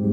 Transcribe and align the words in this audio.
Ah, 0.00 0.04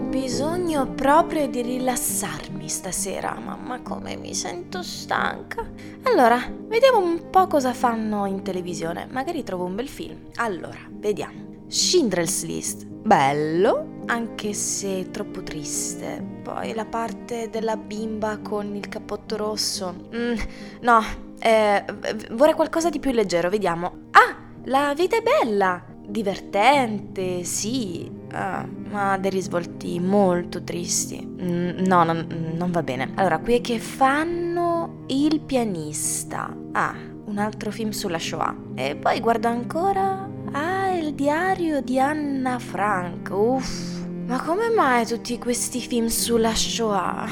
bisogno 0.00 0.94
proprio 0.94 1.46
di 1.48 1.60
rilassarmi 1.60 2.70
stasera. 2.70 3.38
Mamma, 3.38 3.82
come 3.82 4.16
mi 4.16 4.34
sento 4.34 4.82
stanca. 4.82 5.68
Allora, 6.04 6.38
vediamo 6.66 7.00
un 7.00 7.28
po' 7.28 7.46
cosa 7.48 7.74
fanno 7.74 8.24
in 8.24 8.42
televisione. 8.42 9.06
Magari 9.10 9.42
trovo 9.42 9.64
un 9.64 9.74
bel 9.74 9.88
film. 9.88 10.16
Allora, 10.36 10.78
vediamo. 10.88 11.47
Schindler's 11.68 12.44
List. 12.44 12.86
Bello, 12.86 14.02
anche 14.06 14.52
se 14.52 15.10
troppo 15.10 15.42
triste. 15.42 16.40
Poi 16.42 16.74
la 16.74 16.84
parte 16.84 17.48
della 17.50 17.76
bimba 17.76 18.38
con 18.38 18.74
il 18.74 18.88
cappotto 18.88 19.36
rosso. 19.36 20.08
Mm, 20.14 20.34
no, 20.82 21.00
eh, 21.38 21.84
vorrei 22.32 22.54
qualcosa 22.54 22.90
di 22.90 22.98
più 22.98 23.12
leggero. 23.12 23.48
Vediamo. 23.48 24.08
Ah, 24.10 24.36
la 24.64 24.94
vita 24.94 25.16
è 25.16 25.22
bella. 25.22 25.84
Divertente, 26.06 27.44
sì, 27.44 28.10
Ah, 28.32 28.66
ma 28.90 29.16
dei 29.16 29.30
risvolti 29.30 29.98
molto 30.00 30.62
tristi. 30.62 31.24
Mm, 31.24 31.84
no, 31.86 32.04
non, 32.04 32.26
non 32.54 32.70
va 32.70 32.82
bene. 32.82 33.12
Allora, 33.14 33.38
qui 33.38 33.54
è 33.54 33.60
che 33.60 33.78
fanno 33.78 35.04
il 35.06 35.40
pianista. 35.40 36.54
Ah, 36.72 36.94
un 37.24 37.38
altro 37.38 37.70
film 37.70 37.90
sulla 37.90 38.18
Shoah. 38.18 38.54
E 38.74 38.96
poi 38.96 39.20
guardo 39.20 39.48
ancora. 39.48 40.28
Ah, 40.52 40.77
il 41.08 41.14
diario 41.14 41.80
di 41.80 41.98
Anna 41.98 42.58
Frank. 42.58 43.30
Uff. 43.30 44.04
Ma 44.26 44.42
come 44.42 44.68
mai 44.68 45.06
tutti 45.06 45.38
questi 45.38 45.80
film 45.80 46.08
sulla 46.08 46.54
Shoah? 46.54 47.26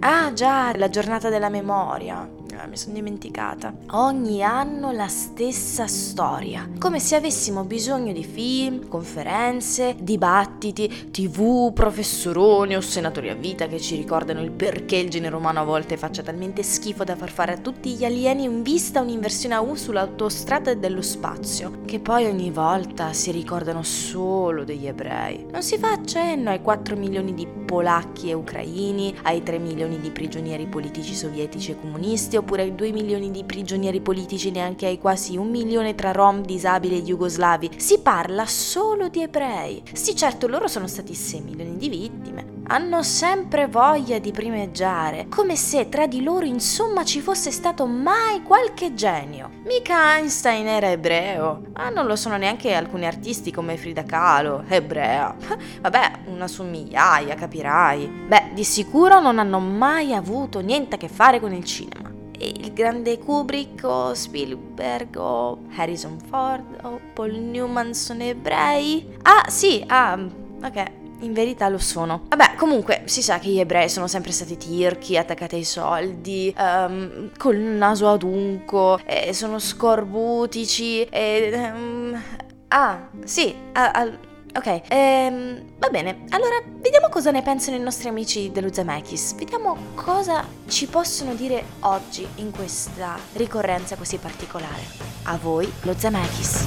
Ah, 0.00 0.32
già, 0.34 0.76
la 0.76 0.90
giornata 0.90 1.30
della 1.30 1.48
memoria. 1.48 2.28
Ah, 2.54 2.66
mi 2.66 2.76
sono 2.76 2.94
dimenticata. 2.94 3.72
Ogni 3.92 4.42
anno 4.42 4.92
la 4.92 5.08
stessa 5.08 5.86
storia. 5.86 6.68
Come 6.78 7.00
se 7.00 7.16
avessimo 7.16 7.64
bisogno 7.64 8.12
di 8.12 8.24
film, 8.24 8.88
conferenze, 8.88 9.96
dibattiti, 9.98 11.10
tv, 11.10 11.72
professoroni 11.72 12.76
o 12.76 12.80
senatori 12.82 13.30
a 13.30 13.34
vita 13.34 13.66
che 13.66 13.80
ci 13.80 13.96
ricordano 13.96 14.42
il 14.42 14.50
perché 14.50 14.96
il 14.96 15.08
genere 15.08 15.34
umano 15.34 15.60
a 15.60 15.64
volte 15.64 15.96
faccia 15.96 16.22
talmente 16.22 16.62
schifo 16.62 17.04
da 17.04 17.16
far 17.16 17.30
fare 17.30 17.54
a 17.54 17.58
tutti 17.58 17.94
gli 17.94 18.04
alieni 18.04 18.44
in 18.44 18.62
vista 18.62 19.00
un'inversione 19.00 19.54
a 19.54 19.60
U 19.60 19.74
sull'autostrada 19.74 20.74
dello 20.74 21.02
spazio, 21.02 21.80
che 21.86 22.00
poi 22.00 22.26
ogni 22.26 22.50
volta 22.50 23.14
si 23.14 23.30
ricordano 23.30 23.82
solo 23.82 24.64
degli 24.64 24.86
ebrei. 24.86 25.46
Non 25.50 25.62
si 25.62 25.78
fa 25.78 25.92
accenno 25.92 26.50
ai 26.50 26.60
4 26.60 26.96
milioni 26.96 27.32
di 27.32 27.46
polacchi 27.46 28.28
e 28.28 28.34
ucraini, 28.34 29.14
ai 29.22 29.42
3 29.42 29.58
milioni 29.58 29.98
di 29.98 30.10
prigionieri 30.10 30.66
politici 30.66 31.14
sovietici 31.14 31.70
e 31.70 31.80
comunisti, 31.80 32.36
ai 32.60 32.74
2 32.74 32.92
milioni 32.92 33.30
di 33.30 33.44
prigionieri 33.44 34.00
politici, 34.00 34.50
neanche 34.50 34.86
ai 34.86 34.98
quasi 34.98 35.36
un 35.36 35.48
milione 35.48 35.94
tra 35.94 36.12
rom, 36.12 36.42
disabili 36.42 36.98
e 36.98 37.02
jugoslavi. 37.02 37.70
Si 37.76 38.00
parla 38.00 38.44
solo 38.46 39.08
di 39.08 39.22
ebrei. 39.22 39.82
Sì, 39.92 40.14
certo, 40.14 40.46
loro 40.46 40.68
sono 40.68 40.86
stati 40.86 41.14
6 41.14 41.40
milioni 41.40 41.76
di 41.76 41.88
vittime. 41.88 42.60
Hanno 42.68 43.02
sempre 43.02 43.66
voglia 43.66 44.18
di 44.18 44.30
primeggiare, 44.30 45.26
come 45.28 45.56
se 45.56 45.88
tra 45.88 46.06
di 46.06 46.22
loro 46.22 46.46
insomma 46.46 47.04
ci 47.04 47.20
fosse 47.20 47.50
stato 47.50 47.86
mai 47.86 48.42
qualche 48.42 48.94
genio. 48.94 49.50
Mica 49.64 50.16
Einstein 50.16 50.66
era 50.66 50.90
ebreo, 50.90 51.62
ma 51.74 51.90
non 51.90 52.06
lo 52.06 52.16
sono 52.16 52.36
neanche 52.36 52.72
alcuni 52.72 53.06
artisti 53.06 53.50
come 53.50 53.76
Frida 53.76 54.04
Kahlo, 54.04 54.64
ebrea. 54.68 55.34
Vabbè, 55.80 56.12
una 56.26 56.46
su 56.46 56.62
migliaia, 56.62 57.34
capirai. 57.34 58.06
Beh, 58.28 58.50
di 58.54 58.64
sicuro 58.64 59.20
non 59.20 59.38
hanno 59.38 59.58
mai 59.58 60.14
avuto 60.14 60.60
niente 60.60 60.94
a 60.94 60.98
che 60.98 61.08
fare 61.08 61.40
con 61.40 61.52
il 61.52 61.64
cinema 61.64 62.01
il 62.42 62.72
grande 62.72 63.18
Kubrick 63.18 63.84
o 63.84 64.14
Spielberg 64.14 65.16
o 65.16 65.58
Harrison 65.76 66.18
Ford 66.28 66.78
o 66.82 67.00
Paul 67.14 67.32
Newman 67.32 67.94
sono 67.94 68.22
ebrei? 68.22 69.16
Ah, 69.22 69.48
sì, 69.48 69.82
ah, 69.86 70.18
ok. 70.62 71.00
In 71.20 71.32
verità 71.32 71.68
lo 71.68 71.78
sono. 71.78 72.22
Vabbè, 72.28 72.56
comunque 72.56 73.02
si 73.04 73.22
sa 73.22 73.38
che 73.38 73.48
gli 73.48 73.60
ebrei 73.60 73.88
sono 73.88 74.08
sempre 74.08 74.32
stati 74.32 74.56
tirchi, 74.56 75.16
attaccati 75.16 75.54
ai 75.54 75.62
soldi, 75.62 76.52
um, 76.58 77.30
col 77.38 77.58
naso 77.58 78.08
adunco, 78.08 78.98
e 79.04 79.32
sono 79.32 79.60
scorbutici, 79.60 81.04
e... 81.04 81.50
Um, 81.54 82.20
ah, 82.68 83.08
sì, 83.24 83.54
ah, 83.72 83.90
ah, 83.92 84.10
ok, 84.54 84.82
ehm, 84.88 85.62
va 85.78 85.88
bene. 85.88 86.24
Allora, 86.30 86.60
vediamo 86.80 87.08
cosa 87.08 87.30
ne 87.30 87.42
pensano 87.42 87.76
i 87.76 87.80
nostri 87.80 88.08
amici 88.08 88.50
dello 88.52 88.72
Zemeckis. 88.72 89.34
Vediamo 89.34 89.76
cosa 89.94 90.46
ci 90.68 90.86
possono 90.86 91.34
dire 91.34 91.64
oggi 91.80 92.26
in 92.36 92.50
questa 92.50 93.18
ricorrenza 93.34 93.96
così 93.96 94.18
particolare. 94.18 94.82
A 95.24 95.36
voi, 95.36 95.70
lo 95.82 95.94
Zemeckis. 95.96 96.66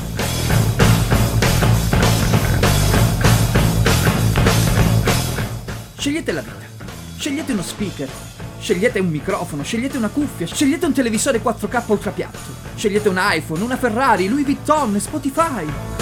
Scegliete 5.98 6.32
la 6.32 6.42
vita. 6.42 6.66
Scegliete 7.18 7.52
uno 7.52 7.64
speaker. 7.64 8.10
Scegliete 8.60 9.00
un 9.00 9.10
microfono, 9.10 9.62
scegliete 9.62 9.98
una 9.98 10.10
cuffia, 10.10 10.48
scegliete 10.48 10.88
un 10.88 10.94
televisore 10.94 11.40
4K 11.40 11.84
ultrapiatto. 11.86 12.38
Scegliete 12.76 13.10
un 13.10 13.18
iPhone, 13.20 13.62
una 13.62 13.78
Ferrari, 13.78 14.28
Louis 14.28 14.44
Vuitton, 14.44 15.00
Spotify. 15.00 15.95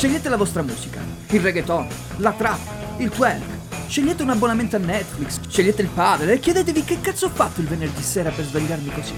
Scegliete 0.00 0.30
la 0.30 0.38
vostra 0.38 0.62
musica, 0.62 0.98
il 1.28 1.40
reggaeton, 1.40 1.86
la 2.16 2.32
trap, 2.32 2.58
il 2.96 3.10
twerk. 3.10 3.42
Scegliete 3.86 4.22
un 4.22 4.30
abbonamento 4.30 4.76
a 4.76 4.78
Netflix, 4.78 5.38
scegliete 5.46 5.82
il 5.82 5.88
padre 5.88 6.32
e 6.32 6.38
chiedetevi 6.38 6.84
che 6.84 7.02
cazzo 7.02 7.26
ho 7.26 7.28
fatto 7.28 7.60
il 7.60 7.66
venerdì 7.66 8.00
sera 8.00 8.30
per 8.30 8.46
svegliarmi 8.46 8.90
così. 8.94 9.12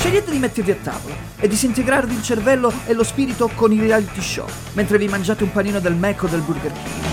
Scegliete 0.00 0.30
di 0.30 0.38
mettervi 0.38 0.72
a 0.72 0.74
tavola 0.74 1.14
e 1.40 1.48
disintegrarvi 1.48 2.14
il 2.14 2.22
cervello 2.22 2.70
e 2.84 2.92
lo 2.92 3.02
spirito 3.02 3.48
con 3.54 3.72
i 3.72 3.80
reality 3.80 4.20
show, 4.20 4.44
mentre 4.74 4.98
vi 4.98 5.08
mangiate 5.08 5.44
un 5.44 5.50
panino 5.50 5.80
del 5.80 5.94
Mac 5.94 6.24
o 6.24 6.26
del 6.26 6.40
Burger 6.40 6.70
King. 6.70 7.04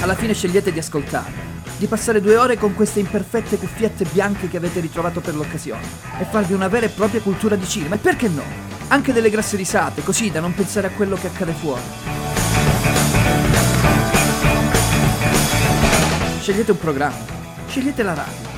Alla 0.00 0.14
fine 0.14 0.32
scegliete 0.32 0.70
di 0.70 0.78
ascoltare, 0.78 1.32
di 1.76 1.86
passare 1.86 2.20
due 2.20 2.36
ore 2.36 2.56
con 2.56 2.72
queste 2.72 3.00
imperfette 3.00 3.56
cuffiette 3.56 4.06
bianche 4.12 4.48
che 4.48 4.58
avete 4.58 4.78
ritrovato 4.78 5.20
per 5.20 5.34
l'occasione 5.34 5.82
e 6.20 6.24
farvi 6.24 6.52
una 6.52 6.68
vera 6.68 6.86
e 6.86 6.90
propria 6.90 7.20
cultura 7.20 7.56
di 7.56 7.66
cinema. 7.66 7.96
E 7.96 7.98
perché 7.98 8.28
no? 8.28 8.73
Anche 8.88 9.12
delle 9.12 9.30
grasse 9.30 9.56
risate, 9.56 10.02
così 10.02 10.30
da 10.30 10.40
non 10.40 10.54
pensare 10.54 10.86
a 10.86 10.90
quello 10.90 11.16
che 11.16 11.26
accade 11.26 11.52
fuori. 11.52 11.82
Scegliete 16.40 16.70
un 16.72 16.78
programma, 16.78 17.24
scegliete 17.66 18.02
la 18.02 18.14
radio. 18.14 18.52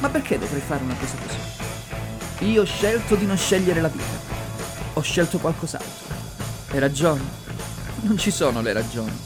Ma 0.00 0.08
perché 0.08 0.38
dovrei 0.38 0.60
fare 0.60 0.84
una 0.84 0.94
cosa 0.94 1.16
così? 1.16 2.44
Io 2.50 2.62
ho 2.62 2.66
scelto 2.66 3.14
di 3.16 3.24
non 3.24 3.38
scegliere 3.38 3.80
la 3.80 3.88
vita. 3.88 4.32
Ho 4.92 5.00
scelto 5.00 5.38
qualcos'altro. 5.38 6.14
Le 6.70 6.78
ragioni? 6.78 7.26
Non 8.02 8.18
ci 8.18 8.30
sono 8.30 8.60
le 8.60 8.72
ragioni. 8.72 9.16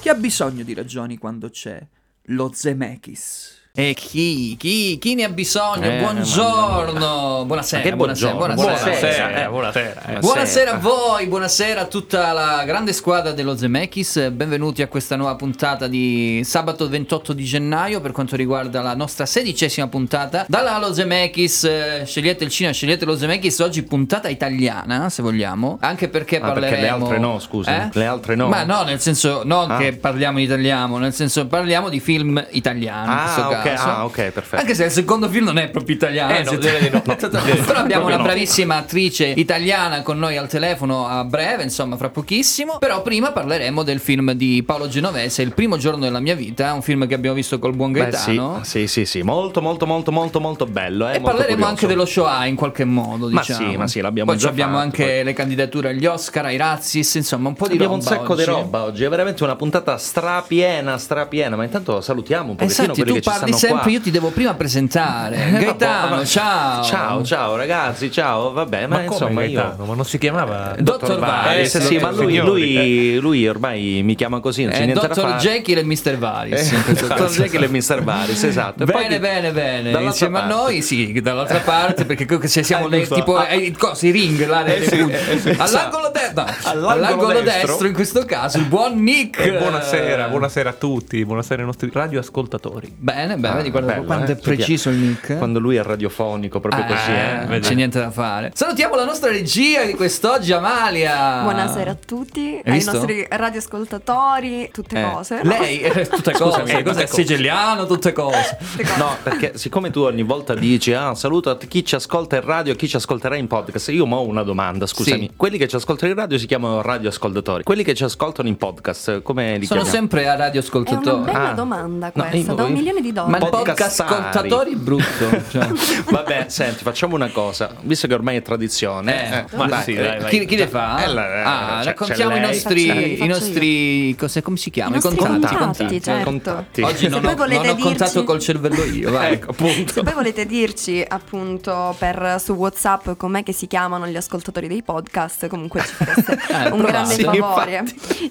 Chi 0.00 0.08
ha 0.08 0.14
bisogno 0.14 0.64
di 0.64 0.74
ragioni 0.74 1.18
quando 1.18 1.48
c'è 1.50 1.80
lo 2.26 2.50
Zemeckis? 2.52 3.61
E 3.74 3.94
chi? 3.94 4.54
Chi? 4.58 4.98
Chi 4.98 5.14
ne 5.14 5.24
ha 5.24 5.30
bisogno? 5.30 5.86
Eh, 5.86 5.98
buongiorno! 6.00 7.44
Buonasera, 7.46 7.96
buonasera, 7.96 8.34
buongiorno, 8.34 8.54
buonasera. 8.54 8.74
buonasera, 8.84 9.44
Eh, 9.44 9.48
buonasera. 9.48 10.18
Buonasera 10.20 10.72
a 10.72 10.76
voi, 10.76 11.26
buonasera 11.26 11.80
a 11.80 11.84
tutta 11.86 12.32
la 12.32 12.64
grande 12.66 12.92
squadra 12.92 13.32
dello 13.32 13.56
Zemeckis, 13.56 14.28
benvenuti 14.28 14.82
a 14.82 14.88
questa 14.88 15.16
nuova 15.16 15.36
puntata 15.36 15.86
di 15.88 16.42
sabato 16.44 16.86
28 16.86 17.32
di 17.32 17.44
gennaio 17.44 18.02
per 18.02 18.12
quanto 18.12 18.36
riguarda 18.36 18.82
la 18.82 18.94
nostra 18.94 19.24
sedicesima 19.24 19.88
puntata. 19.88 20.44
Dalla 20.48 20.76
Lo 20.78 20.92
Zemeckis, 20.92 21.64
eh, 21.64 22.02
scegliete 22.04 22.44
il 22.44 22.50
cinema, 22.50 22.74
scegliete 22.74 23.06
lo 23.06 23.16
Zemeckis, 23.16 23.58
oggi 23.60 23.84
puntata 23.84 24.28
italiana 24.28 25.08
se 25.08 25.22
vogliamo, 25.22 25.78
anche 25.80 26.10
perché 26.10 26.36
Ah, 26.36 26.52
perché 26.52 26.68
parleremo... 26.68 26.96
le 26.98 27.02
altre 27.04 27.18
no, 27.18 27.38
scusa, 27.38 27.84
Eh? 27.86 27.88
le 27.94 28.04
altre 28.06 28.34
no. 28.34 28.48
Ma 28.48 28.64
no, 28.64 28.82
nel 28.82 29.00
senso, 29.00 29.40
non 29.46 29.70
Ah. 29.70 29.78
che 29.78 29.94
parliamo 29.94 30.38
in 30.40 30.44
italiano, 30.44 30.98
nel 30.98 31.14
senso 31.14 31.46
parliamo 31.46 31.88
di 31.88 32.00
film 32.00 32.44
italiani 32.50 33.06
in 33.06 33.18
Ah, 33.18 33.22
questo 33.22 33.40
ok, 33.40 33.60
caso. 33.62 33.88
ah, 33.88 34.04
ok, 34.04 34.30
perfetto. 34.30 34.56
Anche 34.62 34.74
se 34.74 34.84
il 34.84 34.90
secondo 34.90 35.28
film 35.28 35.44
non 35.46 35.58
è 35.58 35.68
proprio 35.70 35.94
italiano. 35.96 36.32
Eh, 36.34 36.42
no, 36.42 36.50
di 36.56 36.66
no. 36.90 37.00
Però 37.02 37.72
no. 37.72 37.78
abbiamo 37.78 38.06
una 38.06 38.16
no. 38.16 38.22
bravissima 38.22 38.76
attrice 38.76 39.26
italiana 39.26 40.02
con 40.02 40.18
noi 40.18 40.36
al 40.36 40.48
telefono 40.48 41.06
a 41.06 41.24
breve, 41.24 41.62
insomma, 41.62 41.96
fra 41.96 42.08
pochissimo. 42.10 42.78
Però 42.78 43.02
prima 43.02 43.32
parleremo 43.32 43.82
del 43.82 44.00
film 44.00 44.32
di 44.32 44.62
Paolo 44.64 44.88
Genovese, 44.88 45.42
Il 45.42 45.54
primo 45.54 45.76
giorno 45.76 46.00
della 46.04 46.20
mia 46.20 46.34
vita, 46.34 46.72
un 46.72 46.82
film 46.82 47.06
che 47.06 47.14
abbiamo 47.14 47.36
visto 47.36 47.58
col 47.58 47.74
buon 47.74 47.92
Beh, 47.92 48.10
sì, 48.12 48.34
Gaetano. 48.36 48.60
sì, 48.64 48.86
sì, 48.86 49.04
sì, 49.04 49.22
molto, 49.22 49.60
molto, 49.62 49.86
molto, 49.86 50.12
molto, 50.12 50.40
molto 50.40 50.66
bello. 50.66 51.06
Eh, 51.08 51.14
E 51.16 51.18
molto 51.18 51.26
parleremo 51.36 51.50
curioso. 51.54 51.70
anche 51.70 51.86
dello 51.86 52.04
Shoah 52.04 52.46
in 52.46 52.56
qualche 52.56 52.84
modo, 52.84 53.28
Ma 53.28 53.40
diciamo. 53.40 53.70
sì, 53.70 53.76
ma 53.76 53.86
sì, 53.86 54.00
l'abbiamo 54.00 54.30
Poi 54.30 54.40
già 54.40 54.48
abbiamo 54.48 54.72
fatto, 54.74 54.84
anche 54.84 55.04
poi. 55.04 55.24
le 55.24 55.32
candidature 55.32 55.88
agli 55.90 56.06
Oscar, 56.06 56.44
ai 56.46 56.56
Razzies, 56.56 57.14
insomma, 57.14 57.48
un 57.48 57.54
po' 57.54 57.66
di 57.66 57.74
Abbiamo 57.74 57.94
roba 57.94 58.04
un 58.04 58.10
sacco 58.16 58.32
oggi. 58.32 58.44
di 58.44 58.50
roba 58.50 58.82
oggi, 58.84 59.04
è 59.04 59.08
veramente 59.08 59.42
una 59.44 59.56
puntata 59.56 59.96
strapiena, 59.98 60.98
strapiena, 60.98 61.56
ma 61.56 61.64
intanto 61.64 62.00
salutiamo 62.00 62.50
un 62.50 62.56
pochettino 62.56 62.94
senti, 62.94 63.02
quelli 63.02 63.18
che 63.18 63.22
ci 63.22 63.28
parli 63.38 63.51
sono 63.56 63.72
sempre, 63.72 63.82
qua. 63.82 63.90
io 63.92 64.00
ti 64.00 64.10
devo 64.10 64.28
prima 64.30 64.54
presentare. 64.54 65.36
Eh, 65.36 65.50
Gaetano, 65.58 66.08
vabbè. 66.16 66.24
ciao. 66.26 66.82
Ciao, 66.84 67.22
ciao 67.24 67.56
ragazzi, 67.56 68.10
ciao. 68.10 68.52
Vabbè, 68.52 68.86
ma, 68.86 68.96
Ma, 68.98 69.04
come 69.04 69.12
insomma 69.12 69.44
io? 69.44 69.74
Ma 69.78 69.94
non 69.94 70.04
si 70.04 70.18
chiamava 70.18 70.74
Dottor 70.78 71.18
Varis. 71.18 71.74
Eh, 71.74 71.80
sì, 71.80 71.98
ma 71.98 72.10
lui, 72.10 72.36
lui, 72.38 73.16
lui 73.18 73.48
ormai 73.48 74.00
mi 74.04 74.14
chiama 74.14 74.40
così, 74.40 74.62
non 74.64 74.72
c'è 74.72 74.80
Eh, 74.82 74.84
niente 74.86 75.00
da 75.00 75.14
Dottor 75.14 75.30
fare. 75.30 75.40
Jekyll 75.40 75.78
e 75.78 75.84
Mr. 75.84 76.16
Varis. 76.18 76.72
Eh, 76.72 76.92
Dottor. 76.94 77.30
Jekyll 77.30 77.62
e 77.64 77.68
Mr. 77.68 78.02
Varis, 78.02 78.42
esatto. 78.44 78.82
E 78.84 78.86
poi 78.86 79.02
Bene, 79.02 79.18
bene, 79.18 79.50
bene. 79.52 80.02
Insieme 80.02 80.38
a 80.38 80.40
parte. 80.42 80.54
noi, 80.54 80.82
sì, 80.82 81.20
dall'altra 81.20 81.58
parte, 81.58 82.04
perché 82.04 82.26
siamo 82.62 82.86
le- 82.88 83.06
tipo 83.06 83.36
Ah. 83.36 83.48
eh, 83.50 83.72
i 84.06 84.10
ring 84.10 84.46
là, 84.46 84.64
Eh 84.64 84.84
eh 84.84 85.54
all'angolo, 85.58 86.10
no, 86.34 86.44
All'angolo 86.64 86.88
all'angolo 86.90 87.40
destro. 87.40 87.66
destro. 87.68 87.86
in 87.86 87.94
questo 87.94 88.24
caso, 88.24 88.58
il 88.58 88.64
buon 88.66 89.02
Nick. 89.02 89.38
Eh, 89.38 89.52
buonasera, 89.58 90.28
buonasera 90.28 90.70
a 90.70 90.72
tutti, 90.72 91.24
buonasera 91.24 91.60
ai 91.60 91.66
nostri 91.66 91.90
radioascoltatori. 91.92 92.94
Bene, 92.96 93.36
bene, 93.36 93.54
Ah, 93.54 93.56
vedi 93.56 93.70
guarda 93.70 93.92
bello, 93.92 94.04
quanto 94.04 94.30
eh, 94.32 94.34
è 94.34 94.38
preciso 94.38 94.90
il 94.90 94.96
Nick. 94.96 95.30
eh? 95.30 95.36
Quando 95.38 95.58
lui 95.58 95.76
è 95.76 95.82
radiofonico, 95.82 96.60
proprio 96.60 96.84
Eh, 96.84 96.86
così. 96.88 97.10
Eh. 97.10 97.44
non 97.46 97.60
c'è 97.60 97.74
niente 97.74 97.98
da 97.98 98.10
fare. 98.10 98.50
Salutiamo 98.54 98.94
la 98.94 99.04
nostra 99.04 99.30
regia 99.30 99.84
di 99.84 99.94
quest'oggi, 99.94 100.52
Amalia. 100.52 101.42
Buonasera 101.42 101.90
a 101.90 101.96
tutti, 102.04 102.60
ai 102.64 102.72
visto? 102.72 102.92
nostri 102.92 103.26
radioascoltatori, 103.28 104.70
tutte 104.72 105.00
Eh, 105.00 105.10
cose. 105.10 105.40
no? 105.42 105.50
Lei, 105.58 105.80
eh, 105.80 106.06
tutte 106.08 106.32
cose, 106.36 106.60
Scusami, 106.60 106.82
tutte 106.82 107.06
cose. 107.06 107.06
siciliano, 107.08 107.86
tutte 107.86 108.12
cose. 108.12 108.58
No, 108.96 109.16
perché 109.22 109.52
siccome 109.56 109.90
tu 109.90 110.00
ogni 110.00 110.22
volta 110.22 110.54
dici 110.54 110.92
ah, 110.92 111.14
saluto 111.14 111.50
a 111.50 111.56
chi 111.56 111.84
ci 111.84 111.94
ascolta 111.94 112.36
in 112.36 112.42
radio 112.44 112.72
e 112.72 112.76
chi 112.76 112.88
ci 112.88 112.96
ascolterà 112.96 113.36
in 113.36 113.46
podcast, 113.46 113.88
io 113.88 114.06
mo 114.06 114.16
ho 114.16 114.26
una 114.26 114.42
domanda, 114.42 114.86
scusami. 114.86 115.20
Sì. 115.22 115.30
Quelli 115.36 115.58
che 115.58 115.68
ci 115.68 115.76
ascoltano 115.76 116.10
in 116.12 116.16
radio 116.18 116.21
si 116.30 116.46
chiamano 116.46 116.82
radioascoltatori. 116.82 117.62
Quelli 117.62 117.82
che 117.84 117.94
ci 117.94 118.04
ascoltano 118.04 118.48
in 118.48 118.56
podcast, 118.56 119.22
come 119.22 119.58
li 119.58 119.66
Sono 119.66 119.82
chiamiamo? 119.82 119.88
sempre 120.08 120.20
a 120.28 120.32
È 120.32 120.34
una 120.36 120.44
radioascoltatori. 120.44 121.22
bella 121.24 121.50
Ah. 121.50 121.52
domanda 121.52 122.10
No, 122.14 122.22
questa, 122.28 122.50
io- 122.50 122.54
da 122.56 122.64
un 122.64 122.72
milione 122.72 123.00
di 123.00 123.12
Ma 123.12 123.22
dollari. 123.22 123.44
il 123.44 123.50
podcast 123.50 124.00
ascoltatori 124.00 124.76
brutto. 124.76 125.42
cioè. 125.50 125.68
Vabbè, 126.10 126.46
senti, 126.48 126.82
facciamo 126.82 127.14
una 127.14 127.30
cosa. 127.30 127.70
Visto 127.82 128.06
che 128.06 128.14
ormai 128.14 128.36
è 128.36 128.42
tradizione, 128.42 129.46
Eh, 129.50 129.56
ma 129.56 129.66
dai, 129.66 129.82
sì, 129.82 129.92
eh, 129.94 130.16
dai. 130.18 130.24
Chi, 130.30 130.46
chi 130.46 130.56
le 130.56 130.66
fa? 130.68 131.02
Eh, 131.04 131.08
la- 131.08 131.26
eh, 131.34 131.42
ah, 131.42 131.78
c'è- 131.80 131.84
raccontiamo 131.86 132.36
i 132.36 132.40
nostri, 132.40 132.86
Faccio 132.86 133.24
i 133.24 133.26
nostri 133.26 134.16
cos'è, 134.16 134.42
come 134.42 134.56
si 134.56 134.70
chiama? 134.70 134.96
I 134.96 135.00
nostri 135.02 135.16
contatti. 135.16 135.56
contatti, 135.56 136.02
certo. 136.02 136.24
contatti. 136.24 136.82
Oggi 136.82 137.08
non 137.08 137.24
ho, 137.24 137.34
non 137.34 137.68
ho 137.68 137.76
contato 137.76 138.24
col 138.24 138.38
cervello 138.40 138.84
io, 138.84 139.10
vai. 139.10 139.32
Ecco, 139.34 139.50
appunto. 139.50 139.92
Se 139.92 140.02
poi 140.02 140.12
volete 140.14 140.46
dirci 140.46 141.04
appunto 141.06 141.94
per, 141.98 142.36
su 142.38 142.52
WhatsApp 142.52 143.10
com'è 143.16 143.42
che 143.42 143.52
si 143.52 143.66
chiamano 143.66 144.06
gli 144.06 144.16
ascoltatori 144.16 144.68
dei 144.68 144.82
podcast, 144.82 145.46
comunque 145.48 145.80
ci 145.80 145.92
fareste 145.94 146.10
Eh, 146.16 146.70
un 146.70 146.80
grande 146.82 147.16
provate. 147.16 147.38
favore. 147.38 147.84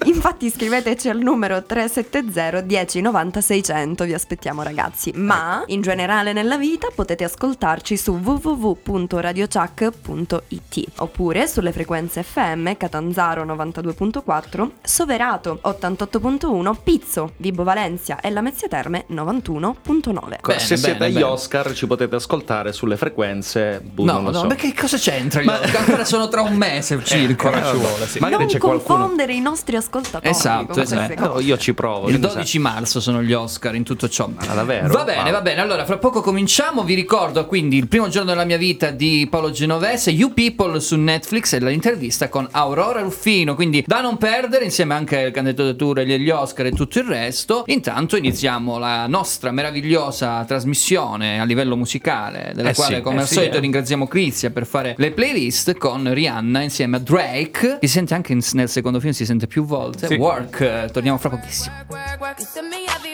Infatti. 0.04 0.50
scriveteci 0.52 1.08
al 1.08 1.18
numero 1.18 1.62
370 1.62 2.62
1090 2.62 3.40
600, 3.40 4.04
vi 4.04 4.14
aspettiamo 4.14 4.62
ragazzi. 4.62 5.12
Ma 5.14 5.62
in 5.66 5.80
generale 5.80 6.32
nella 6.32 6.56
vita 6.56 6.88
potete 6.94 7.24
ascoltarci 7.24 7.96
su 7.96 8.18
www.radiochuck.it 8.22 10.84
oppure 10.96 11.46
sulle 11.46 11.72
frequenze 11.72 12.22
FM 12.22 12.72
Catanzaro 12.76 13.44
92.4, 13.44 14.68
Soverato 14.82 15.60
88.1, 15.64 16.76
Pizzo, 16.82 17.32
Vibo 17.36 17.62
Valencia 17.64 18.20
e 18.20 18.30
Lamezia 18.30 18.68
Terme 18.68 19.04
91.9. 19.10 20.38
Bene, 20.42 20.58
Se 20.58 20.76
siete 20.76 20.92
bene, 20.98 21.04
agli 21.06 21.14
bene. 21.14 21.24
Oscar 21.26 21.72
ci 21.72 21.86
potete 21.86 22.16
ascoltare 22.16 22.72
sulle 22.72 22.96
frequenze, 22.96 23.80
boh, 23.82 24.04
No, 24.04 24.12
non 24.14 24.24
lo 24.24 24.30
no, 24.30 24.38
so. 24.40 24.46
ma 24.46 24.54
che 24.54 24.74
cosa 24.74 24.96
c'entra? 24.96 25.42
Io 25.42 25.50
ancora 25.52 26.04
sono 26.04 26.28
tra 26.28 26.42
un 26.42 26.54
mese 26.54 27.00
circa. 27.04 27.50
ancora 27.52 27.71
ci 27.72 27.78
vuole, 27.86 28.06
sì. 28.06 28.18
Magari 28.18 28.42
non 28.44 28.52
c'è 28.52 28.58
qualcuno 28.58 28.98
confondere 28.98 29.32
i 29.34 29.40
nostri 29.40 29.76
ascoltatori 29.76 30.28
Esatto, 30.28 30.80
esatto. 30.80 31.26
No, 31.34 31.40
io 31.40 31.56
ci 31.58 31.74
provo. 31.74 32.08
Il 32.08 32.14
che 32.14 32.20
ne 32.20 32.26
sai. 32.26 32.34
12 32.36 32.58
marzo 32.58 33.00
sono 33.00 33.22
gli 33.22 33.32
Oscar 33.32 33.74
in 33.74 33.82
tutto 33.84 34.08
ciò. 34.08 34.28
Ah, 34.36 34.54
davvero? 34.54 34.88
Va 34.88 35.04
bene, 35.04 35.22
Wow. 35.22 35.30
va 35.32 35.40
bene. 35.40 35.60
Allora, 35.60 35.84
fra 35.84 35.98
poco 35.98 36.20
cominciamo. 36.20 36.82
Vi 36.84 36.94
ricordo 36.94 37.46
quindi 37.46 37.76
il 37.76 37.88
primo 37.88 38.08
giorno 38.08 38.30
della 38.30 38.44
mia 38.44 38.56
vita 38.56 38.90
di 38.90 39.26
Paolo 39.30 39.50
Genovese, 39.50 40.10
You 40.10 40.32
People 40.32 40.80
su 40.80 40.96
Netflix 40.96 41.52
e 41.52 41.58
l'intervista 41.60 42.28
con 42.28 42.46
Aurora 42.50 43.00
Ruffino. 43.00 43.54
Quindi 43.54 43.84
da 43.86 44.00
non 44.00 44.16
perdere, 44.18 44.64
insieme 44.64 44.94
anche 44.94 45.18
alle 45.20 45.30
candidature 45.30 46.04
degli 46.04 46.30
Oscar 46.30 46.66
e 46.66 46.72
tutto 46.72 46.98
il 46.98 47.04
resto. 47.04 47.64
Intanto 47.66 48.16
iniziamo 48.16 48.78
la 48.78 49.06
nostra 49.06 49.50
meravigliosa 49.50 50.44
trasmissione 50.46 51.40
a 51.40 51.44
livello 51.44 51.76
musicale, 51.76 52.52
della 52.54 52.70
Eh 52.70 52.74
quale, 52.74 52.96
sì, 52.96 53.00
come 53.02 53.16
eh 53.16 53.20
al 53.20 53.26
sì, 53.26 53.34
solito, 53.34 53.56
eh. 53.56 53.60
ringraziamo 53.60 54.06
Crizia 54.06 54.50
per 54.50 54.66
fare 54.66 54.94
le 54.96 55.10
playlist 55.12 55.76
con 55.76 56.12
Rihanna 56.12 56.60
insieme 56.62 56.96
a 56.96 57.00
Drake. 57.00 57.51
Si 57.80 57.88
sente 57.88 58.14
anche 58.14 58.32
in- 58.32 58.40
nel 58.52 58.68
secondo 58.68 58.98
film, 59.00 59.12
si 59.12 59.24
sente 59.24 59.46
più 59.46 59.64
volte. 59.64 60.06
Sì. 60.06 60.14
Work, 60.14 60.60
eh, 60.60 60.88
torniamo 60.92 61.18
fra 61.18 61.28
pochissimo. 61.30 61.74
work, 61.88 62.20
work. 62.20 62.20
Work, 62.20 62.38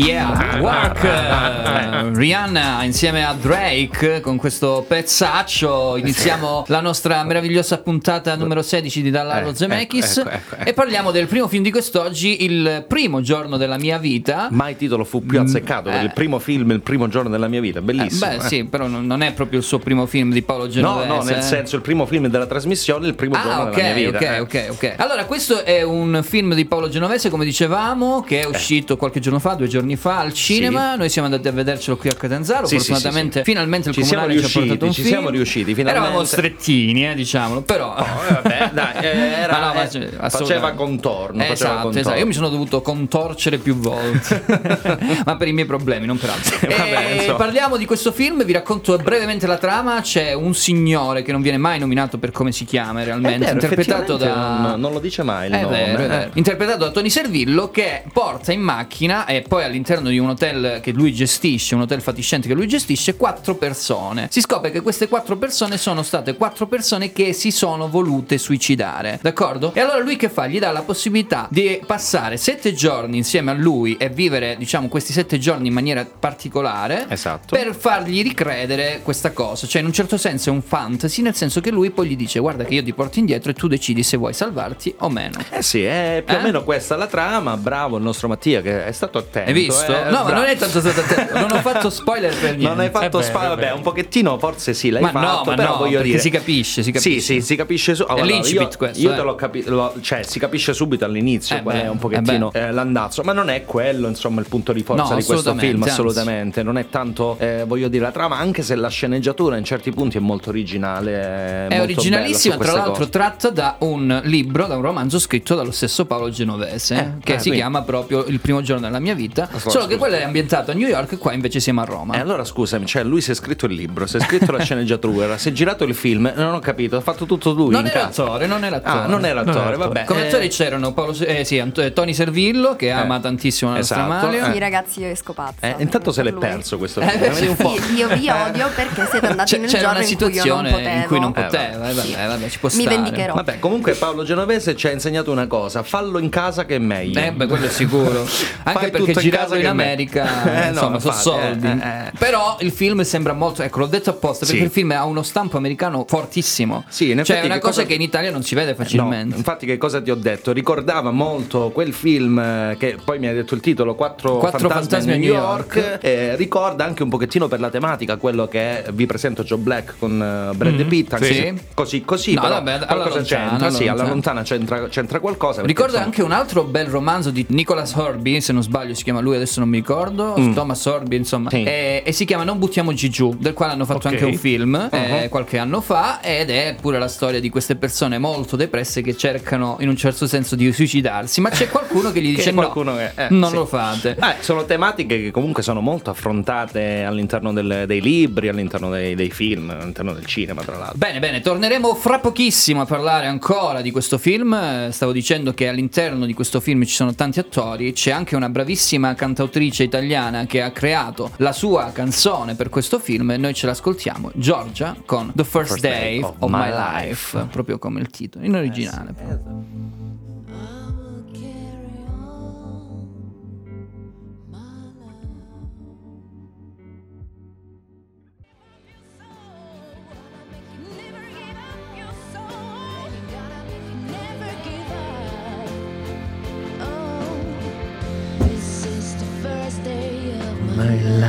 Yeah, 0.00 0.58
Work 0.60 1.04
eh, 1.04 2.10
Rihanna 2.14 2.84
insieme 2.84 3.22
a 3.22 3.34
Drake 3.34 4.20
con 4.20 4.38
questo 4.38 4.82
pezzaccio 4.88 5.96
iniziamo 5.98 6.64
la 6.68 6.80
nostra 6.80 7.22
meravigliosa 7.24 7.76
puntata 7.78 8.34
numero 8.34 8.62
16 8.62 9.02
di 9.02 9.10
Dall'Allo 9.10 9.50
Eh, 9.50 9.54
Zemeckis 9.54 10.16
ecco, 10.18 10.28
ecco, 10.30 10.54
ecco. 10.56 10.70
e 10.70 10.72
parliamo 10.72 11.10
del 11.10 11.26
primo 11.26 11.48
film 11.48 11.62
di 11.62 11.70
quest'oggi, 11.70 12.44
il 12.44 12.86
primo 12.88 13.20
giorno 13.20 13.58
della 13.58 13.76
mia 13.76 13.98
vita. 13.98 14.48
Mai 14.50 14.74
titolo 14.76 15.04
fu 15.04 15.24
più 15.26 15.38
azzeccato 15.38 15.90
per 15.90 16.00
eh. 16.00 16.04
il 16.04 16.12
primo 16.14 16.38
film, 16.38 16.70
il 16.70 16.80
primo 16.80 17.06
giorno 17.08 17.28
della 17.28 17.48
mia 17.48 17.60
vita. 17.60 17.80
Eh, 17.80 17.82
Bellissimo. 17.82 18.30
beh 18.30 18.36
eh. 18.36 18.40
sì, 18.48 18.64
però 18.64 18.86
non 18.86 19.20
è 19.22 19.34
proprio 19.34 19.58
il 19.58 19.64
suo 19.66 19.78
primo 19.80 20.06
film 20.06 20.32
di 20.32 20.40
Paolo 20.40 20.64
No, 20.64 20.70
Genovese. 20.70 21.08
no, 21.08 21.22
nel 21.24 21.38
eh. 21.38 21.42
senso 21.42 21.76
il 21.76 21.82
primo 21.82 22.06
film 22.06 22.28
della 22.28 22.46
trasmissione, 22.46 23.06
il 23.06 23.14
primo 23.14 23.34
giorno 23.34 23.50
Ah, 23.50 23.70
della 23.70 23.92
mia 23.92 24.10
vita. 24.10 24.16
ok, 24.16 24.22
eh. 24.22 24.38
ok, 24.38 24.66
ok. 24.70 24.94
Allora, 24.96 25.26
questo 25.26 25.62
è 25.62 25.82
un 25.82 26.20
film 26.24 26.54
di 26.54 26.64
Paolo 26.64 26.88
Genovese, 26.88 27.28
come 27.28 27.44
dicevamo, 27.44 28.22
che 28.22 28.40
è 28.40 28.46
uscito 28.46 28.96
qualche 28.96 29.20
giorno 29.20 29.38
fa, 29.38 29.52
due 29.54 29.68
giorni 29.68 29.89
fa 29.96 30.18
al 30.18 30.32
cinema. 30.32 30.96
Noi 30.96 31.08
siamo 31.08 31.28
andati 31.28 31.48
a 31.48 31.52
vedercelo 31.52 31.96
qui 31.96 32.08
a 32.08 32.14
Catanzaro. 32.14 32.66
Sì, 32.66 32.78
sì, 32.78 32.86
Fortunatamente, 32.92 33.32
sì, 33.32 33.44
sì. 33.44 33.50
finalmente 33.50 33.88
il 33.88 33.94
Ci 33.94 34.04
siamo 34.04 34.22
comunale 34.24 34.40
ci 34.40 34.46
ha 34.46 34.60
portato 34.60 34.68
riusciti, 34.68 34.84
un 34.84 34.92
ci 34.92 35.00
film. 35.02 35.14
siamo 35.14 35.30
riusciti, 35.30 35.74
finalmente. 35.74 36.06
Eravamo 36.08 36.24
strettini, 36.24 37.08
eh, 37.10 37.14
diciamolo, 37.14 37.60
però. 37.62 37.96
Eh, 37.96 38.32
vabbè, 38.32 38.70
dai, 38.72 38.94
eh, 39.04 39.08
era, 39.42 39.58
no, 39.58 39.74
ma 39.74 39.82
eh, 39.84 39.90
cioè, 39.90 40.08
faceva 40.28 40.72
contorno. 40.72 41.38
faceva 41.38 41.52
Esatto, 41.52 41.72
contorno. 41.82 41.98
esatto. 42.00 42.18
Io 42.18 42.26
mi 42.26 42.32
sono 42.32 42.48
dovuto 42.48 42.82
contorcere 42.82 43.58
più 43.58 43.74
volte, 43.76 44.44
ma 45.24 45.36
per 45.36 45.48
i 45.48 45.52
miei 45.52 45.66
problemi, 45.66 46.06
non 46.06 46.18
per 46.18 46.30
altro. 46.30 46.58
Vabbè, 46.68 47.34
parliamo 47.36 47.76
di 47.76 47.84
questo 47.84 48.12
film, 48.12 48.44
vi 48.44 48.52
racconto 48.52 48.96
brevemente 48.96 49.46
la 49.46 49.58
trama. 49.58 50.00
C'è 50.00 50.32
un 50.32 50.54
signore 50.54 51.22
che 51.22 51.32
non 51.32 51.42
viene 51.42 51.58
mai 51.58 51.78
nominato 51.78 52.18
per 52.18 52.30
come 52.30 52.52
si 52.52 52.64
chiama 52.64 53.02
realmente, 53.02 53.44
vero, 53.46 53.52
interpretato 53.52 54.16
da. 54.16 54.58
Non, 54.60 54.80
non 54.80 54.92
lo 54.92 54.98
dice 55.00 55.22
mai 55.22 55.48
il 55.48 55.54
È 55.54 55.62
nome. 55.62 55.76
vero, 55.96 56.12
eh. 56.12 56.28
Interpretato 56.34 56.84
da 56.84 56.90
Tony 56.90 57.10
Servillo 57.10 57.70
che 57.70 58.02
porta 58.12 58.52
in 58.52 58.60
macchina 58.60 59.26
e 59.26 59.42
poi 59.46 59.64
all'interno 59.64 59.79
di 59.82 60.18
un 60.18 60.28
hotel 60.28 60.80
che 60.82 60.92
lui 60.92 61.12
gestisce, 61.12 61.74
un 61.74 61.82
hotel 61.82 62.00
fatiscente 62.00 62.48
che 62.48 62.54
lui 62.54 62.68
gestisce, 62.68 63.16
quattro 63.16 63.54
persone. 63.54 64.28
Si 64.30 64.40
scopre 64.40 64.70
che 64.70 64.80
queste 64.80 65.08
quattro 65.08 65.36
persone 65.36 65.78
sono 65.78 66.02
state 66.02 66.34
quattro 66.36 66.66
persone 66.66 67.12
che 67.12 67.32
si 67.32 67.50
sono 67.50 67.88
volute 67.88 68.38
suicidare, 68.38 69.18
d'accordo? 69.22 69.72
E 69.74 69.80
allora 69.80 69.98
lui 69.98 70.16
che 70.16 70.28
fa? 70.28 70.46
Gli 70.46 70.58
dà 70.58 70.70
la 70.70 70.82
possibilità 70.82 71.48
di 71.50 71.80
passare 71.86 72.36
sette 72.36 72.72
giorni 72.74 73.16
insieme 73.16 73.50
a 73.50 73.54
lui 73.54 73.96
e 73.96 74.08
vivere, 74.08 74.56
diciamo, 74.58 74.88
questi 74.88 75.12
sette 75.12 75.38
giorni 75.38 75.68
in 75.68 75.74
maniera 75.74 76.04
particolare. 76.04 77.06
Esatto. 77.08 77.56
Per 77.56 77.74
fargli 77.74 78.22
ricredere 78.22 79.00
questa 79.02 79.32
cosa. 79.32 79.66
Cioè, 79.66 79.80
in 79.80 79.86
un 79.86 79.92
certo 79.92 80.16
senso 80.16 80.50
è 80.50 80.52
un 80.52 80.62
fantasy, 80.62 81.22
nel 81.22 81.34
senso 81.34 81.60
che 81.60 81.70
lui 81.70 81.90
poi 81.90 82.08
gli 82.08 82.16
dice: 82.16 82.38
Guarda, 82.38 82.64
che 82.64 82.74
io 82.74 82.82
ti 82.82 82.92
porto 82.92 83.18
indietro 83.18 83.50
e 83.50 83.54
tu 83.54 83.66
decidi 83.68 84.02
se 84.02 84.16
vuoi 84.16 84.32
salvarti 84.34 84.94
o 84.98 85.08
meno. 85.08 85.38
Eh 85.50 85.62
sì, 85.62 85.82
è 85.82 86.22
più 86.24 86.34
Eh? 86.34 86.38
o 86.38 86.42
meno 86.42 86.64
questa 86.64 86.96
la 86.96 87.06
trama. 87.06 87.56
Bravo 87.56 87.96
il 87.96 88.02
nostro 88.02 88.28
Mattia 88.28 88.60
che 88.62 88.84
è 88.84 88.92
stato 88.92 89.18
attento. 89.18 89.50
Visto? 89.64 89.92
eh, 89.92 90.04
no, 90.04 90.10
ma 90.10 90.22
bravo. 90.24 90.32
non 90.32 90.44
è 90.44 90.56
tanto 90.56 90.80
stato 90.80 91.00
attento. 91.00 91.38
Non 91.38 91.50
ho 91.52 91.60
fatto 91.60 91.90
spoiler 91.90 92.30
per 92.34 92.56
niente. 92.56 92.68
Non 92.68 92.80
hai 92.80 92.90
fatto 92.90 93.18
è 93.20 93.30
vabbè, 93.30 93.72
un 93.72 93.82
pochettino 93.82 94.38
forse 94.38 94.74
sì, 94.74 94.90
l'hai 94.90 95.02
Ma 95.02 95.10
fatto, 95.10 95.26
no, 95.26 95.42
ma 95.50 95.54
però 95.54 95.70
no, 95.72 95.76
voglio 95.78 96.00
dire 96.02 96.18
si 96.18 96.30
capisce, 96.30 96.82
si 96.82 96.90
capisce. 96.92 97.20
Sì, 97.20 97.20
sì, 97.20 97.40
si 97.40 97.56
capisce 97.56 97.94
su- 97.94 98.04
allora, 98.08 98.24
l'incipit 98.24 98.70
io, 98.72 98.76
questo, 98.78 99.00
Io 99.00 99.12
eh. 99.12 99.16
te 99.16 99.22
l'ho 99.22 99.34
capito, 99.34 99.94
cioè 100.00 100.22
si 100.22 100.38
capisce 100.38 100.72
subito 100.74 101.04
all'inizio 101.04 101.56
Eh 101.56 101.62
qual 101.62 101.76
beh, 101.76 101.82
è 101.84 101.88
un 101.88 101.98
pochettino 101.98 102.52
eh 102.52 102.58
eh, 102.60 102.72
l'andazzo, 102.72 103.22
ma 103.22 103.32
non 103.32 103.48
è 103.50 103.64
quello, 103.64 104.08
insomma, 104.08 104.40
il 104.40 104.46
punto 104.48 104.72
di 104.72 104.82
forza 104.82 105.02
No, 105.02 105.08
di 105.08 105.14
questo 105.24 105.32
assolutamente, 105.34 105.66
film, 105.70 105.82
anzi. 105.82 105.92
assolutamente. 105.94 106.62
Non 106.62 106.78
è 106.78 106.88
tanto 106.88 107.36
eh, 107.38 107.64
voglio 107.66 107.88
dire 107.88 108.04
la 108.04 108.10
trama, 108.12 108.36
anche 108.38 108.62
se 108.62 108.74
la 108.74 108.88
sceneggiatura 108.88 109.56
in 109.56 109.64
certi 109.64 109.90
punti 109.92 110.16
è 110.16 110.20
molto 110.20 110.48
originale, 110.50 111.12
è, 111.20 111.66
È 111.68 111.76
molto 111.76 111.82
originalissima, 111.92 112.56
tra 112.56 112.72
l'altro 112.72 112.92
cose. 112.92 113.08
tratta 113.10 113.50
da 113.50 113.76
un 113.80 114.20
libro, 114.24 114.66
da 114.66 114.76
un 114.76 114.82
romanzo 114.82 115.18
scritto 115.18 115.54
dallo 115.54 115.70
stesso 115.72 116.04
Paolo 116.06 116.30
Genovese, 116.30 116.94
Eh, 116.94 117.10
che 117.22 117.32
eh, 117.34 117.36
si 117.36 117.42
quindi- 117.48 117.58
chiama 117.60 117.82
proprio 117.82 118.24
Il 118.26 118.40
primo 118.40 118.62
giorno 118.62 118.86
della 118.86 118.98
mia 119.00 119.14
vita. 119.14 119.48
Solo 119.58 119.86
che 119.86 119.94
scusa. 119.94 119.96
quello 119.98 120.16
è 120.16 120.22
ambientato 120.22 120.70
a 120.70 120.74
New 120.74 120.86
York 120.88 121.12
e 121.12 121.18
qua 121.18 121.32
invece 121.32 121.60
siamo 121.60 121.80
a 121.80 121.84
Roma. 121.84 122.14
E 122.14 122.18
allora 122.20 122.44
scusami, 122.44 122.86
cioè 122.86 123.02
lui 123.04 123.20
si 123.20 123.30
è 123.30 123.34
scritto 123.34 123.66
il 123.66 123.72
libro, 123.72 124.06
si 124.06 124.16
è 124.16 124.20
scritto 124.20 124.52
la 124.52 124.60
sceneggiatura, 124.62 125.36
si 125.38 125.48
è 125.48 125.52
girato 125.52 125.84
il 125.84 125.94
film, 125.94 126.32
non 126.34 126.54
ho 126.54 126.58
capito, 126.60 126.96
ha 126.96 127.00
fatto 127.00 127.26
tutto 127.26 127.50
lui 127.52 127.70
non 127.70 127.80
in 127.84 127.90
era 127.90 128.00
casa. 128.06 128.22
attore, 128.24 128.46
non 128.46 128.64
era. 128.64 128.80
Ah, 128.82 129.06
non 129.06 129.24
era 129.24 129.42
Non 129.42 129.48
era 129.48 129.60
attore, 129.60 129.60
attore. 129.60 129.76
vabbè. 129.76 130.04
Come 130.04 130.24
eh, 130.24 130.26
attori 130.28 130.48
c'erano 130.48 130.92
Paolo, 130.92 131.14
eh, 131.20 131.44
sì, 131.44 131.58
Ant- 131.58 131.78
eh, 131.78 131.92
Tony 131.92 132.14
Servillo 132.14 132.76
che 132.76 132.90
ama 132.90 133.18
tantissimo 133.20 133.70
la 133.72 133.78
nostra 133.78 133.96
Esatto. 134.06 134.26
Amalia. 134.26 134.52
Sì, 134.52 134.58
ragazzi, 134.58 135.00
io 135.00 135.08
esco 135.08 135.32
pazza. 135.32 135.54
eh, 135.60 135.74
intanto 135.78 136.12
se 136.12 136.22
l'è 136.22 136.30
lui. 136.30 136.40
perso 136.40 136.78
questo 136.78 137.00
Eh, 137.00 137.08
film. 137.08 137.32
sì, 137.34 137.46
un 137.46 137.56
po'. 137.56 137.76
Sì, 137.80 137.94
io 137.94 138.08
vi 138.08 138.28
odio 138.30 138.68
perché 138.74 139.06
siete 139.10 139.26
andati 139.26 139.58
nel 139.58 139.68
c'era 139.68 139.82
giorno 139.92 139.98
una 139.98 140.08
in 140.08 140.16
cui 140.16 140.32
io 140.32 140.54
non 140.54 140.64
situazione 140.66 140.94
in 140.94 141.04
cui 141.06 141.20
non 141.20 141.32
Eh, 141.36 141.42
poteva, 141.42 141.88
eh, 141.90 142.76
Mi 142.76 142.86
vendicherò. 142.86 143.34
Vabbè, 143.34 143.58
comunque 143.58 143.92
Paolo 143.94 144.22
Genovese 144.24 144.76
ci 144.76 144.86
ha 144.86 144.90
insegnato 144.90 145.30
una 145.30 145.46
cosa, 145.46 145.82
fallo 145.82 146.18
in 146.18 146.28
casa 146.28 146.64
che 146.64 146.76
è 146.76 146.78
meglio. 146.78 147.18
Eh, 147.20 147.32
beh, 147.32 147.46
quello 147.46 147.66
è 147.66 147.70
sicuro. 147.70 148.20
Anche 148.62 148.78
Fai 148.80 148.90
perché 148.90 149.10
in 149.12 149.18
girarlo 149.18 149.38
casa 149.40 149.58
in, 149.58 149.66
America, 149.66 150.24
Eh, 150.44 150.64
no, 150.64 150.68
insomma, 150.70 150.98
sono 150.98 151.14
infatti, 151.14 151.20
soldi. 151.20 151.66
eh, 151.66 151.70
eh, 151.70 152.06
eh. 152.06 152.12
Però 152.18 152.56
il 152.60 152.70
film 152.72 153.02
sembra 153.02 153.32
molto. 153.32 153.62
Ecco, 153.62 153.78
l'ho 153.80 153.86
detto 153.86 154.10
apposta 154.10 154.44
perché 154.44 154.60
Sì. 154.60 154.64
il 154.66 154.70
film 154.70 154.90
ha 154.92 155.04
uno 155.04 155.22
stampo 155.22 155.56
americano 155.56 156.04
fortissimo. 156.08 156.84
Sì, 156.88 157.10
in 157.10 157.22
cioè, 157.24 157.40
è 157.40 157.44
una 157.44 157.58
cosa, 157.58 157.82
cosa- 157.82 157.86
che 157.86 157.94
in 157.94 158.00
Italia 158.02 158.30
non 158.30 158.42
si 158.42 158.54
vede 158.54 158.74
facilmente. 158.74 159.30
No, 159.30 159.36
infatti, 159.36 159.66
che 159.66 159.76
cosa 159.78 160.00
ti 160.00 160.10
ho 160.10 160.14
detto? 160.16 160.52
Ricordava 160.52 161.10
molto 161.10 161.70
quel 161.70 161.92
film 161.92 162.38
eh, 162.38 162.76
che 162.78 162.96
poi 163.04 163.18
mi 163.18 163.26
hai 163.28 163.34
detto 163.34 163.54
il 163.54 163.60
titolo 163.60 163.94
Quattro, 163.94 164.36
Quattro 164.38 164.68
fantasmi 164.68 165.12
a 165.12 165.16
New 165.16 165.32
York. 165.32 165.98
eh, 166.00 166.36
ricorda 166.36 166.84
anche 166.84 167.02
un 167.02 167.08
pochettino 167.08 167.48
per 167.48 167.60
la 167.60 167.70
tematica 167.70 168.16
quello 168.16 168.46
che 168.48 168.84
è, 168.84 168.92
vi 168.92 169.06
presento 169.06 169.42
Joe 169.42 169.58
Black 169.58 169.94
con 169.98 170.12
eh, 170.20 170.54
Brad 170.54 170.84
Pitt. 170.84 171.12
Anche 171.14 171.26
Sì. 171.26 171.34
se 171.34 171.54
così, 171.74 172.04
così. 172.04 172.34
No, 172.34 172.40
però 172.42 172.54
vabbè, 172.54 172.72
alla 172.72 172.84
qualcosa 172.86 173.16
lontana, 173.18 173.48
c'entra. 173.48 173.66
alla 173.66 173.76
sì, 173.76 173.88
alla 173.88 174.04
lontana. 174.06 174.42
c'entra, 174.42 174.88
c'entra 174.88 175.20
qualcosa. 175.20 175.62
Ricorda 175.62 176.02
anche 176.02 176.22
un 176.22 176.32
altro 176.32 176.64
bel 176.64 176.86
romanzo 176.86 177.30
di 177.30 177.44
Nicholas 177.48 177.94
Horby, 177.94 178.40
se 178.40 178.52
non 178.52 178.62
sbaglio 178.62 178.94
si 178.94 179.02
chiama 179.04 179.20
lui, 179.20 179.29
adesso 179.36 179.60
non 179.60 179.68
mi 179.68 179.78
ricordo, 179.78 180.34
Thomas 180.54 180.84
Horby 180.86 181.16
insomma, 181.16 181.48
Mm. 181.50 181.56
Sì. 181.56 181.62
e, 181.64 182.02
e 182.04 182.12
si 182.12 182.24
chiama 182.24 182.44
Non 182.44 182.58
buttiamoci 182.58 183.08
giù, 183.10 183.34
del 183.38 183.54
quale 183.54 183.72
hanno 183.72 183.84
fatto 183.84 184.06
Ok. 184.08 184.12
anche 184.14 184.24
un 184.24 184.34
film 184.36 184.88
Uh-huh. 184.90 184.98
eh, 184.98 185.28
qualche 185.28 185.58
anno 185.58 185.80
fa 185.80 186.20
ed 186.22 186.50
è 186.50 186.76
pure 186.80 186.98
la 186.98 187.08
storia 187.08 187.40
di 187.40 187.48
queste 187.48 187.76
persone 187.76 188.18
molto 188.18 188.56
depresse 188.56 189.02
che 189.02 189.16
cercano 189.16 189.76
in 189.80 189.88
un 189.88 189.96
certo 189.96 190.26
senso 190.26 190.54
di 190.56 190.70
suicidarsi, 190.72 191.40
ma 191.40 191.50
c'è 191.50 191.68
qualcuno 191.68 192.12
che 192.12 192.20
gli 192.20 192.30
Che 192.34 192.36
dice 192.36 192.52
qualcuno 192.54 192.92
no, 192.92 192.96
che- 192.98 193.12
eh, 193.16 193.26
non 193.30 193.50
sì. 193.50 193.54
lo 193.56 193.66
fate. 193.66 194.10
Eh, 194.20 194.34
sono 194.42 194.64
tematiche 194.64 195.20
che 195.20 195.30
comunque 195.30 195.62
sono 195.62 195.80
molto 195.80 196.10
affrontate 196.10 197.02
all'interno 197.04 197.52
del- 197.52 197.84
dei 197.86 198.00
libri, 198.00 198.48
all'interno 198.48 198.90
dei, 198.90 199.14
dei 199.14 199.30
film, 199.30 199.70
all'interno 199.70 200.12
del 200.12 200.26
cinema, 200.26 200.62
tra 200.62 200.76
l'altro. 200.76 200.98
Bene, 200.98 201.18
bene, 201.18 201.40
torneremo 201.40 201.94
fra 201.94 202.18
pochissimo 202.18 202.80
a 202.82 202.84
parlare 202.86 203.26
ancora 203.26 203.80
di 203.80 203.90
questo 203.90 204.18
film. 204.18 204.52
Eh, 204.54 204.88
Stavo 204.92 205.12
dicendo 205.12 205.52
che 205.54 205.68
all'interno 205.68 206.26
di 206.26 206.34
questo 206.34 206.60
film 206.60 206.84
ci 206.84 206.94
sono 206.94 207.14
tanti 207.14 207.38
attori, 207.38 207.92
c'è 207.92 208.10
anche 208.10 208.36
una 208.36 208.48
bravissima 208.48 209.14
cantautrice 209.20 209.82
italiana 209.82 210.46
che 210.46 210.62
ha 210.62 210.70
creato 210.70 211.32
la 211.36 211.52
sua 211.52 211.90
canzone 211.92 212.54
per 212.54 212.70
questo 212.70 212.98
film 212.98 213.32
e 213.32 213.36
noi 213.36 213.52
ce 213.52 213.66
l'ascoltiamo, 213.66 214.30
Giorgia 214.34 214.96
con 215.04 215.30
The 215.34 215.44
First, 215.44 215.72
First 215.72 215.82
Day, 215.82 216.20
Day 216.20 216.22
of, 216.22 216.36
of 216.38 216.50
My 216.50 216.58
My 216.58 216.70
Life, 216.70 217.36
Life. 217.36 217.48
proprio 217.52 217.78
come 217.78 218.00
il 218.00 218.08
titolo, 218.08 218.46
in 218.46 218.54
originale. 218.54 220.09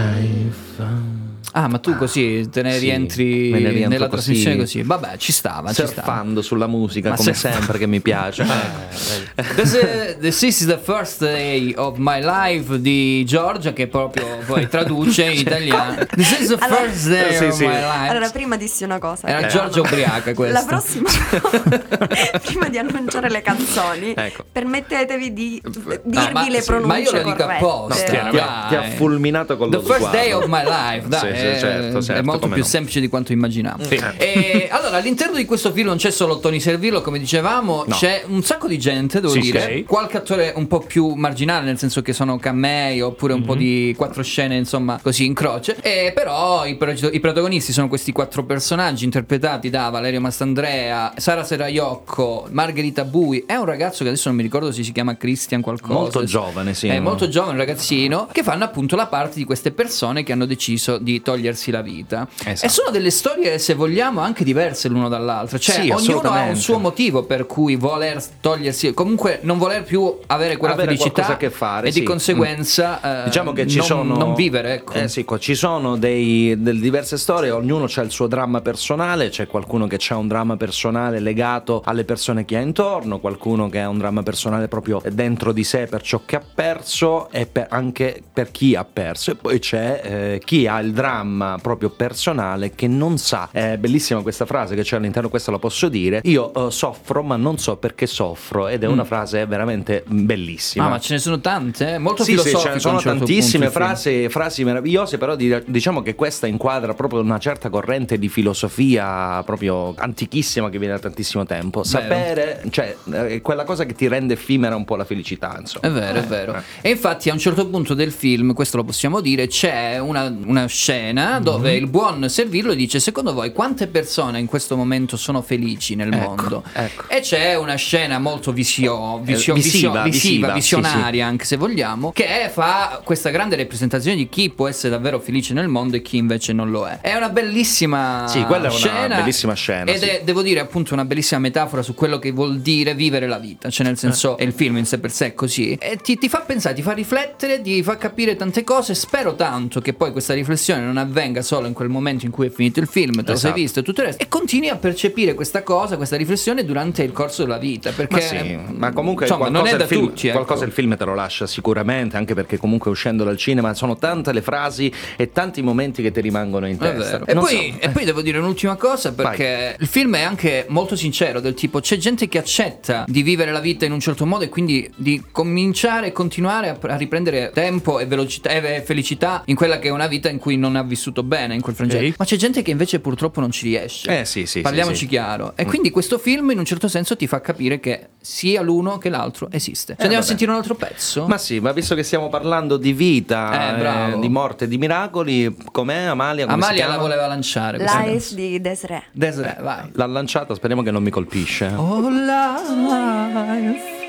Però. 0.01 1.20
Ah, 1.53 1.67
ma 1.67 1.79
tu 1.79 1.95
così 1.97 2.47
te 2.49 2.61
ne 2.61 2.73
Sì, 2.73 2.79
rientri 2.79 3.49
me 3.51 3.59
ne 3.59 3.71
nella 3.87 4.07
così. 4.07 4.09
trasmissione 4.31 4.57
così. 4.57 4.81
Vabbè, 4.83 5.17
ci 5.17 5.31
stava, 5.33 5.69
ci 5.73 5.75
stava. 5.85 5.91
Surfando 5.93 6.41
sulla 6.41 6.67
musica 6.67 7.09
Ma 7.09 7.15
come 7.15 7.33
surf- 7.33 7.53
sempre 7.55 7.77
che 7.77 7.87
mi 7.87 7.99
piace. 7.99 8.45
This 9.55 9.73
is, 9.73 10.17
this 10.19 10.41
is 10.43 10.65
the 10.65 10.77
first 10.77 11.19
day 11.19 11.73
of 11.75 11.97
my 11.97 12.21
life 12.21 12.79
di 12.79 13.23
Giorgia 13.25 13.73
che 13.73 13.87
proprio 13.87 14.37
poi 14.45 14.67
traduce 14.67 15.23
in 15.23 15.39
italiano. 15.39 16.05
This 16.15 16.39
is 16.39 16.47
the 16.49 16.57
Allora- 16.59 16.81
first 16.83 17.09
day 17.09 17.35
Sì, 17.35 17.43
of 17.45 17.53
sì. 17.53 17.65
my 17.65 17.73
life. 17.73 18.09
Allora, 18.09 18.29
prima 18.29 18.55
dissi 18.57 18.83
una 18.83 18.99
cosa. 18.99 19.27
Era 19.27 19.45
Eh, 19.47 19.49
Giorgia 19.49 19.81
ubriaca 19.81 20.33
questa. 20.33 20.59
La 20.59 20.65
prossima 20.65 21.09
prima 22.43 22.69
di 22.69 22.77
annunciare 22.77 23.29
le 23.29 23.41
canzoni, 23.41 24.13
Ecco. 24.15 24.45
permettetevi 24.51 25.33
di 25.33 25.61
dirvi 26.03 26.17
Ah, 26.17 26.47
le 26.49 26.61
sì, 26.61 26.65
pronunce 26.67 26.87
ma 26.87 26.97
io 26.97 27.11
lo 27.11 27.23
dico 27.23 27.43
apposta. 27.43 28.03
ti, 28.03 28.15
ha, 28.15 28.27
ti 28.29 28.37
ha- 28.37 28.65
ti 28.69 28.75
ha 28.75 28.83
fulminato 28.95 29.57
con 29.57 29.69
The 29.69 29.77
lo 29.77 29.83
first 29.83 29.97
sguardo. 29.97 30.17
day 30.17 30.31
of 30.31 30.45
my 30.47 30.63
life, 30.63 31.07
dai, 31.07 31.33
Sì, 31.41 31.47
sì, 31.47 31.53
è, 31.53 31.59
certo, 31.59 31.97
è 31.97 32.01
certo, 32.01 32.23
molto 32.23 32.47
più 32.47 32.57
no. 32.57 32.63
semplice 32.63 32.99
di 32.99 33.07
quanto 33.07 33.31
immaginiamo. 33.31 33.83
E, 34.17 34.67
allora, 34.71 34.97
all'interno 34.97 35.35
di 35.35 35.45
questo 35.45 35.71
film 35.71 35.87
non 35.87 35.97
c'è 35.97 36.11
solo 36.11 36.39
Tony 36.39 36.59
Servillo, 36.59 37.01
come 37.01 37.19
dicevamo, 37.19 37.83
No. 37.87 37.95
c'è 37.95 38.23
un 38.27 38.43
sacco 38.43 38.67
di 38.67 38.77
gente, 38.77 39.19
devo 39.19 39.33
Sì, 39.33 39.39
dire. 39.39 39.73
sì. 39.75 39.83
Qualche 39.83 40.17
attore 40.17 40.53
un 40.55 40.67
po' 40.67 40.79
più 40.79 41.13
marginale, 41.13 41.65
nel 41.65 41.77
senso 41.77 42.01
che 42.01 42.13
sono 42.13 42.37
camei 42.37 43.01
oppure 43.01 43.33
un 43.33 43.43
po' 43.43 43.55
di 43.55 43.93
quattro 43.97 44.23
scene, 44.23 44.55
insomma, 44.55 44.99
così 45.01 45.25
in 45.25 45.33
croce. 45.33 45.77
E 45.81 46.11
però 46.13 46.65
i, 46.65 46.77
i 47.11 47.19
protagonisti 47.19 47.71
sono 47.71 47.87
questi 47.87 48.11
quattro 48.11 48.43
personaggi 48.45 49.03
interpretati 49.05 49.69
da 49.69 49.89
Valerio 49.89 50.19
Mastandrea, 50.21 51.13
Sara 51.17 51.43
Seraiocco, 51.43 52.47
Margherita 52.51 53.03
Bui 53.05 53.43
e 53.47 53.55
un 53.55 53.65
ragazzo 53.65 54.03
che 54.03 54.09
adesso 54.09 54.27
non 54.29 54.37
mi 54.37 54.43
ricordo 54.43 54.71
se 54.71 54.83
si 54.83 54.91
chiama 54.91 55.15
Christian 55.17 55.61
qualcosa. 55.61 55.93
Molto 55.93 56.23
giovane, 56.23 56.73
sì. 56.73 56.87
È 56.87 56.99
molto 56.99 57.27
giovane, 57.27 57.53
un 57.53 57.57
ragazzino, 57.57 58.27
che 58.31 58.43
fanno 58.43 58.63
appunto 58.63 58.95
la 58.95 59.07
parte 59.07 59.35
di 59.37 59.43
queste 59.43 59.71
persone 59.71 60.23
che 60.23 60.31
hanno 60.31 60.45
deciso 60.45 60.97
di 60.97 61.21
togliersi 61.31 61.71
la 61.71 61.81
vita. 61.81 62.27
Esatto. 62.43 62.65
E 62.65 62.69
sono 62.69 62.91
delle 62.91 63.09
storie, 63.09 63.57
se 63.57 63.73
vogliamo, 63.73 64.19
anche 64.19 64.43
diverse 64.43 64.89
l'uno 64.89 65.07
dall'altro. 65.07 65.57
Cioè, 65.57 65.75
Sì, 65.81 65.89
ognuno 65.89 66.29
ha 66.29 66.43
un 66.43 66.55
suo 66.55 66.77
motivo 66.77 67.23
per 67.23 67.45
cui 67.45 67.75
voler 67.75 68.21
togliersi, 68.39 68.93
comunque 68.93 69.39
non 69.43 69.57
voler 69.57 69.83
più 69.83 70.17
avere 70.27 70.57
quella 70.57 70.73
Avere 70.73 70.95
felicità 70.95 71.37
che 71.37 71.49
fare, 71.49 71.87
e 71.87 71.91
sì. 71.91 71.99
di 71.99 72.05
conseguenza 72.05 73.21
eh, 73.21 73.23
Diciamo 73.25 73.53
che 73.53 73.67
ci 73.67 73.77
non, 73.77 73.85
sono. 73.85 74.15
non 74.17 74.33
vivere, 74.33 74.73
ecco. 74.75 74.93
Eh 74.93 75.07
sì, 75.07 75.25
ci 75.39 75.55
sono 75.55 75.97
dei, 75.97 76.61
delle 76.61 76.79
diverse 76.79 77.17
storie, 77.17 77.51
ognuno 77.51 77.87
ha 77.93 78.01
il 78.01 78.11
suo 78.11 78.27
dramma 78.27 78.61
personale. 78.61 79.29
C'è 79.29 79.47
qualcuno 79.47 79.87
che 79.87 79.99
ha 80.09 80.17
un 80.17 80.27
dramma 80.27 80.57
personale 80.57 81.19
legato 81.19 81.81
alle 81.85 82.03
persone 82.03 82.45
che 82.45 82.57
ha 82.57 82.61
intorno, 82.61 83.19
qualcuno 83.19 83.69
che 83.69 83.79
ha 83.79 83.87
un 83.89 83.97
dramma 83.97 84.23
personale 84.23 84.67
proprio 84.67 85.01
dentro 85.11 85.51
di 85.51 85.63
sé 85.63 85.85
per 85.85 86.01
ciò 86.01 86.21
che 86.25 86.35
ha 86.35 86.41
perso 86.53 87.29
e 87.29 87.45
per- 87.45 87.67
anche 87.69 88.21
per 88.31 88.51
chi 88.51 88.75
ha 88.75 88.83
perso. 88.85 89.31
E 89.31 89.35
poi 89.35 89.59
c'è 89.59 90.01
eh, 90.03 90.41
chi 90.43 90.67
ha 90.67 90.79
il 90.79 90.91
dramma 90.91 91.20
proprio 91.61 91.89
personale 91.89 92.71
che 92.75 92.87
non 92.87 93.17
sa. 93.17 93.49
È 93.51 93.77
bellissima 93.77 94.21
questa 94.21 94.45
frase 94.45 94.75
che 94.75 94.83
c'è 94.83 94.97
all'interno, 94.97 95.29
questa 95.29 95.51
la 95.51 95.59
posso 95.59 95.89
dire. 95.89 96.21
Io 96.23 96.53
eh, 96.53 96.71
soffro, 96.71 97.23
ma 97.23 97.35
non 97.35 97.57
so 97.57 97.77
perché 97.77 98.07
soffro. 98.07 98.67
Ed 98.67 98.83
è 98.83 98.87
una 98.87 99.03
frase 99.03 99.45
veramente 99.45 100.03
bellissima. 100.07 100.85
Ah, 100.85 100.89
ma 100.89 100.99
ce 100.99 101.13
ne 101.13 101.19
sono 101.19 101.39
tante, 101.39 101.95
eh? 101.95 101.97
molto 101.97 102.23
Sì, 102.23 102.37
sì, 102.37 102.55
ce 102.55 102.69
ne 102.69 102.75
a 102.75 102.79
sono 102.79 102.99
certo 102.99 103.19
tantissime 103.19 103.69
frasi, 103.69 104.29
frasi 104.29 104.63
meravigliose, 104.63 105.17
però 105.17 105.35
di- 105.35 105.63
diciamo 105.65 106.01
che 106.01 106.15
questa 106.15 106.47
inquadra 106.47 106.93
proprio 106.93 107.19
una 107.19 107.39
certa 107.39 107.69
corrente 107.69 108.17
di 108.17 108.29
filosofia 108.29 109.43
proprio 109.43 109.93
antichissima 109.97 110.69
che 110.69 110.77
viene 110.77 110.93
da 110.93 110.99
tantissimo 110.99 111.45
tempo. 111.45 111.83
Sapere, 111.83 112.63
cioè, 112.69 112.95
è 113.11 113.41
quella 113.41 113.63
cosa 113.63 113.85
che 113.85 113.93
ti 113.93 114.07
rende 114.07 114.33
effimera 114.33 114.75
un 114.75 114.85
po' 114.85 114.95
la 114.95 115.05
felicità, 115.05 115.57
insomma. 115.59 115.87
È 115.87 115.91
vero, 115.91 116.19
è 116.19 116.23
vero. 116.23 116.63
E 116.81 116.89
infatti 116.89 117.29
a 117.29 117.33
un 117.33 117.39
certo 117.39 117.67
punto 117.67 117.93
del 117.93 118.11
film, 118.11 118.53
questo 118.53 118.77
lo 118.77 118.83
possiamo 118.83 119.19
dire, 119.19 119.47
c'è 119.47 119.99
una, 119.99 120.33
una 120.45 120.65
scena 120.67 121.10
Mhm. 121.13 121.43
dove 121.43 121.73
il 121.75 121.87
buon 121.87 122.29
Servillo 122.29 122.73
dice 122.73 122.99
secondo 122.99 123.33
voi 123.33 123.51
quante 123.51 123.87
persone 123.87 124.39
in 124.39 124.45
questo 124.45 124.75
momento 124.77 125.17
sono 125.17 125.41
felici 125.41 125.95
nel 125.95 126.11
Ecco, 126.13 126.23
mondo? 126.35 126.63
ecco. 126.73 127.05
E 127.07 127.19
c'è 127.21 127.55
una 127.55 127.75
scena 127.75 128.19
molto 128.19 128.51
visio- 128.51 129.19
visio- 129.23 129.53
Eh, 129.53 129.55
visiva, 129.57 130.03
visio- 130.03 130.03
visiva, 130.03 130.53
visiva, 130.53 130.81
visionaria 130.83 131.25
anche 131.25 131.45
se 131.45 131.57
vogliamo, 131.57 132.11
che 132.11 132.49
fa 132.51 133.01
questa 133.03 133.29
grande 133.29 133.55
rappresentazione 133.55 134.15
di 134.17 134.29
chi 134.29 134.49
può 134.49 134.67
essere 134.67 134.89
davvero 134.89 135.19
felice 135.19 135.53
nel 135.53 135.67
mondo 135.67 135.95
e 135.97 136.01
chi 136.01 136.17
invece 136.17 136.53
non 136.53 136.69
lo 136.71 136.85
è. 136.87 136.99
È 137.01 137.15
una 137.15 137.29
bellissima 137.29 138.25
Sì, 138.27 138.41
quella 138.43 138.67
è 138.67 138.69
una 138.69 138.77
scena 138.77 139.15
bellissima 139.17 139.53
scena, 139.53 139.91
Ed 139.91 140.01
sì. 140.01 140.05
è, 140.07 140.21
devo 140.23 140.41
dire, 140.41 140.59
appunto 140.59 140.93
una 140.93 141.05
bellissima 141.05 141.39
metafora 141.39 141.81
su 141.81 141.93
quello 141.93 142.19
che 142.19 142.31
vuol 142.31 142.59
dire 142.59 142.93
vivere 142.95 143.27
la 143.27 143.37
vita, 143.37 143.69
cioè 143.69 143.85
nel 143.85 143.97
senso, 143.97 144.37
Eh. 144.37 144.43
il 144.45 144.53
film 144.53 144.77
in 144.77 144.85
sé 144.85 144.99
per 144.99 145.11
sé 145.11 145.27
è 145.27 145.33
così, 145.33 145.73
e 145.73 145.97
ti, 145.97 146.17
ti 146.17 146.29
fa 146.29 146.39
pensare, 146.41 146.75
ti 146.75 146.81
fa 146.81 146.93
riflettere, 146.93 147.61
ti 147.61 147.81
fa 147.83 147.97
capire 147.97 148.35
tante 148.35 148.63
cose, 148.63 148.93
spero 148.95 149.35
tanto 149.35 149.79
che 149.81 149.93
poi 149.93 150.11
questa 150.11 150.33
riflessione 150.33 150.81
non 150.81 150.97
avvenga 151.01 151.41
solo 151.41 151.67
in 151.67 151.73
quel 151.73 151.89
momento 151.89 152.25
in 152.25 152.31
cui 152.31 152.47
è 152.47 152.49
finito 152.49 152.79
il 152.79 152.87
film, 152.87 153.23
te 153.23 153.31
lo 153.31 153.37
sei 153.37 153.49
Esatto. 153.51 153.53
visto 153.53 153.79
e 153.79 153.83
tutto 153.83 154.01
il 154.01 154.07
resto, 154.07 154.23
e 154.23 154.27
continui 154.27 154.69
a 154.69 154.75
percepire 154.77 155.33
questa 155.33 155.63
cosa, 155.63 155.97
questa 155.97 156.15
riflessione 156.15 156.63
durante 156.65 157.03
il 157.03 157.11
corso 157.11 157.43
della 157.43 157.57
vita. 157.57 157.91
Perché, 157.91 158.15
Ma 158.15 158.21
sì, 158.21 158.59
ma 158.75 158.91
comunque 158.93 159.25
insomma, 159.25 159.49
non 159.49 159.67
è 159.67 159.75
da 159.75 159.83
il 159.83 159.89
film, 159.89 160.07
tutti. 160.07 160.27
ecco. 160.27 160.37
qualcosa 160.37 160.65
il 160.65 160.71
film 160.71 160.95
te 160.95 161.05
lo 161.05 161.15
lascia 161.15 161.47
sicuramente, 161.47 162.17
anche 162.17 162.33
perché 162.33 162.57
comunque 162.57 162.89
uscendo 162.91 163.23
dal 163.23 163.37
cinema 163.37 163.73
sono 163.73 163.97
tante 163.97 164.31
le 164.31 164.41
frasi 164.41 164.91
e 165.17 165.31
tanti 165.31 165.61
momenti 165.61 166.01
che 166.01 166.11
ti 166.11 166.21
rimangono 166.21 166.67
in 166.67 166.77
testa. 166.77 167.23
E 167.25 167.33
poi, 167.33 167.73
so, 167.79 167.85
e 167.85 167.89
poi 167.89 168.05
devo 168.05 168.21
dire 168.21 168.37
un'ultima 168.37 168.75
cosa 168.75 169.13
perché 169.13 169.75
il 169.79 169.87
film 169.87 170.15
è 170.15 170.21
anche 170.21 170.65
molto 170.69 170.95
sincero 170.95 171.39
del 171.39 171.53
tipo 171.53 171.79
c'è 171.79 171.97
gente 171.97 172.27
che 172.27 172.37
accetta 172.37 173.05
di 173.07 173.21
vivere 173.23 173.51
la 173.51 173.59
vita 173.59 173.85
in 173.85 173.91
un 173.91 173.99
certo 173.99 174.25
modo 174.25 174.43
e 174.43 174.49
quindi 174.49 174.89
di 174.95 175.21
cominciare 175.31 176.07
e 176.07 176.11
continuare 176.11 176.69
a, 176.69 176.77
a 176.79 176.95
riprendere 176.95 177.51
tempo 177.53 177.99
e 177.99 178.05
velocità 178.05 178.49
e 178.49 178.81
felicità 178.85 179.41
in 179.45 179.55
quella 179.55 179.79
che 179.79 179.87
è 179.87 179.91
una 179.91 180.07
vita 180.07 180.29
in 180.29 180.37
cui 180.37 180.57
non 180.57 180.75
ha 180.75 180.83
vissuto 180.91 181.23
bene 181.23 181.55
in 181.55 181.61
quel 181.61 181.73
frangente. 181.75 182.07
Ok. 182.07 182.15
Ma 182.19 182.25
c'è 182.25 182.35
gente 182.35 182.61
che 182.61 182.69
invece 182.71 182.99
purtroppo 182.99 183.39
non 183.39 183.49
ci 183.51 183.63
riesce. 183.67 184.19
Eh, 184.19 184.25
sì, 184.25 184.45
sì, 184.45 184.59
Parliamoci 184.61 184.97
sì, 184.97 185.03
sì. 185.03 185.09
chiaro. 185.09 185.53
E 185.55 185.65
quindi 185.65 185.89
questo 185.89 186.17
film 186.17 186.51
in 186.51 186.59
un 186.59 186.65
certo 186.65 186.87
senso 186.89 187.15
ti 187.15 187.27
fa 187.27 187.39
capire 187.39 187.79
che 187.79 188.09
sia 188.19 188.61
l'uno 188.61 188.97
che 188.97 189.07
l'altro 189.09 189.47
esiste. 189.51 189.93
Ci 189.95 190.01
andiamo 190.01 190.15
a 190.15 190.17
vabbè. 190.17 190.27
sentire 190.27 190.51
un 190.51 190.57
altro 190.57 190.75
pezzo? 190.75 191.25
Ma 191.27 191.37
sì, 191.37 191.59
ma 191.59 191.71
visto 191.71 191.95
che 191.95 192.03
stiamo 192.03 192.27
parlando 192.29 192.75
di 192.77 192.91
vita, 192.93 193.75
Eh, 193.75 193.79
bravo. 193.79 194.19
di 194.19 194.27
morte, 194.29 194.67
di 194.67 194.77
miracoli, 194.77 195.55
com'è 195.71 196.03
Amalia? 196.03 196.45
Come 196.45 196.63
Amalia 196.63 196.87
la 196.87 196.97
voleva 196.97 197.25
lanciare. 197.27 197.77
Life 197.77 197.89
canzone. 197.93 198.41
di 198.41 198.59
Desiree. 198.61 199.03
Desiree, 199.13 199.57
vai. 199.61 199.89
L'ha 199.93 200.05
lanciata, 200.07 200.53
speriamo 200.53 200.81
che 200.83 200.91
non 200.91 201.01
mi 201.03 201.09
colpisce. 201.09 201.67
Oh, 201.75 202.09
life. 202.09 204.00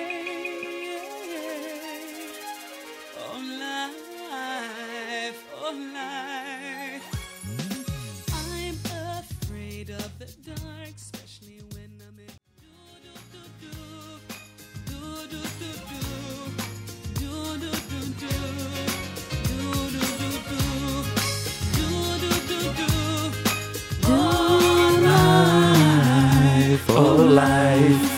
Life. 27.32 28.11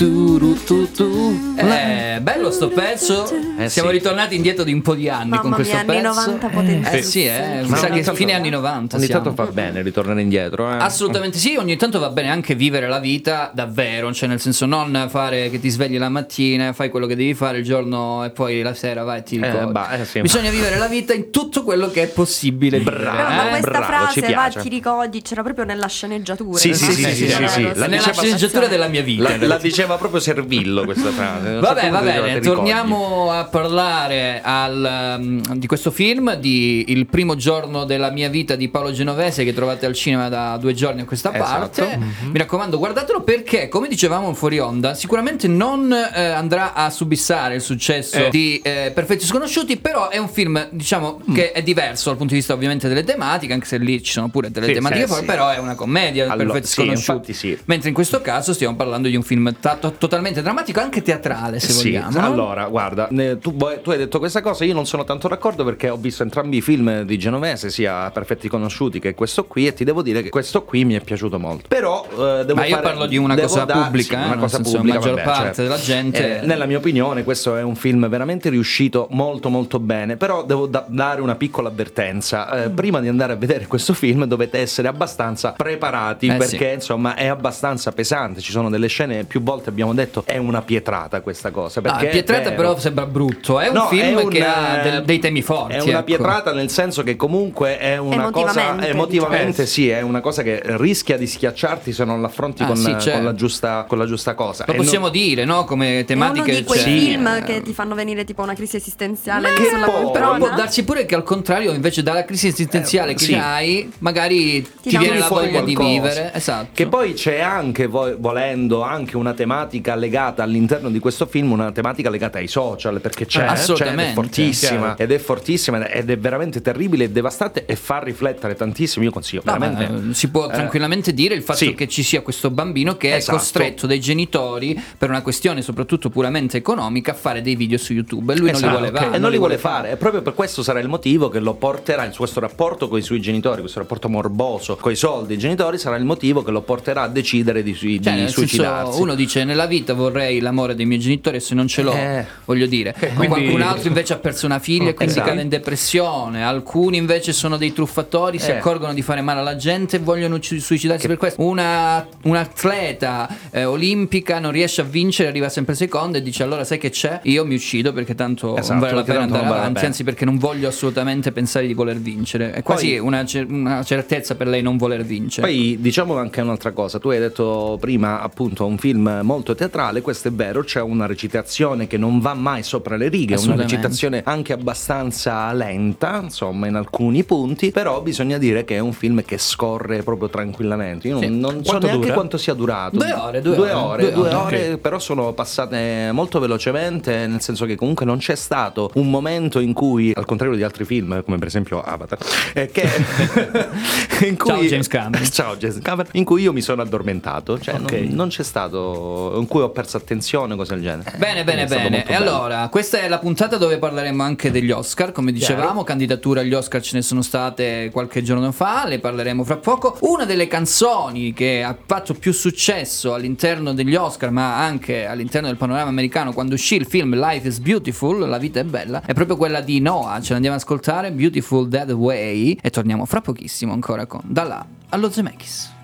Tu, 0.00 0.54
tu, 0.64 0.90
tu. 0.92 1.52
Eh, 1.56 2.20
bello 2.22 2.50
sto 2.50 2.68
pezzo. 2.70 3.30
Eh, 3.58 3.68
Siamo 3.68 3.90
sì. 3.90 3.96
ritornati 3.96 4.34
indietro 4.34 4.64
di 4.64 4.72
un 4.72 4.80
po' 4.80 4.94
di 4.94 5.10
anni 5.10 5.28
Mamma 5.28 5.42
con 5.42 5.52
questo 5.52 5.74
mia, 5.74 5.82
anni 5.82 5.92
pezzo. 6.00 6.20
90 6.20 6.46
Eh 6.46 6.50
potentissimi. 6.50 7.02
sì, 7.02 7.26
eh, 7.26 7.60
mi 7.64 7.68
Ma 7.68 7.76
sa 7.76 7.88
che 7.90 8.02
fine 8.14 8.32
anni 8.32 8.48
90 8.48 8.96
Ogni 8.96 9.04
siamo. 9.04 9.22
tanto 9.24 9.44
fa 9.44 9.50
bene 9.52 9.82
ritornare 9.82 10.22
indietro. 10.22 10.72
Eh. 10.72 10.76
Assolutamente 10.78 11.36
sì, 11.36 11.56
ogni 11.58 11.76
tanto 11.76 11.98
va 11.98 12.08
bene 12.08 12.30
anche 12.30 12.54
vivere 12.54 12.88
la 12.88 12.98
vita 12.98 13.50
davvero, 13.52 14.10
cioè 14.14 14.26
nel 14.30 14.40
senso 14.40 14.64
non 14.64 15.06
fare 15.10 15.50
che 15.50 15.60
ti 15.60 15.68
svegli 15.68 15.98
la 15.98 16.08
mattina, 16.08 16.72
fai 16.72 16.88
quello 16.88 17.04
che 17.04 17.14
devi 17.14 17.34
fare 17.34 17.58
il 17.58 17.64
giorno 17.64 18.24
e 18.24 18.30
poi 18.30 18.62
la 18.62 18.72
sera 18.72 19.04
vai 19.04 19.18
e 19.18 19.22
ti 19.22 19.36
Eh, 19.36 19.50
ricordi. 19.50 19.70
bah, 19.72 19.98
eh, 19.98 20.04
sì. 20.06 20.22
Bisogna 20.22 20.48
vivere 20.50 20.78
la 20.78 20.88
vita 20.88 21.12
in 21.12 21.30
tutto 21.30 21.62
quello 21.62 21.90
che 21.90 22.04
è 22.04 22.08
possibile 22.08 22.78
vivere, 22.78 22.96
Bravo. 23.00 23.16
Però, 23.18 23.28
ma 23.28 23.46
eh? 23.46 23.50
questa 23.50 23.70
bravo, 23.70 23.84
frase, 23.84 24.32
va, 24.32 24.48
ti 24.62 24.68
ricordi, 24.70 25.20
c'era 25.20 25.42
proprio 25.42 25.66
nella 25.66 25.88
sceneggiatura. 25.88 26.58
Sì, 26.58 26.70
no? 26.70 26.74
sì, 26.74 26.84
sì, 26.90 27.04
sì, 27.04 27.14
sì, 27.14 27.26
C'era 27.26 27.48
sì, 27.48 27.62
lo 27.64 27.68
la 27.74 27.74
nella 27.86 27.96
diceva- 27.98 28.12
sceneggiatura 28.14 28.66
della 28.66 28.88
mia 28.88 29.02
vita. 29.02 29.36
La, 29.36 29.46
la 29.46 29.58
diceva 29.90 29.96
proprio 29.96 30.20
Servillo 30.20 30.84
questa 30.84 31.10
frase. 31.10 31.48
Non 31.50 31.62
so 31.62 31.68
Vabbè, 31.68 31.80
come 31.80 31.90
va 31.90 32.00
bene, 32.00 32.40
torniamo 32.40 33.30
a 33.32 33.44
parlare 33.44 34.40
al, 34.42 35.16
um, 35.18 35.54
di 35.56 35.66
questo 35.66 35.90
film, 35.90 36.34
di 36.34 36.84
Il 36.88 37.06
primo 37.06 37.36
giorno 37.36 37.84
della 37.84 38.10
mia 38.10 38.28
vita 38.28 38.54
di 38.56 38.68
Paolo 38.68 38.92
Genovese 38.92 39.44
che 39.44 39.52
trovate 39.52 39.86
al 39.86 39.94
cinema 39.94 40.28
da 40.28 40.56
due 40.58 40.74
giorni 40.74 41.00
a 41.00 41.04
questa 41.04 41.32
Esatto. 41.34 41.82
parte. 41.82 41.98
Mi 42.30 42.38
raccomando, 42.38 42.78
guardatelo 42.78 43.22
perché, 43.22 43.68
come 43.68 43.88
dicevamo 43.88 44.32
fuori 44.34 44.58
onda, 44.58 44.94
sicuramente 44.94 45.48
non 45.48 45.92
eh, 45.92 46.22
andrà 46.24 46.74
a 46.74 46.90
subissare 46.90 47.54
il 47.56 47.60
successo 47.60 48.16
Eh. 48.26 48.30
di 48.30 48.60
eh, 48.62 48.92
Perfetti 48.94 49.24
Sconosciuti, 49.24 49.76
però 49.76 50.08
è 50.08 50.18
un 50.18 50.28
film, 50.28 50.68
diciamo, 50.70 51.20
Mm. 51.30 51.34
che 51.34 51.52
è 51.52 51.62
diverso 51.62 52.08
dal 52.08 52.16
punto 52.18 52.32
di 52.32 52.38
vista 52.38 52.54
ovviamente 52.54 52.88
delle 52.88 53.04
tematiche, 53.04 53.52
anche 53.52 53.66
se 53.66 53.78
lì 53.78 54.02
ci 54.02 54.12
sono 54.12 54.28
pure 54.28 54.50
delle 54.50 54.66
Sì, 54.66 54.72
tematiche 54.72 55.00
sì, 55.02 55.06
fuori, 55.06 55.20
sì. 55.22 55.26
però 55.26 55.48
è 55.50 55.58
una 55.58 55.74
commedia, 55.74 56.24
Allora, 56.30 56.52
Perfetti 56.52 56.66
sì, 56.66 56.72
Sconosciuti. 56.74 57.10
infatti 57.10 57.32
sì. 57.32 57.58
Mentre 57.66 57.88
in 57.88 57.94
questo 57.94 58.20
caso 58.20 58.52
stiamo 58.52 58.76
parlando 58.76 59.08
di 59.08 59.16
un 59.16 59.22
film 59.22 59.54
ta- 59.60 59.74
to- 59.80 59.92
totalmente 59.92 60.42
drammatico, 60.42 60.80
anche 60.80 61.02
teatrale, 61.02 61.58
se 61.58 61.72
Sì, 61.72 61.92
vogliamo. 61.92 62.20
allora, 62.24 62.66
guarda, 62.66 63.08
tu, 63.40 63.56
tu 63.82 63.90
hai 63.90 63.98
detto 63.98 64.18
questa 64.18 64.40
cosa, 64.42 64.64
io 64.64 64.74
non 64.74 64.86
sono 64.86 65.04
tanto 65.04 65.26
d'accordo 65.28 65.64
perché 65.64 65.88
ho 65.88 65.96
visto 65.96 66.22
entrambi 66.22 66.58
i 66.58 66.60
film 66.60 67.02
di 67.02 67.18
Genovese, 67.18 67.70
sia 67.70 68.10
Perfetti 68.10 68.48
Conosciuti 68.48 69.00
che 69.00 69.14
questo 69.14 69.44
qui, 69.44 69.66
e 69.66 69.72
ti 69.74 69.84
devo 69.84 70.02
dire 70.02 70.22
che 70.22 70.28
questo 70.28 70.62
qui 70.62 70.84
mi 70.84 70.94
è 70.94 71.00
piaciuto 71.00 71.38
molto. 71.38 71.64
Però 71.68 72.04
eh, 72.10 72.44
devo 72.44 72.54
Ma 72.54 72.66
io 72.66 72.76
fare- 72.76 72.86
parlo 72.88 73.06
di 73.06 73.16
una 73.16 73.36
cosa 73.36 73.64
dar- 73.64 73.82
pubblica, 73.84 74.16
sì, 74.18 74.22
eh, 74.22 74.26
una 74.26 74.36
cosa 74.36 74.56
senso, 74.56 74.76
pubblica, 74.76 74.98
la 74.98 75.00
maggior 75.00 75.14
vabbè, 75.16 75.26
parte 75.36 75.54
cioè, 75.54 75.64
della 75.64 75.78
gente- 75.80 76.40
eh, 76.42 76.46
nella 76.46 76.66
mia 76.66 76.78
opinione, 76.78 77.24
questo 77.24 77.56
è 77.56 77.62
un 77.62 77.74
film 77.74 78.08
veramente 78.08 78.48
riuscito 78.50 79.06
molto 79.10 79.48
molto 79.48 79.78
bene. 79.80 80.16
Però 80.16 80.44
devo 80.44 80.66
da- 80.66 80.84
dare 80.88 81.20
una 81.20 81.34
piccola 81.34 81.68
avvertenza. 81.68 82.48
Mm. 82.52 82.58
Eh, 82.58 82.68
Prima 82.70 83.00
di 83.00 83.08
andare 83.08 83.32
a 83.32 83.36
vedere 83.36 83.66
questo 83.66 83.92
film 83.94 84.24
dovete 84.24 84.58
essere 84.58 84.88
abbastanza 84.88 85.52
preparati 85.52 86.26
Eh, 86.28 86.34
perché 86.36 86.72
insomma 86.74 87.14
è 87.14 87.26
abbastanza 87.26 87.92
pesante. 87.92 88.40
Ci 88.40 88.50
sono 88.52 88.68
delle 88.70 88.86
scene, 88.88 89.24
più 89.24 89.42
volte 89.42 89.69
abbiamo 89.70 89.94
detto, 89.94 90.22
è 90.26 90.36
una 90.36 90.62
pietrata 90.62 91.20
questa 91.20 91.50
cosa. 91.50 91.80
No, 91.80 91.90
Perché 91.90 92.08
è 92.08 92.10
pietrata 92.10 92.52
però 92.52 92.78
sembra 92.78 93.06
brutto. 93.06 93.58
È 93.60 93.68
un 93.68 93.74
No, 93.74 93.86
film 93.88 94.18
è 94.18 94.22
un, 94.22 94.28
che 94.30 94.44
ha 94.44 94.78
eh, 94.80 94.90
del- 94.90 95.04
dei 95.04 95.18
temi 95.18 95.42
forti. 95.42 95.74
È 95.74 95.80
una 95.80 95.92
ecco. 95.92 96.04
pietrata 96.04 96.52
nel 96.52 96.70
senso 96.70 97.02
che 97.02 97.16
comunque 97.16 97.78
è 97.78 97.96
una 97.96 98.30
cosa 98.30 98.76
Emotivamente, 98.86 99.46
diciamo. 99.62 99.68
sì, 99.68 99.88
è 99.88 100.00
una 100.00 100.20
cosa 100.20 100.42
che 100.42 100.60
rischia 100.64 101.16
di 101.16 101.26
schiacciarti 101.26 101.92
se 101.92 102.04
non 102.04 102.20
l'affronti 102.20 102.62
Ah, 102.62 102.66
con, 102.66 102.76
sì, 102.76 102.90
con 102.90 103.00
certo. 103.00 103.22
la 103.22 103.34
giusta, 103.34 103.84
con 103.88 103.98
la 103.98 104.06
giusta 104.06 104.34
cosa. 104.34 104.64
Lo 104.66 104.72
E 104.72 104.76
possiamo 104.76 105.04
non- 105.06 105.12
dire, 105.12 105.44
no? 105.44 105.64
Come 105.64 105.88
È 105.88 105.94
uno 105.96 106.04
tematiche. 106.04 106.54
di 106.56 106.64
quei 106.64 106.78
cioè- 106.78 106.88
film 106.88 107.44
che 107.44 107.62
ti 107.62 107.72
fanno 107.72 107.94
venire 107.94 108.24
tipo 108.24 108.42
una 108.42 108.54
crisi 108.54 108.76
esistenziale 108.76 109.52
Che 109.54 109.64
sulla 109.70 109.86
poi- 109.86 110.10
Però 110.12 110.36
può 110.36 110.50
darsi 110.54 110.84
pure 110.84 111.06
che 111.06 111.14
al 111.14 111.22
contrario, 111.22 111.72
invece, 111.72 112.02
dalla 112.02 112.24
crisi 112.24 112.48
esistenziale 112.48 113.12
Eh, 113.12 113.14
che 113.14 113.24
sì. 113.24 113.34
hai, 113.34 113.90
magari 113.98 114.62
ti, 114.82 114.90
dà 114.90 114.98
viene 114.98 115.18
la 115.18 115.28
voglia 115.28 115.60
di 115.60 115.74
qualcosa. 115.74 115.88
vivere. 116.08 116.30
Esatto. 116.34 116.68
Che 116.72 116.86
poi 116.86 117.12
c'è 117.14 117.40
anche, 117.40 117.86
vo- 117.86 118.14
volendo, 118.18 118.82
anche 118.82 119.16
una 119.16 119.32
tematica 119.32 119.48
legata 119.96 120.42
all'interno 120.42 120.90
di 120.90 120.98
questo 120.98 121.26
film, 121.26 121.52
una 121.52 121.72
tematica 121.72 122.10
legata 122.10 122.38
ai 122.38 122.48
social, 122.48 123.00
perché 123.00 123.26
c'è, 123.26 123.42
Eh, 123.42 123.46
assolutamente. 123.46 124.02
c'è, 124.02 124.02
ed 124.04 124.10
è 124.10 124.14
fortissima, 124.14 124.96
ed 124.96 125.12
è 125.12 125.18
fortissima, 125.18 125.88
ed 125.88 126.10
è 126.10 126.18
veramente 126.18 126.60
terribile 126.60 127.04
e 127.04 127.10
devastante 127.10 127.64
e 127.66 127.76
fa 127.76 127.98
riflettere 127.98 128.54
tantissimo. 128.54 129.04
Io 129.04 129.10
consiglio, 129.10 129.42
No, 129.44 129.52
veramente. 129.58 130.10
eh, 130.10 130.14
si 130.14 130.28
può 130.28 130.46
eh, 130.48 130.52
tranquillamente 130.52 131.12
dire 131.12 131.34
il 131.34 131.42
fatto 131.42 131.58
sì. 131.58 131.74
che 131.74 131.88
ci 131.88 132.02
sia 132.02 132.22
questo 132.22 132.50
bambino 132.50 132.96
che 132.96 133.14
Esatto. 133.14 133.36
è 133.36 133.38
costretto 133.40 133.86
dai 133.86 134.00
genitori 134.00 134.80
per 134.96 135.08
una 135.10 135.22
questione 135.22 135.62
soprattutto 135.62 136.10
puramente 136.10 136.56
economica 136.56 137.12
a 137.12 137.14
fare 137.14 137.42
dei 137.42 137.56
video 137.56 137.78
su 137.78 137.92
YouTube 137.92 138.32
e 138.32 138.36
lui 138.38 138.50
Esatto, 138.50 138.66
non 138.66 138.74
li 138.74 138.78
vuole 138.80 138.88
ok. 138.98 139.04
fare. 139.04 139.16
e 139.16 139.18
non 139.18 139.30
li 139.30 139.38
vuole 139.38 139.58
fare. 139.58 139.90
E 139.92 139.96
proprio 139.96 140.22
per 140.22 140.34
questo 140.34 140.62
sarà 140.62 140.80
il 140.80 140.88
motivo 140.88 141.28
che 141.28 141.38
lo 141.40 141.54
porterà 141.54 142.04
in 142.04 142.12
questo 142.14 142.40
rapporto 142.40 142.88
con 142.88 142.98
i 142.98 143.02
suoi 143.02 143.20
genitori, 143.20 143.60
questo 143.60 143.78
rapporto 143.80 144.08
morboso 144.08 144.76
con 144.76 144.92
i 144.92 144.96
soldi 144.96 145.28
dei 145.28 145.38
genitori, 145.38 145.78
sarà 145.78 145.96
il 145.96 146.04
motivo 146.04 146.42
che 146.42 146.50
lo 146.50 146.62
porterà 146.62 147.02
a 147.02 147.08
decidere 147.08 147.62
di, 147.62 147.74
sui- 147.74 148.00
Cioè, 148.02 148.12
di 148.14 148.20
nel 148.20 148.28
senso, 148.30 148.40
suicidarsi. 148.40 149.00
uno 149.00 149.14
dice 149.14 149.39
nella 149.44 149.66
vita 149.66 149.94
vorrei 149.94 150.40
l'amore 150.40 150.74
dei 150.74 150.86
miei 150.86 151.00
genitori 151.00 151.36
e 151.36 151.40
se 151.40 151.54
non 151.54 151.66
ce 151.68 151.82
l'ho, 151.82 151.92
Eh. 151.94 152.24
voglio 152.44 152.66
dire. 152.66 152.94
quindi- 152.98 153.26
Qualcun 153.26 153.62
altro 153.62 153.88
invece 153.88 154.12
ha 154.14 154.18
perso 154.18 154.46
una 154.46 154.58
figlia 154.58 154.88
e 154.90 154.94
quindi 154.94 155.14
Esatto. 155.14 155.28
cade 155.28 155.42
in 155.42 155.48
depressione. 155.48 156.44
Alcuni 156.44 156.96
invece 156.96 157.32
sono 157.32 157.56
dei 157.56 157.72
truffatori, 157.72 158.38
si 158.38 158.50
Eh. 158.50 158.56
accorgono 158.56 158.92
di 158.94 159.02
fare 159.02 159.20
male 159.22 159.40
alla 159.40 159.56
gente 159.56 159.96
e 159.96 159.98
vogliono 159.98 160.38
suicidarsi 160.40 161.06
per 161.06 161.16
questo. 161.16 161.42
Una, 161.42 162.06
un'atleta 162.22 163.28
eh, 163.50 163.64
olimpica 163.64 164.38
non 164.38 164.50
riesce 164.52 164.80
a 164.80 164.84
vincere, 164.84 165.28
arriva 165.28 165.48
sempre 165.48 165.74
seconda 165.74 166.18
e 166.18 166.22
dice 166.22 166.42
allora 166.42 166.64
sai 166.64 166.78
che 166.78 166.90
c'è? 166.90 167.20
Io 167.24 167.44
mi 167.44 167.54
uccido 167.54 167.92
perché 167.92 168.14
tanto 168.14 168.56
Esatto, 168.56 168.72
non 168.72 168.80
vale 168.80 168.94
la 168.94 169.02
pena 169.04 169.20
andare 169.20 169.46
avanti, 169.46 169.72
pena. 169.74 169.86
anzi 169.86 170.04
perché 170.04 170.24
non 170.24 170.38
voglio 170.38 170.68
assolutamente 170.68 171.32
pensare 171.32 171.66
di 171.66 171.74
voler 171.74 171.98
vincere. 171.98 172.52
È 172.52 172.62
quasi 172.62 172.88
Poi- 172.90 172.98
una, 172.98 173.24
cer- 173.24 173.48
una 173.50 173.82
certezza 173.84 174.34
per 174.34 174.46
lei 174.48 174.62
non 174.62 174.76
voler 174.76 175.04
vincere. 175.04 175.46
Poi 175.46 175.76
diciamo 175.80 176.16
anche 176.16 176.40
un'altra 176.40 176.72
cosa, 176.72 176.98
tu 176.98 177.08
hai 177.08 177.18
detto 177.18 177.76
prima 177.80 178.20
appunto 178.20 178.66
un 178.66 178.78
film 178.78 179.20
molto 179.30 179.54
teatrale, 179.54 180.00
questo 180.00 180.26
è 180.26 180.32
vero, 180.32 180.64
c'è 180.64 180.80
una 180.80 181.06
recitazione 181.06 181.86
che 181.86 181.96
non 181.96 182.18
va 182.18 182.34
mai 182.34 182.64
sopra 182.64 182.96
le 182.96 183.08
righe, 183.08 183.36
una 183.36 183.54
recitazione 183.54 184.22
anche 184.24 184.52
abbastanza 184.52 185.52
lenta, 185.52 186.18
insomma 186.20 186.66
in 186.66 186.74
alcuni 186.74 187.22
punti, 187.22 187.70
però 187.70 188.00
bisogna 188.02 188.38
dire 188.38 188.64
che 188.64 188.74
è 188.74 188.78
un 188.80 188.92
film 188.92 189.22
che 189.24 189.38
scorre 189.38 190.02
proprio 190.02 190.28
tranquillamente. 190.28 191.06
Io 191.06 191.14
non, 191.14 191.22
Sì. 191.22 191.28
non 191.38 191.50
so 191.62 191.70
Quanto 191.70 191.86
neanche 191.86 192.02
dura? 192.06 192.14
quanto 192.14 192.38
sia 192.38 192.54
durato. 192.54 192.96
Due 192.96 193.12
ore, 193.12 193.40
due 193.40 193.54
due 193.54 193.70
ore, 193.70 194.02
ore, 194.06 194.12
due 194.12 194.28
ore, 194.34 194.34
ore, 194.66 194.78
però 194.78 194.98
sono 194.98 195.32
passate 195.32 196.10
molto 196.12 196.40
velocemente, 196.40 197.28
nel 197.28 197.40
senso 197.40 197.66
che 197.66 197.76
comunque 197.76 198.04
non 198.04 198.18
c'è 198.18 198.34
stato 198.34 198.90
un 198.94 199.08
momento 199.10 199.60
in 199.60 199.72
cui, 199.72 200.10
al 200.12 200.24
contrario 200.24 200.56
di 200.56 200.64
altri 200.64 200.84
film, 200.84 201.22
come 201.22 201.38
per 201.38 201.46
esempio 201.46 201.80
Avatar, 201.82 202.18
eh, 202.54 202.66
che 202.66 202.82
in 204.26 204.36
cui 204.36 204.48
Ciao, 204.50 204.62
James 204.62 204.88
Cameron. 204.88 205.24
Ciao 205.30 205.56
James 205.56 205.78
Cameron, 205.80 206.10
in 206.14 206.24
cui 206.24 206.42
io 206.42 206.52
mi 206.52 206.60
sono 206.62 206.82
addormentato, 206.82 207.60
cioè 207.60 207.76
Ok. 207.76 207.92
non, 207.92 208.08
non 208.14 208.28
c'è 208.28 208.42
stato 208.42 209.18
in 209.38 209.46
cui 209.46 209.62
ho 209.62 209.70
perso 209.70 209.96
attenzione, 209.96 210.56
cose 210.56 210.74
del 210.74 210.82
genere. 210.82 211.12
Bene, 211.16 211.44
bene, 211.44 211.66
bene. 211.66 212.04
E 212.04 212.12
bello. 212.12 212.30
allora, 212.30 212.68
questa 212.68 213.00
è 213.00 213.08
la 213.08 213.18
puntata 213.18 213.56
dove 213.56 213.78
parleremo 213.78 214.22
anche 214.22 214.50
degli 214.50 214.70
Oscar, 214.70 215.12
come 215.12 215.32
dicevamo, 215.32 215.84
candidature 215.84 216.40
agli 216.40 216.54
Oscar 216.54 216.80
ce 216.82 216.96
ne 216.96 217.02
sono 217.02 217.22
state 217.22 217.90
qualche 217.92 218.22
giorno 218.22 218.52
fa, 218.52 218.86
le 218.86 218.98
parleremo 218.98 219.44
fra 219.44 219.56
poco. 219.56 219.96
Una 220.00 220.24
delle 220.24 220.46
canzoni 220.46 221.32
che 221.32 221.62
ha 221.62 221.76
fatto 221.84 222.14
più 222.14 222.32
successo 222.32 223.14
all'interno 223.14 223.72
degli 223.72 223.94
Oscar, 223.94 224.30
ma 224.30 224.56
anche 224.56 225.06
all'interno 225.06 225.48
del 225.48 225.56
panorama 225.56 225.88
americano 225.88 226.32
quando 226.32 226.54
uscì 226.54 226.76
il 226.76 226.86
film 226.86 227.14
Life 227.14 227.46
is 227.46 227.58
Beautiful, 227.58 228.28
La 228.28 228.38
vita 228.38 228.60
è 228.60 228.64
bella, 228.64 229.02
è 229.04 229.12
proprio 229.12 229.36
quella 229.36 229.60
di 229.60 229.80
Noah. 229.80 230.20
Ce 230.20 230.32
l'andiamo 230.32 230.56
ad 230.56 230.62
ascoltare, 230.62 231.12
Beautiful 231.12 231.68
That 231.68 231.90
Way, 231.90 232.58
e 232.60 232.70
torniamo 232.70 233.04
fra 233.04 233.20
pochissimo 233.20 233.72
ancora 233.72 234.06
con 234.06 234.22
Da 234.24 234.44
là 234.44 234.66
allo 234.90 235.10
Zemeckis. 235.10 235.79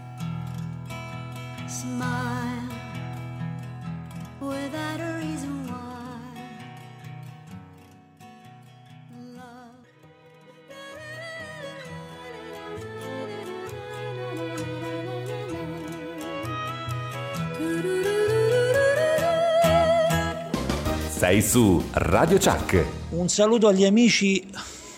Sei 21.26 21.42
su 21.42 21.84
Radio 21.94 22.38
Chuck. 22.38 22.84
Un 23.08 23.28
saluto 23.28 23.66
agli 23.66 23.84
amici. 23.84 24.48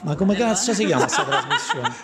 Ma 0.02 0.14
come 0.14 0.34
cazzo 0.34 0.74
si 0.74 0.84
chiama 0.84 1.04
questa 1.04 1.24
trasmissione? 1.24 1.94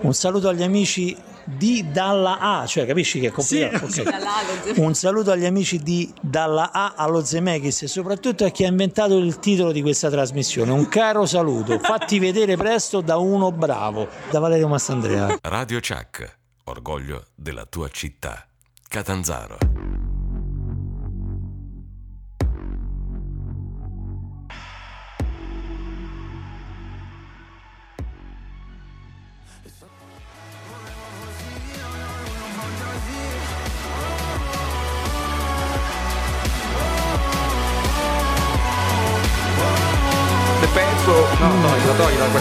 Un 0.00 0.14
saluto 0.14 0.48
agli 0.48 0.62
amici 0.62 1.14
di 1.44 1.90
Dalla 1.92 2.38
A, 2.38 2.64
cioè 2.64 2.86
capisci 2.86 3.20
che 3.20 3.26
è 3.26 3.30
complicato? 3.30 3.84
Ok. 3.84 4.78
Un 4.78 4.94
saluto 4.94 5.32
agli 5.32 5.44
amici 5.44 5.80
di 5.80 6.10
Dalla 6.18 6.72
A 6.72 6.94
allo 6.96 7.22
Zemeckis 7.22 7.82
e 7.82 7.86
soprattutto 7.86 8.46
a 8.46 8.48
chi 8.48 8.64
ha 8.64 8.68
inventato 8.68 9.18
il 9.18 9.38
titolo 9.38 9.70
di 9.70 9.82
questa 9.82 10.08
trasmissione. 10.08 10.72
Un 10.72 10.88
caro 10.88 11.26
saluto, 11.26 11.78
fatti 11.78 12.18
vedere 12.18 12.56
presto 12.56 13.02
da 13.02 13.18
uno 13.18 13.52
bravo, 13.52 14.08
da 14.30 14.38
Valerio 14.38 14.66
Mastandrea. 14.68 15.40
Radio 15.42 15.80
Chuck, 15.80 16.38
orgoglio 16.64 17.26
della 17.34 17.66
tua 17.66 17.90
città. 17.90 18.46
Catanzaro. 18.88 20.13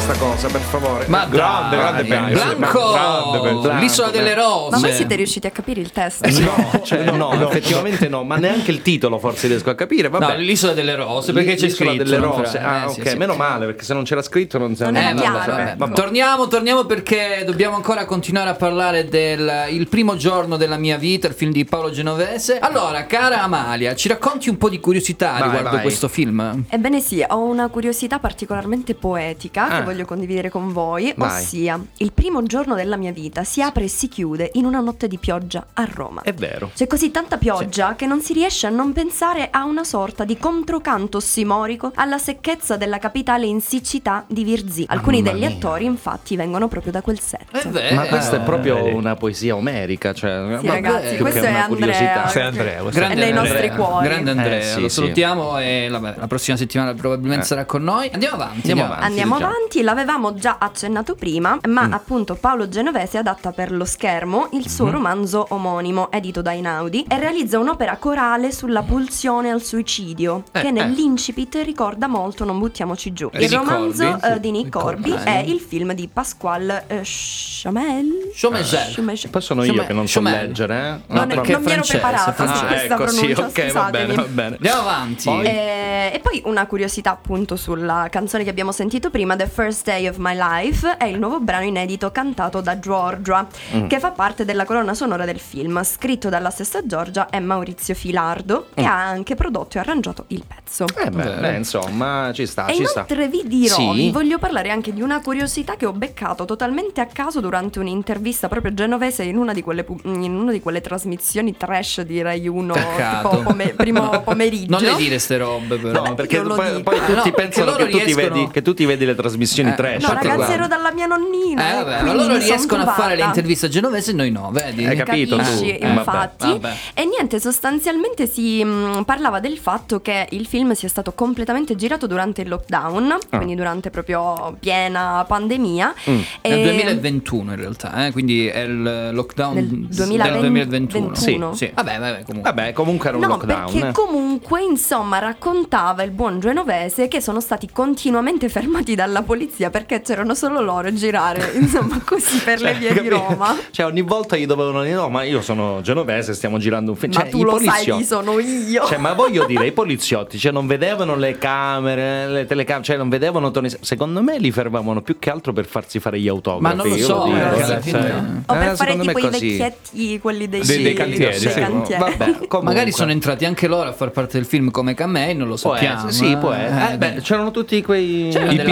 Questa 0.04 0.18
cosa, 0.26 0.48
per 0.50 0.62
favore. 0.62 1.06
Ma 1.08 1.26
Grande, 1.26 1.78
grande 1.78 2.04
pezzo. 2.04 2.56
Blanco, 2.56 3.72
l'isola 3.80 4.10
delle 4.10 4.34
rose. 4.34 4.70
Ma 4.72 4.80
voi 4.80 4.94
siete 4.94 5.16
riusciti 5.16 5.48
a 5.48 5.52
capire 5.52 5.80
il 5.80 5.92
testo? 5.92 6.28
No, 6.42 6.82
cioè, 6.84 7.10
no, 7.12 7.32
effettivamente 7.50 8.10
no, 8.10 8.24
ma 8.24 8.36
neanche 8.36 8.72
il 8.72 8.82
titolo 8.82 9.18
forse 9.20 9.48
riesco 9.48 9.70
a 9.70 9.76
capire. 9.76 10.10
Vabbè. 10.10 10.28
No, 10.28 10.36
l'isola 10.38 10.74
delle 10.74 10.96
rose, 10.96 11.32
perché 11.32 11.56
c'è 11.56 11.66
L'isola 11.68 11.89
scritto 11.92 12.04
delle 12.04 12.18
non 12.18 12.36
rose. 12.36 12.60
Ah, 12.60 12.82
eh, 12.82 12.86
ok, 12.88 13.10
sì. 13.10 13.16
meno 13.18 13.36
male, 13.36 13.66
perché 13.68 13.84
se 13.86 13.94
non 13.94 14.04
c'era 14.04 14.22
scritto 14.22 14.58
non 14.58 14.76
Non 14.78 14.96
Eh, 14.96 15.13
chiaro. 15.16 15.92
Torniamo, 15.94 16.48
torniamo 16.48 16.84
perché 16.84 17.44
dobbiamo 17.46 17.76
ancora 17.76 18.06
continuare 18.06 18.50
a 18.50 18.56
parlare 18.56 19.08
del 19.08 19.52
il 19.70 19.88
primo 19.88 20.16
giorno 20.18 20.58
della 20.58 20.78
mia 20.78 20.98
vita, 20.98 21.28
il 21.28 21.34
film 21.34 21.52
di 21.52 21.63
Paolo 21.66 21.92
Genovese. 21.92 22.60
Allora, 22.60 23.06
cara 23.06 23.42
Amalia, 23.44 23.96
ci 23.96 24.08
racconti 24.10 24.50
un 24.50 24.58
po' 24.58 24.70
di 24.70 24.80
curiosità 24.80 25.32
Vai, 25.34 25.44
riguardo 25.44 25.70
vai. 25.72 25.82
questo 25.82 26.08
film? 26.08 26.66
Ebbene 26.70 27.00
sì, 27.00 27.24
ho 27.26 27.39
una 27.44 27.70
curiosità 27.70 28.20
particolarmente 28.20 28.96
poetica 28.96 29.68
Ah. 29.68 29.78
che 29.78 29.84
voglio 29.84 29.92
condividere 30.03 30.49
con 30.49 30.73
voi, 30.73 31.13
Vai. 31.15 31.41
ossia 31.43 31.79
il 31.97 32.12
primo 32.12 32.41
giorno 32.41 32.73
della 32.73 32.97
mia 32.97 33.12
vita 33.12 33.43
si 33.43 33.62
apre 33.62 33.84
e 33.84 33.88
si 33.88 34.08
chiude 34.08 34.49
in 34.53 34.65
una 34.65 34.79
notte 34.79 35.08
di 35.08 35.17
pioggia 35.19 35.67
a 35.73 35.88
Roma. 35.91 36.21
È 36.23 36.34
vero. 36.34 36.71
C'è 36.73 36.88
così 36.88 37.12
tanta 37.12 37.38
pioggia 37.38 37.93
che 37.95 38.08
non 38.08 38.19
si 38.21 38.34
riesce 38.34 38.65
a 38.65 38.69
non 38.71 38.91
pensare 38.93 39.49
a 39.51 39.63
una 39.65 39.84
sorta 39.84 40.23
di 40.25 40.38
controcanto 40.38 41.17
ossimorico 41.17 41.91
alla 41.95 42.17
secchezza 42.17 42.75
della 42.77 42.97
capitale 42.97 43.45
in 43.45 43.62
siccità 43.62 44.25
di 44.27 44.43
Virzì. 44.43 44.86
Alcuni 44.88 45.21
Mamma 45.21 45.32
degli 45.38 45.45
mia. 45.45 45.56
attori 45.56 45.86
infatti 45.86 46.36
vengono 46.36 46.67
proprio 46.67 46.91
da 46.91 47.01
quel 47.01 47.19
set. 47.19 47.51
È 47.51 47.67
vero. 47.67 47.95
Ma 47.95 48.06
questa 48.08 48.38
è 48.38 48.39
proprio 48.41 48.84
una 48.95 49.15
poesia 49.15 49.56
omerica, 49.56 50.13
cioè, 50.13 50.58
Sì, 50.60 50.67
ragazzi, 50.67 51.17
questo 51.17 51.43
è 51.45 51.49
una 51.49 51.65
Andrea. 51.65 52.27
Sei 52.27 52.41
Andrea, 52.41 52.82
questo 52.82 52.99
È 53.01 53.13
nei 53.13 53.29
Andrea, 53.32 53.41
nostri 53.41 53.69
cuori. 53.69 54.08
Grande 54.08 54.32
Andrea, 54.32 54.58
Eh, 54.60 54.62
sì, 54.63 54.82
lo 54.82 54.88
sì. 54.89 54.95
salutiamo 54.95 55.60
e 55.60 55.88
vabbè, 55.91 56.15
la 56.17 56.27
prossima 56.27 56.58
settimana 56.58 56.93
probabilmente 56.93 57.43
Eh. 57.43 57.47
sarà 57.47 57.65
con 57.65 57.84
noi. 57.84 58.10
Andiamo 58.13 58.36
avanti. 58.36 58.56
Andiamo 58.69 58.82
Andiamo, 58.82 58.93
avanti. 58.93 59.06
Andiamo 59.06 59.36
diciamo. 59.36 59.53
avanti, 59.56 59.83
l'avevamo 59.84 60.34
già 60.34 60.58
accennato 60.60 61.15
prima, 61.15 61.60
ma 61.67 61.88
Mm. 61.88 61.93
appunto 61.93 62.36
Paolo 62.36 62.67
Genovese 62.67 63.17
adatta 63.19 63.52
per 63.52 63.72
lo 63.72 63.86
schermo 63.86 64.48
il 64.54 64.67
suo 64.69 64.86
Mhm. 64.86 64.91
romanzo 64.91 65.46
omonimo, 65.50 66.12
edito 66.12 66.41
da 66.41 66.52
Inaudi, 66.54 67.06
e 67.08 67.19
realizza 67.19 67.60
un'opera 67.60 67.98
corale 67.98 68.52
sulla 68.52 68.82
pulsione 68.82 69.52
al 69.52 69.62
suicidio, 69.62 70.43
Eh, 70.52 70.62
che 70.62 70.67
eh. 70.67 70.72
nell'incipit 70.72 71.62
ricorda 71.63 72.08
molto 72.08 72.46
Non 72.46 72.58
buttiamoci 72.60 73.13
giù. 73.13 73.30
Eh, 73.32 73.43
il 73.46 73.52
romanzo 73.52 74.04
Corby, 74.04 74.28
eh, 74.28 74.34
sì. 74.34 74.39
di 74.39 74.52
Nick 74.52 74.69
Corby 74.69 75.10
Corby, 75.12 75.24
è 75.30 75.43
sì. 75.46 75.52
il 75.54 75.60
film 75.60 75.93
di 75.93 76.08
Pasquale 76.12 76.84
eh, 76.88 77.02
Chamel. 77.04 78.32
Chomegel. 78.39 78.93
Chomel- 78.96 79.30
Poi 79.30 79.41
sono 79.41 79.63
io 79.63 79.72
Chomel- 79.72 79.88
che 79.88 79.93
non 79.93 80.08
so 80.08 80.19
Chomel. 80.19 80.48
leggere, 80.48 80.76
eh? 80.76 81.13
No, 81.13 81.26
Non, 81.26 81.28
non 81.28 81.46
mi 81.46 81.72
ero 81.72 81.82
preparata 81.86 82.24
su 82.24 82.32
francese. 82.32 82.65
questa 82.65 82.93
ecco, 82.96 83.08
sì, 83.08 83.17
pronuncia, 83.19 83.41
ok, 83.46 83.52
va 83.62 83.63
scusatemi. 83.63 83.91
bene, 83.91 84.13
va 84.15 84.24
bene. 84.28 84.56
Andiamo 84.56 84.80
avanti. 84.82 85.30
Eh, 85.30 86.12
e 86.13 86.19
poi 86.22 86.41
una 86.46 86.65
curiosità 86.65 87.12
appunto 87.12 87.56
sulla 87.56 88.08
canzone 88.10 88.43
che 88.43 88.50
abbiamo 88.50 88.72
sentito 88.72 89.10
prima, 89.10 89.36
The 89.36 89.48
First 89.48 89.73
Day 89.84 90.08
of 90.08 90.18
My 90.18 90.36
Life, 90.36 90.98
è 90.98 91.06
il 91.06 91.18
nuovo 91.20 91.40
brano 91.40 91.66
inedito 91.66 92.12
cantato 92.12 92.62
da 92.62 92.78
Giorgia, 92.80 93.48
Mm. 93.76 93.88
che 93.88 94.00
fa 94.00 94.12
parte 94.12 94.46
della 94.46 94.66
colonna 94.66 94.94
sonora 94.94 95.26
del 95.26 95.40
film, 95.40 95.82
scritto 95.84 96.30
dalla 96.30 96.50
stessa 96.50 96.86
Giorgia 96.86 97.30
e 97.30 97.40
Maurizio 97.40 97.96
Filardo, 97.96 98.68
Mm. 98.70 98.74
che 98.76 98.86
ha 98.86 99.06
anche 99.08 99.36
prodotto 99.36 99.78
e 99.78 99.80
arrangiato 99.82 100.26
il 100.28 100.44
pezzo. 100.46 100.86
Eh 100.96 101.10
beh, 101.10 101.36
beh, 101.40 101.56
insomma, 101.58 102.32
ci 102.34 102.46
sta, 102.46 102.66
E 102.68 102.76
ci 102.76 102.86
sta. 102.86 103.06
inoltre 103.08 103.28
vi 103.30 103.44
dirò, 103.48 103.76
Sì? 103.76 103.92
vi 103.94 104.12
voglio 104.12 104.38
parlare 104.38 104.70
anche 104.70 104.94
di 104.94 105.02
una 105.02 105.22
curiosità 105.22 105.76
che 105.76 105.86
ho 105.86 105.94
beccato 105.94 106.46
totalmente 106.46 107.02
a 107.02 107.06
caso 107.06 107.40
durante 107.40 107.80
un'intervista 107.80 108.48
proprio 108.48 108.74
genovese 108.74 109.24
in 109.24 109.38
una 109.38 109.54
di 109.54 109.62
quelle, 109.62 109.84
pu- 109.84 110.00
in 110.04 110.36
una 110.36 110.52
di 110.52 110.60
quelle 110.62 110.82
trasmissioni 110.82 111.56
trash 111.58 112.02
di 112.02 112.22
Rai 112.22 112.48
1 112.48 112.74
Peccato. 112.74 113.30
tipo 113.30 113.42
pome- 113.44 113.70
primo 113.74 114.10
pomeriggio. 114.24 114.72
Non 114.72 114.82
le 114.82 114.96
dire 114.96 115.20
ste 115.20 115.38
robe 115.38 115.78
però. 115.78 116.04
No, 116.06 116.14
perché 116.16 116.42
poi, 116.42 116.84
poi 116.84 117.00
tutti 117.06 117.30
no, 117.30 117.36
pensano 117.36 117.66
loro 117.72 117.86
che 117.86 118.04
tu, 118.06 118.14
vedi, 118.14 118.48
che 118.52 118.62
tu 118.62 118.74
ti 118.74 118.86
vedi 118.86 119.06
le 119.06 119.16
trasmissioni 119.16 119.62
Eh, 119.69 119.76
trash. 119.76 120.02
No, 120.04 120.10
Infatti, 120.10 120.28
ragazzi, 120.28 120.36
guarda. 120.36 120.54
ero 120.54 120.67
dalla 120.67 120.91
mia 120.91 121.06
nonnina. 121.06 121.63
Eh, 121.67 121.71
e 121.71 121.84
vabbè, 121.84 121.91
ma 121.91 121.99
quindi 122.12 122.17
loro 122.28 122.38
riescono 122.38 122.84
a 122.84 122.88
fare 122.93 123.15
le 123.15 123.23
interviste 123.23 123.69
genovese 123.69 124.12
e 124.12 124.13
noi 124.13 124.32
no, 124.32 124.49
vedi? 124.52 124.86
Hai 124.86 124.95
capito 124.97 125.36
tu? 125.38 125.43
Capisci, 125.43 125.78
Eh, 125.78 125.88
infatti. 125.88 126.45
vabbè, 126.47 126.60
vabbè. 126.60 126.76
E 126.93 127.06
niente, 127.06 127.39
sostanzialmente 127.39 128.28
si 128.28 128.63
mh, 128.63 129.04
parlava 129.06 129.39
del 129.39 129.58
fatto 129.58 130.02
che 130.02 130.28
il 130.32 130.45
film 130.45 130.73
sia 130.73 130.89
stato 130.89 131.13
completamente 131.13 131.76
girato 131.76 132.08
durante 132.08 132.41
il 132.41 132.49
lockdown, 132.49 133.12
Ah. 133.12 133.38
quindi 133.38 133.56
durante 133.56 133.89
proprio 133.89 134.56
piena 134.60 135.23
pandemia. 135.28 135.93
Mm. 136.10 136.19
E- 136.41 136.49
Nel 136.49 136.63
2021 136.63 137.52
in 137.52 137.58
realtà, 137.58 138.06
eh, 138.06 138.12
quindi 138.12 138.47
è 138.47 138.60
il 138.60 139.10
lockdown 139.13 139.54
Del 139.56 139.67
del 139.67 139.88
2020 140.08 140.39
2021. 140.39 141.15
Sì, 141.15 141.26
21. 141.26 141.54
sì. 141.54 141.71
Vabbè, 141.73 141.99
vabbè, 141.99 142.23
comunque. 142.26 142.52
Vabbè, 142.52 142.73
comunque 142.73 143.08
era 143.10 143.17
un 143.17 143.23
No, 143.23 143.30
lockdown. 143.30 143.71
perché 143.71 143.88
eh. 143.88 143.91
comunque, 143.91 144.62
insomma, 144.63 145.19
raccontava 145.19 146.04
il 146.04 146.12
buon 146.12 146.39
genovese 146.39 147.08
che 147.08 147.21
sono 147.21 147.39
stati 147.39 147.69
continuamente 147.71 148.49
fermati 148.49 148.95
dalla 148.95 149.21
polizia 149.21 149.52
perché 149.70 150.02
c'erano 150.02 150.34
solo 150.36 150.62
loro 150.62 150.88
a 150.88 150.94
girare, 150.94 151.52
insomma, 151.56 152.02
così 152.04 152.38
per 152.39 152.60
le 152.62 152.72
Cioè, 152.72 152.78
vie 152.80 152.89
di 152.89 152.96
capito? 152.96 153.16
Roma. 153.28 153.58
Cioè, 153.72 153.86
ogni 153.86 154.02
volta 154.02 154.36
gli 154.36 154.46
dovevano 154.46 154.82
dire: 154.84 154.96
No, 154.96 155.10
ma 155.10 155.24
io 155.24 155.42
sono 155.42 155.80
genovese, 155.82 156.34
stiamo 156.34 156.58
girando 156.58 156.92
un 156.92 156.98
film. 156.98 157.13
Ma 157.13 157.22
Cioè, 157.22 157.30
tu 157.30 157.38
i 157.39 157.44
lo 157.44 157.58
sai 157.58 157.68
poliziotti- 157.68 158.02
chi 158.02 158.08
sono 158.08 158.39
io. 158.39 158.86
Cioè, 158.86 158.98
ma 158.98 159.13
voglio 159.13 159.46
dire, 159.46 159.66
i 159.68 159.72
poliziotti 159.72 160.38
cioè, 160.39 160.52
non 160.52 160.68
vedevano 160.68 161.16
le 161.16 161.38
camere, 161.38 162.28
le 162.28 162.46
telecamere, 162.46 162.86
cioè 162.86 162.98
non 162.98 163.10
vedevano 163.10 163.52
Tony. 163.52 163.70
Secondo 163.82 164.22
me 164.22 164.38
li 164.39 164.52
fermavano 164.52 165.02
più 165.02 165.20
che 165.20 165.30
altro 165.30 165.54
per 165.54 165.66
farsi 165.66 166.00
fare 166.00 166.20
gli 166.20 166.28
autografi. 166.28 166.63
Ma 166.63 166.74
non 166.74 166.88
lo 166.88 166.98
so, 166.98 167.24
dico, 167.26 167.38
perché 167.38 167.74
eh, 167.78 167.82
fine- 167.82 168.00
cioè, 168.02 168.22
O 168.48 168.54
per 168.54 168.68
eh, 168.72 168.76
fare 168.76 168.98
tipo 169.00 169.20
i 169.20 169.30
vecchietti, 169.30 170.20
quelli 170.20 170.50
dei, 170.50 170.62
Dei- 170.66 170.84
dei 170.84 170.94
cantieri, 170.94 171.39
dei 171.39 171.52
sì. 171.52 171.60
cantieri. 171.60 172.02
Vabbè. 172.02 172.38
Magari 172.63 172.92
sono 172.92 173.12
entrati 173.12 173.46
anche 173.46 173.68
loro 173.68 173.89
a 173.89 173.94
far 173.94 174.12
parte 174.12 174.38
del 174.38 174.46
film 174.46 174.72
come 174.72 174.94
Camei, 174.94 175.36
non 175.36 175.48
lo 175.48 175.58
Può 175.62 175.74
sappiamo. 175.74 176.08
essere, 176.08 176.12
sì, 176.12 176.32
eh. 176.32 176.38
può 176.38 176.52
essere. 176.52 176.89
Eh, 176.89 176.94
Eh, 176.94 176.98
beh, 176.98 177.22
c'erano 177.22 177.52
tutti 177.52 177.82
quei 177.82 178.30
C'erano 178.32 178.52
I 178.52 178.56
della 178.56 178.70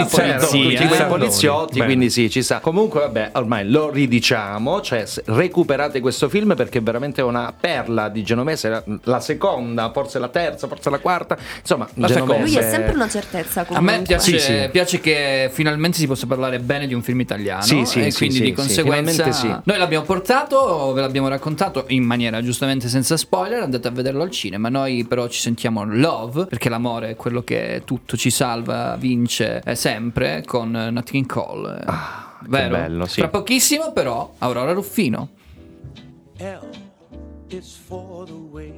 tutti 0.76 1.00
eh. 1.00 1.04
poliziotti, 1.06 1.72
Bene. 1.74 1.84
quindi 1.86 2.10
sì, 2.10 2.30
ci 2.30 2.42
sta. 2.42 2.60
Comunque, 2.60 3.00
vabbè, 3.00 3.30
ormai 3.34 3.68
lo 3.68 3.90
ridiciamo, 3.90 4.80
cioè 4.80 5.04
recuperate 5.26 6.00
questo 6.00 6.28
film 6.28 6.54
perché 6.54 6.78
è 6.78 6.82
veramente 6.82 7.22
una 7.22 7.52
perla 7.58 8.08
di 8.08 8.22
Genovese, 8.22 8.68
la, 8.68 8.82
la 9.04 9.20
seconda, 9.20 9.90
forse 9.92 10.18
la 10.18 10.28
terza, 10.28 10.66
forse 10.68 10.90
la 10.90 10.98
quarta, 10.98 11.36
insomma, 11.60 11.88
La 11.94 12.06
Genovese. 12.06 12.12
seconda. 12.12 12.44
Lui 12.44 12.56
è 12.56 12.70
sempre 12.70 12.94
una 12.94 13.08
certezza 13.08 13.60
A 13.60 13.64
comunque. 13.64 13.96
me 13.96 14.02
piace, 14.02 14.38
Sì, 14.38 14.38
sì. 14.38 14.68
piace 14.70 15.00
che 15.00 15.50
finalmente 15.52 15.98
si 15.98 16.06
possa 16.06 16.26
parlare 16.26 16.58
bene 16.58 16.86
di 16.86 16.94
un 16.94 17.02
film 17.02 17.20
italiano 17.20 17.62
Sì, 17.62 17.84
sì, 17.84 18.04
e 18.04 18.10
sì, 18.10 18.16
quindi 18.18 18.36
sì, 18.36 18.42
di 18.42 18.48
sì, 18.48 18.52
conseguenza 18.54 19.60
noi 19.64 19.78
l'abbiamo 19.78 20.04
portato, 20.04 20.92
ve 20.92 21.00
l'abbiamo 21.00 21.28
raccontato 21.28 21.84
in 21.88 22.02
maniera 22.04 22.42
giustamente 22.42 22.88
senza 22.88 23.16
spoiler, 23.16 23.62
andate 23.62 23.88
a 23.88 23.90
vederlo 23.90 24.22
al 24.22 24.30
cinema, 24.30 24.68
noi 24.68 25.04
però 25.04 25.28
ci 25.28 25.40
sentiamo 25.40 25.84
love 25.84 26.46
perché 26.46 26.68
l'amore 26.68 27.10
è 27.10 27.16
quello 27.16 27.42
che 27.42 27.82
tutto 27.84 28.16
ci 28.16 28.30
salva, 28.30 28.96
vince 28.98 29.62
sempre 29.72 30.42
con 30.46 30.61
eh, 30.66 30.90
Nat 30.90 31.10
King 31.10 31.26
Cole. 31.26 31.78
eh. 31.80 31.84
Ah, 31.86 32.38
che 32.42 32.48
Vero? 32.48 32.74
bello, 32.76 33.06
sì. 33.06 33.20
Tra 33.20 33.28
pochissimo 33.28 33.92
però 33.92 34.32
Aurora 34.38 34.72
Ruffino. 34.72 35.28
L 36.38 36.66
is 37.48 37.76
for 37.76 38.24
the 38.26 38.32
way 38.32 38.72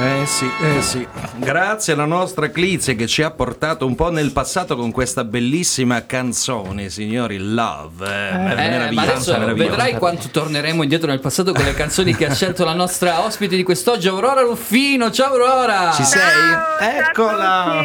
Eh 0.00 0.26
sì, 0.26 0.48
eh 0.62 0.80
sì. 0.80 1.06
Grazie 1.38 1.94
alla 1.94 2.04
nostra 2.04 2.50
Clizia 2.50 2.94
che 2.94 3.08
ci 3.08 3.22
ha 3.22 3.32
portato 3.32 3.84
un 3.84 3.96
po' 3.96 4.12
nel 4.12 4.30
passato 4.30 4.76
con 4.76 4.92
questa 4.92 5.24
bellissima 5.24 6.06
canzone, 6.06 6.88
signori. 6.88 7.36
Love. 7.38 8.06
Eh, 8.06 8.28
Eh, 8.28 8.38
ma 8.38 8.54
meravigliosa, 8.54 9.10
adesso 9.12 9.32
meravigliosa. 9.38 9.70
vedrai 9.70 9.94
quanto 9.98 10.28
torneremo 10.28 10.82
indietro 10.84 11.08
nel 11.10 11.18
passato 11.18 11.52
con 11.52 11.64
le 11.64 11.74
canzoni 11.74 12.14
che 12.14 12.26
ha 12.26 12.32
scelto 12.34 12.64
la 12.64 12.74
nostra 12.74 13.24
ospite 13.24 13.56
di 13.56 13.64
quest'oggi, 13.64 14.06
Aurora 14.06 14.42
Ruffino. 14.42 15.10
Ciao 15.10 15.32
Aurora! 15.32 15.90
Ci 15.92 16.04
sei? 16.04 16.20
Eccola! 17.00 17.82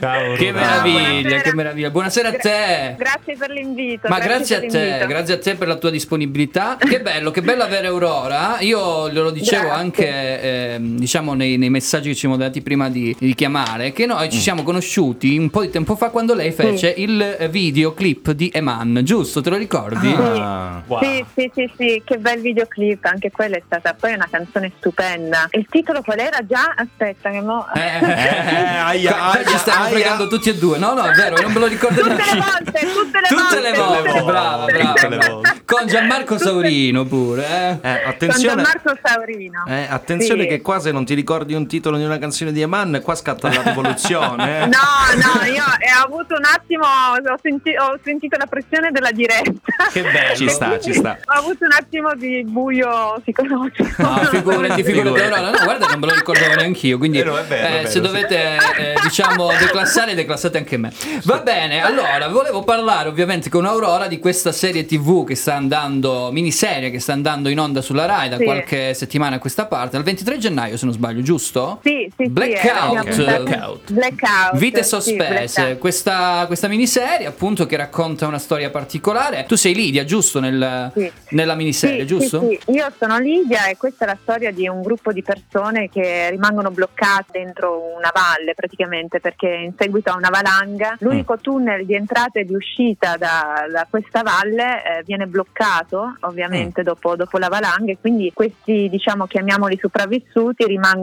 Ciao. 0.00 0.34
Che 0.34 0.48
Aurora. 0.48 0.52
meraviglia, 0.52 1.10
Buonasera. 1.20 1.40
che 1.42 1.54
meraviglia. 1.54 1.90
Buonasera 1.90 2.28
a 2.28 2.32
te. 2.32 2.94
Grazie 2.98 3.36
per 3.36 3.50
l'invito. 3.50 4.08
Ma 4.08 4.18
grazie 4.18 4.56
a 4.56 4.60
per 4.60 4.70
te, 4.70 4.84
l'invito. 4.84 5.06
grazie 5.06 5.34
a 5.34 5.38
te 5.38 5.54
per 5.54 5.68
la 5.68 5.76
tua 5.76 5.90
disponibilità. 5.90 6.76
Che 6.78 7.00
bello, 7.00 7.30
che 7.30 7.42
bello 7.42 7.62
avere 7.62 7.86
Aurora. 7.86 8.56
Io 8.60 9.08
glielo 9.10 9.30
dicevo 9.30 9.62
Grazie. 9.68 9.80
anche, 9.80 10.40
ehm, 10.74 10.98
diciamo, 10.98 11.27
nei, 11.34 11.56
nei 11.58 11.70
messaggi 11.70 12.08
che 12.08 12.14
ci 12.14 12.20
siamo 12.20 12.36
dati 12.36 12.60
prima 12.62 12.88
di, 12.90 13.14
di 13.18 13.34
chiamare, 13.34 13.92
che 13.92 14.06
noi 14.06 14.26
Mm. 14.26 14.30
ci 14.30 14.38
siamo 14.40 14.62
conosciuti 14.62 15.36
un 15.38 15.48
po' 15.50 15.62
di 15.62 15.70
tempo 15.70 15.94
fa 15.96 16.10
quando 16.10 16.34
lei 16.34 16.50
fece 16.52 16.92
il 16.96 17.20
eh, 17.20 17.48
videoclip 17.48 18.32
di 18.32 18.50
Eman, 18.52 19.00
giusto? 19.04 19.40
Te 19.40 19.50
lo 19.50 19.56
ricordi? 19.56 20.12
Ah. 20.12 20.82
Wow. 20.86 21.00
Sì, 21.02 21.24
sì, 21.34 21.50
sì, 21.54 21.70
sì, 21.76 22.02
che 22.04 22.18
bel 22.18 22.40
videoclip, 22.40 23.04
anche 23.04 23.30
quella 23.30 23.56
è 23.56 23.62
stata 23.64 23.94
poi 23.94 24.14
una 24.14 24.26
canzone 24.30 24.72
stupenda. 24.78 25.46
Il 25.52 25.66
titolo 25.70 26.02
qual 26.02 26.18
era 26.18 26.38
già? 26.46 26.74
Aspetta 26.76 27.30
che 27.30 27.40
mo... 27.40 27.66
Eh, 27.74 27.80
eh, 27.80 28.06
Eh, 28.08 28.76
aia, 28.78 29.12
qua 29.12 29.32
ci 29.42 29.48
aia, 29.48 29.58
stiamo 29.58 29.82
aia. 29.84 29.90
fregando 29.92 30.26
tutti 30.28 30.48
e 30.50 30.54
due. 30.56 30.78
No, 30.78 30.94
no, 30.94 31.02
è 31.04 31.12
vero, 31.14 31.40
non 31.40 31.52
me 31.52 31.58
lo 31.60 31.66
ricordo 31.66 32.00
Tutte 32.00 32.14
le 32.14 32.40
volte, 32.40 32.80
tutte 32.80 33.20
le 33.20 33.28
Tutte 33.28 33.60
le 33.60 33.72
volte, 33.72 33.78
volte, 33.78 34.08
tutte 34.08 34.18
le 34.18 34.24
brava, 34.24 34.56
volte. 34.56 34.72
brava. 34.72 34.92
Tutte 34.92 35.08
le 35.08 35.16
volte. 35.28 35.62
Con 35.64 35.86
Gianmarco 35.86 36.38
Saurino 36.38 37.04
pure, 37.04 37.46
eh. 37.46 37.68
Eh, 37.70 38.00
Con 38.02 38.10
attenzione. 38.10 38.62
Gianmarco 38.62 38.92
Saurino. 39.02 39.64
Eh, 39.68 39.86
attenzione 39.88 40.42
Sì. 40.42 40.48
che 40.48 40.60
qua 40.62 40.80
se 40.80 40.92
non 40.92 41.04
ti 41.04 41.14
ricordi 41.18 41.54
un 41.54 41.66
titolo 41.66 41.96
di 41.96 42.04
una 42.04 42.18
canzone 42.18 42.52
di 42.52 42.60
Eman, 42.60 43.00
qua 43.02 43.14
scatta 43.14 43.48
la 43.52 43.62
rivoluzione. 43.62 44.62
eh. 44.62 44.66
No, 44.78 45.14
no, 45.16 45.44
io 45.46 45.62
ho 45.64 46.04
avuto 46.04 46.34
un 46.36 46.44
attimo, 46.44 46.84
ho, 46.84 47.38
senti- 47.42 47.74
ho 47.76 47.98
sentito 48.04 48.36
la 48.36 48.46
pressione 48.46 48.90
della 48.90 49.10
diretta. 49.10 49.88
Che 49.92 50.02
bello. 50.02 50.36
Ci 50.36 50.48
sta, 50.48 50.78
ci 50.80 50.92
sta. 50.92 51.18
Ho 51.24 51.38
avuto 51.38 51.64
un 51.64 51.72
attimo 51.72 52.14
di 52.14 52.44
buio 52.44 53.20
psicologico. 53.22 53.88
No, 54.02 54.16
figurati, 54.30 54.82
figurati, 54.82 54.82
Figurati. 54.84 55.20
Aurora. 55.32 55.50
No, 55.50 55.64
guarda, 55.64 55.86
non 55.86 55.98
me 55.98 56.06
lo 56.06 56.14
ricordavo 56.14 56.54
neanche 56.54 56.86
io. 56.86 56.98
Quindi, 56.98 57.18
Eh, 57.20 57.24
no, 57.24 57.32
vero, 57.32 57.46
è 57.48 57.54
eh, 57.58 57.70
vero, 57.70 57.86
se 57.86 57.92
sì. 57.92 58.00
dovete, 58.00 58.56
eh, 58.76 58.94
diciamo, 59.02 59.48
declassare, 59.58 60.14
declassate 60.14 60.58
anche 60.58 60.76
me. 60.76 60.92
Va 61.24 61.38
bene, 61.40 61.82
allora, 61.82 62.28
volevo 62.28 62.62
parlare 62.62 63.08
ovviamente 63.08 63.48
con 63.50 63.64
Aurora 63.64 64.06
di 64.06 64.18
questa 64.18 64.52
serie 64.52 64.84
TV 64.84 65.26
che 65.26 65.34
sta 65.34 65.54
andando, 65.54 66.30
miniserie 66.32 66.90
che 66.90 67.00
sta 67.00 67.12
andando 67.12 67.48
in 67.48 67.58
onda 67.58 67.80
sulla 67.80 68.04
Rai 68.06 68.28
da 68.28 68.36
Sì. 68.36 68.44
qualche 68.44 68.94
settimana 68.94 69.36
a 69.36 69.38
questa 69.38 69.66
parte, 69.66 69.96
al 69.96 70.02
23 70.02 70.38
gennaio, 70.38 70.76
se 70.76 70.84
non 70.84 70.94
sbaglio, 70.94 71.07
giusto? 71.22 71.80
Sì, 71.82 72.10
sì, 72.16 72.24
sì, 72.24 72.30
Blackout. 72.30 72.64
eh, 72.64 72.70
abbiamo- 72.70 73.44
Blackout. 73.44 73.92
Blackout. 73.92 74.56
Vite 74.58 74.82
sì, 74.82 74.88
sospese, 74.88 75.60
blackout. 75.60 75.78
questa, 75.78 76.44
questa 76.46 76.68
miniserie 76.68 77.26
appunto 77.26 77.66
che 77.66 77.76
racconta 77.76 78.26
una 78.26 78.38
storia 78.38 78.70
particolare. 78.70 79.44
Tu 79.46 79.56
sei 79.56 79.74
Lidia, 79.74 80.04
giusto? 80.04 80.40
Nel- 80.40 80.90
Sì. 80.94 81.10
Nella 81.30 81.54
miniserie, 81.54 82.00
Sì, 82.00 82.06
giusto? 82.06 82.40
Sì, 82.40 82.58
sì. 82.64 82.70
Io 82.72 82.86
sono 82.98 83.18
Lidia 83.18 83.66
e 83.66 83.76
questa 83.76 84.04
è 84.04 84.08
la 84.08 84.18
storia 84.20 84.50
di 84.52 84.66
un 84.68 84.82
gruppo 84.82 85.12
di 85.12 85.22
persone 85.22 85.88
che 85.88 86.30
rimangono 86.30 86.70
bloccate 86.70 87.26
dentro 87.32 87.94
una 87.96 88.10
valle 88.12 88.54
praticamente 88.54 89.20
perché 89.20 89.46
in 89.48 89.72
seguito 89.78 90.10
a 90.10 90.16
una 90.16 90.30
valanga 90.30 90.96
l'unico 91.00 91.34
Mm. 91.34 91.40
tunnel 91.40 91.86
di 91.86 91.94
entrata 91.94 92.38
e 92.40 92.44
di 92.44 92.54
uscita 92.54 93.16
da, 93.16 93.66
da 93.70 93.86
questa 93.88 94.22
valle 94.22 94.82
eh, 94.98 95.02
viene 95.04 95.26
bloccato 95.26 96.06
Mm. 96.06 96.14
ovviamente 96.28 96.82
dopo, 96.82 97.16
dopo 97.16 97.38
la 97.38 97.48
valanga 97.48 97.92
e 97.92 97.98
quindi 98.00 98.30
questi 98.34 98.88
diciamo 98.90 99.26
chiamiamoli 99.26 99.78
sopravvissuti 99.80 100.64
rimangono 100.66 100.96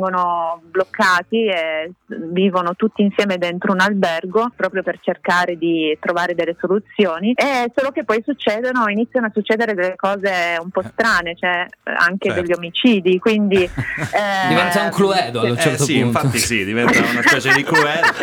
bloccati 0.61 1.45
e 1.47 1.91
vivono 2.05 2.75
tutti 2.75 3.01
insieme 3.01 3.37
dentro 3.37 3.71
un 3.71 3.79
albergo 3.79 4.51
proprio 4.55 4.83
per 4.83 4.99
cercare 5.01 5.57
di 5.57 5.97
trovare 5.99 6.35
delle 6.35 6.55
soluzioni 6.59 7.33
e 7.33 7.71
solo 7.75 7.91
che 7.91 8.03
poi 8.03 8.21
succedono 8.25 8.87
iniziano 8.89 9.27
a 9.27 9.31
succedere 9.33 9.73
delle 9.73 9.95
cose 9.95 10.57
un 10.61 10.69
po' 10.69 10.83
strane 10.83 11.35
cioè 11.35 11.65
eh, 11.83 11.91
anche 11.97 12.29
Certo. 12.29 12.41
degli 12.41 12.53
omicidi 12.53 13.19
quindi 13.19 13.63
eh, 13.63 14.47
Diventa 14.47 14.81
un 14.83 14.89
Cluedo 14.91 15.39
a 15.41 15.43
un 15.43 15.57
Eh, 15.57 15.59
certo 15.59 15.83
sì, 15.83 15.99
punto. 15.99 16.07
infatti 16.19 16.37
sì, 16.39 16.63
diventa 16.65 16.99
una 16.99 17.21
specie 17.21 17.53
di 17.53 17.63
cruella. 17.65 18.13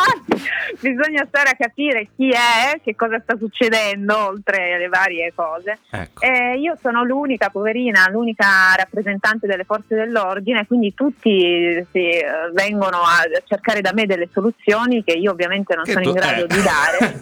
Infatti, 0.00 0.48
bisogna 0.80 1.24
stare 1.28 1.50
a 1.50 1.54
capire 1.58 2.08
chi 2.16 2.30
è, 2.30 2.80
che 2.82 2.94
cosa 2.94 3.20
sta 3.22 3.36
succedendo, 3.36 4.16
oltre 4.28 4.74
alle 4.74 4.88
varie 4.88 5.32
cose. 5.34 5.78
Ecco. 5.90 6.22
Eh, 6.22 6.58
io 6.58 6.76
sono 6.80 7.04
l'unica 7.04 7.48
poverina, 7.50 8.08
l'unica 8.10 8.46
rappresentante 8.76 9.46
delle 9.46 9.64
forze 9.64 9.94
dell'ordine, 9.94 10.66
quindi 10.66 10.94
tutti 10.94 11.86
sì, 11.92 12.08
eh, 12.08 12.24
vengono 12.52 12.98
a 12.98 13.22
cercare 13.46 13.80
da 13.80 13.92
me 13.94 14.06
delle 14.06 14.28
soluzioni 14.32 15.02
che 15.04 15.12
io 15.12 15.30
ovviamente 15.32 15.74
non 15.74 15.84
Che 15.84 15.92
sono 15.92 16.04
tu- 16.04 16.10
in 16.10 16.14
grado 16.16 16.44
eh. 16.44 16.46
di 16.46 16.62
dare. 16.62 17.20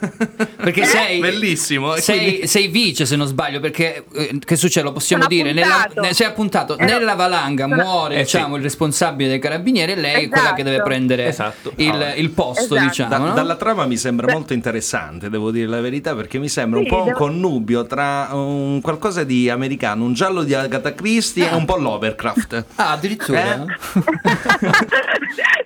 Perché 0.59 0.85
sei 0.85 1.19
Bellissimo. 1.21 1.95
e 1.95 2.01
Sei, 2.01 2.47
sei 2.47 2.69
vice 2.69 3.07
se 3.07 3.17
non 3.17 3.27
sbaglio, 3.27 3.61
perché 3.61 4.05
eh, 4.13 4.39
che 4.45 4.57
succede? 4.57 4.87
Lo 4.87 4.93
possiamo 4.93 5.23
Sono 5.23 5.35
dire, 5.35 5.53
nella, 5.53 5.89
ne- 5.95 6.13
sei 6.15 6.27
appuntato, 6.27 6.77
Eh, 6.77 6.85
nella 6.85 7.15
valanga 7.15 7.67
sono- 7.69 7.83
muore 7.83 8.17
Eh, 8.17 8.23
diciamo, 8.23 8.57
il 8.57 8.63
responsabile 8.63 9.29
dei 9.31 9.39
carabinieri 9.39 9.93
e 9.93 9.97
lei 9.97 10.25
è 10.25 10.29
quella 10.29 10.53
che 10.55 10.63
deve 10.63 10.77
Esatto. 10.77 10.89
prendere 10.89 11.27
Esatto. 11.27 11.73
il, 11.77 11.91
Ah, 12.03 12.15
il 12.15 12.31
posto, 12.31 12.68
Esatto. 12.75 12.89
diciamo. 12.89 13.09
Da- 13.11 13.19
no? 13.19 13.33
Dalla 13.35 13.57
trama 13.57 13.87
mi 13.87 13.97
sembra 13.97 14.27
Beh. 14.27 14.33
molto 14.33 14.53
interessante, 14.53 15.29
devo 15.31 15.51
dire 15.51 15.67
la 15.67 15.81
verità, 15.81 16.15
perché 16.15 16.39
mi 16.39 16.49
sembra 16.49 16.79
un 16.79 16.85
Sì, 16.85 16.91
po' 16.91 16.99
un 17.01 17.05
devo- 17.07 17.19
connubio 17.19 17.87
tra 17.87 18.29
un 18.33 18.81
qualcosa 18.81 19.25
di 19.25 19.49
americano, 19.51 20.05
un 20.05 20.13
giallo 20.15 20.43
di 20.43 20.55
Agatha 20.55 20.93
Christie 20.95 21.51
e 21.51 21.55
un 21.55 21.65
po' 21.65 21.77
l'Overcraft. 21.77 22.65
Ah, 22.77 22.93
addirittura. 22.93 23.39
Eh? 23.41 23.65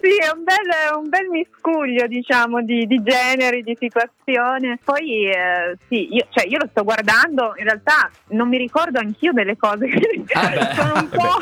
sì, 0.01 0.17
è 0.19 0.31
un 0.35 0.45
bel, 0.45 0.97
un 1.03 1.09
bel 1.09 1.27
miscuglio, 1.31 2.07
diciamo, 2.07 2.63
di, 2.63 2.87
di 2.87 3.03
generi, 3.03 3.63
di 3.63 3.77
situazione. 3.79 4.79
Poi, 4.83 5.27
eh, 5.29 5.77
sì, 5.89 6.09
io, 6.15 6.27
cioè, 6.31 6.47
io 6.49 6.59
lo 6.59 6.69
sto 6.71 6.83
guardando, 6.85 7.55
in 7.57 7.65
realtà 7.65 8.11
non 8.29 8.49
mi 8.49 8.57
ricordo 8.59 8.99
anch'io 8.99 9.33
delle 9.33 9.57
cose. 9.57 9.89
Ah, 10.35 10.49
beh. 10.49 10.75
sono 10.75 10.93
un 10.95 11.09
po'. 11.09 11.39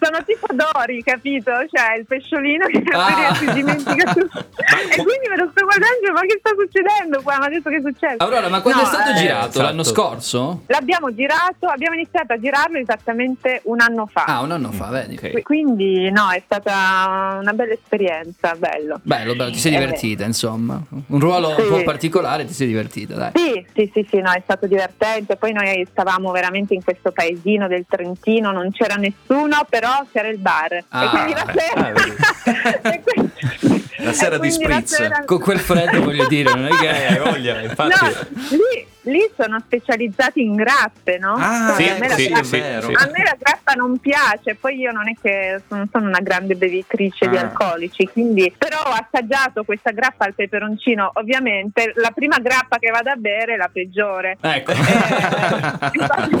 Sono 0.00 0.22
tipo 0.24 0.46
Dori, 0.52 1.02
capito? 1.02 1.50
Cioè, 1.70 1.96
il 1.98 2.04
pesciolino 2.06 2.66
che 2.66 2.82
Ah. 2.92 3.34
si 3.34 3.50
dimentica 3.52 4.12
tutto. 4.12 4.44
E 4.90 4.96
quindi 5.02 5.28
me 5.28 5.36
lo 5.36 5.48
sto 5.50 5.64
guardando, 5.64 6.12
ma 6.12 6.20
che 6.22 6.36
sta 6.38 6.50
succedendo 6.56 7.20
qua? 7.22 7.38
Ma 7.38 7.46
adesso 7.46 7.68
che 7.70 7.80
succede? 7.84 8.14
Aurora, 8.18 8.48
ma 8.48 8.60
quando 8.60 8.82
No, 8.82 8.86
è 8.86 8.90
stato 8.92 9.10
eh, 9.10 9.14
girato? 9.14 9.48
esatto. 9.48 9.62
L'anno 9.62 9.82
scorso? 9.84 10.62
L'abbiamo 10.66 11.14
girato, 11.14 11.66
abbiamo 11.66 11.94
iniziato 11.94 12.32
a 12.32 12.38
girarlo 12.38 12.78
esattamente 12.78 13.60
un 13.64 13.80
anno 13.80 14.06
fa. 14.06 14.24
Ah, 14.24 14.40
un 14.40 14.50
anno 14.52 14.70
fa, 14.72 14.86
vedi. 14.88 15.14
Ok. 15.16 15.30
Qui- 15.30 15.42
Quindi 15.42 16.10
no, 16.10 16.30
è 16.30 16.42
stata 16.44 17.38
una 17.40 17.52
bella 17.52 17.72
esperienza, 17.72 18.54
bello. 18.56 19.00
Bello, 19.02 19.34
bello, 19.34 19.50
ti 19.50 19.58
sei 19.58 19.74
Eh, 19.74 19.78
divertita, 19.78 20.24
insomma. 20.24 20.80
Un 21.08 21.18
ruolo 21.20 21.54
Sì. 21.54 21.62
un 21.62 21.68
po' 21.68 21.82
particolare, 21.82 22.44
ti 22.46 22.52
sei 22.52 22.66
divertita, 22.68 23.14
dai. 23.14 23.30
Sì, 23.34 23.64
sì, 23.74 23.90
sì, 23.92 24.06
sì, 24.10 24.18
no, 24.20 24.30
è 24.32 24.40
stato 24.42 24.66
divertente. 24.66 25.36
Poi 25.36 25.52
noi 25.52 25.86
stavamo 25.90 26.30
veramente 26.30 26.74
in 26.74 26.82
questo 26.84 27.10
paesino 27.12 27.66
del 27.68 27.84
Trentino, 27.88 28.50
non 28.52 28.70
c'era 28.72 28.94
nessuno, 28.96 29.66
però 29.68 30.04
c'era 30.12 30.28
il 30.28 30.38
bar. 30.38 30.84
Ah, 30.88 31.04
e 31.04 31.08
quindi 31.08 31.32
la 31.34 31.44
beh, 31.44 31.52
sera. 31.60 31.86
ah, 31.86 31.92
vedi. 31.92 32.16
e 32.96 33.02
quindi- 33.02 33.67
La 33.98 34.12
sera 34.12 34.36
e 34.36 34.40
di 34.40 34.50
spritz. 34.50 34.94
sera- 34.94 35.22
Con 35.24 35.38
quel 35.40 35.58
freddo, 35.58 36.02
voglio 36.02 36.26
dire, 36.26 36.54
non 36.54 36.66
è 36.66 36.70
che... 36.70 36.86
Eh, 36.88 37.06
hai 37.06 37.18
voglia, 37.18 37.60
infatti. 37.60 38.04
No, 38.04 38.10
lì, 38.50 38.86
lì 39.08 39.20
sono 39.36 39.58
specializzati 39.64 40.42
in 40.42 40.54
grappe, 40.54 41.18
no? 41.18 41.34
Ah, 41.38 41.72
Quindi 41.74 41.84
sì, 41.84 41.88
a, 41.90 41.98
me 41.98 42.08
la 42.08 42.14
sì, 42.14 42.28
grappa, 42.28 42.44
sì, 42.44 42.56
a 42.56 43.10
me 43.12 43.22
la 43.24 43.36
grappa 43.38 43.72
non 43.74 43.98
piace, 43.98 44.54
poi 44.54 44.76
io 44.78 44.92
non 44.92 45.08
è 45.08 45.14
che 45.20 45.60
sono, 45.68 45.88
sono 45.90 46.06
una 46.08 46.20
grande 46.20 46.54
bevitrice 46.54 47.28
di 47.28 47.36
Ah. 47.36 47.40
alcolici, 47.40 48.06
quindi 48.06 48.52
però 48.56 48.78
ho 48.84 48.90
assaggiato 48.92 49.64
questa 49.64 49.90
grappa 49.90 50.24
al 50.24 50.34
peperoncino, 50.34 51.10
ovviamente 51.14 51.92
la 51.96 52.10
prima 52.10 52.38
grappa 52.38 52.78
che 52.78 52.90
vado 52.90 53.10
a 53.10 53.16
bere 53.16 53.54
è 53.54 53.56
la 53.56 53.70
peggiore. 53.72 54.36
Ecco. 54.40 54.72
Eh, 54.72 54.76
infatti 55.92 56.34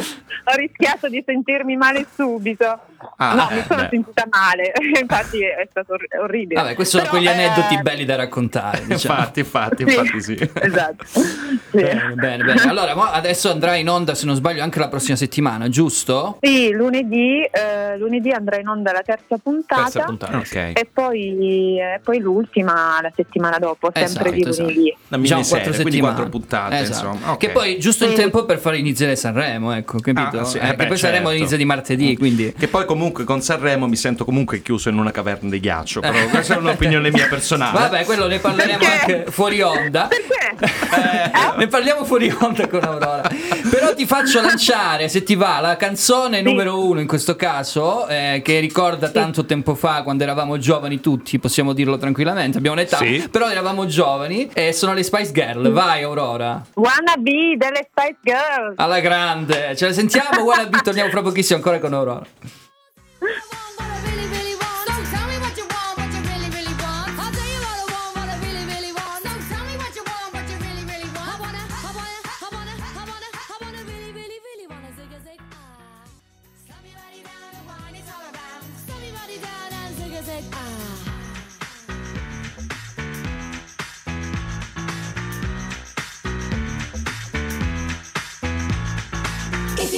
ho 0.44 0.54
rischiato 0.56 1.08
di 1.08 1.22
sentirmi 1.24 1.76
male 1.76 2.06
subito. 2.14 2.80
Ah, 3.16 3.34
no, 3.34 3.50
eh, 3.50 3.54
mi 3.54 3.62
sono 3.66 3.82
beh. 3.82 3.88
sentita 3.90 4.24
male, 4.30 4.72
infatti 5.00 5.42
è 5.44 5.66
stato 5.70 5.92
orri- 5.94 6.08
orribile. 6.20 6.60
Vabbè, 6.60 6.74
questi 6.74 6.96
sono 6.98 7.08
Però, 7.08 7.16
quegli 7.22 7.32
aneddoti 7.32 7.74
eh, 7.74 7.82
belli 7.82 8.04
da 8.04 8.16
raccontare. 8.16 8.84
Diciamo. 8.86 9.18
Infatti, 9.18 9.40
infatti, 9.40 9.84
Sì, 9.88 9.96
infatti 9.98 10.20
sì. 10.22 10.50
Esatto. 10.60 11.04
Sì. 11.06 11.58
Bene, 11.70 12.14
bene, 12.14 12.44
bene. 12.44 12.57
Allora, 12.68 13.12
adesso 13.12 13.50
andrà 13.50 13.74
in 13.76 13.88
onda, 13.88 14.14
se 14.14 14.26
non 14.26 14.34
sbaglio, 14.34 14.62
anche 14.62 14.78
la 14.78 14.88
prossima 14.88 15.16
settimana, 15.16 15.68
giusto? 15.68 16.38
Sì, 16.40 16.70
lunedì, 16.70 17.42
eh, 17.42 17.96
lunedì 17.98 18.30
andrà 18.30 18.58
in 18.58 18.68
onda 18.68 18.92
la 18.92 19.02
terza 19.02 19.36
puntata. 19.42 19.82
Terza 19.84 20.04
puntata. 20.04 20.36
Ok. 20.38 20.54
E 20.54 20.88
poi, 20.92 21.78
e 21.78 22.00
poi 22.02 22.18
l'ultima 22.18 22.98
la 23.00 23.10
settimana 23.14 23.58
dopo, 23.58 23.90
sempre 23.94 24.32
di 24.32 24.40
Esatto, 24.42 24.62
lunedì. 24.62 24.96
Una 25.08 25.20
Diciamo 25.20 25.40
miniserie, 25.40 25.48
quattro 25.48 25.72
quindi 25.72 25.90
settimane. 25.90 26.14
quattro 26.14 26.30
puntate, 26.30 26.78
Esatto. 26.78 27.06
insomma. 27.08 27.32
Ok. 27.32 27.38
Che 27.38 27.50
poi 27.50 27.78
giusto 27.78 28.04
il 28.04 28.12
tempo 28.12 28.44
per 28.44 28.58
far 28.58 28.74
iniziare 28.74 29.16
Sanremo, 29.16 29.72
ecco, 29.72 29.98
capito? 29.98 30.38
Ah, 30.40 30.44
sì, 30.44 30.58
Eh, 30.58 30.68
eh 30.68 30.74
beh, 30.74 30.86
poi 30.86 30.96
Sanremo 30.96 31.24
certo. 31.26 31.38
inizia 31.38 31.56
di 31.56 31.64
martedì, 31.64 32.16
quindi 32.16 32.52
Che 32.58 32.68
poi 32.68 32.84
comunque 32.84 33.24
con 33.24 33.40
Sanremo 33.40 33.86
mi 33.86 33.96
sento 33.96 34.24
comunque 34.24 34.60
chiuso 34.62 34.88
in 34.88 34.98
una 34.98 35.10
caverna 35.10 35.48
di 35.50 35.60
ghiaccio, 35.60 36.00
però 36.00 36.16
Eh. 36.18 36.26
questa 36.28 36.54
è 36.54 36.58
un'opinione 36.58 37.10
mia 37.10 37.26
personale. 37.28 37.78
Vabbè, 37.78 38.04
quello 38.04 38.26
ne 38.26 38.38
parleremo 38.38 38.78
Perché? 38.78 39.16
anche 39.18 39.30
fuori 39.30 39.60
onda. 39.62 40.08
Perché? 40.08 40.36
Eh, 40.58 41.56
ne 41.58 41.66
parliamo 41.68 42.04
fuori 42.04 42.34
onda 42.40 42.47
con 42.68 42.82
Aurora. 42.82 43.28
Però 43.70 43.94
ti 43.94 44.06
faccio 44.06 44.40
lanciare, 44.40 45.08
se 45.08 45.22
ti 45.22 45.34
va, 45.34 45.60
la 45.60 45.76
canzone 45.76 46.40
numero 46.42 46.84
uno 46.84 47.00
in 47.00 47.06
questo 47.06 47.36
caso, 47.36 48.06
eh, 48.08 48.40
che 48.44 48.60
ricorda 48.60 49.10
tanto 49.10 49.44
tempo 49.44 49.74
fa, 49.74 50.02
quando 50.02 50.22
eravamo 50.22 50.58
giovani 50.58 51.00
tutti, 51.00 51.38
possiamo 51.38 51.72
dirlo 51.72 51.96
tranquillamente, 51.98 52.58
abbiamo 52.58 52.76
un'età, 52.76 52.96
Sì. 52.98 53.28
però 53.30 53.48
eravamo 53.50 53.86
giovani 53.86 54.48
e 54.52 54.72
sono 54.72 54.92
le 54.94 55.02
Spice 55.02 55.32
Girl. 55.32 55.70
Vai 55.70 56.02
Aurora. 56.02 56.64
Wanna 56.74 57.16
be 57.18 57.56
delle 57.56 57.88
Spice 57.90 58.16
Girls. 58.22 58.74
Alla 58.76 59.00
grande, 59.00 59.74
ce 59.76 59.86
la 59.86 59.92
sentiamo, 59.92 60.42
wannabe, 60.42 60.78
torniamo 60.82 61.10
fra 61.10 61.22
pochissimo 61.22 61.56
ancora 61.58 61.78
con 61.78 61.92
Aurora. 61.94 62.26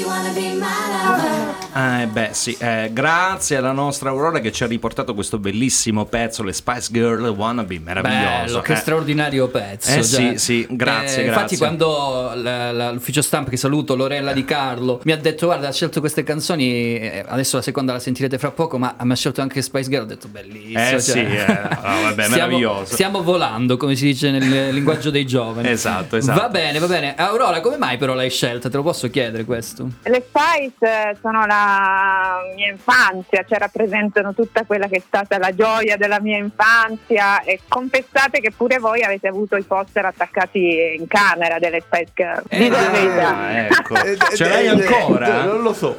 You 0.01 0.07
wanna 0.07 0.33
be 0.33 0.55
my 0.55 0.67
lover. 0.93 1.40
Eh 1.73 2.07
beh 2.07 2.31
sì, 2.33 2.57
eh, 2.59 2.91
grazie 2.93 3.57
alla 3.57 3.71
nostra 3.73 4.11
Aurora 4.11 4.41
che 4.41 4.51
ci 4.51 4.65
ha 4.65 4.67
riportato 4.67 5.15
questo 5.15 5.39
bellissimo 5.39 6.05
pezzo, 6.05 6.43
le 6.43 6.53
Spice 6.53 6.89
Girl 6.91 7.25
Wannabe, 7.29 7.79
meraviglioso. 7.79 8.45
Bello, 8.47 8.61
che 8.61 8.73
eh. 8.73 8.77
straordinario 8.77 9.47
pezzo. 9.49 9.91
Eh, 9.99 10.03
sì, 10.03 10.33
sì, 10.39 10.67
grazie, 10.69 11.25
Infatti, 11.27 11.57
grazie. 11.57 11.59
quando 11.59 12.33
la- 12.35 12.73
la- 12.73 12.91
l'ufficio 12.91 13.23
stampa 13.23 13.51
che 13.51 13.57
saluto, 13.57 13.95
Lorella 13.95 14.33
Di 14.33 14.45
Carlo, 14.45 15.01
mi 15.05 15.13
ha 15.13 15.17
detto: 15.17 15.47
Guarda, 15.47 15.69
ha 15.69 15.73
scelto 15.73 16.01
queste 16.01 16.25
canzoni. 16.25 16.99
eh, 16.99 17.25
Adesso 17.27 17.57
la 17.57 17.63
seconda 17.63 17.93
la 17.93 18.01
sentirete 18.01 18.37
fra 18.39 18.51
poco, 18.51 18.77
ma 18.77 18.97
mi 19.03 19.13
ha 19.13 19.17
scelto 19.17 19.41
anche 19.41 19.63
Spice 19.63 19.89
Girl. 19.89 20.03
Ho 20.03 20.07
detto 20.07 20.27
bellissimo. 20.29 20.79
Eh 20.81 20.89
cioè, 20.91 21.01
sì, 21.01 21.19
eh, 21.21 21.47
no, 21.47 22.03
vabbè, 22.03 22.13
stiamo, 22.25 22.31
meraviglioso. 22.31 22.93
stiamo 22.95 23.23
volando, 23.23 23.77
come 23.77 23.95
si 23.95 24.07
dice 24.07 24.31
nel 24.33 24.71
linguaggio 24.75 25.11
dei 25.11 25.25
giovani. 25.25 25.69
Esatto, 25.69 26.17
esatto. 26.17 26.41
Va 26.41 26.49
bene, 26.49 26.79
va 26.81 26.87
bene. 26.87 27.15
Aurora, 27.17 27.61
come 27.61 27.77
mai 27.77 27.97
però 27.97 28.15
l'hai 28.15 28.31
scelta? 28.31 28.69
Te 28.69 28.77
lo 28.77 28.83
posso 28.83 29.09
chiedere 29.09 29.45
questo? 29.45 29.89
Le 30.03 30.25
Spice 30.29 30.75
eh, 31.11 31.17
sono 31.23 31.47
la 31.47 31.59
mia 32.55 32.71
infanzia, 32.71 33.45
cioè 33.49 33.59
rappresentano 33.59 34.35
tutta 34.35 34.65
quella 34.65 34.87
che 34.87 34.97
è 34.97 35.03
stata 35.05 35.39
la 35.39 35.55
gioia 35.55 35.97
della 35.97 36.21
mia 36.21 36.39
infanzia 36.39 37.43
e 37.43 37.61
confessate 37.69 38.41
che 38.41 38.51
pure 38.51 38.79
voi 38.79 39.03
avete 39.03 39.29
avuto 39.29 39.57
i 39.57 39.63
poster 39.63 40.05
attaccati 40.05 40.97
in 40.99 41.07
camera 41.07 41.59
delle 41.59 41.81
Spice 41.81 42.13
Girl. 42.15 42.43
Eh, 42.49 42.69
ah, 42.69 43.59
ecco. 43.67 43.95
Ce 44.37 44.49
l'hai 44.49 44.69
ancora? 44.69 45.45
Non 45.45 45.63
lo 45.63 45.73
so. 45.73 45.97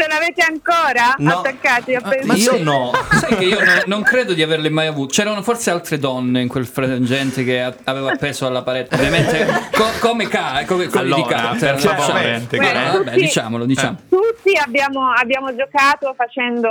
Se 0.00 0.06
l'avete 0.08 0.42
ancora 0.42 1.14
No. 1.18 1.38
attaccati 1.40 1.94
a 1.94 2.00
Ma 2.24 2.34
Io 2.34 2.62
no. 2.62 2.92
Sai 3.12 3.36
che 3.36 3.44
io 3.44 3.62
non, 3.62 3.82
non 3.86 4.02
credo 4.02 4.32
di 4.32 4.42
averle 4.42 4.70
mai 4.70 4.86
avute. 4.86 5.12
C'erano 5.12 5.42
forse 5.42 5.70
altre 5.70 5.98
donne 5.98 6.40
in 6.40 6.48
quel 6.48 6.66
frangente 6.66 7.44
che 7.44 7.74
aveva 7.84 8.12
appeso 8.12 8.46
alla 8.46 8.62
parete. 8.62 8.94
Ovviamente, 8.94 9.68
co- 9.72 9.90
come, 10.00 10.26
ca- 10.28 10.62
come 10.66 10.88
quelli 10.88 11.06
di 11.14 11.20
Allora, 11.20 11.36
Carter. 11.36 11.72
per 11.74 11.80
cioè, 11.82 11.96
cioè, 12.00 12.40
Guarda, 12.56 12.80
vabbè, 12.92 13.04
tutti- 13.10 13.20
diciamolo, 13.20 13.64
diciamo. 13.66 13.96
Tutti 14.08 14.56
abbiamo, 14.56 15.12
abbiamo 15.12 15.54
giocato 15.54 16.14
facendo, 16.16 16.70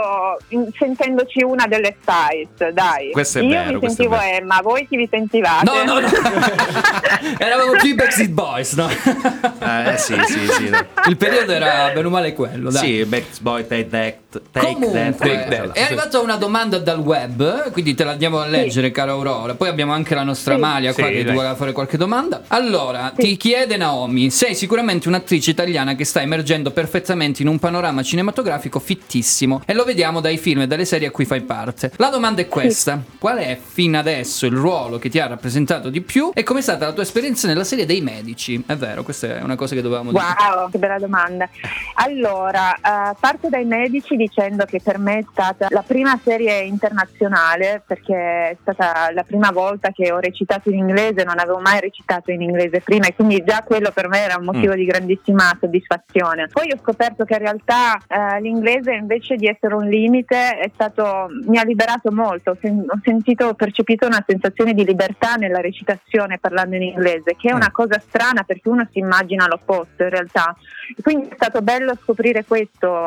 sentendoci 0.78 1.44
una 1.44 1.68
delle 1.68 1.96
Spice, 2.02 2.74
dai. 2.74 3.12
Questo 3.12 3.40
è 3.40 3.42
Io 3.44 3.50
vero, 3.50 3.80
mi 3.80 3.88
sentivo. 3.88 4.20
Emma, 4.20 4.60
voi 4.64 4.88
chi 4.88 4.98
vi 4.98 5.08
sentivate? 5.12 5.66
No, 5.66 5.84
no, 5.84 6.00
no. 6.00 6.08
Eravamo 7.38 7.72
più 7.74 7.90
i 7.90 7.94
Backstreet 7.96 8.30
Boys, 8.32 8.74
no? 8.74 8.90
Eh 8.90 9.98
sì, 9.98 10.16
sì, 10.26 10.48
sì. 10.48 10.72
Il 11.08 11.18
periodo 11.18 11.52
era 11.52 11.92
bene 11.94 12.08
o 12.08 12.10
male 12.10 12.34
quello, 12.34 12.72
dai. 12.72 12.82
Sì, 12.82 13.06
Backstreet 13.20 13.42
Boy, 13.42 13.68
Take 13.68 13.90
That, 13.90 14.42
Take 14.52 14.74
Comunque, 14.74 14.92
That, 14.92 15.18
Take 15.18 15.56
That. 15.56 15.72
è 15.72 15.82
arrivata 15.82 16.20
una 16.20 16.36
domanda 16.36 16.78
dal 16.80 17.00
web, 17.00 17.72
quindi 17.72 17.94
te 17.94 18.04
la 18.04 18.12
andiamo 18.12 18.40
a 18.40 18.46
leggere, 18.46 18.92
cara 18.92 19.12
Aurora. 19.12 19.56
Poi 19.56 19.68
abbiamo 19.68 19.94
anche 19.94 20.16
la 20.16 20.24
nostra 20.24 20.56
Sì. 20.56 20.60
Amalia 20.60 20.94
qua 20.94 21.08
Sì, 21.08 21.12
che 21.14 21.24
dai. 21.24 21.34
vuole 21.34 21.56
fare 21.56 21.72
qualche 21.72 21.98
domanda. 21.98 22.44
Allora, 22.48 23.12
ti 23.16 23.36
chiede 23.38 23.78
Naomi: 23.78 24.30
sei 24.30 24.56
sicuramente 24.56 25.08
un'attrice 25.08 25.52
italiana 25.52 25.96
che 25.96 26.06
sta 26.06 26.22
emergendo 26.22 26.72
perfettamente 26.72 27.42
in 27.42 27.48
un 27.48 27.60
panorama 27.60 28.02
cinematografico 28.04 28.80
fittissimo 28.80 29.62
e 29.66 29.74
lo 29.74 29.84
vediamo 29.84 30.20
dai 30.22 30.38
film 30.38 30.62
e 30.62 30.68
dalle 30.68 30.86
serie 30.86 31.08
a 31.08 31.12
cui 31.12 31.26
fai 31.26 31.42
parte. 31.42 31.92
La 31.98 32.10
domanda 32.10 32.42
è 32.42 32.48
questa: 32.48 33.02
qual 33.18 33.38
è 33.38 33.58
fino 33.62 33.98
adesso 33.98 34.46
il 34.46 34.54
ruolo 34.54 34.98
che 35.00 35.10
ti 35.10 35.20
ha 35.20 35.28
rappresentato 35.28 35.90
di 35.90 36.02
più 36.02 36.32
e 36.34 36.44
com'è 36.44 36.62
stata 36.62 36.86
la 36.86 36.94
tua 36.94 37.04
esperienza 37.04 37.48
nella 37.48 37.64
serie 37.64 37.86
dei 37.86 38.02
medici? 38.02 38.62
È 38.66 38.76
vero, 38.76 39.04
questa 39.04 39.38
è 39.38 39.42
una 39.42 39.56
cosa 39.56 39.76
che 39.76 39.82
dovevamo 39.82 40.12
dire. 40.12 40.24
Wow, 40.24 40.70
che 40.70 40.78
bella 40.78 40.98
domanda. 41.00 41.50
Allora, 41.96 42.78
parto 43.18 43.50
dai 43.50 43.66
medici 43.66 44.16
dicendo 44.16 44.66
che 44.66 44.80
per 44.84 44.98
me 44.98 45.20
è 45.20 45.26
stata 45.32 45.68
la 45.70 45.84
prima 45.86 46.20
serie 46.24 46.62
internazionale 46.62 47.82
perché 47.86 48.16
è 48.16 48.58
stata 48.62 49.12
la 49.14 49.24
prima 49.24 49.52
volta 49.52 49.92
che 49.92 50.12
ho 50.12 50.20
recitato 50.20 50.70
in 50.70 50.78
inglese, 50.80 51.24
non 51.24 51.40
avevo 51.40 51.60
mai 51.60 51.80
recitato 51.80 52.32
in 52.32 52.42
inglese 52.42 52.82
prima 52.82 53.08
e 53.08 53.16
quindi 53.16 53.44
già 53.44 53.64
quello 53.66 53.92
per 53.92 54.08
me 54.08 54.20
era 54.20 54.38
un 54.38 54.46
motivo 54.46 54.74
di 54.74 54.86
grandissima 54.86 55.56
soddisfazione. 55.60 56.48
Poi 56.48 56.72
ho 56.72 56.78
scoperto 56.82 57.26
che 57.26 57.34
in 57.34 57.40
realtà 57.40 57.98
eh, 58.08 58.42
l'inglese 58.42 58.94
invece 58.94 59.36
di 59.36 59.48
essere 59.48 59.76
un 59.76 59.88
limite 59.88 60.58
è 60.58 60.70
stato, 60.74 61.28
mi 61.48 61.58
ha 61.58 61.64
liberato 61.64 62.12
molto, 62.12 62.52
ho, 62.52 62.58
sen- 62.62 62.86
ho 62.88 63.00
sentito, 63.04 63.46
ho 63.46 63.54
percepito 63.54 64.06
una 64.06 64.24
sensazione 64.26 64.74
di 64.74 64.86
libertà 64.86 65.36
nella 65.36 65.60
recitazione 65.60 66.38
parlando 66.40 66.76
in 66.76 66.84
inglese, 66.84 67.36
che 67.38 67.50
è 67.50 67.54
una 67.54 67.72
cosa 67.72 68.00
strana 68.00 68.44
perché 68.44 68.70
uno 68.70 68.88
si 68.92 69.00
immagina 69.00 69.48
l'opposto 69.48 70.04
in 70.04 70.10
realtà. 70.10 70.56
Quindi 71.02 71.28
è 71.30 71.36
stato 71.36 71.62
bello 71.62 71.96
scoprire 72.02 72.44
questo 72.46 72.99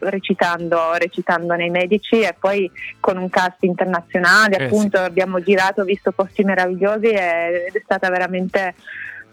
recitando, 0.00 0.92
recitando 0.96 1.54
nei 1.54 1.70
medici 1.70 2.20
e 2.20 2.34
poi 2.38 2.70
con 3.00 3.16
un 3.16 3.28
cast 3.28 3.62
internazionale, 3.62 4.56
Eh, 4.56 4.64
appunto 4.64 4.98
abbiamo 4.98 5.40
girato, 5.42 5.84
visto 5.84 6.12
posti 6.12 6.44
meravigliosi 6.44 7.06
ed 7.06 7.74
è 7.74 7.80
stata 7.82 8.08
veramente 8.10 8.74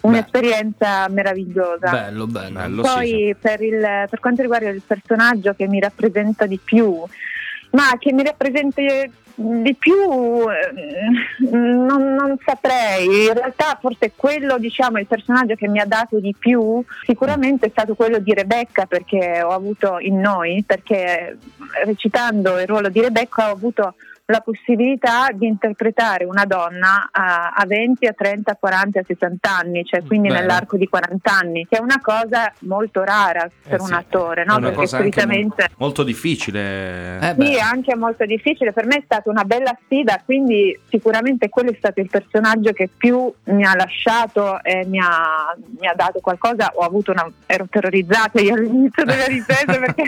un'esperienza 0.01 1.08
meravigliosa. 1.10 1.89
Bello, 1.89 2.28
bello. 2.28 2.60
Bello, 2.60 2.84
sì, 2.84 2.93
Poi 2.93 3.08
sì. 3.08 3.36
Per, 3.39 3.62
il- 3.62 4.06
per 4.10 4.19
quanto 4.19 4.41
riguarda 4.41 4.69
il 4.69 4.82
personaggio 4.86 5.54
che 5.54 5.67
mi 5.67 5.80
rappresenta 5.80 6.45
di 6.45 6.60
più, 6.63 7.04
ma 7.71 7.84
che 7.97 8.13
mi 8.13 8.23
rappresenta 8.23 8.82
di 9.36 9.76
più 9.76 9.93
eh, 10.50 11.50
non, 11.52 12.13
non 12.13 12.38
saprei, 12.43 13.26
in 13.28 13.34
realtà 13.34 13.78
forse 13.82 14.13
quello 14.15 14.58
diciamo 14.58 14.98
il 14.98 15.08
personaggio 15.08 15.56
che 15.56 15.67
mi 15.67 15.80
ha 15.80 15.86
dato 15.86 16.19
di 16.19 16.34
più 16.38 16.84
sicuramente 17.04 17.67
è 17.67 17.69
stato 17.69 17.95
quello 17.95 18.19
di 18.19 18.34
Rebecca 18.34 18.86
perché 18.86 19.41
ho 19.43 19.50
avuto 19.50 20.00
in 20.00 20.19
noi, 20.19 20.63
perché 20.65 21.38
recitando 21.86 22.60
il 22.60 22.67
ruolo 22.67 22.89
di 22.89 23.02
Rebecca 23.02 23.50
ho 23.50 23.52
avuto 23.52 23.95
la 24.28 24.42
possibilità 24.42 25.28
di 25.34 25.46
interpretare 25.46 26.26
una 26.26 26.46
donna 26.46 27.10
a, 27.12 27.52
a 27.52 27.66
20, 27.66 28.08
a 28.08 28.14
30, 28.14 28.52
a 28.52 28.56
40, 28.56 29.00
a 29.00 29.04
60 29.06 29.58
anni, 29.58 29.86
cioè 29.86 30.04
quindi 30.04 30.30
Bello. 30.30 30.40
nell'arco 30.40 30.78
di 30.78 30.88
40 30.88 31.32
anni, 31.32 31.68
che 31.70 31.78
è 31.78 31.82
una 31.82 32.00
cosa 32.02 32.52
molto 32.62 33.04
rara 33.04 33.48
per 33.68 33.82
un 33.82 33.88
sì. 33.88 33.94
attore, 33.94 34.44
no? 34.44 34.56
una 34.56 34.70
Perché 34.70 34.88
solitamente... 34.88 35.68
mo- 35.70 35.86
molto 35.86 36.04
difficile. 36.04 37.20
Eh 37.20 37.36
Sì, 37.38 37.56
è 37.56 37.60
anche 37.60 37.96
molto 37.96 38.26
difficile. 38.26 38.74
Per 38.74 38.88
me 38.88 38.96
è 38.98 39.02
stata 39.06 39.30
una 39.30 39.44
bella 39.44 39.78
sfida, 39.84 40.20
quindi 40.26 40.78
sicuramente 40.90 41.50
quello 41.50 41.70
è 41.70 41.76
stato 41.78 42.00
il 42.00 42.10
personaggio 42.10 42.72
che 42.72 42.90
più 42.96 43.32
mi 43.46 43.64
ha 43.64 43.76
lasciato 43.76 44.64
e 44.64 44.86
mi 44.88 45.00
ha, 45.00 45.56
mi 45.80 45.88
ha 45.88 45.94
dato 45.94 46.20
qualcosa. 46.20 46.72
Ho 46.76 46.82
avuto 46.82 47.12
una, 47.12 47.30
ero 47.46 47.68
terrorizzata 47.70 48.42
io 48.42 48.56
all'inizio 48.56 49.04
delle 49.04 49.28
riprese 49.28 49.78
perché 49.78 50.04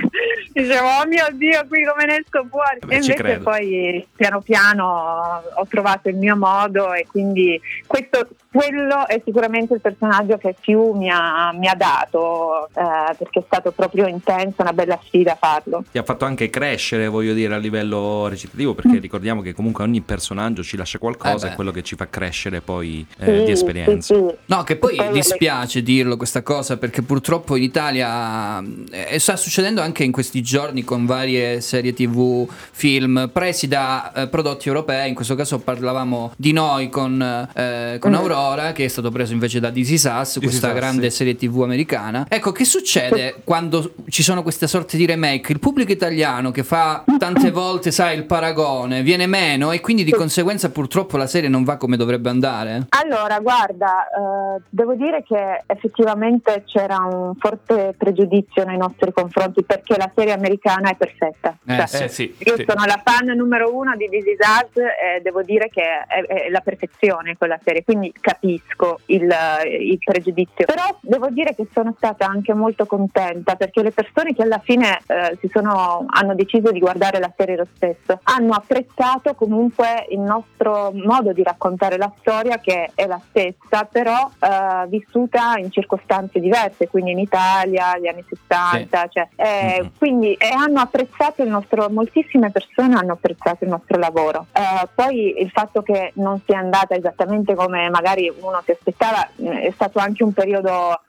dicevo, 0.54 0.88
oh 0.88 1.06
mio 1.06 1.28
Dio, 1.34 1.66
qui 1.68 1.84
come 1.84 2.06
ne 2.06 2.18
esco 2.18 2.48
fuori? 2.50 2.80
Beh, 2.84 2.96
e 2.96 3.02
ci 3.04 3.12
invece 3.12 3.24
credo. 3.24 3.44
poi 3.44 4.07
piano 4.16 4.42
piano 4.42 5.44
ho 5.56 5.66
trovato 5.68 6.10
il 6.10 6.16
mio 6.16 6.36
modo 6.36 6.94
e 6.94 7.06
quindi 7.08 7.60
questo, 7.86 8.28
quello 8.58 9.08
è 9.08 9.22
sicuramente 9.24 9.76
il 9.76 9.82
personaggio 9.82 10.38
che 10.38 10.56
più 10.60 10.94
mi 10.94 11.10
ha, 11.12 11.52
mi 11.54 11.68
ha 11.68 11.76
dato 11.76 12.68
eh, 12.70 13.16
perché 13.18 13.40
è 13.40 13.44
stato 13.46 13.72
proprio 13.72 14.08
intenso, 14.08 14.62
una 14.64 14.74
bella 14.74 15.00
sfida 15.04 15.38
farlo. 15.40 15.84
Ti 15.92 15.98
ha 16.00 16.04
fatto 16.04 16.26
anche 16.26 16.50
crescere, 16.50 17.08
voglio 17.08 17.34
dire, 17.34 17.54
a 17.54 17.58
livello 17.58 18.28
recitativo, 18.28 18.72
Mm. 18.72 18.76
perché 18.76 18.98
ricordiamo 19.00 19.42
che 19.42 19.54
comunque 19.54 19.84
ogni 19.84 20.02
personaggio 20.02 20.64
ci 20.64 20.76
lascia 20.78 20.98
qualcosa, 20.98 21.48
Eh 21.48 21.52
è 21.52 21.56
quello 21.56 21.72
che 21.72 21.84
ci 21.84 21.96
fa 21.96 22.08
crescere 22.10 22.62
poi 22.62 23.06
eh, 23.20 23.26
Sì, 23.40 23.44
di 23.44 23.52
esperienza. 23.52 24.14
sì, 24.16 24.20
sì. 24.28 24.36
No, 24.46 24.64
che 24.64 24.76
poi 24.78 24.98
dispiace 25.12 25.84
dirlo 25.84 26.18
questa 26.18 26.42
cosa 26.42 26.78
perché 26.78 27.02
purtroppo 27.04 27.56
in 27.56 27.64
Italia 27.64 28.60
eh, 28.92 29.20
sta 29.20 29.36
succedendo 29.36 29.82
anche 29.82 30.04
in 30.04 30.12
questi 30.12 30.42
giorni 30.42 30.84
con 30.84 31.06
varie 31.06 31.62
serie 31.62 31.94
tv, 31.94 32.50
film 32.72 33.30
presi 33.32 33.68
da 33.68 34.12
eh, 34.14 34.28
prodotti 34.28 34.68
europei, 34.68 35.10
in 35.10 35.16
questo 35.16 35.36
caso 35.36 35.60
parlavamo 35.60 36.32
di 36.36 36.52
noi 36.54 36.90
con, 36.90 37.22
eh, 37.54 37.98
con 38.00 38.12
Mm. 38.12 38.16
Aurora 38.48 38.72
che 38.72 38.86
è 38.86 38.88
stato 38.88 39.12
preso 39.12 39.34
invece 39.34 39.60
da 39.60 39.72
This 39.72 39.90
Is 39.92 40.04
Us, 40.04 40.36
Is 40.36 40.42
questa 40.42 40.70
Us, 40.70 40.74
grande 40.74 41.10
sì. 41.10 41.18
serie 41.18 41.36
tv 41.36 41.62
americana. 41.62 42.26
Ecco, 42.30 42.52
che 42.52 42.64
succede 42.64 43.42
quando 43.44 43.94
ci 44.10 44.24
sono 44.24 44.42
queste 44.42 44.68
sorte 44.68 44.96
di 44.98 45.06
remake? 45.06 45.52
Il 45.52 45.60
pubblico 45.60 45.92
italiano 45.92 46.52
che 46.52 46.64
fa 46.64 47.04
tante 47.18 47.52
volte, 47.52 47.92
sai, 47.92 48.18
il 48.18 48.26
paragone 48.26 49.02
viene 49.02 49.28
meno 49.28 49.72
e 49.72 49.82
quindi 49.82 50.04
di 50.04 50.12
conseguenza 50.12 50.70
purtroppo 50.70 51.18
la 51.18 51.28
serie 51.28 51.50
non 51.50 51.64
va 51.64 51.76
come 51.78 51.98
dovrebbe 51.98 52.30
andare. 52.30 52.86
Allora, 52.90 53.40
guarda, 53.40 54.08
eh, 54.08 54.62
devo 54.70 54.94
dire 54.96 55.24
che 55.24 55.64
effettivamente 55.66 56.64
c'era 56.66 56.98
un 56.98 57.34
forte 57.38 57.94
pregiudizio 57.98 58.64
nei 58.64 58.78
nostri 58.78 59.12
confronti 59.12 59.64
perché 59.64 59.96
la 59.98 60.10
serie 60.16 60.34
americana 60.34 60.90
è 60.90 60.96
perfetta. 60.96 61.58
Eh, 61.66 61.76
Cioè, 61.76 61.88
sì. 61.88 62.04
Eh 62.04 62.10
sì, 62.10 62.36
Io 62.46 62.56
sì. 62.56 62.66
sono 62.68 62.86
la 62.86 63.02
fan 63.04 63.28
numero 63.36 63.74
uno 63.76 63.96
di 63.96 64.08
This 64.10 64.26
Is 64.26 64.38
Us 64.40 64.78
e 64.78 65.22
devo 65.22 65.42
dire 65.44 65.70
che 65.70 65.82
è, 65.82 66.24
è 66.26 66.50
la 66.50 66.62
perfezione 66.62 67.36
quella 67.38 67.60
serie, 67.64 67.84
quindi 67.84 68.14
capisco 68.28 69.00
il, 69.06 69.34
il 69.80 69.98
pregiudizio. 70.04 70.66
Però 70.66 70.98
devo 71.00 71.30
dire 71.30 71.56
che 71.56 71.68
sono 71.72 71.94
stata 71.96 72.26
anche 72.26 72.54
molto 72.54 72.86
contenta 72.86 73.56
perché 73.56 73.82
le 73.82 73.92
persone 73.92 74.34
che 74.34 74.44
alla 74.44 74.60
fine 74.60 75.00
eh, 75.08 75.38
si 75.40 75.50
sono, 75.52 76.06
hanno 76.08 76.36
deciso 76.36 76.72
di 76.72 76.80
guardare 76.80 77.20
la 77.20 77.32
serie 77.38 77.56
lo 77.56 77.68
stesso 77.76 78.20
hanno 78.24 78.54
apprezzato 78.54 79.34
comunque 79.36 80.06
il 80.10 80.20
nostro 80.20 80.92
modo 80.94 81.32
di 81.32 81.42
raccontare 81.44 81.98
la 81.98 82.12
storia 82.20 82.60
che 82.60 82.92
è 82.94 83.06
la 83.08 83.22
stessa, 83.30 83.86
però 83.90 84.30
eh, 84.40 84.88
vissuta 84.88 85.54
in 85.58 85.72
circostanze 85.72 86.40
diverse, 86.40 86.90
quindi 86.90 87.12
in 87.12 87.20
Italia, 87.20 87.94
agli 87.94 88.08
anni 88.08 88.26
60, 88.28 89.08
cioè, 89.08 89.28
eh, 89.36 89.80
Mhm. 89.82 89.92
quindi 89.98 90.34
e 90.34 90.50
hanno 90.50 90.82
apprezzato 90.82 91.44
il 91.44 91.50
nostro, 91.50 91.90
moltissime 91.90 92.52
persone 92.52 92.96
hanno 92.96 93.14
apprezzato 93.14 93.64
il 93.64 93.70
nostro 93.70 93.98
lavoro. 93.98 94.48
Eh, 94.52 94.88
poi 94.94 95.42
il 95.42 95.50
fatto 95.52 95.82
che 95.82 96.12
non 96.16 96.42
sia 96.46 96.60
andata 96.60 96.96
esattamente 96.96 97.56
come 97.56 97.90
magari 97.90 98.17
uno 98.40 98.62
si 98.66 98.72
aspettava 98.72 99.28
mh, 99.36 99.48
è 99.50 99.72
stato 99.72 100.00
anche 100.00 100.24
un 100.24 100.34
periodo, 100.34 101.02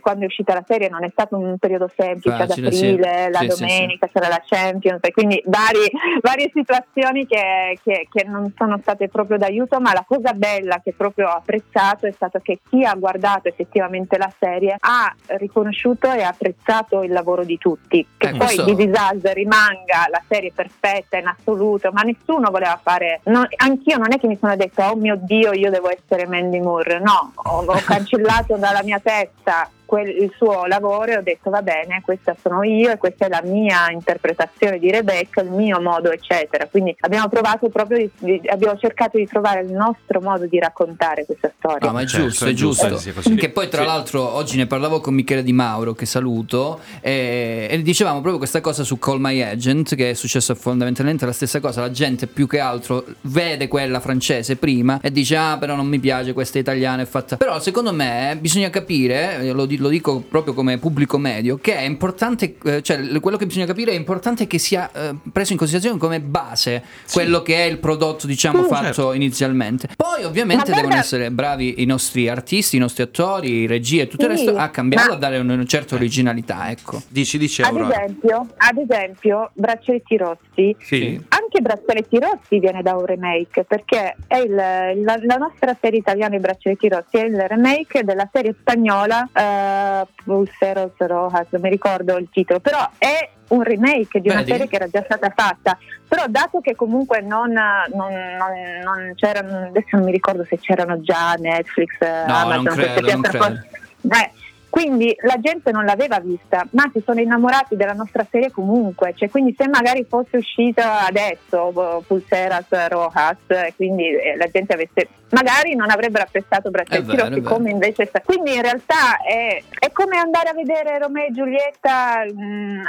quando 0.00 0.22
è 0.22 0.26
uscita 0.26 0.54
la 0.54 0.64
serie 0.66 0.88
non 0.88 1.04
è 1.04 1.08
stato 1.10 1.36
un 1.36 1.56
periodo 1.58 1.90
semplice 1.96 2.36
Facile, 2.46 2.66
ad 2.66 2.72
sì. 2.72 2.84
aprile, 2.86 3.30
la 3.30 3.38
Sì, 3.40 3.50
sì, 3.50 3.60
domenica 3.60 4.08
c'era 4.12 4.28
la 4.28 4.42
Champions 4.44 4.98
e 5.02 5.10
quindi 5.12 5.42
vari- 5.46 5.90
varie 6.22 6.50
situazioni 6.52 7.26
che, 7.26 7.78
che- 7.82 8.08
che 8.10 8.24
non 8.24 8.52
sono 8.56 8.78
state 8.80 9.08
proprio 9.08 9.38
d'aiuto, 9.38 9.80
ma 9.80 9.92
la 9.92 10.04
cosa 10.06 10.32
bella 10.32 10.80
che 10.82 10.92
proprio 10.96 11.28
ho 11.28 11.32
apprezzato 11.36 12.06
è 12.06 12.12
stato 12.12 12.40
che 12.40 12.58
chi 12.68 12.84
ha 12.84 12.94
guardato 12.94 13.48
effettivamente 13.48 14.16
la 14.18 14.32
serie 14.38 14.76
ha 14.78 15.14
riconosciuto 15.38 16.10
e 16.12 16.22
apprezzato 16.22 17.02
il 17.02 17.12
lavoro 17.12 17.44
di 17.44 17.58
tutti. 17.58 18.06
Che 18.16 18.26
Eh, 18.28 18.30
poi 18.30 18.38
questo- 18.38 18.64
di 18.64 18.74
Disaster 18.86 19.34
rimanga 19.34 20.06
la 20.10 20.22
serie 20.28 20.52
perfetta 20.54 21.18
in 21.18 21.26
assoluto, 21.26 21.90
ma 21.92 22.02
nessuno 22.02 22.50
voleva 22.50 22.78
fare. 22.82 23.20
no- 23.24 23.46
anch'io 23.56 23.96
non 23.98 24.12
è 24.12 24.18
che 24.18 24.26
mi 24.26 24.36
sono 24.38 24.56
detta, 24.56 24.90
oh 24.90 24.96
mio 24.96 25.16
Dio, 25.20 25.52
io 25.52 25.70
devo 25.70 25.90
essere 25.90 26.26
Mandy 26.26 26.55
Moore. 26.60 26.98
No, 27.00 27.32
ho, 27.34 27.64
ho 27.66 27.80
cancellato 27.84 28.56
dalla 28.56 28.82
mia 28.82 29.00
testa 29.00 29.70
quel- 29.86 30.08
il 30.08 30.32
suo 30.36 30.66
lavoro 30.66 31.12
e 31.12 31.16
ho 31.16 31.22
detto 31.22 31.48
va 31.50 31.62
bene, 31.62 32.02
questa 32.04 32.36
sono 32.42 32.62
io 32.62 32.90
e 32.90 32.96
questa 32.98 33.26
è 33.26 33.28
la 33.28 33.40
mia 33.44 33.90
interpretazione 33.90 34.78
di 34.78 34.90
Rebecca, 34.90 35.40
il 35.40 35.50
mio 35.50 35.80
modo, 35.80 36.10
eccetera. 36.10 36.66
Quindi 36.66 36.94
abbiamo 37.00 37.28
provato 37.28 37.68
proprio 37.68 37.98
di- 37.98 38.10
di- 38.18 38.48
abbiamo 38.48 38.76
cercato 38.78 39.16
di 39.16 39.26
trovare 39.26 39.60
il 39.62 39.72
nostro 39.72 40.20
modo 40.20 40.46
di 40.46 40.58
raccontare 40.58 41.24
questa 41.24 41.50
storia. 41.56 41.86
No, 41.86 41.92
ma 41.94 42.00
è 42.02 42.06
Certo, 42.06 42.26
giusto, 42.26 42.44
è 42.44 42.48
è 42.48 42.52
giusto 42.52 42.88
giusto. 42.88 43.34
che 43.36 43.48
poi, 43.50 43.68
tra 43.68 43.80
Sì. 43.82 43.86
l'altro, 43.86 44.34
oggi 44.34 44.56
ne 44.56 44.66
parlavo 44.66 45.00
con 45.00 45.14
Michele 45.14 45.42
Di 45.42 45.52
Mauro, 45.52 45.94
che 45.94 46.04
saluto, 46.06 46.80
e, 47.00 47.68
e 47.70 47.82
dicevamo 47.82 48.16
proprio 48.16 48.38
questa 48.38 48.60
cosa 48.60 48.82
su 48.84 48.98
Call 48.98 49.18
My 49.20 49.40
Agent, 49.42 49.94
che 49.94 50.10
è 50.10 50.14
successo 50.14 50.54
fondamentalmente 50.54 51.24
la 51.24 51.32
stessa 51.32 51.60
cosa. 51.60 51.80
La 51.80 51.90
gente 51.90 52.26
più 52.26 52.46
che 52.46 52.58
altro 52.58 53.04
vede 53.22 53.68
quella 53.68 54.00
francese 54.00 54.56
prima 54.56 54.98
e 55.00 55.10
dice: 55.12 55.36
Ah, 55.36 55.56
però 55.58 55.74
non 55.76 55.86
mi 55.86 55.98
piace, 55.98 56.32
questa 56.32 56.58
italiana 56.58 57.02
è 57.02 57.06
fatta. 57.06 57.36
Però, 57.36 57.58
secondo 57.60 57.92
me, 57.92 58.36
bisogna 58.40 58.70
capire, 58.70 59.52
lo, 59.52 59.66
di- 59.66 59.75
lo 59.76 59.88
dico 59.88 60.20
proprio 60.20 60.54
come 60.54 60.78
pubblico 60.78 61.18
medio, 61.18 61.58
che 61.58 61.76
è 61.76 61.82
importante, 61.82 62.56
eh, 62.64 62.82
cioè 62.82 63.20
quello 63.20 63.36
che 63.36 63.46
bisogna 63.46 63.66
capire 63.66 63.92
è 63.92 63.94
importante 63.94 64.46
che 64.46 64.58
sia 64.58 64.90
eh, 64.92 65.14
preso 65.32 65.52
in 65.52 65.58
considerazione 65.58 65.98
come 65.98 66.20
base 66.20 66.82
quello 67.12 67.42
che 67.42 67.56
è 67.56 67.62
il 67.64 67.78
prodotto, 67.78 68.26
diciamo, 68.26 68.62
Sì, 68.62 68.68
fatto 68.68 68.84
certo. 68.84 69.12
inizialmente. 69.12 69.88
Poi, 69.96 70.24
ovviamente, 70.24 70.62
Ma 70.70 70.74
devono 70.76 70.86
guarda- 70.88 71.02
essere 71.04 71.30
bravi 71.30 71.82
i 71.82 71.84
nostri 71.86 72.28
artisti, 72.28 72.76
i 72.76 72.78
nostri 72.78 73.02
attori, 73.02 73.66
regie 73.66 74.02
e 74.02 74.08
tutto 74.08 74.26
il 74.26 74.36
Sì, 74.36 74.44
resto 74.46 74.58
a 74.60 74.68
cambiarlo, 74.68 75.10
ma- 75.10 75.16
a 75.16 75.18
dare 75.18 75.38
una 75.38 75.64
certa 75.64 75.94
originalità, 75.94 76.70
ecco. 76.70 77.02
Dici, 77.08 77.38
dici 77.38 77.62
Ad 77.62 77.76
esempio, 77.76 78.46
ad 78.56 78.76
esempio, 78.78 79.50
Braccialetti 79.54 80.16
Rossi 80.16 80.76
Sì. 80.80 81.20
Anche 81.56 81.62
Braccialetti 81.62 82.18
Rossi 82.18 82.58
viene 82.58 82.82
da 82.82 82.96
un 82.96 83.06
remake 83.06 83.64
perché 83.64 84.16
è 84.26 84.36
il- 84.36 84.54
la, 84.54 85.16
la 85.22 85.36
nostra 85.36 85.74
serie 85.80 85.98
italiana 86.00 86.36
I 86.36 86.40
Braccialetti 86.40 86.86
Rossi 86.88 87.16
è 87.16 87.24
il 87.24 87.40
remake 87.48 88.04
della 88.04 88.28
serie 88.30 88.54
spagnola 88.60 89.26
eh, 89.32 90.06
Pulseros 90.22 90.92
Rojas, 90.98 91.46
non 91.50 91.62
mi 91.62 91.70
ricordo 91.70 92.18
il 92.18 92.28
titolo, 92.30 92.60
però 92.60 92.86
è 92.98 93.30
un 93.48 93.62
remake 93.62 94.20
di 94.20 94.28
una 94.28 94.38
Vedi? 94.40 94.50
serie 94.50 94.68
che 94.68 94.76
era 94.76 94.88
già 94.88 95.02
stata 95.04 95.32
fatta. 95.34 95.78
Però 96.06 96.24
dato 96.28 96.60
che 96.60 96.74
comunque 96.74 97.22
non, 97.22 97.52
non- 97.52 97.86
non- 97.94 98.80
non 98.84 99.12
c'erano, 99.14 99.68
adesso 99.68 99.88
non 99.96 100.04
mi 100.04 100.12
ricordo 100.12 100.44
se 100.44 100.58
c'erano 100.58 101.00
già 101.00 101.34
Netflix, 101.38 101.92
eh, 102.00 102.24
No, 102.26 102.34
Amazon, 102.34 102.64
non 102.64 102.74
queste 102.74 102.92
credo, 102.92 103.10
non 103.12 103.20
piattaforme. 103.22 103.66
Eh, 104.10 104.30
quindi 104.76 105.16
la 105.22 105.38
gente 105.40 105.70
non 105.70 105.86
l'aveva 105.86 106.20
vista, 106.20 106.66
ma 106.72 106.90
si 106.92 107.02
sono 107.02 107.18
innamorati 107.18 107.76
della 107.76 107.94
nostra 107.94 108.26
serie 108.30 108.50
comunque. 108.50 109.14
Cioè, 109.16 109.30
quindi 109.30 109.54
se 109.56 109.66
magari 109.68 110.04
fosse 110.06 110.36
uscita 110.36 111.06
adesso 111.06 111.70
eh, 111.70 112.02
Pulseras 112.06 112.66
Rojas, 112.88 113.38
quindi 113.74 114.04
eh, 114.04 114.36
la 114.36 114.46
gente 114.48 114.74
avesse 114.74 115.08
magari 115.30 115.74
non 115.74 115.90
avrebbero 115.90 116.24
apprezzato 116.24 116.70
vero. 116.70 117.40
come 117.42 117.70
invece 117.70 118.06
sta- 118.06 118.20
quindi 118.24 118.54
in 118.54 118.62
realtà 118.62 119.18
è, 119.26 119.62
è 119.78 119.90
come 119.92 120.18
andare 120.18 120.50
a 120.50 120.52
vedere 120.54 120.98
Romeo 120.98 121.26
e 121.26 121.32
Giulietta 121.32 122.24
mh, 122.32 122.82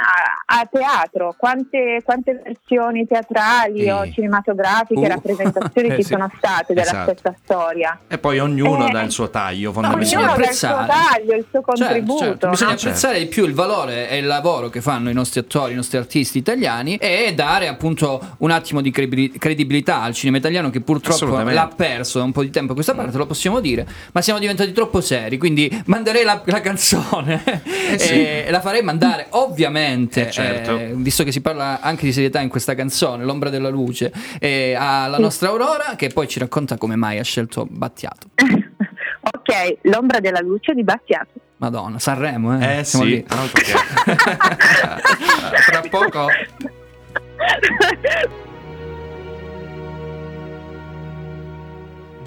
a, 0.46 0.60
a 0.60 0.68
teatro 0.70 1.34
quante, 1.36 2.00
quante 2.04 2.40
versioni 2.44 3.06
teatrali 3.06 3.82
Sì. 3.82 3.88
o 3.88 4.08
cinematografiche 4.10 5.00
Uh. 5.00 5.08
rappresentazioni 5.08 5.88
Eh, 5.88 5.96
ci 5.96 6.02
sì. 6.02 6.12
sono 6.12 6.30
state 6.36 6.74
della 6.74 6.86
Esatto. 6.90 7.12
stessa 7.16 7.34
storia 7.42 7.98
E 8.08 8.18
poi 8.18 8.38
ognuno 8.38 8.86
Eh, 8.88 8.90
dà 8.90 9.02
il 9.02 9.10
suo 9.10 9.30
taglio, 9.30 9.70
bisogna 9.72 9.88
ognuno 9.88 10.34
fondamentalmente. 10.34 10.36
dà 10.36 10.48
il 10.48 10.54
suo 10.54 10.68
apprezzare. 10.68 10.86
taglio 11.16 11.34
il 11.34 11.46
suo 11.50 11.60
Certo, 11.60 11.72
contributo 11.72 12.24
certo. 12.24 12.48
Bisogna 12.50 12.70
no? 12.70 12.76
Certo. 12.76 12.88
apprezzare 12.88 13.18
di 13.18 13.26
più 13.26 13.44
il 13.46 13.54
valore 13.54 14.08
e 14.08 14.18
il 14.18 14.26
lavoro 14.26 14.68
che 14.68 14.80
fanno 14.80 15.10
i 15.10 15.12
nostri 15.14 15.40
attori, 15.40 15.72
i 15.72 15.76
nostri 15.76 15.98
artisti 15.98 16.38
italiani 16.38 16.96
e 16.96 17.32
dare 17.34 17.66
appunto 17.68 18.34
un 18.38 18.50
attimo 18.50 18.80
di 18.80 18.90
credi- 18.90 19.30
credibilità 19.38 20.02
al 20.02 20.14
cinema 20.14 20.36
italiano 20.38 20.70
che 20.70 20.80
purtroppo 20.80 21.36
l'ha 21.42 21.70
perso 21.74 22.20
un 22.28 22.32
po' 22.32 22.42
di 22.42 22.50
tempo 22.50 22.72
a 22.72 22.74
questa 22.74 22.94
parte, 22.94 23.16
lo 23.16 23.26
possiamo 23.26 23.60
dire, 23.60 23.86
ma 24.12 24.20
siamo 24.22 24.38
diventati 24.38 24.72
troppo 24.72 25.00
seri, 25.00 25.36
quindi 25.38 25.68
manderei 25.86 26.24
la, 26.24 26.40
la 26.44 26.60
canzone 26.60 27.42
e 27.98 28.46
la 28.50 28.60
farei 28.60 28.82
mandare 28.82 29.26
ovviamente, 29.30 30.28
Eh, 30.28 30.30
certo. 30.30 30.78
eh, 30.78 30.92
visto 30.94 31.24
che 31.24 31.32
si 31.32 31.40
parla 31.40 31.80
anche 31.80 32.04
di 32.04 32.12
serietà 32.12 32.40
in 32.40 32.48
questa 32.48 32.74
canzone, 32.74 33.24
L'ombra 33.24 33.50
della 33.50 33.68
luce, 33.70 34.12
eh, 34.38 34.74
alla 34.78 35.18
nostra 35.18 35.48
Aurora 35.48 35.94
che 35.96 36.08
poi 36.08 36.28
ci 36.28 36.38
racconta 36.38 36.76
come 36.76 36.96
mai 36.96 37.18
ha 37.18 37.24
scelto 37.24 37.66
Battiato. 37.68 38.28
ok 38.36 39.78
l'ombra 39.82 40.20
della 40.20 40.40
luce 40.40 40.72
di 40.74 40.84
Battiato 40.84 41.30
Madonna, 41.58 41.98
Sanremo, 41.98 42.56
eh? 42.60 42.78
Eh 42.78 42.84
Siamo 42.84 43.04
sì, 43.04 43.10
lì. 43.10 43.24
che. 43.24 43.72
Tra 45.66 45.82
poco. 45.90 46.28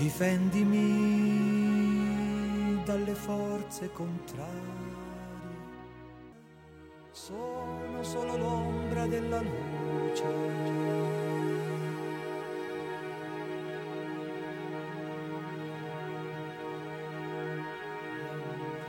Difendimi 0.01 0.73
dalle 2.83 3.13
forze 3.13 3.91
contrarie. 3.91 4.89
Sono 7.11 8.01
solo 8.01 8.35
l'ombra 8.35 9.05
della 9.05 9.41
luce. 9.41 10.23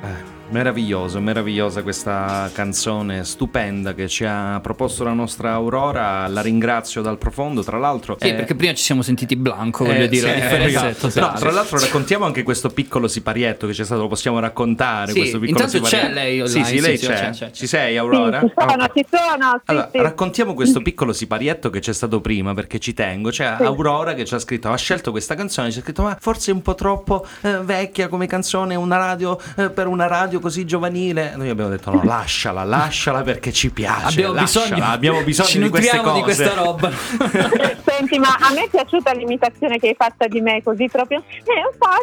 Eh, 0.01 0.42
Meraviglioso, 0.53 1.19
meravigliosa 1.19 1.83
questa 1.83 2.51
canzone 2.53 3.25
stupenda 3.25 3.95
che 3.95 4.07
ci 4.07 4.27
ha 4.27 4.61
proposto 4.63 5.03
la 5.03 5.15
nostra 5.15 5.53
Aurora. 5.53 6.29
La 6.29 6.43
ringrazio 6.43 7.01
dal 7.01 7.17
profondo. 7.17 7.63
Tra 7.65 7.79
l'altro, 7.79 8.19
Sì, 8.21 8.29
eh, 8.29 8.35
perché 8.35 8.55
prima 8.55 8.75
ci 8.75 8.83
siamo 8.83 9.01
sentiti 9.01 9.35
blanco, 9.35 9.87
voglio 9.87 10.03
eh, 10.05 10.09
dire, 10.09 10.27
la 10.27 10.35
sì, 10.35 10.41
differenza 10.41 10.87
è 10.87 10.91
esatto. 10.91 11.09
totale. 11.09 11.33
No, 11.33 11.39
tra 11.39 11.51
l'altro 11.53 11.79
raccontiamo 11.81 12.27
anche 12.27 12.43
questo 12.43 12.69
piccolo 12.69 13.09
siparietto 13.09 13.67
che 13.67 13.73
c'è 13.73 13.83
stato, 13.85 14.03
lo 14.03 14.09
possiamo 14.09 14.41
raccontare 14.41 15.13
Sì, 15.13 15.19
questo 15.21 15.39
piccolo 15.39 15.65
intanto 15.65 15.81
c'è 15.87 15.97
siparietto. 15.97 16.15
lei 16.21 16.41
online, 16.43 16.65
Sì, 16.67 16.77
sì, 16.77 16.81
lei 16.83 16.99
sì, 16.99 17.07
c'è. 17.07 17.15
c'è, 17.15 17.21
c'è, 17.31 17.31
c'è. 17.47 17.51
Ci 17.53 17.67
sei 17.67 17.97
Aurora? 17.97 18.41
Sì, 18.41 18.47
ci 18.49 18.53
sono, 18.69 18.91
ci 18.95 19.07
sono, 19.11 19.51
sì, 19.55 19.61
Allora, 19.71 19.89
sì. 19.91 19.99
raccontiamo 20.03 20.53
questo 20.55 20.83
piccolo 20.83 21.13
siparietto 21.15 21.71
che 21.71 21.81
c'è 21.81 21.95
stato 21.95 22.21
prima 22.21 22.53
perché 22.53 22.79
ci 22.79 22.93
tengo. 22.93 23.31
C'è 23.31 23.55
Sì. 23.57 23.63
Aurora 23.65 24.13
che 24.13 24.27
ci 24.27 24.35
ha 24.35 24.39
scritto, 24.39 24.71
ha 24.71 24.77
scelto 24.77 25.13
questa 25.13 25.35
canzone, 25.35 25.71
ci 25.71 25.79
ha 25.79 25.83
scritto 25.83 26.03
ma 26.03 26.15
forse 26.21 26.51
è 26.51 26.55
un 26.55 26.61
po' 26.61 26.75
troppo 26.75 27.25
eh, 27.41 27.57
vecchia 27.63 28.09
come 28.09 28.27
canzone, 28.27 28.75
una 28.75 28.99
radio 28.99 29.41
eh, 29.57 29.71
per 29.71 29.87
una 29.87 30.07
radio 30.07 30.41
così 30.43 30.67
giovanile. 30.67 31.33
Noi 31.37 31.49
abbiamo 31.49 31.71
detto 31.71 31.91
no, 31.91 32.03
lasciala, 32.05 32.65
lasciala 32.65 33.23
perché 33.23 33.51
ci 33.53 33.71
piace. 33.71 34.09
Abbiamo 34.09 34.35
lasciala, 34.35 34.67
bisogno, 34.67 34.85
abbiamo 34.93 35.23
bisogno 35.23 35.49
ci 35.49 35.59
di 35.63 35.69
queste 35.71 35.97
nutriamo 35.97 36.21
cose. 36.21 36.21
di 36.21 36.23
questa 36.23 36.63
roba. 36.63 36.91
Senti, 37.87 38.19
ma 38.19 38.37
a 38.39 38.53
me 38.53 38.65
è 38.65 38.69
piaciuta 38.69 39.13
l'imitazione 39.13 39.79
che 39.79 39.89
hai 39.89 39.95
fatta 39.97 40.27
di 40.27 40.41
me, 40.43 40.63
così 40.63 40.89
proprio. 40.91 41.23
Eh, 41.29 41.63
un 41.71 41.79
po'. 41.79 41.97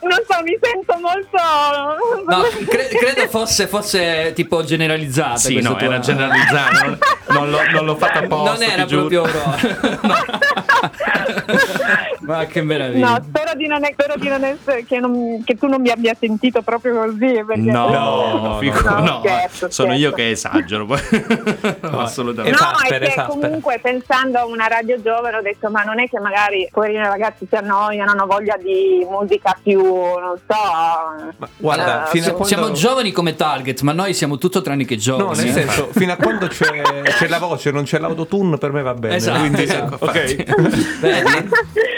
non 0.06 0.18
so, 0.28 0.42
mi 0.42 0.58
sento 0.60 0.98
molto. 1.00 1.38
No, 2.26 2.42
cre- 2.66 2.88
credo 2.88 3.28
fosse, 3.28 3.66
fosse 3.68 4.32
tipo 4.34 4.62
generalizzata. 4.64 5.36
Sì, 5.36 5.60
no, 5.60 5.76
tua- 5.76 5.86
era 5.86 5.98
generalizzato, 6.00 6.84
non, 6.84 6.98
non 7.28 7.50
l'ho, 7.50 7.70
non 7.70 7.84
l'ho 7.84 7.96
fatto 7.96 8.18
apposta. 8.18 8.52
Non 8.52 8.62
era 8.62 8.84
proprio 8.86 9.22
Aurora. 9.24 9.58
Ma 12.20 12.46
che 12.46 12.62
meraviglia. 12.62 13.10
No, 13.10 13.24
spero 13.28 13.54
di 13.56 13.66
non, 13.66 13.80
spero 13.92 14.14
di 14.16 14.28
non 14.28 14.44
essere 14.44 14.84
che, 14.84 14.98
non- 14.98 15.42
che 15.44 15.56
tu 15.56 15.66
non 15.66 15.80
mi 15.80 15.90
abbia 15.90 15.99
sentito 16.18 16.62
proprio 16.62 16.94
così. 17.04 17.42
No, 17.56 17.88
No, 17.90 18.56
figo- 18.60 18.80
no, 18.82 18.98
no, 19.00 19.18
scherzo, 19.22 19.70
sono 19.70 19.88
scherzo. 19.92 19.92
io 20.06 20.12
che 20.12 20.30
esagero. 20.30 20.86
assolutamente. 21.80 22.58
No, 22.58 22.70
Esaspera, 22.70 22.96
è 22.96 22.98
che 22.98 23.04
esaspera. 23.12 23.26
comunque 23.26 23.78
pensando 23.82 24.38
a 24.38 24.46
una 24.46 24.66
radio 24.66 25.00
giovane 25.00 25.36
ho 25.36 25.42
detto 25.42 25.70
ma 25.70 25.82
non 25.82 25.98
è 26.00 26.08
che 26.08 26.18
magari 26.18 26.68
poverini 26.72 26.98
ragazzi 27.04 27.46
si 27.48 27.54
annoiano, 27.54 28.10
hanno 28.10 28.26
voglia 28.26 28.56
di 28.56 29.06
musica 29.08 29.56
più, 29.62 29.80
non 29.82 30.36
so... 30.46 30.54
Ma 31.36 31.48
guarda, 31.56 32.06
fino 32.06 32.24
a 32.24 32.28
sì. 32.28 32.30
quando... 32.34 32.44
Siamo 32.44 32.72
giovani 32.72 33.12
come 33.12 33.36
target, 33.36 33.80
ma 33.82 33.92
noi 33.92 34.14
siamo 34.14 34.38
tutto 34.38 34.60
tranne 34.62 34.84
che 34.84 34.96
giovani. 34.96 35.28
No, 35.28 35.34
nel 35.34 35.46
eh. 35.48 35.52
senso, 35.52 35.88
fino 35.96 36.12
a 36.12 36.16
quando 36.16 36.46
c'è, 36.46 36.82
c'è 37.02 37.28
la 37.28 37.38
voce, 37.38 37.70
non 37.70 37.84
c'è 37.84 37.98
l'autotune, 37.98 38.58
per 38.58 38.72
me 38.72 38.82
va 38.82 38.94
bene. 38.94 39.16
Esatto, 39.16 39.38
quindi, 39.40 39.62
esatto, 39.62 39.98
ok. 40.04 40.98
Vedi? 41.00 41.48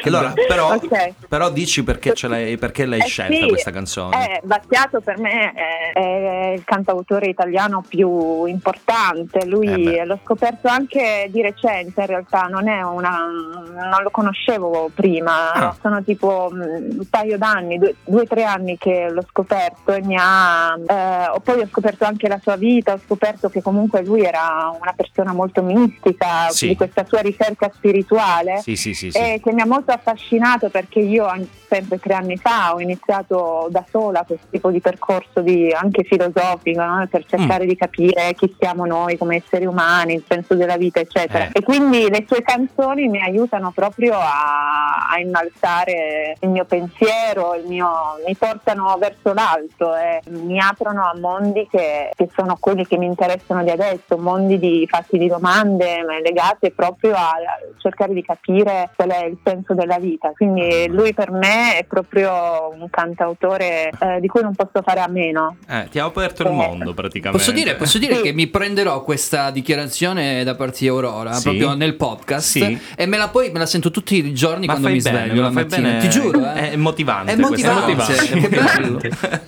Allora, 0.04 0.32
però, 0.34 0.74
Ok. 0.74 1.12
però 1.28 1.50
dici 1.50 1.82
perché, 1.84 2.14
ce 2.14 2.28
l'hai, 2.28 2.56
perché 2.56 2.86
l'hai 2.86 3.00
Eh 3.00 3.06
scelta 3.06 3.34
sì, 3.34 3.48
questa 3.48 3.70
canzone. 3.70 3.90
Eh, 4.12 4.40
Battiato 4.44 5.00
per 5.00 5.18
me 5.18 5.52
è, 5.52 5.92
è 5.92 6.52
il 6.54 6.64
cantautore 6.64 7.26
italiano 7.26 7.84
più 7.86 8.44
importante, 8.46 9.44
lui 9.46 9.96
Eh 9.96 10.04
l'ho 10.04 10.18
scoperto 10.24 10.68
anche 10.68 11.28
di 11.30 11.42
recente 11.42 12.00
in 12.00 12.06
realtà, 12.06 12.42
non, 12.42 12.68
è 12.68 12.82
una, 12.82 13.18
non 13.90 14.02
lo 14.02 14.10
conoscevo 14.10 14.90
prima, 14.94 15.52
Ah. 15.52 15.76
sono 15.80 16.02
tipo 16.02 16.48
mh, 16.50 16.60
un 16.98 17.06
paio 17.10 17.36
d'anni, 17.38 17.78
due 17.78 18.22
o 18.22 18.26
tre 18.26 18.44
anni 18.44 18.76
che 18.78 19.08
l'ho 19.10 19.24
scoperto 19.28 19.92
e 19.92 20.02
mi 20.02 20.16
ha... 20.18 20.74
eh, 20.86 21.40
poi 21.42 21.60
ho 21.60 21.66
scoperto 21.68 22.04
anche 22.04 22.28
la 22.28 22.38
sua 22.40 22.56
vita, 22.56 22.92
ho 22.94 23.00
scoperto 23.04 23.48
che 23.48 23.62
comunque 23.62 24.02
lui 24.04 24.22
era 24.22 24.74
una 24.80 24.92
persona 24.94 25.32
molto 25.32 25.62
mistica, 25.62 26.48
Sì. 26.50 26.68
di 26.68 26.76
questa 26.76 27.04
sua 27.04 27.20
ricerca 27.20 27.70
spirituale 27.72 28.58
Sì, 28.60 28.76
sì, 28.76 28.94
sì. 28.94 29.10
sì. 29.10 29.18
e 29.18 29.40
che 29.42 29.52
mi 29.52 29.60
ha 29.60 29.66
molto 29.66 29.92
affascinato 29.92 30.68
perché 30.70 31.00
io 31.00 31.26
an- 31.26 31.46
sempre 31.72 31.98
tre 31.98 32.12
anni 32.14 32.36
fa 32.36 32.74
ho 32.74 32.80
iniziato 32.80 33.66
da 33.70 33.82
sola 33.90 34.24
questo 34.26 34.46
tipo 34.50 34.70
di 34.70 34.80
percorso 34.80 35.40
di- 35.40 35.72
anche 35.72 36.04
filosofico 36.04 36.82
no? 36.84 37.06
per 37.10 37.24
cercare 37.24 37.64
di 37.64 37.76
capire 37.76 38.34
chi 38.34 38.54
siamo 38.58 38.84
noi 38.84 39.16
come 39.16 39.36
esseri 39.36 39.64
umani, 39.64 40.14
il 40.14 40.24
senso 40.28 40.54
della 40.54 40.76
vita 40.76 41.00
eccetera 41.00 41.44
Eh. 41.46 41.50
e 41.54 41.62
quindi 41.62 42.10
le 42.10 42.24
sue 42.28 42.42
canzoni 42.42 43.08
mi 43.08 43.22
aiutano 43.22 43.70
proprio 43.70 44.14
a, 44.18 45.08
a 45.10 45.18
innalzare 45.18 46.36
il 46.40 46.48
mio 46.50 46.64
pensiero, 46.64 47.54
il 47.54 47.64
mio- 47.66 48.18
mi 48.26 48.34
portano 48.36 48.94
verso 48.98 49.32
l'alto 49.32 49.94
e 49.96 50.20
mi 50.30 50.58
aprono 50.60 51.02
a 51.04 51.14
mondi 51.18 51.66
che, 51.70 52.10
che 52.14 52.28
sono 52.34 52.56
quelli 52.60 52.86
che 52.86 52.98
mi 52.98 53.06
interessano 53.06 53.62
di 53.62 53.70
adesso, 53.70 54.18
mondi 54.18 54.58
di, 54.58 54.86
fatti 54.90 55.16
di 55.16 55.28
domande 55.28 56.02
ma 56.06 56.18
legate 56.18 56.70
proprio 56.72 57.14
a 57.14 57.32
cercare 57.78 58.12
di 58.12 58.22
capire 58.22 58.90
qual 58.94 59.10
è 59.10 59.24
il 59.24 59.38
senso 59.44 59.74
della 59.74 59.98
vita. 59.98 60.32
Quindi 60.34 60.86
lui 60.88 61.14
per 61.14 61.30
me 61.30 61.61
è 61.78 61.84
proprio 61.88 62.74
un 62.78 62.88
cantautore 62.90 63.90
eh, 63.98 64.20
di 64.20 64.26
cui 64.28 64.42
non 64.42 64.54
posso 64.54 64.82
fare 64.84 65.00
a 65.00 65.08
meno. 65.08 65.56
Eh, 65.68 65.88
ti 65.90 65.98
ha 65.98 66.04
aperto 66.04 66.42
il 66.42 66.48
Eh. 66.48 66.52
mondo 66.52 66.94
praticamente. 66.94 67.38
Posso 67.44 67.52
dire, 67.52 67.74
posso 67.76 67.98
dire 67.98 68.20
che 68.20 68.32
mi 68.32 68.46
prenderò 68.48 69.02
questa 69.02 69.50
dichiarazione 69.50 70.44
da 70.44 70.54
parte 70.54 70.78
di 70.80 70.88
Aurora 70.88 71.32
Sì. 71.32 71.42
proprio 71.42 71.74
nel 71.74 71.94
podcast 71.94 72.46
Sì. 72.48 72.78
e 72.96 73.06
me 73.06 73.16
la 73.16 73.28
poi 73.28 73.50
me 73.50 73.58
la 73.58 73.66
sento 73.66 73.90
tutti 73.90 74.16
i 74.16 74.34
giorni 74.34 74.66
Ma 74.66 74.72
quando 74.72 74.90
mi 74.90 75.00
bene, 75.00 75.18
sveglio 75.26 75.42
la 75.42 75.48
ma 75.50 75.52
fai 75.54 75.62
mattina. 75.64 75.88
bene. 75.88 76.00
Ti 76.00 76.08
giuro, 76.08 76.52
eh. 76.54 76.70
È 76.72 76.76
motivante 76.76 77.32
È 77.32 77.36
motivante, 77.36 77.94
cosa. 77.94 78.12
che 78.14 78.48
bello. 78.48 79.00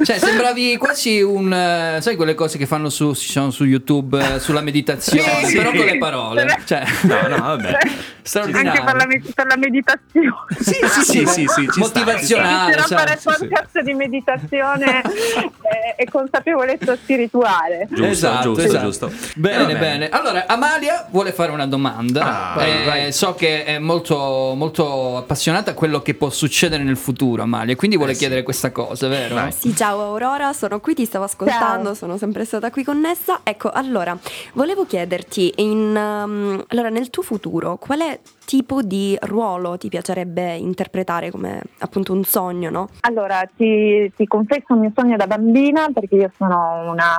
Cioè, 0.02 0.18
sembravi 0.18 0.76
quasi 0.76 1.20
un 1.22 1.52
eh, 1.52 1.98
sai 2.00 2.16
quelle 2.16 2.34
cose 2.34 2.58
che 2.58 2.66
fanno 2.66 2.88
su, 2.88 3.12
su 3.12 3.64
YouTube 3.64 4.34
eh, 4.34 4.38
sulla 4.40 4.60
meditazione, 4.60 5.44
Sì. 5.44 5.56
però 5.56 5.70
con 5.70 5.84
le 5.84 5.98
parole. 5.98 6.58
Cioè, 6.64 6.82
No, 7.02 7.28
no, 7.28 7.36
vabbè. 7.36 7.78
Straordinario. 8.24 8.70
Anche 8.70 8.82
per 8.84 8.94
la, 8.96 9.06
me- 9.06 9.22
per 9.34 9.46
la 9.46 9.56
meditazione. 9.56 10.32
Sì, 10.58 10.72
sì, 10.72 11.00
sì, 11.04 11.26
sì, 11.26 11.46
sì, 11.46 11.62
ci 11.62 11.70
sta, 11.70 11.80
Motivazionale. 11.80 12.72
Inizierò 12.74 12.82
a 12.82 12.86
sai, 12.86 12.98
fare 12.98 13.16
sì, 13.18 13.30
sì. 13.30 13.46
podcast 13.48 13.80
di 13.80 13.94
meditazione 13.94 15.02
e, 15.04 15.94
e 15.96 16.10
consapevolezza 16.10 16.96
spirituale. 16.96 17.86
Giusto, 17.90 18.04
Esatto, 18.06 18.42
giusto, 18.54 18.62
esatto. 18.62 18.84
giusto. 18.84 19.12
Bene, 19.36 19.76
bene, 19.76 20.08
Allora, 20.08 20.46
Amalia 20.46 21.06
vuole 21.10 21.32
fare 21.32 21.52
una 21.52 21.66
domanda. 21.66 22.52
Ah, 22.52 22.54
vai, 22.56 22.70
Eh, 22.70 22.84
vai. 22.84 23.12
So 23.12 23.34
che 23.34 23.64
è 23.64 23.78
molto, 23.78 24.54
molto 24.56 25.16
appassionata 25.18 25.72
a 25.72 25.74
quello 25.74 26.00
che 26.02 26.14
può 26.14 26.30
succedere 26.30 26.82
nel 26.82 26.96
futuro, 26.96 27.42
Amalia, 27.42 27.76
quindi 27.76 27.96
vuole 27.96 28.12
Eh, 28.12 28.14
sì. 28.14 28.20
chiedere 28.20 28.42
questa 28.42 28.70
cosa, 28.72 29.08
vero? 29.08 29.34
Vai. 29.34 29.52
Sì, 29.52 29.74
ciao 29.76 30.00
Aurora, 30.00 30.52
sono 30.52 30.80
qui, 30.80 30.94
ti 30.94 31.04
stavo 31.04 31.24
ascoltando, 31.24 31.86
Ciao. 31.86 31.94
sono 31.94 32.16
sempre 32.18 32.44
stata 32.44 32.70
qui 32.70 32.82
connessa. 32.84 33.40
Ecco, 33.42 33.70
allora, 33.70 34.16
volevo 34.54 34.86
chiederti, 34.86 35.52
in, 35.56 35.94
um, 35.96 36.64
allora, 36.68 36.88
nel 36.88 37.10
tuo 37.10 37.22
futuro, 37.22 37.76
quale 38.14 38.20
tipo 38.44 38.82
di 38.82 39.16
ruolo 39.22 39.76
ti 39.78 39.88
piacerebbe 39.88 40.54
interpretare 40.54 41.30
come 41.30 41.60
appunto 41.78 42.12
un 42.12 42.24
sogno, 42.24 42.70
no? 42.70 42.88
Allora, 43.00 43.48
ti, 43.56 44.12
ti 44.14 44.26
confesso 44.26 44.74
il 44.74 44.80
mio 44.80 44.92
sogno 44.94 45.16
da 45.16 45.26
bambina 45.26 45.88
perché 45.92 46.14
io 46.14 46.30
sono 46.36 46.90
una, 46.90 47.18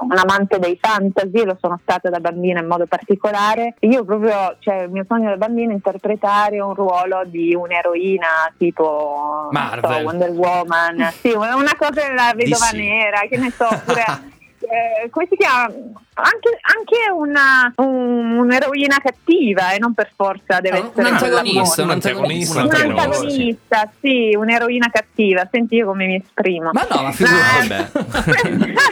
un 0.00 0.16
amante 0.16 0.58
dei 0.58 0.76
fantasy, 0.80 1.44
lo 1.44 1.56
sono 1.60 1.78
stata 1.80 2.10
da 2.10 2.18
bambina 2.18 2.60
in 2.60 2.66
modo 2.66 2.86
particolare. 2.86 3.74
E 3.78 3.86
io 3.86 4.04
proprio, 4.04 4.56
cioè, 4.58 4.82
il 4.82 4.90
mio 4.90 5.04
sogno 5.08 5.30
da 5.30 5.36
bambina 5.36 5.70
è 5.70 5.74
interpretare 5.74 6.60
un 6.60 6.74
ruolo 6.74 7.22
di 7.24 7.54
un'eroina 7.54 8.52
tipo 8.58 9.48
so, 9.52 9.88
Wonder 10.02 10.30
Woman, 10.30 11.10
sì, 11.12 11.30
una 11.30 11.74
cosa 11.78 11.90
della 11.90 12.32
vedova 12.34 12.68
DC. 12.70 12.76
nera, 12.76 13.20
che 13.28 13.36
ne 13.38 13.50
so, 13.50 13.68
oppure 13.68 14.04
eh, 14.60 15.08
come 15.10 15.26
si 15.30 15.36
chiama? 15.36 15.72
Anche, 16.16 16.58
anche 16.60 17.10
una, 17.12 17.72
un- 17.76 18.38
un'eroina 18.38 18.98
cattiva 19.02 19.72
e 19.72 19.78
non 19.78 19.94
per 19.94 20.10
forza 20.14 20.60
deve 20.60 20.78
Ah, 20.78 20.80
un 20.80 20.86
essere 21.06 21.08
antagonista, 21.08 21.74
quella 21.74 21.84
un 21.84 21.90
antagonista. 21.90 22.60
Un 22.60 22.64
un 22.66 22.70
antagonista, 22.72 23.02
antagonista, 23.10 23.92
sì, 24.00 24.34
un'eroina 24.36 24.88
cattiva. 24.92 25.48
Senti 25.50 25.74
io 25.74 25.86
come 25.86 26.06
mi 26.06 26.22
esprimo. 26.24 26.70
Ma 26.72 26.86
no, 26.88 27.02
ma 27.02 27.10
figurati. 27.12 27.68
Vabbè. 27.68 28.72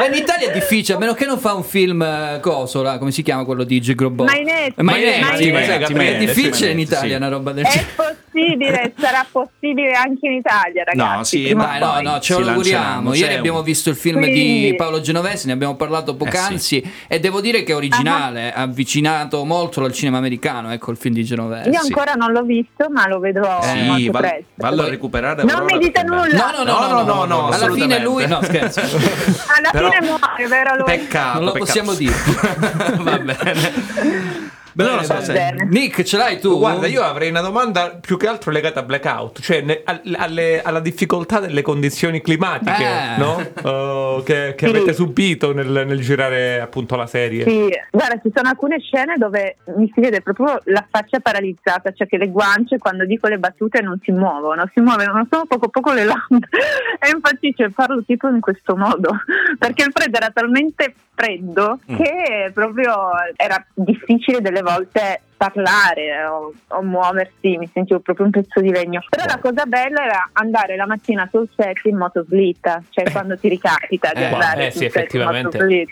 Ma 0.00 0.06
in 0.06 0.14
Italia 0.14 0.48
è 0.48 0.52
difficile, 0.54 0.96
a 0.96 0.98
meno 0.98 1.12
che 1.12 1.26
non 1.26 1.38
fa 1.38 1.52
un 1.52 1.62
film 1.62 2.00
eh, 2.00 2.38
coso, 2.40 2.80
là, 2.80 2.96
come 2.96 3.10
si 3.10 3.22
chiama 3.22 3.44
quello 3.44 3.64
di 3.64 3.82
Gigrobot? 3.82 4.26
Mainetti. 4.26 4.82
Mainetti, 4.82 5.50
Mainetti. 5.50 5.92
Mainetti, 5.92 6.14
È 6.24 6.26
difficile 6.26 6.54
sì, 6.68 6.70
in 6.70 6.78
Italia 6.78 7.10
sì. 7.10 7.14
una 7.16 7.28
roba 7.28 7.52
del 7.52 7.66
È 7.66 7.68
genere. 7.68 7.90
possibile, 8.30 8.92
sarà 8.98 9.26
possibile 9.30 9.92
anche 9.92 10.26
in 10.26 10.32
Italia, 10.32 10.84
ragazzi. 10.84 11.42
No, 11.42 11.48
sì, 11.48 11.54
ma 11.54 11.76
no, 11.78 12.00
no, 12.00 12.18
ce 12.20 12.38
lo 12.38 12.48
auguriamo. 12.48 13.12
Ieri 13.12 13.34
abbiamo 13.34 13.58
un- 13.58 13.64
visto 13.64 13.90
il 13.90 13.96
film 13.96 14.24
di 14.24 14.72
Paolo 14.74 15.02
Genovesi, 15.02 15.46
ne 15.48 15.52
abbiamo 15.52 15.76
parlato 15.76 16.14
poc'anzi 16.14 16.69
e 17.08 17.20
devo 17.20 17.40
dire 17.40 17.62
che 17.62 17.72
è 17.72 17.74
originale, 17.74 18.52
ha 18.52 18.62
avvicinato 18.62 19.44
molto 19.44 19.82
al 19.82 19.92
cinema 19.92 20.18
americano, 20.18 20.70
ecco 20.72 20.90
il 20.90 20.96
film 20.96 21.14
di 21.14 21.24
Genovesi. 21.24 21.68
Io 21.70 21.80
ancora 21.80 22.12
non 22.14 22.32
l'ho 22.32 22.42
visto, 22.42 22.88
ma 22.90 23.06
lo 23.08 23.18
vedrò 23.18 23.60
Sì, 23.62 23.82
molto 23.82 24.10
va- 24.12 24.18
presto. 24.20 24.44
vallo 24.56 24.82
a 24.82 24.88
recuperare. 24.88 25.42
Non 25.44 25.64
mi 25.64 25.78
dite 25.78 26.02
nulla. 26.02 26.52
No, 26.56 26.62
no, 26.64 26.64
no, 26.64 26.88
no, 26.88 27.02
no, 27.02 27.24
no, 27.24 27.48
alla 27.48 27.70
fine 27.72 28.00
lui 28.02 28.26
no, 28.26 28.40
scherzo. 28.42 28.80
Alla 28.80 29.70
Però- 29.72 29.90
fine 29.90 30.06
muore, 30.06 30.46
vero 30.48 30.74
lui? 30.76 30.84
Peccato. 30.84 31.38
Non 31.38 31.44
lo 31.46 31.52
peccato. 31.52 31.64
possiamo 31.64 31.94
dire. 31.94 32.14
Va 33.02 33.18
bene. 33.18 34.48
Bene, 34.72 34.90
Non 34.90 34.98
lo 35.00 35.04
so 35.04 35.20
se- 35.20 35.54
Nick, 35.68 36.02
ce 36.02 36.16
l'hai 36.16 36.38
tu? 36.38 36.58
Guarda, 36.58 36.86
io 36.86 37.02
avrei 37.02 37.30
una 37.30 37.40
domanda 37.40 37.98
più 38.00 38.16
che 38.16 38.26
altro 38.28 38.50
legata 38.50 38.80
a 38.80 38.82
blackout, 38.82 39.40
cioè 39.40 39.60
ne- 39.62 39.80
al- 39.84 40.00
alle- 40.16 40.62
alla 40.62 40.80
difficoltà 40.80 41.40
delle 41.40 41.62
condizioni 41.62 42.20
climatiche 42.20 42.84
Eh. 42.84 43.16
no? 43.18 43.36
Uh, 43.62 44.22
che, 44.22 44.54
che 44.56 44.68
Sì. 44.68 44.74
avete 44.76 44.92
subito 44.92 45.52
nel, 45.52 45.68
nel 45.86 46.00
girare 46.00 46.60
appunto 46.60 46.96
la 46.96 47.06
serie. 47.06 47.44
Sì, 47.44 47.68
guarda, 47.90 48.20
ci 48.22 48.30
sono 48.34 48.48
alcune 48.48 48.78
scene 48.80 49.14
dove 49.16 49.56
mi 49.76 49.90
si 49.94 50.00
vede 50.00 50.20
proprio 50.20 50.60
la 50.64 50.86
faccia 50.88 51.18
paralizzata, 51.20 51.92
cioè 51.92 52.06
che 52.06 52.16
le 52.18 52.28
guance 52.28 52.78
quando 52.78 53.04
dico 53.04 53.26
le 53.28 53.38
battute 53.38 53.80
non 53.80 53.98
si 54.02 54.12
muovono, 54.12 54.68
si 54.72 54.80
muovono 54.80 55.26
solo 55.30 55.44
poco 55.46 55.68
poco 55.68 55.92
le 55.92 56.04
lampade. 56.04 56.48
E 57.02 57.08
infatti 57.14 57.54
cioè, 57.56 57.70
parlo 57.70 58.02
tipo 58.04 58.28
in 58.28 58.40
questo 58.40 58.76
modo, 58.76 59.10
perché 59.58 59.84
il 59.84 59.90
freddo 59.94 60.18
era 60.18 60.30
talmente 60.30 60.92
freddo 61.14 61.78
Mm. 61.90 61.96
che 61.96 62.50
proprio 62.52 62.94
era 63.36 63.62
difficile 63.74 64.40
delle 64.42 64.59
volte 64.62 65.20
parlare 65.46 66.22
o, 66.26 66.52
o 66.68 66.82
muoversi, 66.82 67.56
mi 67.56 67.70
sentivo 67.72 68.00
proprio 68.00 68.26
un 68.26 68.32
pezzo 68.32 68.60
di 68.60 68.70
legno. 68.70 69.00
Però 69.08 69.24
la 69.24 69.38
cosa 69.38 69.64
bella 69.64 70.04
era 70.04 70.28
andare 70.34 70.76
la 70.76 70.86
mattina 70.86 71.26
sul 71.32 71.48
set 71.56 71.82
in 71.84 71.96
motoslitta, 71.96 72.82
cioè 72.90 73.10
quando 73.10 73.38
ti 73.38 73.48
ricapita 73.48 74.10
di 74.14 74.20
Eh, 74.20 74.24
andare 74.26 74.66
eh, 74.66 74.70
sul 74.70 74.80
sì, 74.80 74.86
effettivamente. 74.86 75.56
Eh, 75.58 75.86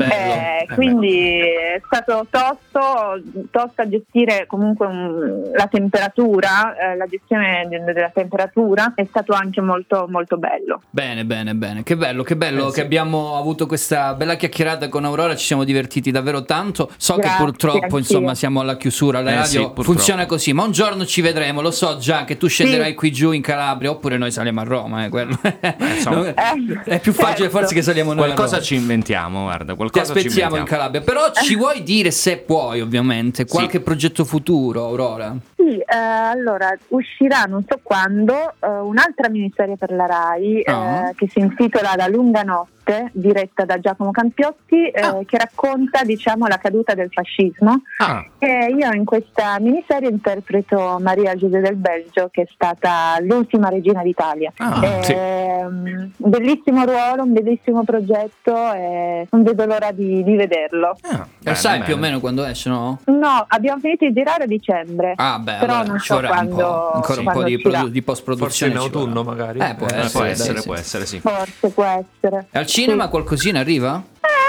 Eh, 0.00 0.66
quindi 0.74 1.30
è 1.30 1.80
stato 1.86 2.26
tosto, 2.28 3.22
tosto 3.52 3.80
a 3.82 3.88
gestire 3.88 4.46
comunque 4.48 4.86
un- 4.86 5.50
la 5.54 5.68
temperatura, 5.68 6.74
eh, 6.76 6.96
la 6.96 7.06
gestione 7.06 7.66
de- 7.68 7.84
della 7.92 8.10
temperatura 8.12 8.92
è 8.96 9.04
stato 9.08 9.34
anche 9.34 9.60
molto 9.60 10.06
molto 10.08 10.36
bello. 10.36 10.82
Bene, 10.90 11.24
bene, 11.24 11.54
bene. 11.54 11.82
Che 11.84 11.96
bello, 11.96 12.24
che 12.24 12.34
bello 12.36 12.66
Eh, 12.66 12.68
sì. 12.70 12.74
che 12.74 12.80
abbiamo 12.82 13.36
avuto 13.36 13.66
questa 13.66 14.14
bella 14.14 14.34
chiacchierata 14.34 14.88
con 14.88 15.04
Aurora. 15.04 15.36
Ci 15.36 15.46
siamo 15.46 15.62
divertiti 15.62 16.10
davvero 16.10 16.44
tanto. 16.44 16.90
So 16.96 17.14
Grazie, 17.14 17.36
che 17.36 17.42
purtroppo, 17.44 17.78
anch'io. 17.84 17.98
insomma, 17.98 18.34
siamo 18.34 18.62
alla 18.64 18.76
chiusura. 18.76 19.20
La 19.20 19.30
Eh, 19.30 19.34
radio 19.36 19.72
sì, 19.76 19.82
funziona 19.82 20.26
così, 20.26 20.52
ma 20.52 20.64
un 20.64 20.72
giorno 20.72 21.04
ci 21.06 21.20
vedremo. 21.20 21.60
Lo 21.60 21.70
so 21.70 21.96
già 21.98 22.24
che 22.24 22.36
tu 22.36 22.46
scenderai 22.48 22.94
qui 22.94 23.12
giù 23.12 23.30
in 23.32 23.42
Calabria, 23.42 23.90
oppure 23.90 24.16
noi 24.18 24.30
saliamo 24.32 24.60
a 24.60 24.64
Roma. 24.64 25.04
eh, 25.04 25.08
quello. 25.08 25.38
insomma. 25.78 26.32
Eh, 26.84 26.94
È 26.96 27.00
più 27.00 27.12
facile 27.12 27.44
certo. 27.48 27.58
forse 27.58 27.74
che 27.74 27.82
saliamo 27.82 28.12
noi. 28.12 28.22
a 28.22 28.24
Qualcosa 28.26 28.56
Roma. 28.56 28.64
ci 28.66 28.74
inventiamo, 28.74 29.42
guarda, 29.42 29.72
Ti 29.72 29.76
qualcosa 29.76 30.12
ci 30.12 30.18
aspettiamo 30.18 30.56
in. 30.56 30.64
Calabria. 30.64 31.00
Però 31.00 31.30
ci 31.32 31.54
vuoi 31.56 31.82
dire 31.82 32.10
se 32.10 32.38
puoi, 32.38 32.80
ovviamente, 32.80 33.44
qualche 33.46 33.80
progetto 33.80 34.24
futuro, 34.24 34.84
Aurora? 34.86 35.34
Sì, 35.56 35.78
eh, 35.78 35.96
allora 35.96 36.76
uscirà 36.88 37.44
non 37.44 37.64
so 37.66 37.78
quando 37.82 38.34
eh, 38.60 38.66
un'altra 38.68 39.28
miniserie 39.30 39.76
per 39.76 39.92
la 39.92 40.06
RAI 40.06 40.60
eh, 40.60 40.70
Ah. 40.70 41.12
che 41.16 41.26
si 41.30 41.38
intitola 41.38 41.94
La 41.96 42.06
lunga 42.06 42.42
notte, 42.42 43.10
diretta 43.12 43.64
da 43.64 43.78
Giacomo 43.78 44.10
Campiotti, 44.10 44.88
eh, 44.88 45.00
Ah. 45.00 45.18
che 45.24 45.38
racconta 45.38 46.02
diciamo 46.04 46.46
la 46.46 46.58
caduta 46.58 46.92
del 46.94 47.08
fascismo. 47.10 47.82
Ah, 47.98 48.24
E 48.38 48.53
io 48.76 48.92
in 48.92 49.04
questa 49.04 49.58
miniserie 49.60 50.08
interpreto 50.10 50.98
Maria 51.00 51.34
Giuse 51.34 51.60
del 51.60 51.76
Belgio, 51.76 52.28
che 52.30 52.42
è 52.42 52.46
stata 52.52 53.16
l'ultima 53.20 53.68
regina 53.68 54.02
d'Italia. 54.02 54.52
Ah, 54.58 54.80
È, 54.80 55.64
um, 55.64 56.10
un 56.16 56.30
bellissimo 56.30 56.84
ruolo, 56.84 57.22
un 57.22 57.32
bellissimo 57.32 57.84
progetto 57.84 58.72
e 58.72 59.26
non 59.30 59.42
vedo 59.42 59.64
l'ora 59.66 59.90
di, 59.92 60.22
di 60.22 60.36
vederlo. 60.36 60.96
ah, 61.10 61.26
Lo 61.42 61.54
sai 61.54 61.72
bene. 61.74 61.84
più 61.84 61.94
o 61.94 61.98
meno 61.98 62.20
quando 62.20 62.44
esce, 62.44 62.68
no? 62.68 63.00
No, 63.06 63.44
abbici 63.48 63.74
finito 63.80 64.06
di 64.06 64.12
girare 64.12 64.44
a 64.44 64.46
dicembre. 64.46 65.12
Ah, 65.16 65.38
beh, 65.38 65.56
Però 65.60 65.74
allora 65.74 65.88
non 65.88 65.98
so 65.98 66.14
vorrà 66.14 66.28
un 66.40 66.48
po', 66.48 66.54
quando- 66.54 66.90
ancora 66.92 67.20
un 67.20 67.32
po' 67.32 67.42
di, 67.44 67.58
produ- 67.60 67.88
di 67.90 68.00
Forse 68.00 68.22
post-produzione. 68.22 68.72
in 68.72 68.78
ci 68.80 68.88
vorrà. 68.88 69.00
autunno 69.04 69.22
magari. 69.22 69.58
Eh, 69.60 69.74
può 69.76 69.86
Eh, 69.86 69.94
essere, 69.98 70.10
può 70.10 70.24
essere, 70.24 70.56
sì. 70.58 70.64
può 70.66 70.74
essere, 70.74 71.06
sì. 71.06 71.20
Forse 71.20 71.68
può 71.70 71.84
essere. 71.84 72.46
Al 72.52 72.66
cinema 72.66 73.04
Sì. 73.04 73.10
qualcosina 73.10 73.60
arriva? 73.60 74.02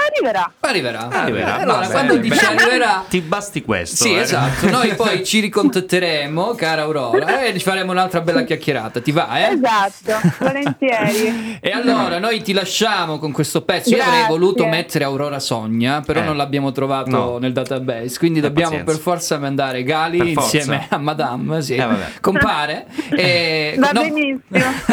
Eh, 0.06 0.18
arriverà. 0.18 0.52
Arriverà. 0.60 1.08
Arriverà. 1.10 1.58
Eh, 1.58 1.62
Allora, 1.62 1.80
Va 1.80 1.86
quando 1.88 2.14
bene, 2.14 2.28
dice 2.28 2.46
bene. 2.48 2.60
arriverà... 2.62 3.04
Ti 3.08 3.20
basti 3.20 3.62
questo. 3.62 4.04
Sì, 4.04 4.14
eh. 4.14 4.20
esatto. 4.20 4.68
Noi 4.70 4.94
poi 4.94 5.22
ci 5.26 5.40
ricontatteremo, 5.40 6.54
cara 6.54 6.82
Aurora, 6.82 7.42
e 7.44 7.52
ci 7.54 7.60
faremo 7.64 7.92
un'altra 7.92 8.20
bella 8.20 8.42
chiacchierata. 8.44 9.00
Ti 9.00 9.12
va, 9.12 9.38
eh? 9.48 9.52
Esatto, 9.54 10.28
volentieri. 10.38 11.54
E 11.66 11.70
allora 11.70 12.18
noi 12.18 12.42
ti 12.42 12.52
lasciamo 12.52 13.18
con 13.18 13.32
questo 13.32 13.62
pezzo. 13.62 13.90
Io 13.90 13.96
avrei 14.00 14.18
Grazie. 14.20 14.28
voluto 14.38 14.66
mettere 14.66 15.04
Aurora 15.04 15.40
Sogna, 15.40 16.00
però 16.00 16.20
Eh. 16.20 16.24
non 16.24 16.36
l'abbiamo 16.36 16.70
trovato 16.72 17.10
No. 17.10 17.38
nel 17.38 17.52
database. 17.52 18.18
Quindi 18.18 18.40
dobbiamo 18.40 18.70
pazienza. 18.70 18.92
per 18.92 19.00
forza 19.02 19.38
mandare 19.38 19.82
Gali 19.82 20.18
Per 20.18 20.32
forza. 20.32 20.56
insieme 20.56 20.86
a 20.88 20.98
Madame. 20.98 21.62
Sì. 21.62 21.74
Eh. 21.74 21.86
Compare. 22.20 22.86
E... 23.10 23.74
Va 23.78 23.90
no, 23.92 24.02
benissimo. 24.02 24.40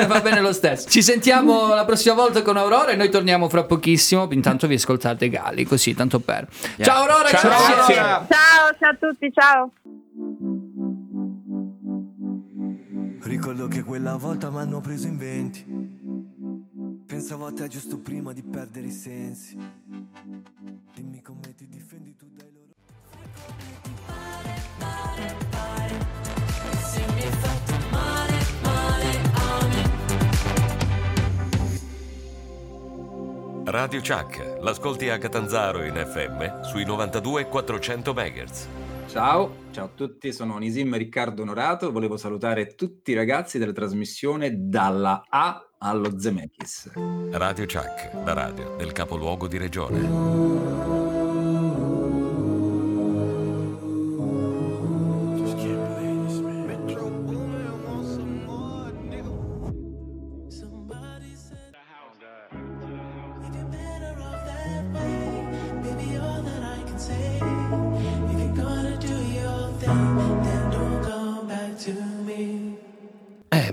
Va 0.07 0.19
bene 0.21 0.41
lo 0.41 0.53
stesso. 0.53 0.89
Ci 0.89 1.01
sentiamo 1.03 1.73
la 1.75 1.85
prossima 1.85 2.15
volta 2.15 2.41
con 2.41 2.57
Aurora 2.57 2.91
e 2.91 2.95
noi 2.95 3.09
torniamo 3.09 3.49
fra 3.49 3.63
pochissimo. 3.63 4.27
Intanto 4.31 4.65
vi 4.67 4.77
ascoltate 5.03 5.29
Gali, 5.29 5.65
così 5.65 5.93
tanto 5.93 6.19
per. 6.19 6.47
Ciao 6.79 7.01
Aurora, 7.01 7.29
Ciao, 7.29 7.41
grazie. 7.41 7.95
Ciao, 7.95 8.75
ciao 8.79 8.89
a 8.89 8.95
tutti, 8.95 9.31
ciao. 9.33 9.71
Ricordo 13.21 13.67
che 13.67 13.83
quella 13.83 14.15
volta 14.15 14.49
mi 14.49 14.57
hanno 14.57 14.79
preso 14.79 15.07
in 15.07 15.17
venti. 15.17 15.91
Pensavo 17.05 17.45
a 17.45 17.51
te 17.51 17.67
giusto 17.67 17.99
prima 17.99 18.31
di 18.33 18.41
perdere 18.43 18.87
i 18.87 18.91
sensi. 18.91 19.57
Radio 33.65 34.01
Chuck, 34.01 34.57
l'ascolti 34.59 35.07
a 35.07 35.17
Catanzaro 35.17 35.85
in 35.85 35.95
FM 35.95 36.63
sui 36.63 36.83
92 36.83 37.47
400 37.47 38.13
MHz. 38.13 38.67
Ciao, 39.07 39.55
ciao 39.71 39.85
a 39.85 39.89
tutti, 39.95 40.33
sono 40.33 40.57
Nisim 40.57 40.97
Riccardo 40.97 41.43
Onorato. 41.43 41.91
Volevo 41.91 42.17
salutare 42.17 42.75
tutti 42.75 43.11
i 43.11 43.15
ragazzi 43.15 43.57
della 43.57 43.71
trasmissione 43.71 44.67
dalla 44.67 45.23
A 45.29 45.65
allo 45.77 46.19
Zemeckis. 46.19 46.91
Radio 47.31 47.65
Chuck, 47.65 48.11
la 48.25 48.33
radio 48.33 48.75
del 48.75 48.91
capoluogo 48.91 49.47
di 49.47 49.57
regione. 49.57 51.12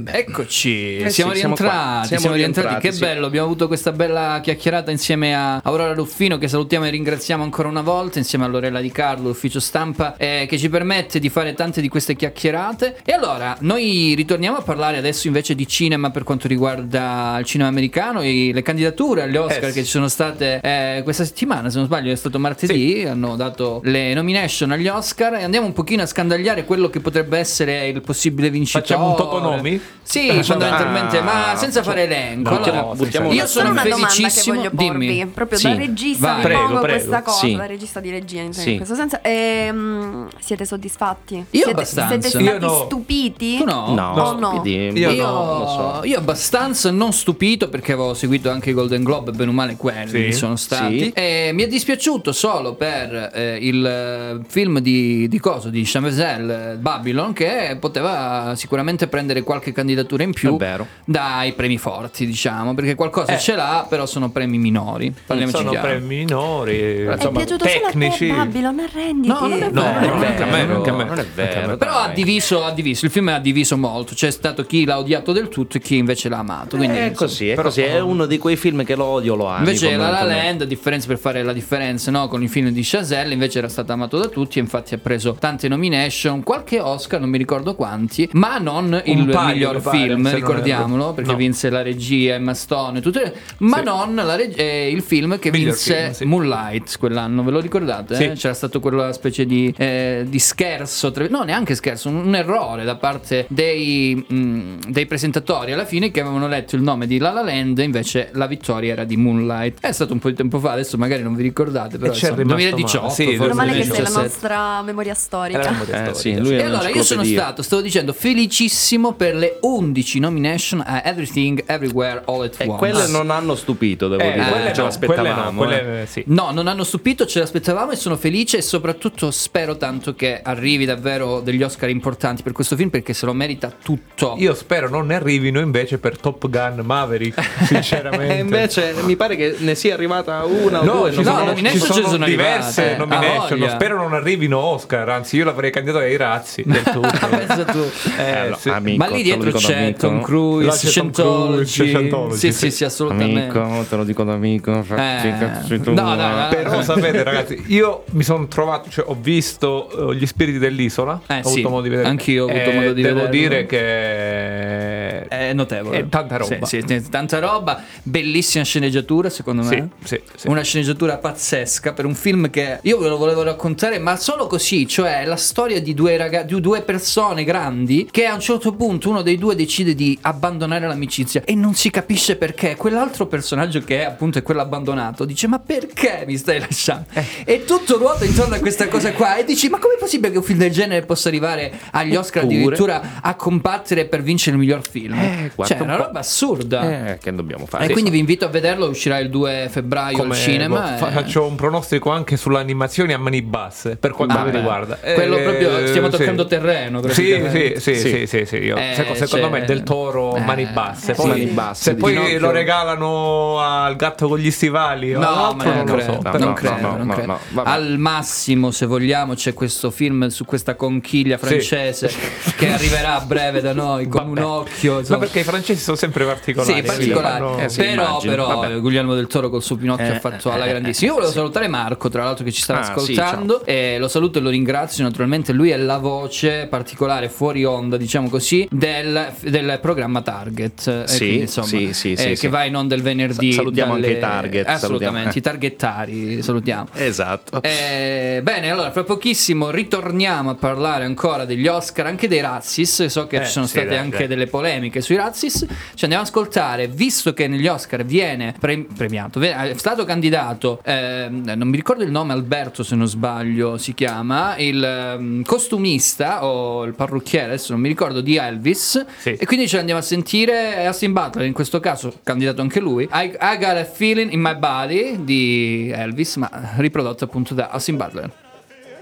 Beh, 0.02 0.12
eccoci, 0.12 0.96
Eh 0.98 1.10
siamo 1.10 1.32
sì, 1.32 1.40
rientrati, 1.40 2.06
siamo, 2.08 2.20
Siamo 2.20 2.36
rientrati. 2.36 2.68
rientrati, 2.68 2.86
Che 2.88 2.92
sì. 2.92 3.00
bello, 3.00 3.26
abbiamo 3.26 3.46
avuto 3.46 3.66
questa 3.66 3.92
bella 3.92 4.40
chiacchierata 4.42 4.90
insieme 4.90 5.34
a 5.34 5.60
Aurora 5.62 5.92
Ruffino 5.94 6.38
che 6.38 6.48
salutiamo 6.48 6.86
e 6.86 6.90
ringraziamo 6.90 7.42
ancora 7.42 7.68
una 7.68 7.82
volta, 7.82 8.18
insieme 8.18 8.44
a 8.44 8.48
Lorella 8.48 8.80
Di 8.80 8.90
Carlo, 8.90 9.30
ufficio 9.30 9.60
stampa, 9.60 10.16
eh, 10.16 10.46
che 10.48 10.58
ci 10.58 10.68
permette 10.68 11.18
di 11.18 11.28
fare 11.28 11.54
tante 11.54 11.80
di 11.80 11.88
queste 11.88 12.16
chiacchierate. 12.16 12.96
E 13.04 13.12
allora, 13.12 13.56
noi 13.60 14.14
ritorniamo 14.16 14.56
a 14.58 14.62
parlare 14.62 14.96
adesso 14.98 15.26
invece 15.26 15.54
di 15.54 15.66
cinema 15.66 16.10
per 16.10 16.22
quanto 16.24 16.48
riguarda 16.48 17.36
il 17.38 17.44
cinema 17.44 17.68
americano 17.68 18.20
e 18.22 18.50
le 18.52 18.62
candidature 18.62 19.22
agli 19.22 19.36
Oscar 19.36 19.64
Eh, 19.64 19.68
sì. 19.68 19.72
che 19.78 19.84
ci 19.84 19.90
sono 19.90 20.08
state 20.08 20.60
eh, 20.62 21.00
questa 21.04 21.24
settimana, 21.24 21.68
se 21.70 21.76
non 21.76 21.86
sbaglio 21.86 22.12
è 22.12 22.16
stato 22.16 22.38
martedì, 22.38 23.04
hanno 23.06 23.36
dato 23.36 23.80
le 23.84 24.14
nomination 24.14 24.70
agli 24.70 24.88
Oscar 24.88 25.34
e 25.34 25.44
andiamo 25.44 25.66
un 25.66 25.72
pochino 25.72 26.02
a 26.02 26.06
scandagliare 26.06 26.64
quello 26.64 26.88
che 26.90 27.00
potrebbe 27.00 27.38
essere 27.38 27.86
il 27.88 28.00
possibile 28.00 28.50
vincitore. 28.50 28.84
Facciamo 28.84 29.10
un 29.10 29.16
totonomi? 29.16 29.80
Sì, 30.02 30.42
fondamentalmente, 30.42 31.18
Ah, 31.18 31.22
ma 31.22 31.54
senza 31.56 31.84
fare 31.84 32.02
elenco. 32.02 32.50
buttiamo- 32.56 32.78
Allora, 32.80 32.94
buttiamo 32.96 33.26
io 33.28 33.32
una- 33.34 33.46
sono 33.46 33.66
Solo 33.66 33.70
una 33.80 33.82
domanda 33.88 34.06
che 34.08 34.12
felicissimo. 34.14 34.56
voglio 34.56 34.70
porvi, 34.70 35.06
Dimmi. 35.06 35.26
proprio 35.26 35.58
Sì, 35.58 35.68
da 35.68 35.74
regista 35.76 36.26
vai. 36.26 36.36
vi 36.36 36.42
Prego, 36.42 36.60
pongo 36.66 36.80
prego. 36.80 36.96
questa 36.98 37.22
cosa, 37.22 37.38
Sì. 37.38 37.54
da 37.54 37.66
regista 37.66 38.00
di 38.00 38.10
regia 38.10 38.40
in 38.40 38.52
Sì. 38.52 38.76
questo 38.76 38.94
senso. 38.96 39.18
Ehm, 39.22 40.28
siete 40.40 40.64
soddisfatti? 40.64 41.34
Io 41.36 41.44
siete, 41.50 41.70
abbastanza. 41.70 42.08
Siete 42.12 42.28
stati 42.28 42.44
Io 42.44 42.58
no. 42.58 42.84
stupiti? 42.86 43.56
Tu 43.58 43.64
no? 43.64 43.94
No, 43.94 44.12
no? 44.36 44.50
stupidi, 44.54 44.98
Io 44.98 45.10
Io, 45.10 45.26
no, 45.26 46.00
so. 46.00 46.06
io 46.06 46.18
abbastanza 46.18 46.90
non 46.90 47.12
stupito 47.12 47.68
perché 47.68 47.92
avevo 47.92 48.12
seguito 48.14 48.50
anche 48.50 48.70
i 48.70 48.72
Golden 48.72 49.04
Globe, 49.04 49.30
bene 49.30 49.50
o 49.50 49.52
male 49.54 49.76
quelli 49.76 50.32
Sì. 50.32 50.38
sono 50.38 50.56
stati. 50.56 50.98
Sì. 50.98 51.10
E 51.14 51.50
mi 51.54 51.62
è 51.62 51.66
dispiaciuto 51.68 52.32
solo 52.32 52.74
per 52.74 53.30
eh, 53.32 53.58
il 53.60 53.86
eh, 53.86 54.40
film 54.48 54.80
di, 54.80 55.28
di 55.28 55.38
coso, 55.38 55.68
di 55.68 55.82
Chamazel, 55.84 56.50
eh, 56.50 56.76
Babylon, 56.78 57.32
che 57.32 57.76
poteva 57.78 58.54
sicuramente 58.56 59.06
prendere 59.06 59.42
qualche 59.42 59.72
candidature 59.80 60.24
in 60.24 60.32
più 60.32 60.54
È 60.54 60.58
vero. 60.58 60.86
dai 61.04 61.52
premi 61.54 61.78
forti, 61.78 62.26
diciamo, 62.26 62.74
perché 62.74 62.94
qualcosa 62.94 63.32
Eh. 63.34 63.38
ce 63.38 63.54
l'ha, 63.54 63.86
però 63.88 64.06
sono 64.06 64.30
premi 64.30 64.58
minori. 64.58 65.12
Parliamoci 65.26 65.56
sono 65.58 65.70
chiaro. 65.70 65.86
premi 65.88 66.06
minori, 66.18 66.78
È 66.78 67.12
insomma, 67.12 67.38
piaciuto 67.38 67.66
solo 67.68 67.76
a 67.76 67.78
te, 67.78 67.92
tecnici. 67.98 68.26
Babylon, 68.28 68.78
arrenditi. 68.80 69.28
No, 69.28 69.40
non 69.46 69.62
è 69.62 69.70
No, 69.70 69.82
vero, 69.82 70.14
non 70.14 70.22
è 70.24 70.34
vero, 70.34 70.50
vero, 70.50 70.74
anche 70.76 70.90
a 70.90 70.94
me. 70.94 71.04
Non 71.04 71.18
è 71.18 71.26
vero. 71.26 71.76
Però 71.76 71.92
ha 71.94 72.08
diviso, 72.08 72.64
ha 72.64 72.70
diviso, 72.72 73.04
il 73.06 73.10
film 73.10 73.28
ha 73.28 73.38
diviso 73.38 73.76
molto, 73.76 74.14
c'è 74.14 74.30
stato 74.30 74.64
chi 74.64 74.84
l'ha 74.84 74.98
odiato 74.98 75.32
del 75.32 75.48
tutto 75.48 75.76
e 75.76 75.80
chi 75.80 75.96
invece 75.96 76.28
l'ha 76.28 76.38
amato. 76.38 76.76
Quindi, 76.76 76.96
È 76.96 77.00
insomma, 77.06 77.16
così, 77.16 77.48
è 77.48 77.54
così, 77.54 77.80
è 77.82 78.00
uno 78.00 78.26
di 78.26 78.38
quei 78.38 78.56
film 78.56 78.84
che 78.84 78.94
lo 78.94 79.04
odio, 79.04 79.34
lo 79.34 79.46
ami. 79.46 79.58
Invece 79.66 79.96
La 79.96 80.10
La. 80.10 80.22
Land, 80.24 80.62
a 80.62 80.64
differenza 80.64 81.06
per 81.06 81.18
fare 81.18 81.42
la 81.42 81.52
differenza 81.52 82.10
no, 82.10 82.28
con 82.28 82.42
il 82.42 82.48
film 82.48 82.68
di 82.70 82.82
Chazelle, 82.84 83.32
invece 83.32 83.58
era 83.58 83.68
stato 83.68 83.92
amato 83.92 84.18
da 84.18 84.26
tutti 84.26 84.58
e 84.58 84.62
infatti 84.62 84.94
ha 84.94 84.98
preso 84.98 85.34
tante 85.38 85.68
nomination, 85.68 86.42
qualche 86.42 86.78
Oscar, 86.80 87.20
non 87.20 87.28
mi 87.30 87.38
ricordo 87.38 87.74
quanti, 87.74 88.28
ma 88.32 88.58
non 88.58 89.00
il 89.04 89.26
paio, 89.26 89.54
miglior 89.54 89.69
mi 89.78 89.82
pare, 89.82 89.98
film, 89.98 90.34
ricordiamolo, 90.34 91.12
perché 91.12 91.30
No. 91.30 91.36
vinse 91.36 91.70
la 91.70 91.82
regia, 91.82 92.34
Emma 92.34 92.54
Stone, 92.54 93.00
tutte 93.00 93.20
le- 93.22 93.34
ma 93.58 93.78
Sì. 93.78 93.84
non 93.84 94.14
la 94.14 94.36
reg- 94.36 94.58
eh, 94.58 94.90
il 94.90 95.02
film 95.02 95.38
che 95.38 95.50
Miglior 95.50 95.70
vinse 95.74 95.94
film, 95.94 96.12
sì. 96.12 96.24
Moonlight 96.24 96.98
quell'anno, 96.98 97.42
ve 97.42 97.50
lo 97.50 97.60
ricordate? 97.60 98.14
Sì. 98.16 98.24
eh? 98.24 98.32
C'era 98.32 98.54
stato 98.54 98.80
quella 98.80 99.12
specie 99.12 99.46
di, 99.46 99.72
eh, 99.76 100.24
di 100.28 100.38
scherzo, 100.38 101.10
tra- 101.10 101.26
no 101.28 101.42
neanche 101.42 101.74
scherzo, 101.74 102.08
un, 102.08 102.16
un 102.26 102.34
errore 102.34 102.84
da 102.84 102.96
parte 102.96 103.46
dei, 103.48 104.14
mh, 104.26 104.90
dei 104.90 105.06
presentatori 105.06 105.72
alla 105.72 105.84
fine 105.84 106.10
che 106.10 106.20
avevano 106.20 106.48
letto 106.48 106.76
il 106.76 106.82
nome 106.82 107.06
di 107.06 107.18
La 107.18 107.30
La 107.32 107.42
Land, 107.42 107.78
invece 107.78 108.30
la 108.32 108.46
vittoria 108.46 108.92
era 108.92 109.04
di 109.04 109.16
Moonlight. 109.16 109.78
È 109.80 109.92
stato 109.92 110.12
un 110.12 110.18
po' 110.18 110.28
di 110.28 110.34
tempo 110.34 110.58
fa, 110.58 110.72
adesso 110.72 110.96
magari 110.96 111.22
non 111.22 111.34
vi 111.34 111.42
ricordate, 111.42 111.98
però 111.98 112.12
E 112.12 112.14
ci 112.14 112.26
è 112.26 112.30
insomma, 112.30 112.54
rimasto 112.56 112.76
2018, 112.76 113.02
male. 113.02 113.14
Sì, 113.14 113.36
forse 113.36 113.54
male 113.54 113.72
che 113.72 113.82
sei 113.82 113.88
la 113.88 113.94
2017. 113.94 114.22
nostra 114.22 114.82
memoria 114.82 115.14
storica. 115.14 115.70
Memoria 115.70 115.94
Eh, 115.94 116.14
storica. 116.14 116.44
sì, 116.44 116.52
E 116.54 116.62
allora 116.62 116.88
io 116.88 117.02
sono 117.02 117.24
stato, 117.24 117.62
stavo 117.62 117.82
dicendo, 117.82 118.12
felicissimo 118.12 119.12
per 119.14 119.34
le 119.34 119.49
11 119.60 120.18
nomination 120.20 120.82
a 120.84 121.02
Everything 121.04 121.62
Everywhere 121.66 122.22
All 122.26 122.42
at 122.42 122.54
E 122.60 122.66
Once. 122.66 122.76
quelle 122.78 123.06
non 123.08 123.30
hanno 123.30 123.54
stupito, 123.54 124.08
devo 124.08 124.22
Eh, 124.22 124.32
dire. 124.32 124.44
quelle 124.50 124.72
Ce 124.72 124.80
no, 124.80 124.86
l'aspettavamo. 124.86 125.58
quelle 125.58 125.74
no, 125.74 125.78
eh. 125.80 125.84
quelle 125.90 126.06
sì. 126.06 126.22
No, 126.26 126.50
non 126.52 126.66
hanno 126.66 126.84
stupito, 126.84 127.26
ce 127.26 127.38
l'aspettavamo 127.40 127.90
e 127.92 127.96
sono 127.96 128.16
felice 128.16 128.58
e 128.58 128.62
soprattutto 128.62 129.30
spero 129.30 129.76
tanto 129.76 130.14
che 130.14 130.40
arrivi 130.42 130.84
davvero 130.84 131.40
degli 131.40 131.62
Oscar 131.62 131.88
importanti 131.90 132.42
per 132.42 132.52
questo 132.52 132.76
film 132.76 132.88
perché 132.90 133.12
se 133.12 133.26
lo 133.26 133.32
merita 133.32 133.72
tutto. 133.82 134.34
Io 134.38 134.54
spero 134.54 134.88
non 134.88 135.06
ne 135.06 135.14
arrivino 135.14 135.60
invece 135.60 135.98
per 135.98 136.18
Top 136.18 136.48
Gun 136.48 136.80
Maverick, 136.84 137.40
sinceramente. 137.66 138.36
E 138.36 138.40
invece 138.40 138.94
mi 139.02 139.16
pare 139.16 139.36
che 139.36 139.56
ne 139.58 139.74
sia 139.74 139.94
arrivata 139.94 140.44
una 140.44 140.80
o 140.80 140.84
No, 140.84 140.92
due. 141.00 141.10
ci 141.12 141.22
non 141.22 141.24
no, 141.24 141.30
sono, 141.30 141.38
so. 141.40 141.44
nomination 141.46 141.80
ci 141.80 141.92
sono 141.92 142.08
sono 142.08 142.24
diverse 142.24 142.94
arrivate, 142.94 142.96
nomination. 143.16 143.68
Spero 143.70 143.96
non 143.96 144.14
arrivino 144.14 144.58
Oscar. 144.58 145.08
Anzi, 145.08 145.36
io 145.36 145.44
l'avrei 145.44 145.70
candidato 145.70 146.04
ai 146.04 146.16
razzi 146.16 146.62
del 146.66 146.82
tutto. 146.82 147.08
Eh, 148.20 148.48
no, 148.50 148.56
sì. 148.56 148.68
amico, 148.68 148.96
Ma 149.04 149.08
lì 149.10 149.22
lo 149.44 149.50
dico 149.50 149.58
da 149.60 149.66
c'è 149.66 149.82
amico. 149.82 149.98
Tom 149.98 150.22
Cruise, 150.22 150.86
Scientology. 150.88 151.52
Cruise, 151.52 151.84
Scientology, 151.84 152.36
Sì, 152.38 152.52
sì. 152.52 152.70
sì, 152.70 152.84
assolutamente. 152.84 153.58
Amico, 153.58 153.84
te 153.88 153.96
lo 153.96 154.04
dico 154.04 154.24
da 154.24 154.32
amico. 154.34 154.70
Eh, 154.72 155.34
no, 155.78 155.92
dai, 155.94 156.16
dai. 156.16 156.48
Però 156.54 156.82
sapete, 156.82 157.22
ragazzi, 157.22 157.62
io 157.68 158.04
mi 158.10 158.22
sono 158.22 158.46
trovato, 158.48 158.88
cioè 158.90 159.04
ho 159.08 159.16
visto 159.20 160.10
eh, 160.10 160.14
gli 160.16 160.26
spiriti 160.26 160.58
dell'isola. 160.58 161.20
Eh, 161.26 161.38
ho 161.42 161.48
sì, 161.48 161.54
avuto 161.60 161.68
modo 161.68 161.82
di 161.82 161.88
vedere. 161.90 162.08
anch'io 162.08 162.44
ho 162.44 162.48
avuto 162.48 162.70
Eh, 162.70 162.74
modo 162.74 162.92
di 162.92 163.02
devo 163.02 163.20
vederlo. 163.20 163.38
dire 163.38 163.66
che 163.66 165.26
È 165.28 165.52
notevole. 165.52 165.98
È 165.98 166.08
tanta 166.08 166.36
roba. 166.36 166.64
Sì, 166.66 166.82
sì, 166.86 167.08
tanta 167.10 167.38
roba. 167.38 167.82
Bellissima 168.02 168.64
sceneggiatura, 168.64 169.28
secondo 169.30 169.62
me. 169.62 169.90
Sì, 170.02 170.16
sì, 170.16 170.20
sì. 170.36 170.48
Una 170.48 170.62
sceneggiatura 170.62 171.18
pazzesca 171.18 171.92
per 171.92 172.04
un 172.04 172.14
film 172.14 172.50
che 172.50 172.78
io 172.82 172.98
ve 172.98 173.08
lo 173.08 173.16
volevo 173.16 173.42
raccontare, 173.42 173.98
ma 173.98 174.16
solo 174.16 174.46
così, 174.46 174.86
cioè 174.86 175.24
la 175.24 175.36
storia 175.36 175.80
di 175.80 175.94
due, 175.94 176.16
raga- 176.16 176.42
di 176.42 176.60
due 176.60 176.82
persone 176.82 177.44
grandi 177.44 178.08
che 178.10 178.26
a 178.26 178.34
un 178.34 178.40
certo 178.40 178.72
punto 178.74 179.08
uno 179.10 179.22
dei 179.22 179.29
due 179.36 179.54
decide 179.54 179.94
di 179.94 180.18
abbandonare 180.22 180.86
l'amicizia 180.86 181.42
e 181.44 181.54
non 181.54 181.74
si 181.74 181.90
capisce 181.90 182.36
perché. 182.36 182.76
Quell'altro 182.76 183.26
personaggio 183.26 183.80
che 183.82 184.00
è 184.00 184.04
appunto 184.04 184.38
è 184.38 184.42
quello 184.42 184.60
abbandonato 184.60 185.24
dice 185.24 185.46
"Ma 185.46 185.58
perché 185.58 186.24
mi 186.26 186.36
stai 186.36 186.58
lasciando?" 186.60 187.06
Eh. 187.12 187.24
E 187.44 187.64
tutto 187.64 187.96
ruota 187.98 188.24
intorno 188.24 188.54
a 188.54 188.58
questa 188.58 188.88
cosa 188.88 189.12
qua 189.12 189.36
e 189.36 189.44
dici 189.44 189.68
"Ma 189.68 189.78
com'è 189.78 189.96
possibile 189.98 190.30
che 190.32 190.38
un 190.38 190.44
film 190.44 190.58
del 190.58 190.70
genere 190.70 191.04
possa 191.06 191.28
arrivare 191.28 191.72
agli 191.92 192.16
Oscar 192.16 192.42
Eppure- 192.44 192.58
addirittura 192.58 193.02
a 193.20 193.34
combattere 193.34 194.04
per 194.06 194.22
vincere 194.22 194.56
il 194.56 194.62
miglior 194.62 194.82
film?" 194.88 195.14
Eh, 195.14 195.50
cioè, 195.64 195.76
un 195.80 195.88
una 195.90 195.96
roba 195.96 196.20
assurda. 196.20 197.12
Eh, 197.12 197.18
che 197.18 197.34
dobbiamo 197.34 197.66
fare? 197.66 197.86
E 197.86 197.90
quindi 197.90 198.10
vi 198.10 198.18
invito 198.18 198.44
a 198.44 198.48
vederlo, 198.48 198.88
uscirà 198.88 199.18
il 199.18 199.28
2 199.30 199.68
febbraio 199.70 200.16
come 200.16 200.34
al 200.34 200.40
cinema. 200.40 200.80
boh, 200.80 200.94
e- 200.94 200.98
fa- 200.98 201.10
faccio 201.10 201.44
un 201.46 201.54
pronostico 201.56 202.10
anche 202.10 202.36
sull'animazione 202.36 203.12
a 203.14 203.18
mani 203.18 203.42
basse 203.42 203.96
per 203.96 204.12
quanto 204.12 204.36
Ah, 204.36 204.44
mi 204.44 204.50
beh. 204.50 204.56
riguarda. 204.58 204.96
Quello 204.96 205.36
Eh, 205.38 205.42
proprio 205.42 205.86
stiamo 205.88 206.10
sì. 206.10 206.16
toccando 206.16 206.46
terreno. 206.46 206.98
Sì, 207.00 207.06
praticamente. 207.06 207.80
sì, 207.80 207.94
sì, 207.94 208.08
sì, 208.08 208.26
sì, 208.26 208.44
sì, 208.46 208.56
io- 208.56 208.76
Eh, 208.76 208.92
secondo 209.26 209.50
me 209.50 209.64
del 209.64 209.82
toro 209.82 210.36
eh, 210.36 210.40
mani 210.40 210.66
basse. 210.66 211.12
eh, 211.12 211.14
Poi, 211.14 211.28
mani 211.28 211.44
basse, 211.46 211.82
se 211.82 211.94
poi 211.96 212.12
Pinocchio. 212.12 212.38
lo 212.40 212.50
regalano 212.50 213.58
al 213.60 213.96
gatto 213.96 214.28
con 214.28 214.38
gli 214.38 214.50
stivali, 214.50 215.12
No, 215.12 215.18
ma 215.20 215.64
non, 215.64 215.84
credo, 215.84 216.00
so. 216.00 216.18
No, 216.22 216.30
non 216.32 216.40
no, 216.40 216.52
credo, 216.54 216.76
no, 216.80 216.96
non 216.96 217.06
no, 217.06 217.12
credo. 217.14 217.26
no, 217.32 217.38
vabbè. 217.50 217.68
Al 217.70 217.98
massimo, 217.98 218.70
se 218.70 218.86
vogliamo, 218.86 219.34
c'è 219.34 219.54
questo 219.54 219.90
film 219.90 220.28
su 220.28 220.44
questa 220.44 220.74
conchiglia 220.74 221.38
francese 221.38 222.10
che 222.56 222.72
arriverà 222.72 223.16
a 223.16 223.20
breve 223.20 223.60
da 223.60 223.72
noi 223.72 224.08
con 224.08 224.28
un 224.28 224.38
occhio. 224.38 224.94
Ma 224.94 224.98
insomma. 225.00 225.18
perché 225.20 225.40
i 225.40 225.44
francesi 225.44 225.80
sono 225.82 225.96
sempre 225.96 226.24
particolari. 226.24 226.74
Sì, 226.74 226.82
particolari. 226.82 227.38
fanno- 227.40 227.58
Eh, 227.58 227.68
sì, 227.68 227.78
però, 227.80 227.92
immagino. 227.92 228.32
però 228.32 228.46
Vabbè. 228.60 228.80
Guglielmo 228.80 229.14
del 229.14 229.26
Toro 229.26 229.50
col 229.50 229.62
suo 229.62 229.76
Pinocchio 229.76 230.06
Eh, 230.06 230.16
ha 230.16 230.20
fatto 230.20 230.50
eh, 230.50 230.54
alla 230.54 230.66
eh, 230.66 230.68
grandissima. 230.70 231.08
Io 231.10 231.14
volevo 231.16 231.32
salutare 231.32 231.68
Marco, 231.68 232.08
tra 232.08 232.24
l'altro, 232.24 232.44
che 232.44 232.52
ci 232.52 232.62
sta 232.62 232.78
Ah, 232.80 232.84
sì, 232.84 232.90
ascoltando. 233.12 233.64
e 233.64 233.96
lo 233.98 234.08
saluto 234.08 234.38
e 234.38 234.42
lo 234.42 234.50
ringrazio. 234.50 235.04
Naturalmente, 235.04 235.52
lui 235.52 235.70
è 235.70 235.76
la 235.76 235.98
voce 235.98 236.66
particolare 236.68 237.28
fuori 237.28 237.64
onda, 237.64 237.96
diciamo 237.96 238.28
così, 238.28 238.66
del, 238.70 239.09
del 239.40 239.78
programma 239.80 240.22
Target. 240.22 240.86
E 240.88 241.08
Sì, 241.08 241.18
quindi, 241.18 241.40
insomma, 241.40 241.66
sì, 241.66 241.92
sì, 241.92 242.12
eh, 242.12 242.34
sì, 242.36 242.40
che 242.42 242.48
va 242.48 242.64
in 242.64 242.76
onda 242.76 242.94
il 242.94 243.02
venerdì. 243.02 243.52
Sa- 243.52 243.60
salutiamo 243.60 243.94
dalle- 243.94 244.06
anche 244.06 244.18
i 244.18 244.20
Target, 244.20 244.68
Assolutamente, 244.68 245.30
salutiamo. 245.32 245.32
i 245.36 245.40
targettari, 245.40 246.42
salutiamo. 246.42 246.86
Esatto. 246.94 247.62
Eh, 247.62 248.40
bene, 248.42 248.70
allora, 248.70 248.90
fra 248.90 249.04
pochissimo 249.04 249.70
ritorniamo 249.70 250.50
a 250.50 250.54
parlare 250.54 251.04
ancora 251.04 251.44
degli 251.44 251.66
Oscar, 251.66 252.06
anche 252.06 252.28
dei 252.28 252.40
Razzis. 252.40 253.06
So 253.06 253.26
che 253.26 253.36
Eh, 253.40 253.44
ci 253.44 253.50
sono 253.52 253.66
state 253.66 253.86
dai, 253.86 253.98
anche 253.98 254.18
dai. 254.18 254.26
delle 254.28 254.46
polemiche 254.46 255.00
sui 255.00 255.16
Razzis. 255.16 255.66
Ci 255.94 256.04
andiamo 256.04 256.22
ad 256.22 256.28
ascoltare, 256.28 256.88
visto 256.88 257.32
che 257.32 257.48
negli 257.48 257.66
Oscar 257.66 258.04
viene 258.04 258.54
pre- 258.58 258.86
premiato, 258.96 259.40
è 259.40 259.72
stato 259.76 260.04
candidato, 260.04 260.80
ehm, 260.84 261.52
non 261.56 261.68
mi 261.68 261.76
ricordo 261.76 262.02
il 262.04 262.10
nome, 262.10 262.32
Alberto 262.32 262.82
se 262.82 262.94
non 262.96 263.06
sbaglio 263.06 263.76
si 263.78 263.94
chiama, 263.94 264.56
il 264.56 264.82
ehm, 264.82 265.42
costumista 265.44 266.44
o 266.44 266.84
il 266.84 266.94
parrucchiere, 266.94 267.46
adesso 267.46 267.72
non 267.72 267.80
mi 267.80 267.88
ricordo, 267.88 268.20
di 268.20 268.36
Elvis. 268.36 268.99
Sì. 269.18 269.34
E 269.34 269.46
quindi 269.46 269.68
ce 269.68 269.76
l'andiamo 269.76 270.00
a 270.00 270.02
sentire 270.02 270.86
Austin 270.86 271.12
Butler, 271.12 271.46
in 271.46 271.52
questo 271.52 271.80
caso 271.80 272.20
candidato 272.22 272.60
anche 272.60 272.80
lui. 272.80 273.08
I, 273.12 273.36
I 273.40 273.58
Got 273.58 273.76
a 273.76 273.84
Feeling 273.84 274.32
in 274.32 274.40
My 274.40 274.56
Body 274.56 275.24
di 275.24 275.90
Elvis, 275.94 276.36
ma 276.36 276.50
riprodotto 276.76 277.24
appunto 277.24 277.54
da 277.54 277.68
Austin 277.70 277.96
Butler. 277.96 278.30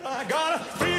I 0.04 0.24
got 0.26 0.54
a 0.54 0.58
feeling 0.76 0.97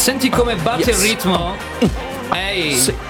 Senti 0.00 0.30
come 0.30 0.56
batte 0.56 0.92
il 0.92 0.96
ritmo? 0.96 1.54
Ehi! 2.32 3.09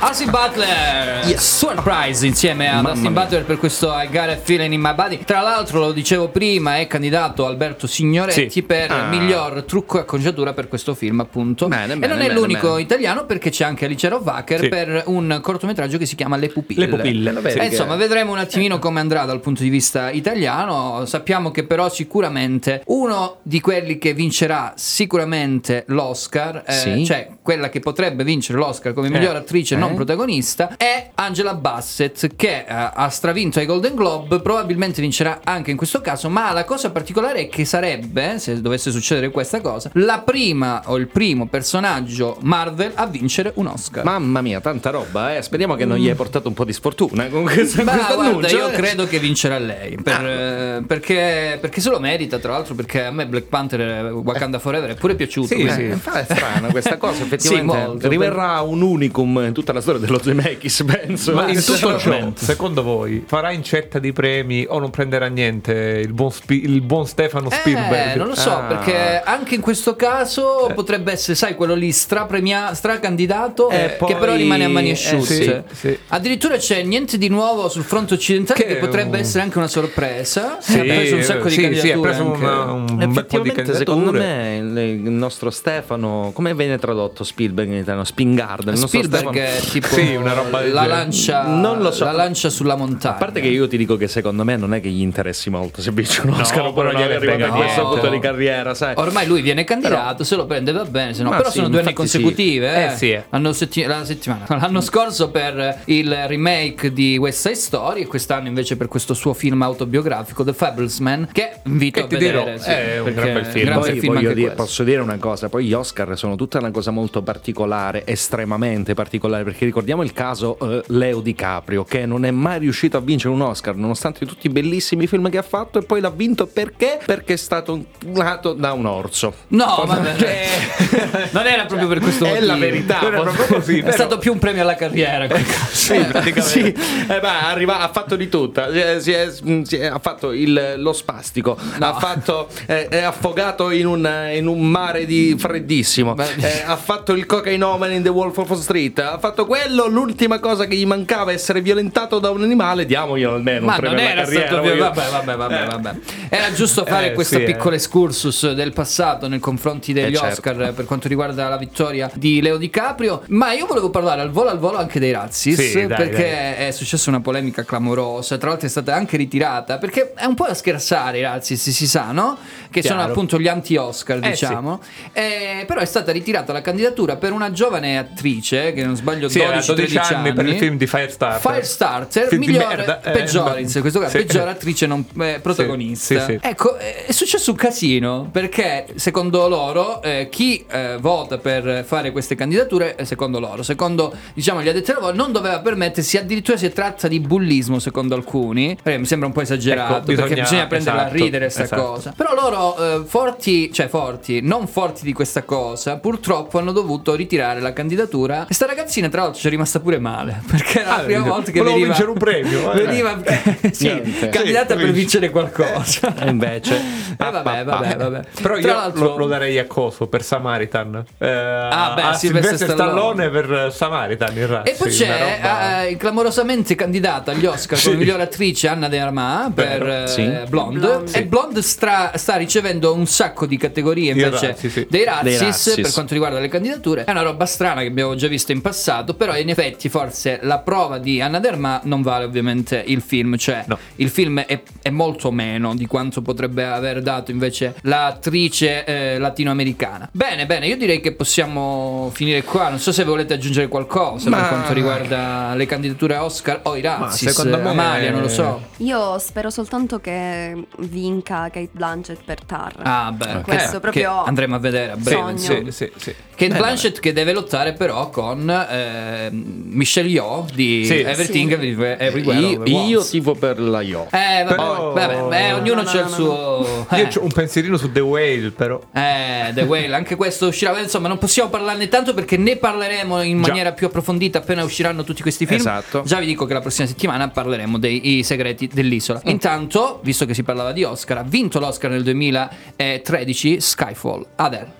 Austin 0.00 0.30
Butler 0.30 1.38
Surprise 1.38 2.24
insieme 2.26 2.70
ad 2.70 2.86
Austin 2.86 3.12
Butler 3.12 3.44
per 3.44 3.58
questo 3.58 3.88
I 3.92 4.06
Got 4.10 4.28
a 4.30 4.36
Feeling 4.36 4.72
in 4.72 4.80
My 4.80 4.94
Body 4.94 5.18
Tra 5.24 5.40
l'altro 5.42 5.80
lo 5.80 5.92
dicevo 5.92 6.28
prima 6.28 6.78
è 6.78 6.86
candidato 6.86 7.44
Alberto 7.44 7.86
Signoretti 7.86 8.48
Sì. 8.48 8.62
per 8.62 8.90
Ah. 8.90 9.08
miglior 9.08 9.64
trucco 9.64 9.98
e 9.98 10.00
acconciatura 10.00 10.54
per 10.54 10.68
questo 10.68 10.94
film 10.94 11.20
appunto 11.20 11.68
Bene, 11.68 11.92
E 11.92 11.96
bene, 11.96 12.06
non 12.14 12.22
è 12.22 12.28
bene, 12.28 12.40
l'unico 12.40 12.78
italiano 12.78 13.26
perché 13.26 13.50
c'è 13.50 13.64
anche 13.64 13.84
Alice 13.84 14.08
Rovacher 14.08 14.60
Sì. 14.60 14.68
per 14.68 15.02
un 15.06 15.38
cortometraggio 15.42 15.98
che 15.98 16.06
si 16.06 16.14
chiama 16.16 16.36
Le 16.36 16.48
Pupille 16.48 16.86
Le 16.86 16.88
pupille, 16.96 17.32
Vabbè, 17.32 17.50
Eh, 17.50 17.54
che- 17.58 17.64
insomma, 17.66 17.96
vedremo 17.96 18.32
un 18.32 18.38
attimino 18.38 18.78
come 18.78 19.00
andrà 19.00 19.24
dal 19.24 19.40
punto 19.40 19.62
di 19.62 19.68
vista 19.68 20.10
italiano. 20.10 21.04
Sappiamo 21.04 21.50
che 21.50 21.64
però 21.64 21.90
sicuramente 21.90 22.82
uno 22.86 23.38
di 23.42 23.60
quelli 23.60 23.98
che 23.98 24.14
vincerà 24.14 24.72
sicuramente 24.76 25.84
l'Oscar, 25.88 26.62
eh, 26.66 26.72
Sì. 26.72 27.04
cioè 27.04 27.28
quella 27.42 27.68
che 27.68 27.80
potrebbe 27.80 28.24
vincere 28.24 28.56
l'Oscar 28.58 28.92
come 28.94 29.08
miglior 29.10 29.36
attrice 29.36 29.56
attrice 29.58 29.76
non 29.76 29.92
Eh? 29.92 29.94
protagonista, 29.94 30.76
è 30.76 31.10
Angela 31.14 31.54
Bassett 31.54 32.36
che 32.36 32.58
eh, 32.58 32.64
ha 32.68 33.08
stravinto 33.08 33.58
ai 33.58 33.66
Golden 33.66 33.94
Globe, 33.94 34.40
probabilmente 34.40 35.00
vincerà 35.00 35.40
anche 35.44 35.70
in 35.70 35.76
questo 35.76 36.00
caso, 36.00 36.28
ma 36.28 36.52
la 36.52 36.64
cosa 36.64 36.90
particolare 36.90 37.40
è 37.40 37.48
che 37.48 37.64
sarebbe, 37.64 38.38
se 38.38 38.60
dovesse 38.60 38.90
succedere 38.90 39.30
questa 39.30 39.60
cosa, 39.60 39.90
la 39.94 40.20
prima 40.20 40.82
o 40.86 40.96
il 40.96 41.08
primo 41.08 41.46
personaggio 41.46 42.38
Marvel 42.42 42.92
a 42.94 43.06
vincere 43.06 43.52
un 43.56 43.66
Oscar. 43.66 44.04
Mamma 44.04 44.40
mia, 44.40 44.60
tanta 44.60 44.90
roba, 44.90 45.36
eh. 45.36 45.42
Speriamo 45.42 45.74
che 45.74 45.84
non 45.84 45.96
gli 45.98 46.08
hai 46.08 46.14
portato 46.14 46.48
un 46.48 46.54
po' 46.54 46.64
di 46.64 46.72
sfortuna 46.72 47.26
con 47.28 47.42
questo, 47.44 47.82
Ma 47.82 47.92
questo 47.92 48.14
guarda, 48.14 48.30
annuncio. 48.30 48.56
io 48.56 48.68
eh. 48.68 48.72
credo 48.72 49.06
che 49.06 49.18
vincerà 49.18 49.58
lei 49.58 49.96
per, 50.02 50.24
eh, 50.24 50.82
perché, 50.86 51.58
perché 51.60 51.80
se 51.80 51.90
lo 51.90 51.98
merita, 51.98 52.38
tra 52.38 52.52
l'altro, 52.52 52.74
perché 52.74 53.04
a 53.04 53.10
me 53.10 53.26
Black 53.26 53.46
Panther 53.46 53.80
eh, 53.80 54.10
Wakanda 54.10 54.58
Forever 54.58 54.90
è 54.90 54.94
pure 54.94 55.14
piaciuto. 55.14 55.48
Sì, 55.48 55.68
sì. 55.70 55.86
È 56.18 56.24
strana 56.24 56.68
questa 56.68 56.96
cosa, 56.96 57.22
effettivamente. 57.22 58.02
Sì. 58.02 58.08
Riverrà 58.08 58.60
un 58.60 58.82
unicum 58.82 59.47
in 59.48 59.54
tutta 59.54 59.72
la 59.72 59.80
storia 59.80 60.00
dello 60.00 60.20
Zemeckis, 60.22 60.84
penso. 60.86 61.32
Ma 61.34 61.48
in 61.48 61.62
tutto 61.64 61.98
ciò, 61.98 62.32
secondo 62.34 62.82
voi, 62.82 63.24
farà 63.26 63.50
incetta 63.50 63.98
di 63.98 64.12
premi 64.12 64.64
o 64.68 64.78
non 64.78 64.90
prenderà 64.90 65.26
niente 65.26 65.72
il 65.72 66.12
buon, 66.12 66.30
Spi- 66.30 66.62
il 66.64 66.80
buon 66.82 67.06
Stefano 67.06 67.50
Spielberg? 67.50 68.14
Eh, 68.14 68.16
non 68.18 68.28
lo 68.28 68.34
so, 68.36 68.50
Ah. 68.52 68.60
perché 68.62 69.20
anche 69.24 69.54
in 69.54 69.60
questo 69.60 69.96
caso 69.96 70.70
potrebbe 70.74 71.12
essere, 71.12 71.34
sai, 71.36 71.54
quello 71.54 71.74
lì 71.74 71.90
strapremia- 71.92 72.74
stracandidato, 72.74 73.68
Eh, 73.70 73.96
che 73.98 74.14
però 74.14 74.32
poi- 74.32 74.36
rimane 74.36 74.64
a 74.64 74.68
mani 74.68 74.88
eh, 74.90 74.92
asciutte. 74.92 75.64
sì, 75.72 75.76
sì. 75.76 75.98
Addirittura 76.08 76.56
c'è 76.56 76.82
niente 76.82 77.18
di 77.18 77.28
nuovo 77.28 77.68
sul 77.68 77.82
fronte 77.84 78.14
occidentale 78.14 78.60
che, 78.62 78.66
Che 78.74 78.76
potrebbe 78.76 79.16
un- 79.16 79.22
essere 79.22 79.42
anche 79.44 79.58
una 79.58 79.68
sorpresa. 79.68 80.58
Sì, 80.60 80.78
ha 80.78 80.82
preso 80.82 81.16
un 81.16 81.22
sacco 81.22 81.44
di 81.48 81.50
sì, 81.50 81.60
sì, 81.60 81.64
ha 81.66 81.70
candidature. 81.70 82.00
preso 82.08 82.24
una- 82.24 82.72
un 82.72 82.84
bel 82.84 82.96
po' 82.96 83.40
di 83.40 83.48
Effettivamente, 83.48 83.74
secondo 83.74 84.10
candidature. 84.10 84.70
me, 84.72 84.90
il 84.90 85.10
nostro 85.10 85.50
Stefano, 85.50 86.30
come 86.34 86.54
viene 86.54 86.78
tradotto 86.78 87.24
Spielberg 87.24 87.68
in 87.68 87.74
italiano? 87.76 88.04
Spingard. 88.04 88.64
Il 88.64 88.70
nostro 88.70 88.88
Spielberg 88.88 89.37
È 89.38 89.60
tipo 89.70 89.86
Sì, 89.88 90.14
una 90.14 90.32
roba 90.32 90.60
la 90.66 90.86
lancia, 90.86 91.42
Non 91.46 91.78
lo 91.78 91.90
so. 91.90 92.04
la 92.04 92.12
lancia 92.12 92.50
sulla 92.50 92.76
montagna. 92.76 93.14
A 93.14 93.18
parte 93.18 93.40
che 93.40 93.48
io 93.48 93.66
ti 93.68 93.76
dico 93.76 93.96
che 93.96 94.08
secondo 94.08 94.44
me 94.44 94.56
non 94.56 94.74
è 94.74 94.80
che 94.80 94.88
gli 94.88 95.00
interessi 95.00 95.50
molto 95.50 95.80
se 95.82 95.90
vince 95.92 96.22
un 96.22 96.30
Oscar 96.30 96.62
No, 96.62 96.68
oppure 96.68 96.88
però 96.88 96.98
no, 96.98 97.04
gliene 97.04 97.14
arrivato 97.16 97.52
a 97.52 97.56
questo 97.56 97.88
punto 97.88 98.08
di 98.08 98.18
carriera, 98.18 98.74
sai. 98.74 98.94
Ormai 98.96 99.26
lui 99.26 99.40
viene 99.42 99.64
candidato, 99.64 100.24
se 100.24 100.36
lo 100.36 100.46
prende 100.46 100.72
va 100.72 100.84
bene, 100.84 101.14
se 101.14 101.22
no. 101.22 101.30
Però 101.30 101.48
sì, 101.50 101.56
sono 101.58 101.68
due 101.68 101.80
anni 101.80 101.90
infatti 101.90 102.08
sì. 102.08 102.18
consecutive. 102.20 102.74
Eh. 102.74 102.84
Eh 102.92 102.96
sì, 102.96 103.10
eh. 103.10 103.24
L'anno, 103.30 103.52
setti- 103.52 103.84
la 103.84 104.04
settimana. 104.04 104.44
L'anno 104.60 104.80
scorso 104.80 105.30
per 105.30 105.80
il 105.86 106.14
remake 106.26 106.92
di 106.92 107.16
West 107.16 107.40
Side 107.42 107.54
Story 107.54 108.02
e 108.02 108.06
quest'anno 108.06 108.48
invece 108.48 108.76
per 108.76 108.88
questo 108.88 109.14
suo 109.14 109.34
film 109.34 109.62
autobiografico, 109.62 110.44
The 110.44 110.52
Fablesman, 110.52 111.28
che 111.32 111.60
invito 111.64 112.00
Che 112.00 112.04
a 112.04 112.08
ti 112.08 112.14
vedere. 112.16 112.44
dirò, 112.44 112.58
sì, 112.58 112.70
è 112.70 113.00
un 113.00 113.12
gran 113.14 113.32
bel 113.32 113.44
film. 113.46 113.64
gran 113.66 113.80
bel 113.80 113.98
film 113.98 114.32
dire- 114.34 114.50
posso 114.52 114.84
dire 114.84 115.00
una 115.00 115.18
cosa, 115.18 115.48
poi 115.48 115.64
gli 115.66 115.72
Oscar 115.72 116.16
sono 116.16 116.36
tutta 116.36 116.58
una 116.58 116.70
cosa 116.70 116.90
molto 116.90 117.22
particolare, 117.22 118.04
estremamente 118.06 118.94
particolare, 118.94 119.06
perché 119.44 119.64
ricordiamo 119.64 120.02
il 120.02 120.12
caso 120.12 120.58
eh, 120.60 120.82
Leo 120.88 121.20
DiCaprio, 121.20 121.84
che 121.84 122.06
non 122.06 122.24
è 122.24 122.30
mai 122.30 122.58
riuscito 122.58 122.96
a 122.96 123.00
vincere 123.00 123.32
un 123.34 123.40
Oscar, 123.42 123.74
nonostante 123.76 124.26
tutti 124.26 124.46
i 124.46 124.50
bellissimi 124.50 125.06
film 125.06 125.28
che 125.30 125.38
ha 125.38 125.42
fatto, 125.42 125.78
e 125.78 125.82
poi 125.82 126.00
l'ha 126.00 126.10
vinto 126.10 126.46
perché? 126.46 126.98
Perché 127.04 127.34
è 127.34 127.36
stato 127.36 127.84
nato 128.06 128.52
da 128.54 128.72
un 128.72 128.86
orso. 128.86 129.32
No, 129.48 129.84
vabbè, 129.86 130.46
non 131.32 131.46
era 131.46 131.64
proprio 131.66 131.88
per 131.88 132.00
questo 132.00 132.24
È 132.24 132.28
motivo. 132.30 132.46
la 132.46 132.56
verità. 132.56 133.00
Non 133.00 133.12
era 133.14 133.22
proprio 133.30 133.46
così, 133.58 133.78
È 133.80 133.90
stato 133.92 134.18
più 134.18 134.32
un 134.32 134.38
premio 134.38 134.62
alla 134.62 134.74
carriera. 134.76 135.26
caso. 135.26 135.66
Sì, 135.78 135.94
sì. 136.40 136.60
Eh, 136.60 136.74
beh, 137.20 137.28
arriva- 137.44 137.80
ha 137.80 137.88
fatto 137.88 138.16
di 138.16 138.28
è- 138.70 139.00
è- 139.12 139.30
si 139.64 139.76
è- 139.76 139.86
ha 139.86 139.98
fatto 139.98 140.32
il- 140.32 140.74
lo 140.76 140.92
spastico, 140.92 141.56
ha 141.78 141.94
fatto, 141.94 142.48
eh, 142.66 142.88
è 142.88 143.02
affogato 143.02 143.70
in 143.70 143.86
un, 143.86 144.08
in 144.34 144.46
un 144.46 144.60
mare 144.62 145.06
di 145.06 145.34
freddissimo, 145.38 146.14
eh, 146.40 146.62
ha 146.66 146.76
fatto 146.76 147.12
il 147.12 147.26
cocainoma 147.26 147.88
in 147.88 148.02
The 148.02 148.08
Wolf 148.08 148.36
of 148.38 148.50
Wall 148.50 148.60
Street, 148.60 148.98
ha 148.98 149.17
fatto 149.18 149.46
quello. 149.46 149.86
L'ultima 149.88 150.38
cosa 150.38 150.66
che 150.66 150.76
gli 150.76 150.86
mancava 150.86 151.30
è 151.30 151.34
essere 151.34 151.60
violentato 151.60 152.18
da 152.18 152.30
un 152.30 152.42
animale. 152.42 152.86
Diamoglielo 152.86 153.34
almeno. 153.34 153.66
Ma 153.66 153.76
non 153.76 153.98
era 153.98 154.22
carriera, 154.22 154.46
stato 154.46 154.62
voglio- 154.62 154.78
vabbè, 154.84 155.10
vabbè, 155.10 155.36
vabbè, 155.36 155.66
vabbè. 155.66 155.94
Era 156.28 156.52
giusto 156.52 156.84
fare 156.84 157.08
Eh, 157.08 157.12
questo 157.14 157.36
sì, 157.36 157.42
eh. 157.42 157.44
piccolo 157.44 157.74
excursus 157.74 158.52
del 158.52 158.72
passato 158.72 159.28
nei 159.28 159.38
confronti 159.38 159.92
degli 159.92 160.14
Eh, 160.14 160.16
certo. 160.16 160.50
Oscar 160.50 160.72
per 160.72 160.84
quanto 160.84 161.08
riguarda 161.08 161.48
la 161.48 161.56
vittoria 161.56 162.10
di 162.14 162.40
Leo 162.40 162.56
DiCaprio. 162.56 163.22
Ma 163.28 163.52
io 163.52 163.66
volevo 163.66 163.90
parlare 163.90 164.20
al 164.20 164.30
volo 164.30 164.50
al 164.50 164.58
volo 164.58 164.78
anche 164.78 164.98
dei 165.00 165.12
Razzis. 165.12 165.60
Sì, 165.70 165.86
dai, 165.86 165.96
perché 165.96 166.56
è 166.68 166.70
successa 166.70 167.10
una 167.10 167.20
polemica 167.20 167.64
clamorosa. 167.64 168.36
Tra 168.38 168.48
l'altro 168.50 168.66
è 168.66 168.70
stata 168.70 168.94
anche 168.94 169.16
ritirata. 169.16 169.78
Perché 169.78 170.12
è 170.14 170.24
un 170.24 170.34
po' 170.34 170.46
da 170.46 170.54
scherzare 170.54 171.18
i 171.18 171.22
Razzis, 171.22 171.70
si 171.70 171.86
sa, 171.86 172.12
no? 172.12 172.36
Che 172.70 172.82
sono 172.82 172.96
Chiaro. 172.96 173.10
appunto 173.12 173.38
gli 173.38 173.48
anti-Oscar, 173.48 174.18
Eh, 174.22 174.30
diciamo. 174.30 174.80
Eh, 175.12 175.64
però 175.66 175.80
è 175.80 175.84
stata 175.84 176.12
ritirata 176.12 176.52
la 176.52 176.60
candidatura 176.60 177.16
per 177.16 177.32
una 177.32 177.50
giovane 177.50 177.98
attrice, 177.98 178.72
che 178.72 178.84
non 178.84 178.94
sbaglio, 178.96 179.07
Sì, 179.28 179.40
era 179.40 179.58
12-13 179.58 179.74
12 179.74 179.98
anni, 179.98 180.14
anni 180.14 180.32
per 180.32 180.46
il 180.46 180.56
film 180.56 180.76
di 180.76 180.86
Firestarter. 180.86 181.40
Firestarter, 181.52 182.28
Film 182.28 182.40
migliore, 182.44 183.00
eh, 183.02 183.10
peggiore, 183.10 183.60
in 183.60 183.80
questo 183.80 183.98
caso, 184.00 184.18
sì. 184.18 184.24
peggiore 184.24 184.50
attrice 184.58 184.86
non 184.86 185.04
eh, 185.20 185.38
protagonista. 185.40 186.20
sì, 186.20 186.32
sì. 186.32 186.38
Ecco, 186.40 186.76
eh, 186.78 187.06
è 187.06 187.12
successo 187.12 187.50
un 187.50 187.56
casino 187.56 188.28
perché 188.30 188.86
secondo 188.96 189.48
loro 189.48 190.02
eh, 190.02 190.28
chi 190.30 190.64
eh, 190.70 190.96
vota 191.00 191.38
per 191.38 191.84
fare 191.86 192.10
queste 192.12 192.34
candidature, 192.34 192.96
secondo 193.02 193.38
loro, 193.40 193.62
secondo 193.62 194.14
diciamo 194.34 194.62
gli 194.62 194.68
addetti 194.68 194.90
ai 194.90 194.96
lavori, 194.96 195.16
non 195.16 195.32
doveva 195.32 195.60
permettersi, 195.60 196.16
addirittura 196.16 196.56
si 196.56 196.70
tratta 196.70 197.08
di 197.08 197.20
bullismo 197.20 197.78
secondo 197.78 198.14
alcuni, 198.14 198.76
mi 198.84 199.04
sembra 199.04 199.26
un 199.28 199.32
po' 199.32 199.40
esagerato 199.40 199.94
Ecco, 199.94 200.04
perché 200.04 200.22
bisogna- 200.22 200.42
bisogna 200.42 200.66
prenderla 200.66 201.00
esatto, 201.00 201.14
a 201.14 201.18
ridere 201.18 201.50
sta 201.50 201.62
esatto. 201.62 201.82
cosa. 201.82 202.14
Però 202.16 202.34
loro 202.34 203.04
forti, 203.06 203.72
cioè 203.72 203.88
forti, 203.88 204.40
non 204.40 204.66
forti 204.66 205.04
di 205.04 205.12
questa 205.12 205.42
cosa, 205.42 205.96
purtroppo 205.98 206.58
hanno 206.58 206.72
dovuto 206.72 207.14
ritirare 207.14 207.60
la 207.60 207.72
candidatura 207.72 208.46
e 208.46 208.54
sta 208.54 208.66
ragazzina 208.88 209.08
tra 209.08 209.22
l'altro 209.22 209.40
ci 209.40 209.46
è 209.46 209.50
rimasta 209.50 209.80
pure 209.80 209.98
male 209.98 210.42
perché 210.48 210.80
era 210.80 210.88
la 210.88 210.96
Ah, 210.96 211.00
prima 211.00 211.22
volta 211.22 211.50
che 211.52 211.62
veniva 211.62 211.86
vincere 211.86 212.10
un 212.10 212.18
premio, 212.18 212.72
eh. 212.72 212.84
veniva 212.84 213.20
sì, 213.70 213.84
Niente. 213.84 214.28
candidata 214.30 214.74
Sì, 214.74 214.74
per 214.74 214.76
vinci. 214.78 214.92
vincere 214.92 215.30
qualcosa. 215.30 216.14
E 216.28 216.28
invece, 216.30 216.74
Eh, 216.76 217.30
vabbè, 217.30 217.64
vabbè, 217.64 217.96
vabbè. 217.96 218.20
Però 218.42 218.58
Tra 218.58 218.68
io 218.70 218.74
l'altro- 218.76 219.04
lo, 219.10 219.16
lo 219.18 219.26
darei 219.26 219.58
a 219.58 219.66
Coso 219.66 220.06
per 220.08 220.22
Samaritan. 220.22 221.04
Eh, 221.18 221.26
Ah, 221.28 221.92
beh, 221.94 222.02
a 222.02 222.12
Sylvester 222.14 222.56
Sylvester 222.56 222.70
Stallone. 222.70 223.28
Stallone 223.28 223.30
per 223.30 223.72
Samaritan 223.72 224.36
in 224.36 224.46
razza. 224.46 224.70
E 224.70 224.74
poi 224.76 224.90
sì, 224.90 225.04
c'è 225.04 225.36
roba- 225.40 225.84
eh, 225.86 225.96
clamorosamente 225.96 226.74
candidata 226.74 227.30
agli 227.32 227.46
Oscar 227.46 227.78
Sì. 227.78 227.86
come 227.86 227.98
miglior 227.98 228.20
attrice 228.20 228.68
Anna 228.68 228.88
De 228.88 228.98
Armand 228.98 229.52
per 229.54 229.86
eh, 229.88 230.06
sì. 230.08 230.22
Blonde. 230.48 230.78
Blonde. 230.78 231.12
E 231.12 231.24
Blonde 231.26 231.62
stra- 231.62 232.12
sta 232.16 232.36
ricevendo 232.36 232.92
un 232.94 233.06
sacco 233.06 233.46
di 233.46 233.56
categorie 233.56 234.12
invece 234.12 234.46
razzi, 234.48 234.70
sì. 234.70 234.86
dei 234.88 235.04
razzis. 235.04 235.74
per 235.80 235.92
quanto 235.92 236.12
riguarda 236.14 236.38
le 236.40 236.48
candidature. 236.48 237.04
È 237.04 237.10
una 237.10 237.22
roba 237.22 237.46
strana 237.46 237.80
che 237.82 237.86
abbiamo 237.88 238.14
già 238.14 238.26
visto 238.28 238.52
in 238.52 238.60
passato, 238.60 238.77
però 239.16 239.36
in 239.36 239.48
effetti 239.50 239.88
forse 239.88 240.38
la 240.42 240.58
prova 240.58 240.98
di 240.98 241.20
Anna 241.20 241.38
De 241.40 241.48
Armand 241.48 241.82
non 241.84 242.02
vale 242.02 242.24
ovviamente 242.24 242.82
il 242.86 243.00
film, 243.00 243.36
cioè 243.36 243.64
No. 243.66 243.78
il 243.96 244.08
film 244.08 244.40
è, 244.40 244.62
è 244.82 244.90
molto 244.90 245.30
meno 245.30 245.74
di 245.74 245.86
quanto 245.86 246.22
potrebbe 246.22 246.64
aver 246.64 247.02
dato 247.02 247.30
invece 247.30 247.74
l'attrice 247.82 248.84
eh, 248.84 249.18
latinoamericana. 249.18 250.08
Bene, 250.12 250.46
bene, 250.46 250.66
io 250.66 250.76
direi 250.76 251.00
che 251.00 251.12
possiamo 251.12 252.10
finire 252.12 252.42
qua. 252.42 252.68
Non 252.68 252.78
so 252.78 252.92
se 252.92 253.04
volete 253.04 253.34
aggiungere 253.34 253.68
qualcosa 253.68 254.30
per 254.30 254.38
Ma- 254.40 254.48
quanto 254.48 254.72
riguarda 254.72 255.54
le 255.54 255.66
candidature 255.66 256.16
Oscar 256.16 256.60
o 256.64 256.76
i 256.76 256.80
Razzis, 256.80 257.28
secondo 257.30 257.58
me- 257.58 257.68
Amalia, 257.70 258.10
non 258.10 258.22
lo 258.22 258.28
so. 258.28 258.62
Io 258.78 259.18
spero 259.18 259.50
soltanto 259.50 259.98
che 260.00 260.54
vinca 260.78 261.42
Kate 261.52 261.68
Blanchett 261.72 262.20
per 262.24 262.42
Tar. 262.44 262.74
Ah, 262.82 263.12
beh, 263.12 263.42
Questo 263.42 263.72
che- 263.72 263.80
proprio 263.80 264.22
andremo 264.24 264.54
a 264.54 264.58
vedere 264.58 264.92
a 264.92 264.96
breve. 264.96 265.36
Sì, 265.38 265.66
sì, 265.70 265.92
sì. 265.96 266.14
Kate 266.34 266.54
Blanchett 266.56 267.00
che 267.00 267.12
deve 267.12 267.32
lottare 267.32 267.72
però 267.72 268.10
con 268.10 268.48
eh, 268.68 269.28
Michelle 269.32 270.08
Yeoh 270.08 270.46
di 270.52 270.84
Sì. 270.84 271.00
Everything 271.00 271.48
Sì. 271.48 271.54
Everywhere, 271.54 271.98
Everywhere 271.98 272.40
io, 272.40 272.86
io 272.86 273.04
tifo 273.04 273.34
per 273.34 273.60
la 273.60 273.80
Io. 273.80 274.06
Eh, 274.10 274.42
vabbè, 274.44 274.54
Però- 274.54 274.92
vabbè, 274.92 275.28
beh, 275.28 275.52
ognuno 275.52 275.82
No, 275.82 275.88
c'ha 275.90 276.00
no, 276.00 276.04
il 276.04 276.08
no, 276.10 276.14
suo... 276.14 276.86
Io 276.96 277.08
ho 277.16 277.22
un 277.22 277.30
pensierino 277.32 277.76
su 277.76 277.90
The 277.92 278.00
Whale, 278.00 278.50
però. 278.50 278.80
Eh, 278.92 279.52
The 279.54 279.62
Whale, 279.62 279.94
anche 279.94 280.16
questo 280.16 280.48
uscirà. 280.48 280.78
Insomma, 280.80 281.08
non 281.08 281.18
possiamo 281.18 281.48
parlarne 281.50 281.88
tanto 281.88 282.14
perché 282.14 282.36
ne 282.36 282.56
parleremo 282.56 283.22
in 283.22 283.40
Già. 283.42 283.48
maniera 283.48 283.72
più 283.72 283.86
approfondita 283.86 284.38
appena 284.38 284.62
usciranno 284.64 285.04
tutti 285.04 285.22
questi 285.22 285.46
film. 285.46 285.58
Esatto. 285.60 286.02
Già 286.04 286.18
vi 286.18 286.26
dico 286.26 286.44
che 286.44 286.54
la 286.54 286.60
prossima 286.60 286.86
settimana 286.86 287.28
parleremo 287.28 287.78
dei 287.78 288.22
segreti 288.24 288.68
dell'isola. 288.72 289.20
Intanto, 289.24 290.00
visto 290.02 290.24
che 290.26 290.34
si 290.34 290.42
parlava 290.42 290.72
di 290.72 290.84
Oscar, 290.84 291.18
ha 291.18 291.22
vinto 291.22 291.58
l'Oscar 291.58 291.90
nel 291.90 292.02
2013 292.02 293.60
Skyfall. 293.60 294.26
Adele. 294.36 294.77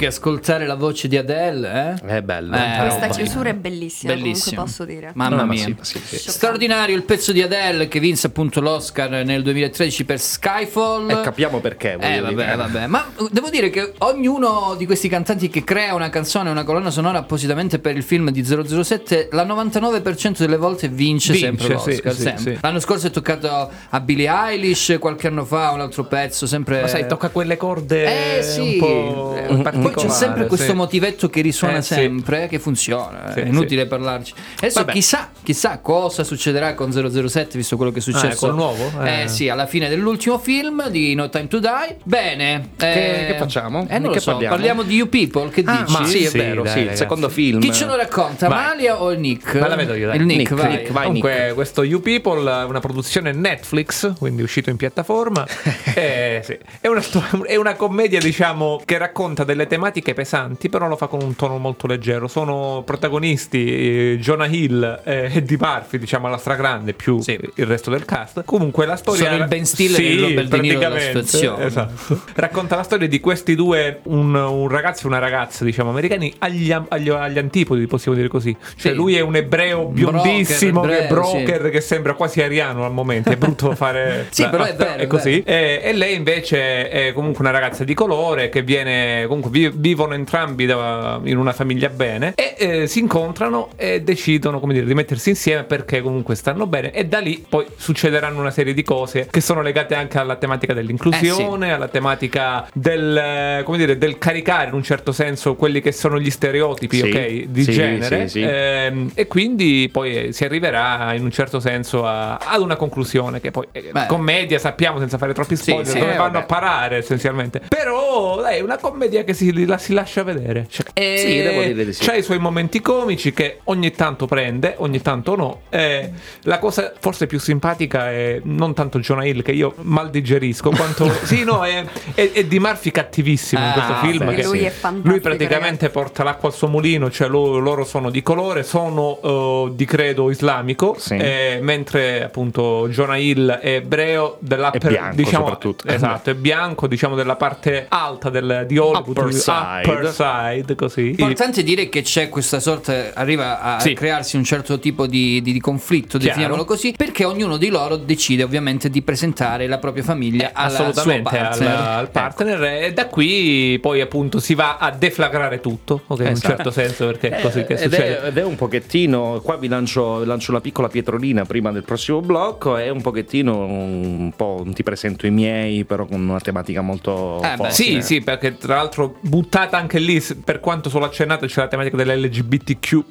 Che 0.00 0.06
ascoltare 0.06 0.66
la 0.66 0.76
voce 0.76 1.08
di 1.08 1.18
Adele, 1.18 1.98
eh? 2.02 2.06
È 2.16 2.22
bello. 2.22 2.56
Eh, 2.56 2.58
Questa 2.78 3.00
roba. 3.02 3.08
chiusura 3.08 3.50
è 3.50 3.54
bellissima, 3.54 4.14
Bellissimo. 4.14 4.62
comunque 4.64 4.64
posso 4.64 4.84
dire. 4.86 5.12
Mamma 5.14 5.36
No, 5.36 5.44
ma 5.44 5.52
mia. 5.52 5.62
sì, 5.62 5.76
sì, 5.82 6.16
sì. 6.16 6.30
Straordinario 6.30 6.96
il 6.96 7.02
pezzo 7.02 7.32
di 7.32 7.42
Adele 7.42 7.86
che 7.86 8.00
vinse 8.00 8.28
appunto 8.28 8.62
l'Oscar 8.62 9.10
nel 9.26 9.42
2013 9.42 10.04
per 10.06 10.18
Skyfall. 10.18 11.10
E 11.10 11.20
capiamo 11.20 11.60
perché. 11.60 11.98
Eh 12.00 12.18
vabbè, 12.18 12.34
dire. 12.34 12.56
vabbè, 12.56 12.86
ma 12.86 13.10
uh, 13.14 13.28
devo 13.30 13.50
dire 13.50 13.68
che 13.68 13.92
ognuno 13.98 14.74
di 14.78 14.86
questi 14.86 15.06
cantanti 15.10 15.50
che 15.50 15.64
crea 15.64 15.94
una 15.94 16.08
canzone, 16.08 16.48
una 16.48 16.64
colonna 16.64 16.90
sonora 16.90 17.18
appositamente 17.18 17.78
per 17.78 17.94
il 17.94 18.02
film 18.02 18.30
di 18.30 18.42
007, 18.42 19.28
la 19.32 19.44
99% 19.44 20.38
delle 20.38 20.56
volte 20.56 20.88
vince, 20.88 21.34
Vince, 21.34 21.46
sempre 21.46 21.68
l'Oscar. 21.74 22.14
sì, 22.14 22.22
sempre. 22.22 22.54
sì. 22.54 22.58
L'anno 22.62 22.80
scorso 22.80 23.06
è 23.08 23.10
toccato 23.10 23.70
a 23.90 24.00
Billie 24.00 24.30
Eilish, 24.32 24.96
qualche 24.98 25.26
anno 25.26 25.44
fa 25.44 25.72
un 25.72 25.80
altro 25.82 26.04
pezzo, 26.04 26.46
sempre... 26.46 26.80
Ma 26.80 26.88
sai, 26.88 27.06
tocca 27.06 27.28
quelle 27.28 27.58
corde 27.58 28.38
Eh 28.38 28.42
sì, 28.42 28.60
un 28.60 28.78
po' 28.78 29.34
Eh, 29.36 29.89
poi 29.90 30.04
c'è 30.04 30.10
sempre 30.10 30.46
questo 30.46 30.66
sì. 30.66 30.72
motivetto 30.74 31.28
che 31.28 31.40
risuona 31.40 31.78
Eh, 31.78 31.82
sì. 31.82 31.94
sempre, 31.94 32.46
che 32.48 32.58
funziona, 32.58 33.32
Sì, 33.32 33.40
è 33.40 33.44
inutile 33.46 33.86
parlarci. 33.86 34.32
Adesso 34.58 34.80
Vabbè. 34.80 34.92
chissà, 34.92 35.30
chissà 35.42 35.78
cosa 35.78 36.24
succederà 36.24 36.74
con 36.74 36.92
007, 36.92 37.56
visto 37.58 37.76
quello 37.76 37.90
che 37.92 37.98
è 37.98 38.02
successo. 38.02 38.48
Ah, 38.48 38.52
nuovo? 38.52 38.90
Eh. 39.02 39.22
Eh. 39.22 39.28
sì, 39.28 39.48
alla 39.48 39.66
fine 39.66 39.88
dell'ultimo 39.88 40.38
film 40.38 40.88
di 40.88 41.14
No 41.14 41.28
Time 41.28 41.48
to 41.48 41.58
Die. 41.58 41.96
Bene. 42.04 42.70
Che- 42.76 43.22
eh, 43.22 43.26
che 43.32 43.38
facciamo? 43.38 43.86
Eh, 43.88 43.98
non 43.98 44.12
che 44.12 44.20
so, 44.20 44.32
parliamo? 44.32 44.54
parliamo 44.54 44.82
di 44.82 44.94
You 44.96 45.08
People, 45.08 45.48
che 45.50 45.62
Ah, 45.66 45.80
dici? 45.82 45.92
ma 45.92 46.04
sì, 46.04 46.24
è 46.24 46.30
vero, 46.30 46.62
dai, 46.62 46.72
sì, 46.72 46.78
il 46.90 46.94
secondo 46.96 47.28
film. 47.28 47.60
Chi 47.60 47.72
ce 47.72 47.84
lo 47.84 47.96
racconta, 47.96 48.48
Vai. 48.48 48.64
Amalia 48.64 49.02
o 49.02 49.10
il 49.12 49.18
Nick? 49.20 49.54
Me 49.54 49.68
la 49.68 49.76
vedo 49.76 49.94
io, 49.94 50.06
dai. 50.08 50.16
Il 50.16 50.24
Nick, 50.24 50.50
Nick, 50.50 50.54
vai. 50.54 50.70
Nick, 50.76 50.90
vai. 50.92 51.04
Comunque, 51.06 51.52
questo 51.54 51.82
You 51.82 52.00
People 52.00 52.50
è 52.60 52.64
una 52.64 52.80
produzione 52.80 53.32
Netflix, 53.32 54.14
quindi 54.18 54.42
uscito 54.42 54.70
in 54.70 54.76
piattaforma. 54.76 55.46
Eh, 55.94 56.40
sì. 56.44 56.56
è, 56.80 56.86
una 56.86 57.02
è 57.46 57.56
una 57.56 57.74
commedia, 57.74 58.20
diciamo, 58.20 58.80
che 58.84 58.96
racconta 58.98 59.44
delle 59.44 59.66
tematiche 59.66 59.78
pesanti, 60.14 60.68
però 60.68 60.86
lo 60.88 60.96
fa 60.96 61.06
con 61.06 61.22
un 61.22 61.34
tono 61.36 61.58
molto 61.58 61.86
leggero. 61.86 62.28
Sono 62.28 62.82
protagonisti 62.84 64.12
eh, 64.14 64.18
Jonah 64.20 64.46
Hill 64.46 65.00
e 65.04 65.30
Eddie 65.34 65.56
Murphy, 65.60 65.98
diciamo, 65.98 66.26
alla 66.26 66.36
stragrande, 66.38 66.92
più 66.92 67.20
Sì. 67.20 67.38
il 67.54 67.66
resto 67.66 67.90
del 67.90 68.04
cast. 68.04 68.42
Comunque, 68.44 68.86
la 68.86 68.96
storia. 68.96 69.24
Sono 69.30 69.36
il 69.42 69.48
Ben 69.48 69.64
Stiller 69.64 70.00
e 70.00 70.12
il 70.12 70.20
Robert 70.20 70.48
De 70.48 70.58
Niro 70.60 70.78
della 70.78 70.98
situazione. 70.98 71.64
Esatto. 71.64 72.20
Racconta 72.34 72.76
la 72.76 72.82
storia 72.82 73.08
di 73.08 73.20
questi 73.20 73.54
due, 73.54 74.00
un, 74.04 74.34
un 74.34 74.68
ragazzo 74.68 75.04
e 75.04 75.06
una 75.08 75.18
ragazza, 75.18 75.64
diciamo, 75.64 75.90
americani, 75.90 76.32
agli, 76.38 76.70
agli- 76.70 77.08
agli 77.10 77.38
antipodi, 77.38 77.86
possiamo 77.86 78.16
dire 78.16 78.28
così. 78.28 78.56
Cioè, 78.76 78.92
Sì. 78.92 78.94
lui 78.96 79.16
è 79.16 79.20
un 79.20 79.36
ebreo 79.36 79.86
Broker, 79.86 80.20
biondissimo, 80.22 80.80
che 80.82 80.98
è 80.98 81.04
ebreo, 81.04 81.20
broker, 81.20 81.70
che 81.70 81.80
sembra 81.80 82.14
quasi 82.14 82.42
ariano 82.42 82.84
al 82.84 82.92
momento. 82.92 83.30
È 83.30 83.36
brutto 83.36 83.74
fare. 83.76 84.26
Sì, 84.30 84.46
però 84.48 84.64
è 84.64 84.74
vero, 84.76 84.94
è 85.02 85.06
così. 85.06 85.42
E, 85.44 85.80
e 85.82 85.92
lei 85.92 86.14
invece 86.16 86.88
è 86.88 87.12
comunque 87.12 87.40
una 87.40 87.50
ragazza 87.52 87.84
di 87.84 87.94
colore 87.94 88.48
che 88.48 88.62
viene. 88.62 89.26
Comunque 89.26 89.50
vi- 89.70 89.90
vivono 89.90 90.14
entrambi 90.14 90.66
da- 90.66 91.20
in 91.24 91.36
una 91.36 91.52
famiglia 91.52 91.88
bene. 91.88 92.32
E 92.36 92.54
eh, 92.58 92.86
si 92.86 93.00
incontrano 93.00 93.70
e 93.76 94.02
decidono, 94.02 94.60
come 94.60 94.72
dire, 94.72 94.86
di 94.86 94.94
mettersi 94.94 95.30
insieme 95.30 95.64
perché 95.64 96.00
comunque 96.00 96.34
stanno 96.34 96.66
bene. 96.66 96.92
E 96.92 97.06
da 97.06 97.18
lì 97.18 97.44
poi 97.48 97.66
succederanno 97.76 98.40
una 98.40 98.50
serie 98.50 98.72
di 98.74 98.82
cose 98.82 99.26
che 99.30 99.40
sono 99.40 99.62
legate 99.62 99.94
anche 99.94 100.18
alla 100.18 100.36
tematica 100.36 100.72
dell'inclusione, 100.72 101.72
alla 101.72 101.88
tematica 101.88 102.66
del, 102.72 103.16
eh, 103.16 103.62
come 103.64 103.78
dire, 103.78 103.98
del 103.98 104.18
caricare 104.18 104.68
in 104.68 104.74
un 104.74 104.82
certo 104.82 105.12
senso 105.12 105.54
quelli 105.56 105.80
che 105.80 105.92
sono 105.92 106.18
gli 106.20 106.30
stereotipi, 106.30 106.96
Sì, 106.98 107.02
ok, 107.10 107.28
di 107.48 107.62
sì, 107.64 107.72
genere. 107.72 108.28
sì, 108.28 108.40
sì. 108.40 108.46
Ehm, 108.48 109.10
e 109.14 109.26
quindi 109.26 109.88
poi 109.92 110.16
eh, 110.28 110.32
si 110.32 110.44
arriverà 110.44 111.12
in 111.14 111.24
un 111.24 111.30
certo 111.30 111.60
senso 111.60 112.06
a- 112.06 112.36
ad 112.36 112.60
una 112.60 112.76
conclusione 112.76 113.40
che 113.40 113.50
poi 113.50 113.66
eh, 113.72 113.90
Beh. 113.92 114.06
commedia 114.06 114.58
sappiamo 114.58 114.98
senza 114.98 115.18
fare 115.18 115.32
troppi 115.34 115.56
spoiler 115.56 115.86
sì, 115.86 115.98
dove 115.98 116.12
eh, 116.14 116.16
vanno 116.16 116.32
vabbè. 116.32 116.42
a 116.44 116.46
parare 116.46 116.96
essenzialmente 116.98 117.60
però 117.68 118.40
dai, 118.40 118.58
è 118.58 118.60
una 118.60 118.78
commedia 118.78 119.24
che 119.24 119.34
si, 119.34 119.52
la- 119.66 119.78
si 119.78 119.92
lascia 119.92 120.22
vedere 120.22 120.66
cioè, 120.68 120.86
Eh, 120.94 121.16
Sì, 121.18 121.42
devo 121.42 121.62
dire 121.62 121.84
di 121.84 121.92
sì. 121.92 122.04
c'ha 122.04 122.14
i 122.14 122.22
suoi 122.22 122.38
momenti 122.38 122.80
comici 122.80 123.32
che 123.32 123.60
ogni 123.64 123.90
tanto 123.92 124.26
prende 124.26 124.74
ogni 124.78 125.00
tanto 125.00 125.36
no 125.36 125.60
Eh, 125.70 126.10
la 126.42 126.58
cosa 126.58 126.92
forse 126.98 127.26
più 127.26 127.38
simpatica 127.38 128.10
è 128.10 128.40
non 128.44 128.74
tanto 128.74 128.98
Jonah 128.98 129.24
Hill 129.24 129.42
che 129.42 129.52
io 129.52 129.74
mal 129.82 130.10
digerisco 130.10 130.70
quanto 130.76 131.10
sì 131.24 131.44
no 131.44 131.64
è, 131.64 131.84
è, 132.14 132.30
è 132.32 132.44
di 132.44 132.58
Murphy 132.58 132.90
cattivissimo 132.90 133.62
in 133.62 133.68
Ah, 133.70 133.72
questo 133.72 133.94
film 134.06 134.26
beh, 134.26 134.34
che 134.34 134.44
lui 134.44 134.58
sì. 134.58 134.64
è 134.64 134.70
fantastico. 134.70 135.08
lui 135.08 135.20
praticamente 135.20 135.88
porta 135.90 136.22
l'acqua 136.24 136.48
al 136.48 136.54
suo 136.54 136.68
mulino, 136.68 137.10
cioè 137.10 137.28
lo- 137.28 137.58
loro 137.58 137.84
sono 137.84 138.10
di 138.10 138.22
colore, 138.22 138.62
sono 138.62 139.18
eh, 139.22 139.72
di 139.74 139.84
credo 139.84 140.30
islamico, 140.30 140.94
Sì. 140.98 141.14
eh, 141.16 141.58
mentre 141.62 142.22
appunto 142.24 142.88
Jonah 142.88 143.16
Hill 143.16 143.50
è 143.50 143.74
ebreo 143.76 144.36
dell'upper, 144.40 144.82
È 144.84 144.88
bianco, 144.88 145.14
diciamo. 145.16 145.58
Esatto, 145.86 146.30
è 146.30 146.34
bianco, 146.34 146.86
diciamo 146.86 147.14
della 147.14 147.36
parte 147.36 147.86
alta 147.88 148.30
del, 148.30 148.64
di 148.66 148.78
Hollywood, 148.78 149.08
Upper. 149.08 149.24
Upper 149.46 150.12
side, 150.12 150.74
così. 150.74 151.08
Importante 151.10 151.62
dire 151.62 151.88
che 151.88 152.02
c'è 152.02 152.28
questa 152.28 152.60
sorta, 152.60 153.12
arriva 153.14 153.60
a 153.60 153.80
Sì. 153.80 153.94
crearsi 153.94 154.36
un 154.36 154.44
certo 154.44 154.78
tipo 154.78 155.06
di, 155.06 155.40
di- 155.42 155.52
di 155.52 155.60
conflitto, 155.60 156.18
Chiaro. 156.18 156.24
definiamolo 156.26 156.64
così, 156.64 156.94
perché 156.96 157.24
ognuno 157.24 157.56
di 157.56 157.68
loro 157.68 157.96
decide 157.96 158.42
ovviamente 158.42 158.90
di 158.90 159.02
presentare 159.02 159.66
la 159.66 159.78
propria 159.78 160.02
famiglia 160.02 160.50
alla 160.52 160.68
Assolutamente 160.78 161.28
sua 161.30 161.38
al, 161.40 161.48
partner. 161.48 161.76
al 161.76 162.10
partner 162.10 162.62
e 162.84 162.92
da 162.92 163.06
qui 163.06 163.78
poi 163.80 164.00
appunto 164.00 164.38
si 164.40 164.54
va 164.54 164.76
a 164.78 164.90
deflagrare 164.90 165.60
tutto, 165.60 166.02
ok, 166.06 166.18
in 166.20 166.26
un 166.26 166.32
Esatto. 166.32 166.48
certo 166.54 166.70
senso 166.70 167.06
perché 167.06 167.28
è 167.30 167.40
così 167.40 167.64
che 167.64 167.74
Eh, 167.74 167.84
ed, 167.84 167.90
succede. 167.90 168.20
è, 168.22 168.26
ed 168.28 168.38
è 168.38 168.44
un 168.44 168.56
pochettino, 168.56 169.40
qua 169.42 169.56
vi 169.56 169.68
lancio, 169.68 170.24
lancio 170.24 170.50
una 170.50 170.60
piccola 170.60 170.88
pietrolina 170.88 171.44
prima 171.44 171.70
del 171.72 171.84
prossimo 171.84 172.20
blocco, 172.20 172.76
è 172.76 172.88
un 172.88 173.00
pochettino 173.00 173.56
un 173.64 174.32
po' 174.36 174.64
ti 174.72 174.82
presento 174.82 175.26
i 175.26 175.30
miei, 175.30 175.84
però 175.84 176.04
con 176.06 176.20
una 176.28 176.40
tematica 176.40 176.80
molto 176.80 177.40
Eh, 177.42 177.54
forte. 177.56 177.72
Sì, 177.72 178.02
sì, 178.02 178.20
perché 178.20 178.56
tra 178.56 178.76
l'altro 178.76 179.16
buttata 179.30 179.78
anche 179.78 179.98
lì, 180.00 180.20
per 180.44 180.58
quanto 180.60 180.90
solo 180.90 181.04
accennato, 181.04 181.46
c'è 181.46 181.60
la 181.60 181.68
tematica 181.68 181.96
dell'LGBTQ. 181.96 183.04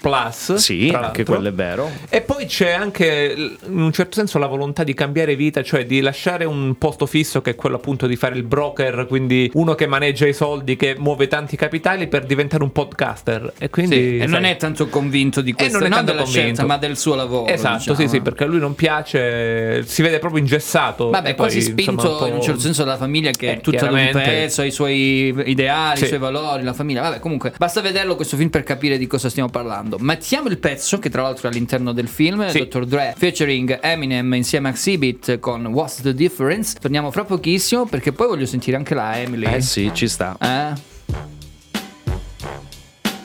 Sì, 0.58 0.92
anche 0.94 1.24
quello 1.24 1.48
è 1.48 1.54
vero. 1.54 1.90
E 2.10 2.22
poi 2.22 2.46
c'è 2.46 2.72
anche 2.72 3.58
in 3.66 3.80
un 3.82 3.92
certo 3.94 4.16
senso 4.16 4.38
la 4.38 4.48
volontà 4.48 4.84
di 4.84 4.94
cambiare 4.94 5.36
vita, 5.36 5.64
cioè 5.64 5.86
di 5.86 6.02
lasciare 6.02 6.46
un 6.46 6.78
posto 6.78 7.06
fisso 7.06 7.42
che 7.42 7.52
è 7.52 7.56
quello 7.56 7.78
appunto 7.78 8.06
di 8.06 8.16
fare 8.18 8.36
il 8.36 8.44
broker, 8.44 9.06
quindi 9.08 9.50
uno 9.54 9.74
che 9.76 9.88
maneggia 9.88 10.28
i 10.28 10.34
soldi, 10.34 10.76
che 10.76 10.96
muove 10.98 11.28
tanti 11.28 11.56
capitali 11.56 12.08
per 12.08 12.26
diventare 12.26 12.64
un 12.64 12.72
podcaster. 12.72 13.54
E 13.58 13.70
quindi 13.70 13.96
Sì, 13.96 14.16
e 14.18 14.20
sai, 14.20 14.28
non 14.28 14.44
è 14.44 14.58
tanto 14.58 14.88
convinto 14.90 15.40
di 15.42 15.54
questo, 15.54 15.78
non 15.78 15.86
è 15.86 15.90
non 15.90 15.98
tanto 16.00 16.12
della 16.12 16.24
convinto. 16.24 16.46
scelta, 16.48 16.66
ma 16.66 16.78
del 16.78 16.98
suo 16.98 17.16
lavoro. 17.16 17.48
Esatto, 17.48 17.78
diciamo. 17.78 17.98
sì, 17.98 18.08
sì, 18.10 18.22
perché 18.22 18.44
a 18.44 18.48
lui 18.48 18.60
non 18.60 18.76
piace, 18.76 19.84
si 19.86 20.02
vede 20.02 20.20
proprio 20.20 20.42
ingessato. 20.42 21.10
Vabbè, 21.10 21.28
poi, 21.30 21.36
quasi 21.36 21.62
spinto 21.62 21.92
insomma, 21.92 22.12
un 22.12 22.18
po'- 22.18 22.26
in 22.28 22.34
un 22.34 22.42
certo 22.42 22.60
senso 22.60 22.84
dalla 22.84 22.98
famiglia 22.98 23.32
che 23.32 23.48
Eh, 23.48 23.54
è 23.54 23.62
tutta 23.62 23.86
ad 23.86 23.92
un 23.94 23.98
chiaramente. 24.00 24.30
pezzo, 24.30 24.64
i 24.64 24.72
suoi 24.72 25.34
ideali, 25.46 25.98
Sì. 26.00 26.09
I 26.16 26.18
suoi 26.18 26.32
valori, 26.32 26.64
la 26.64 26.74
famiglia. 26.74 27.02
Vabbè, 27.02 27.20
comunque, 27.20 27.54
basta 27.58 27.82
vederlo 27.82 28.16
questo 28.16 28.38
film 28.38 28.50
per 28.50 28.64
capire 28.64 28.98
di 28.98 29.08
cosa 29.08 29.30
stiamo 29.30 29.50
parlando. 29.50 29.98
Mettiamo 30.00 30.48
il 30.50 30.58
pezzo, 30.58 31.00
che 31.00 31.10
tra 31.10 31.22
l'altro 31.22 31.48
è 31.48 31.52
all'interno 31.52 31.92
del 31.94 32.08
film, 32.08 32.48
Sì. 32.50 32.60
Dr. 32.68 32.86
Dre 32.86 33.14
featuring 33.18 33.80
Eminem 33.82 34.34
insieme 34.34 34.68
a 34.70 34.72
Exhibit 34.72 35.40
con 35.40 35.66
What's 35.68 36.02
the 36.02 36.14
Difference. 36.14 36.78
Torniamo 36.80 37.12
fra 37.12 37.24
pochissimo 37.24 37.86
perché 37.86 38.12
poi 38.12 38.28
voglio 38.28 38.46
sentire 38.46 38.78
anche 38.78 38.94
la 38.94 39.18
Emily. 39.20 39.54
Eh 39.54 39.62
sì, 39.62 39.92
ci 39.94 40.08
sta. 40.08 40.36
Eh? 40.40 40.88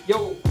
What's 0.06 0.43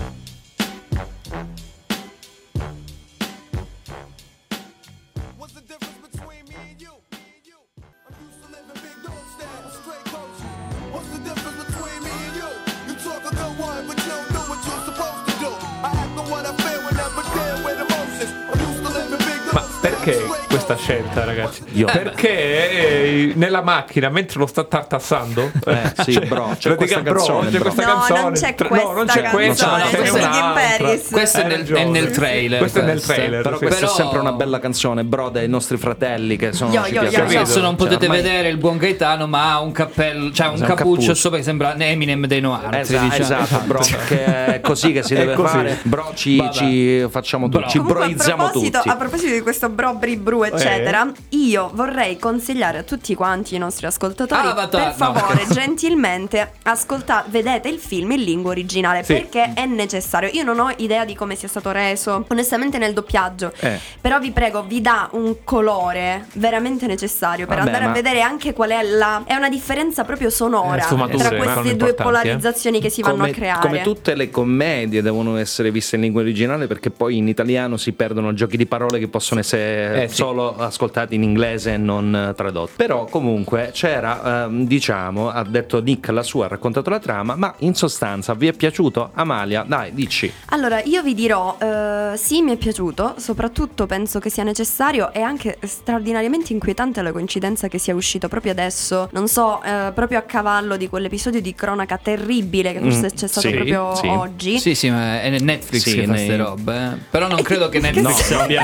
questa 20.64 20.76
scelta, 20.78 21.26
ragazzi? 21.26 21.62
Io- 21.74 21.86
Perché 21.86 22.72
eh, 22.72 23.32
nella 23.36 23.62
macchina, 23.62 24.10
mentre 24.10 24.40
lo 24.40 24.46
sta 24.46 24.64
tartassando, 24.64 25.52
Eh, 25.66 25.94
sì, 26.04 26.20
bro, 26.26 26.56
c'è 26.58 26.76
questa 26.76 27.02
canzone, 27.02 27.50
c'è 27.52 27.58
bro. 27.60 27.72
questa 27.72 27.86
No, 27.94 28.00
canzone. 28.00 28.22
non 28.22 28.32
c'è 28.34 28.56
Tra- 28.56 28.68
questa 28.68 28.88
no, 28.88 28.94
non 28.94 29.06
c'è 29.06 29.30
questa, 29.30 29.66
canzone, 29.68 30.04
Jim 30.04 30.16
un'altra. 30.16 30.62
Paris. 30.78 31.10
Questo 31.12 31.38
è 31.40 31.48
nel, 31.48 31.66
è 31.68 31.84
nel 31.86 32.12
trailer. 32.12 32.60
Questo 32.60 32.80
è 32.80 32.84
nel 32.84 32.92
questo. 32.94 33.14
trailer, 33.14 33.42
Però, 33.42 33.58
sì. 33.58 33.66
Questa 33.66 33.80
però- 33.82 33.92
è 33.92 33.96
sempre 33.96 34.20
una 34.20 34.32
bella 34.32 34.60
canzone, 34.60 35.04
bro, 35.04 35.30
dei 35.30 35.50
nostri 35.50 35.78
fratelli 35.78 36.36
che 36.38 36.54
sono 36.54 36.72
ci 36.72 36.78
yo, 36.78 37.02
piace 37.02 37.16
yo, 37.18 37.24
Non 37.24 37.46
Cioè, 37.46 37.76
potete 37.76 38.08
vedere 38.08 38.48
il 38.50 38.58
buon 38.58 38.78
Gaetano, 38.78 39.28
ma 39.28 39.54
ha 39.54 39.60
un 39.60 39.72
cappello, 39.72 40.32
cioè 40.32 40.48
un 40.48 40.62
un 40.62 40.68
cappuccio 40.68 41.14
sopra 41.14 41.38
che 41.38 41.44
sembra 41.44 41.76
Eminem 41.78 42.26
dei 42.26 42.40
Noir. 42.42 42.74
Esatto, 42.76 43.22
esatto, 43.22 43.60
bro, 43.66 43.80
che 44.08 44.26
è 44.46 44.62
così 44.62 44.92
che 44.94 45.04
si 45.04 45.14
deve 45.14 45.36
fare. 45.36 45.80
Bro, 45.84 46.12
ci, 46.16 47.06
facciamo 47.10 47.50
tutti, 47.50 47.60
Bro. 47.60 47.70
ci 47.70 47.80
broizziamo 47.82 48.44
proposito, 48.44 48.78
tutti. 48.78 48.90
a 48.90 48.96
proposito 48.96 49.34
di 49.34 49.42
questo 49.42 49.70
bro 49.70 49.94
bri 49.96 50.16
bru 50.16 50.44
e 50.44 50.52
eccetera, 50.56 51.12
io 51.30 51.72
vorrei 51.74 52.18
consigliare 52.18 52.80
a 52.80 52.84
tutti 52.84 53.14
quanti 53.16 53.56
i 53.56 53.58
nostri 53.58 53.86
ascoltatori, 53.86 54.48
Avatar, 54.48 54.82
per 54.96 55.00
no. 55.08 55.14
favore, 55.14 55.46
gentilmente, 55.52 56.54
ascoltate, 56.64 57.30
vedete 57.30 57.68
il 57.70 57.80
film 57.80 58.12
in 58.12 58.22
lingua 58.24 58.52
originale 58.52 59.04
Sì. 59.04 59.14
perché 59.14 59.54
è 59.54 59.66
necessario. 59.66 60.30
Io 60.34 60.44
non 60.44 60.60
ho 60.60 60.72
idea 60.78 61.06
di 61.06 61.16
come 61.16 61.36
sia 61.36 61.48
stato 61.48 61.72
reso, 61.72 62.26
onestamente 62.30 62.78
nel 62.78 62.94
doppiaggio. 62.94 63.52
Eh. 63.60 63.80
Però 64.00 64.20
vi 64.20 64.32
prego, 64.32 64.64
vi 64.64 64.82
dà 64.82 65.10
un 65.14 65.38
colore 65.44 66.28
veramente 66.34 66.86
necessario 66.88 67.46
per 67.46 67.58
Vabbè, 67.58 67.68
andare 67.68 67.84
a 67.86 67.88
ma- 67.88 67.94
vedere 67.94 68.22
anche 68.22 68.54
qual 68.54 68.70
è 68.72 68.84
la. 68.84 69.24
È 69.26 69.34
una 69.36 69.50
differenza 69.50 70.04
proprio 70.04 70.30
sonora 70.30 70.78
Eh, 70.86 71.18
tra 71.18 71.30
queste 71.36 71.76
due 71.76 71.90
eh. 71.90 71.94
polarizzazioni 71.94 72.80
che 72.80 72.90
si 72.90 73.02
vanno 73.02 73.18
come, 73.18 73.30
a 73.30 73.34
creare. 73.34 73.60
come 73.68 73.82
tutte 73.82 74.16
le 74.16 74.30
commedie 74.30 75.02
devono 75.02 75.38
essere 75.38 75.72
viste 75.72 75.96
in 75.96 76.02
lingua 76.04 76.22
originale 76.22 76.68
perché 76.68 76.90
poi 76.90 77.18
in 77.18 77.28
italiano 77.28 77.78
si 77.78 77.92
perdono 77.94 78.34
giochi 78.34 78.58
di 78.58 78.66
parole 78.66 79.00
che 79.00 79.08
possono 79.08 79.40
essere 79.40 80.04
Eh, 80.04 80.08
sì. 80.08 80.16
Solo 80.44 80.56
ascoltati 80.58 81.16
in 81.16 81.24
inglese 81.24 81.74
e 81.74 81.78
non 81.78 82.14
eh, 82.16 82.34
tradotti. 82.36 82.74
Però 82.76 83.06
comunque 83.06 83.70
c'era, 83.74 84.46
ehm, 84.46 84.66
diciamo, 84.66 85.30
ha 85.30 85.44
detto 85.44 85.82
Nick 85.82 86.10
la 86.10 86.24
sua, 86.24 86.46
ha 86.46 86.48
raccontato 86.50 86.90
la 86.90 87.00
trama, 87.00 87.36
ma 87.36 87.54
in 87.60 87.76
sostanza 87.76 88.34
vi 88.34 88.48
è 88.48 88.54
piaciuto? 88.54 89.12
Amalia, 89.14 89.64
dai, 89.66 89.94
dici. 89.94 90.32
Allora, 90.48 90.82
io 90.84 91.02
vi 91.02 91.14
dirò, 91.14 91.58
eh, 91.60 92.12
sì, 92.18 92.42
mi 92.42 92.52
è 92.54 92.58
piaciuto, 92.58 93.16
soprattutto 93.18 93.86
penso 93.86 94.20
che 94.20 94.30
sia 94.30 94.44
necessario 94.44 95.12
e 95.14 95.22
anche 95.22 95.58
straordinariamente 95.62 96.54
inquietante 96.54 97.02
la 97.02 97.12
coincidenza 97.12 97.68
che 97.68 97.78
sia 97.78 97.94
uscito 97.96 98.28
proprio 98.28 98.52
adesso, 98.52 99.10
non 99.14 99.28
so, 99.28 99.62
eh, 99.64 99.92
proprio 99.94 100.20
a 100.20 100.22
cavallo 100.24 100.76
di 100.78 100.90
quell'episodio 100.90 101.42
di 101.42 101.54
cronaca 101.56 101.98
terribile 101.98 102.74
che 102.74 102.80
forse 102.80 103.02
Mm, 103.04 103.16
c'è 103.16 103.28
stato 103.28 103.48
sì, 103.48 103.54
proprio 103.54 103.96
sì. 103.96 104.08
oggi. 104.08 104.60
Sì, 104.60 104.76
sì, 104.76 104.90
ma 104.90 105.22
è 105.22 105.30
Netflix 105.40 105.82
Sì, 105.84 105.96
che 105.96 106.06
fa 106.06 106.12
queste 106.12 106.36
robe. 106.38 106.76
eh. 106.76 106.98
Però 107.10 107.28
non 107.28 107.42
credo 107.42 107.70
che 107.70 107.80
Che 107.84 107.92
Netflix 107.92 108.32
No, 108.32 108.40
abbia- 108.42 108.62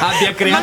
abbia 0.00 0.28
Ma 0.30 0.34
creato. 0.34 0.62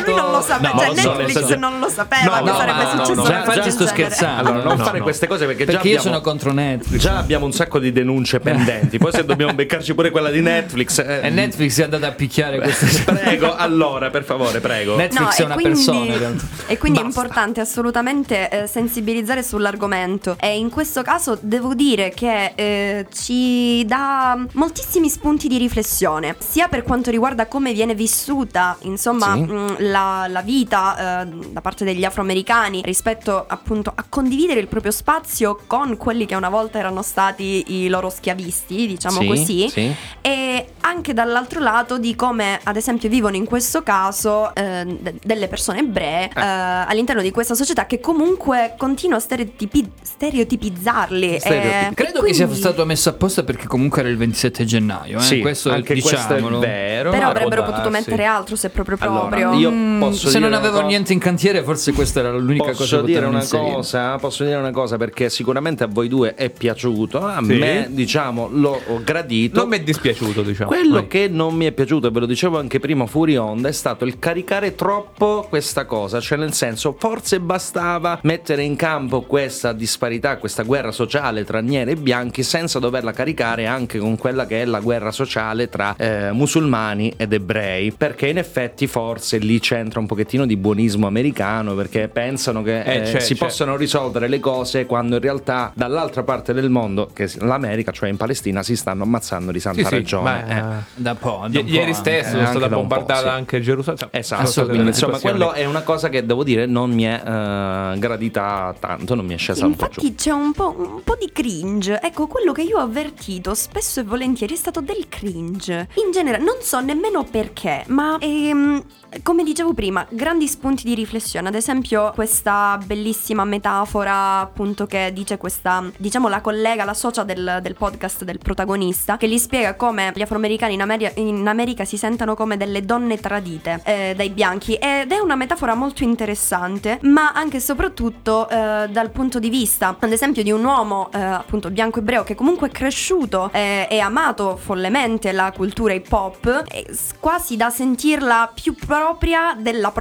Lui 0.58 0.72
non 0.72 0.80
lo 0.80 0.88
sapeva, 0.88 0.88
No, 0.88 0.94
cioè 0.94 1.02
so, 1.02 1.08
Netflix 1.16 1.38
senso- 1.38 1.56
non 1.56 1.78
lo 1.78 1.88
sapeva 1.88 2.24
No, 2.38 2.44
che 2.44 2.50
no, 2.50 2.56
sarebbe 2.56 2.80
successo 2.90 3.14
no, 3.14 3.22
una 3.22 3.38
no, 3.38 3.44
cosa 3.44 3.60
già 3.60 3.70
sto 3.70 3.86
scherzando. 3.86 4.48
Allora, 4.50 4.64
non 4.64 4.76
no, 4.78 4.84
fare 4.84 4.98
no. 4.98 5.04
queste 5.04 5.26
cose 5.26 5.46
perché, 5.46 5.64
Perché 5.64 5.82
già 5.82 5.88
io 5.88 5.96
abbiamo, 5.98 6.16
sono 6.16 6.20
contro 6.20 6.52
Netflix. 6.52 7.00
già 7.00 7.18
abbiamo 7.18 7.44
un 7.46 7.52
sacco 7.52 7.78
di 7.78 7.92
denunce 7.92 8.40
pendenti. 8.40 8.98
Poi 8.98 9.12
se 9.12 9.24
dobbiamo 9.24 9.52
beccarci 9.54 9.94
pure 9.94 10.10
quella 10.10 10.30
di 10.30 10.40
Netflix. 10.40 10.98
eh, 10.98 11.20
E 11.22 11.30
Netflix 11.30 11.78
è 11.80 11.84
andata 11.84 12.06
a 12.08 12.12
picchiare 12.12 12.58
queste 12.60 13.02
Prego, 13.12 13.54
allora, 13.54 14.10
per 14.10 14.24
favore, 14.24 14.60
prego. 14.60 14.96
Netflix 14.96 15.38
è 15.38 15.42
e 15.42 15.44
una 15.44 15.54
quindi- 15.54 15.70
persona. 15.84 16.32
E 16.66 16.78
quindi 16.78 16.98
è 16.98 17.02
Basta. 17.02 17.20
importante 17.20 17.60
assolutamente 17.60 18.48
eh, 18.48 18.66
sensibilizzare 18.66 19.42
sull'argomento. 19.42 20.36
E 20.40 20.56
in 20.58 20.70
questo 20.70 21.02
caso 21.02 21.38
devo 21.40 21.74
dire 21.74 22.10
che 22.10 22.52
eh, 22.54 23.06
ci 23.12 23.84
dà 23.86 24.38
moltissimi 24.52 25.08
spunti 25.08 25.48
di 25.48 25.58
riflessione, 25.58 26.36
sia 26.38 26.68
per 26.68 26.82
quanto 26.82 27.10
riguarda 27.10 27.46
come 27.46 27.72
viene 27.72 27.94
vissuta, 27.94 28.76
insomma, 28.82 29.34
Sì. 29.34 29.40
mh, 29.40 29.76
la, 29.90 30.26
la 30.28 30.41
vita 30.42 31.22
eh, 31.22 31.26
da 31.50 31.60
parte 31.60 31.84
degli 31.84 32.04
afroamericani 32.04 32.82
rispetto 32.84 33.44
appunto 33.46 33.92
a 33.94 34.04
condividere 34.08 34.60
il 34.60 34.66
proprio 34.68 34.92
spazio 34.92 35.58
con 35.66 35.96
quelli 35.96 36.26
che 36.26 36.34
una 36.34 36.48
volta 36.50 36.78
erano 36.78 37.02
stati 37.02 37.64
i 37.82 37.88
loro 37.88 38.10
schiavisti, 38.10 38.86
diciamo 38.86 39.20
Sì, 39.20 39.26
così 39.26 39.68
sì. 39.68 39.94
e 40.20 40.66
anche 40.80 41.12
dall'altro 41.14 41.60
lato 41.60 41.98
di 41.98 42.14
come 42.16 42.58
ad 42.62 42.76
esempio 42.76 43.08
vivono 43.08 43.36
in 43.36 43.44
questo 43.44 43.82
caso 43.82 44.54
eh, 44.54 44.84
de- 45.00 45.14
delle 45.22 45.48
persone 45.48 45.78
ebree 45.80 46.24
eh, 46.28 46.30
all'interno 46.40 47.22
di 47.22 47.30
questa 47.30 47.54
società 47.54 47.86
che 47.86 48.00
comunque 48.00 48.74
continua 48.76 49.16
a 49.16 49.20
stereotipi- 49.20 49.90
stereotipizzarli 50.02 51.38
Stereotipi- 51.38 51.90
eh, 51.90 51.94
Credo 51.94 52.22
e 52.22 52.26
che 52.28 52.34
sia 52.34 52.44
quindi- 52.46 52.62
stato 52.62 52.84
messo 52.84 53.08
apposta 53.08 53.42
perché 53.44 53.66
comunque 53.66 54.00
era 54.00 54.08
il 54.10 54.16
27 54.16 54.64
gennaio. 54.64 55.18
Eh? 55.18 55.22
Sì, 55.22 55.40
questo 55.40 55.70
anche 55.70 55.92
questo 56.00 56.14
è 56.14 56.34
diciamolo. 56.36 56.58
vero. 56.58 57.10
però 57.10 57.28
avrebbero 57.28 57.62
potuto 57.62 57.88
darsi. 57.88 58.10
mettere 58.10 58.24
altro 58.24 58.56
se 58.56 58.68
proprio 58.70 58.96
Allora, 59.00 59.28
proprio 59.36 59.52
io 59.58 59.70
Mm, 59.70 60.00
posso 60.00 60.28
se 60.32 60.38
non 60.38 60.52
avevo 60.52 60.74
cosa- 60.74 60.86
niente 60.86 61.12
in 61.12 61.18
cantiere, 61.18 61.62
forse 61.62 61.92
questa 61.92 62.20
era 62.20 62.32
l'unica 62.32 62.64
cosa 62.72 62.76
Posso 62.82 63.00
che 63.00 63.06
dire 63.06 63.26
una 63.26 63.38
inserire. 63.40 63.72
cosa, 63.74 64.16
posso 64.16 64.44
dire 64.44 64.56
una 64.56 64.70
cosa 64.70 64.96
perché 64.96 65.30
sicuramente 65.30 65.84
a 65.84 65.86
voi 65.86 66.08
due 66.08 66.34
è 66.34 66.50
piaciuto, 66.50 67.24
a 67.24 67.40
Sì. 67.42 67.54
me 67.54 67.86
diciamo 67.90 68.48
l'ho 68.50 68.80
ho 68.88 69.00
gradito. 69.04 69.60
Non 69.60 69.68
mi 69.68 69.76
è 69.76 69.82
dispiaciuto, 69.82 70.42
diciamo. 70.42 70.68
Quello 70.70 70.94
Vai. 70.94 71.06
che 71.06 71.28
non 71.28 71.54
mi 71.54 71.66
è 71.66 71.72
piaciuto, 71.72 72.08
e 72.08 72.10
ve 72.10 72.20
lo 72.20 72.26
dicevo 72.26 72.58
anche 72.58 72.80
prima 72.80 73.06
fuori 73.06 73.36
onda, 73.36 73.68
è 73.68 73.72
stato 73.72 74.04
il 74.04 74.18
caricare 74.18 74.74
troppo 74.74 75.46
questa 75.48 75.84
cosa, 75.84 76.20
cioè 76.20 76.38
nel 76.38 76.52
senso 76.52 76.94
forse 76.98 77.40
bastava 77.40 78.18
mettere 78.22 78.62
in 78.62 78.76
campo 78.76 79.22
questa 79.22 79.72
disparità, 79.72 80.36
questa 80.38 80.62
guerra 80.62 80.90
sociale 80.92 81.44
tra 81.44 81.60
neri 81.60 81.92
e 81.92 81.96
bianchi 81.96 82.42
senza 82.42 82.78
doverla 82.78 83.12
caricare 83.12 83.66
anche 83.66 83.98
con 83.98 84.16
quella 84.16 84.46
che 84.46 84.62
è 84.62 84.64
la 84.64 84.80
guerra 84.80 85.10
sociale 85.10 85.68
tra 85.68 85.94
eh, 85.96 86.30
musulmani 86.32 87.12
ed 87.16 87.32
ebrei, 87.32 87.92
perché 87.92 88.28
in 88.28 88.38
effetti 88.38 88.86
forse 88.86 89.38
lì 89.38 89.58
c'entra 89.60 90.00
un 90.00 90.06
pochettino 90.06 90.20
di 90.24 90.56
buonismo 90.56 91.06
americano 91.06 91.74
perché 91.74 92.08
pensano 92.08 92.62
che 92.62 92.82
Eh, 92.82 92.96
eh, 92.96 93.02
c'è, 93.02 93.20
si 93.20 93.34
c'è. 93.34 93.44
possano 93.44 93.76
risolvere 93.76 94.28
le 94.28 94.40
cose 94.40 94.86
quando 94.86 95.16
in 95.16 95.20
realtà 95.22 95.72
dall'altra 95.74 96.22
parte 96.22 96.52
del 96.52 96.70
mondo, 96.70 97.10
che 97.12 97.24
è 97.24 97.30
l'America, 97.40 97.90
cioè 97.92 98.08
in 98.08 98.16
Palestina, 98.16 98.62
si 98.62 98.76
stanno 98.76 99.02
ammazzando 99.02 99.50
di 99.52 99.60
santa 99.60 99.80
Sì, 99.82 99.86
sì, 99.86 99.94
ragione. 99.94 100.44
beh, 100.46 100.54
eh. 100.56 100.62
Da 100.94 101.14
po', 101.14 101.46
da 101.48 101.58
I- 101.60 101.64
ieri 101.70 101.92
stesso 101.94 102.28
eh, 102.28 102.30
sono 102.30 102.38
anche 102.46 102.58
stata 102.58 102.74
bombardata 102.74 103.20
sì. 103.22 103.28
anche 103.28 103.60
Gerusalemme. 103.60 104.08
Esatto, 104.12 104.42
Assolutamente. 104.42 104.88
insomma, 104.88 105.18
quello 105.18 105.52
è 105.52 105.64
una 105.64 105.82
cosa 105.82 106.08
che 106.08 106.24
devo 106.24 106.44
dire 106.44 106.66
non 106.66 106.90
mi 106.90 107.04
è 107.04 107.20
eh, 107.24 107.98
gradita 107.98 108.74
tanto, 108.78 109.14
non 109.14 109.24
mi 109.26 109.34
è 109.34 109.38
scesa 109.38 109.66
un 109.66 109.74
po' 109.76 109.88
giù. 109.88 110.00
Infatti 110.00 110.14
c'è 110.14 110.30
un 110.32 110.52
po', 110.52 110.74
un 110.76 111.00
po' 111.04 111.16
di 111.18 111.30
cringe. 111.32 112.00
Ecco, 112.02 112.26
quello 112.26 112.52
che 112.52 112.62
io 112.62 112.78
ho 112.78 112.82
avvertito 112.82 113.54
spesso 113.54 114.00
e 114.00 114.02
volentieri 114.04 114.54
è 114.54 114.56
stato 114.56 114.80
del 114.80 115.06
cringe. 115.08 115.88
In 116.04 116.10
genere, 116.12 116.38
non 116.38 116.56
so 116.60 116.80
nemmeno 116.80 117.24
perché, 117.24 117.84
ma 117.88 118.16
ehm, 118.20 118.82
come 119.22 119.44
dicevo 119.44 119.74
prima, 119.74 120.06
grandi 120.12 120.46
spunti 120.46 120.84
di 120.84 120.94
riflessione. 120.94 121.48
Ad 121.48 121.54
esempio, 121.54 122.12
questa 122.14 122.78
bellissima 122.84 123.44
metafora, 123.44 124.40
appunto, 124.40 124.86
che 124.86 125.10
dice 125.12 125.38
questa, 125.38 125.84
diciamo, 125.96 126.28
la 126.28 126.40
collega, 126.40 126.84
la 126.84 126.94
socia 126.94 127.22
del, 127.22 127.60
del 127.62 127.74
podcast 127.74 128.24
del 128.24 128.38
protagonista, 128.38 129.16
che 129.16 129.28
gli 129.28 129.38
spiega 129.38 129.74
come 129.74 130.12
gli 130.14 130.22
afroamericani 130.22 130.74
in, 130.74 130.82
Ameri- 130.82 131.12
in 131.14 131.46
America 131.46 131.84
si 131.84 131.96
sentano 131.96 132.34
come 132.34 132.56
delle 132.56 132.84
donne 132.84 133.18
tradite 133.18 133.80
eh, 133.84 134.14
dai 134.16 134.30
bianchi. 134.30 134.74
Ed 134.74 135.12
è 135.12 135.18
una 135.18 135.36
metafora 135.36 135.74
molto 135.74 136.04
interessante, 136.04 136.98
ma 137.02 137.32
anche 137.32 137.56
e 137.56 137.60
soprattutto 137.60 138.48
eh, 138.48 138.88
dal 138.90 139.10
punto 139.10 139.38
di 139.38 139.48
vista, 139.48 139.96
ad 139.98 140.12
esempio, 140.12 140.42
di 140.42 140.50
un 140.50 140.64
uomo, 140.64 141.10
eh, 141.12 141.18
appunto, 141.18 141.70
bianco 141.70 142.00
ebreo, 142.00 142.22
che 142.22 142.34
comunque 142.34 142.68
è 142.68 142.70
cresciuto 142.70 143.50
eh, 143.52 143.86
e 143.90 143.98
amato 144.00 144.56
follemente 144.56 145.32
la 145.32 145.52
cultura 145.54 145.92
hip 145.92 146.12
hop, 146.12 146.64
e 146.68 146.86
s- 146.90 147.12
quasi 147.18 147.56
da 147.56 147.70
sentirla 147.70 148.50
più 148.54 148.74
propria 148.74 149.54
della 149.58 149.90
propria, 149.90 150.00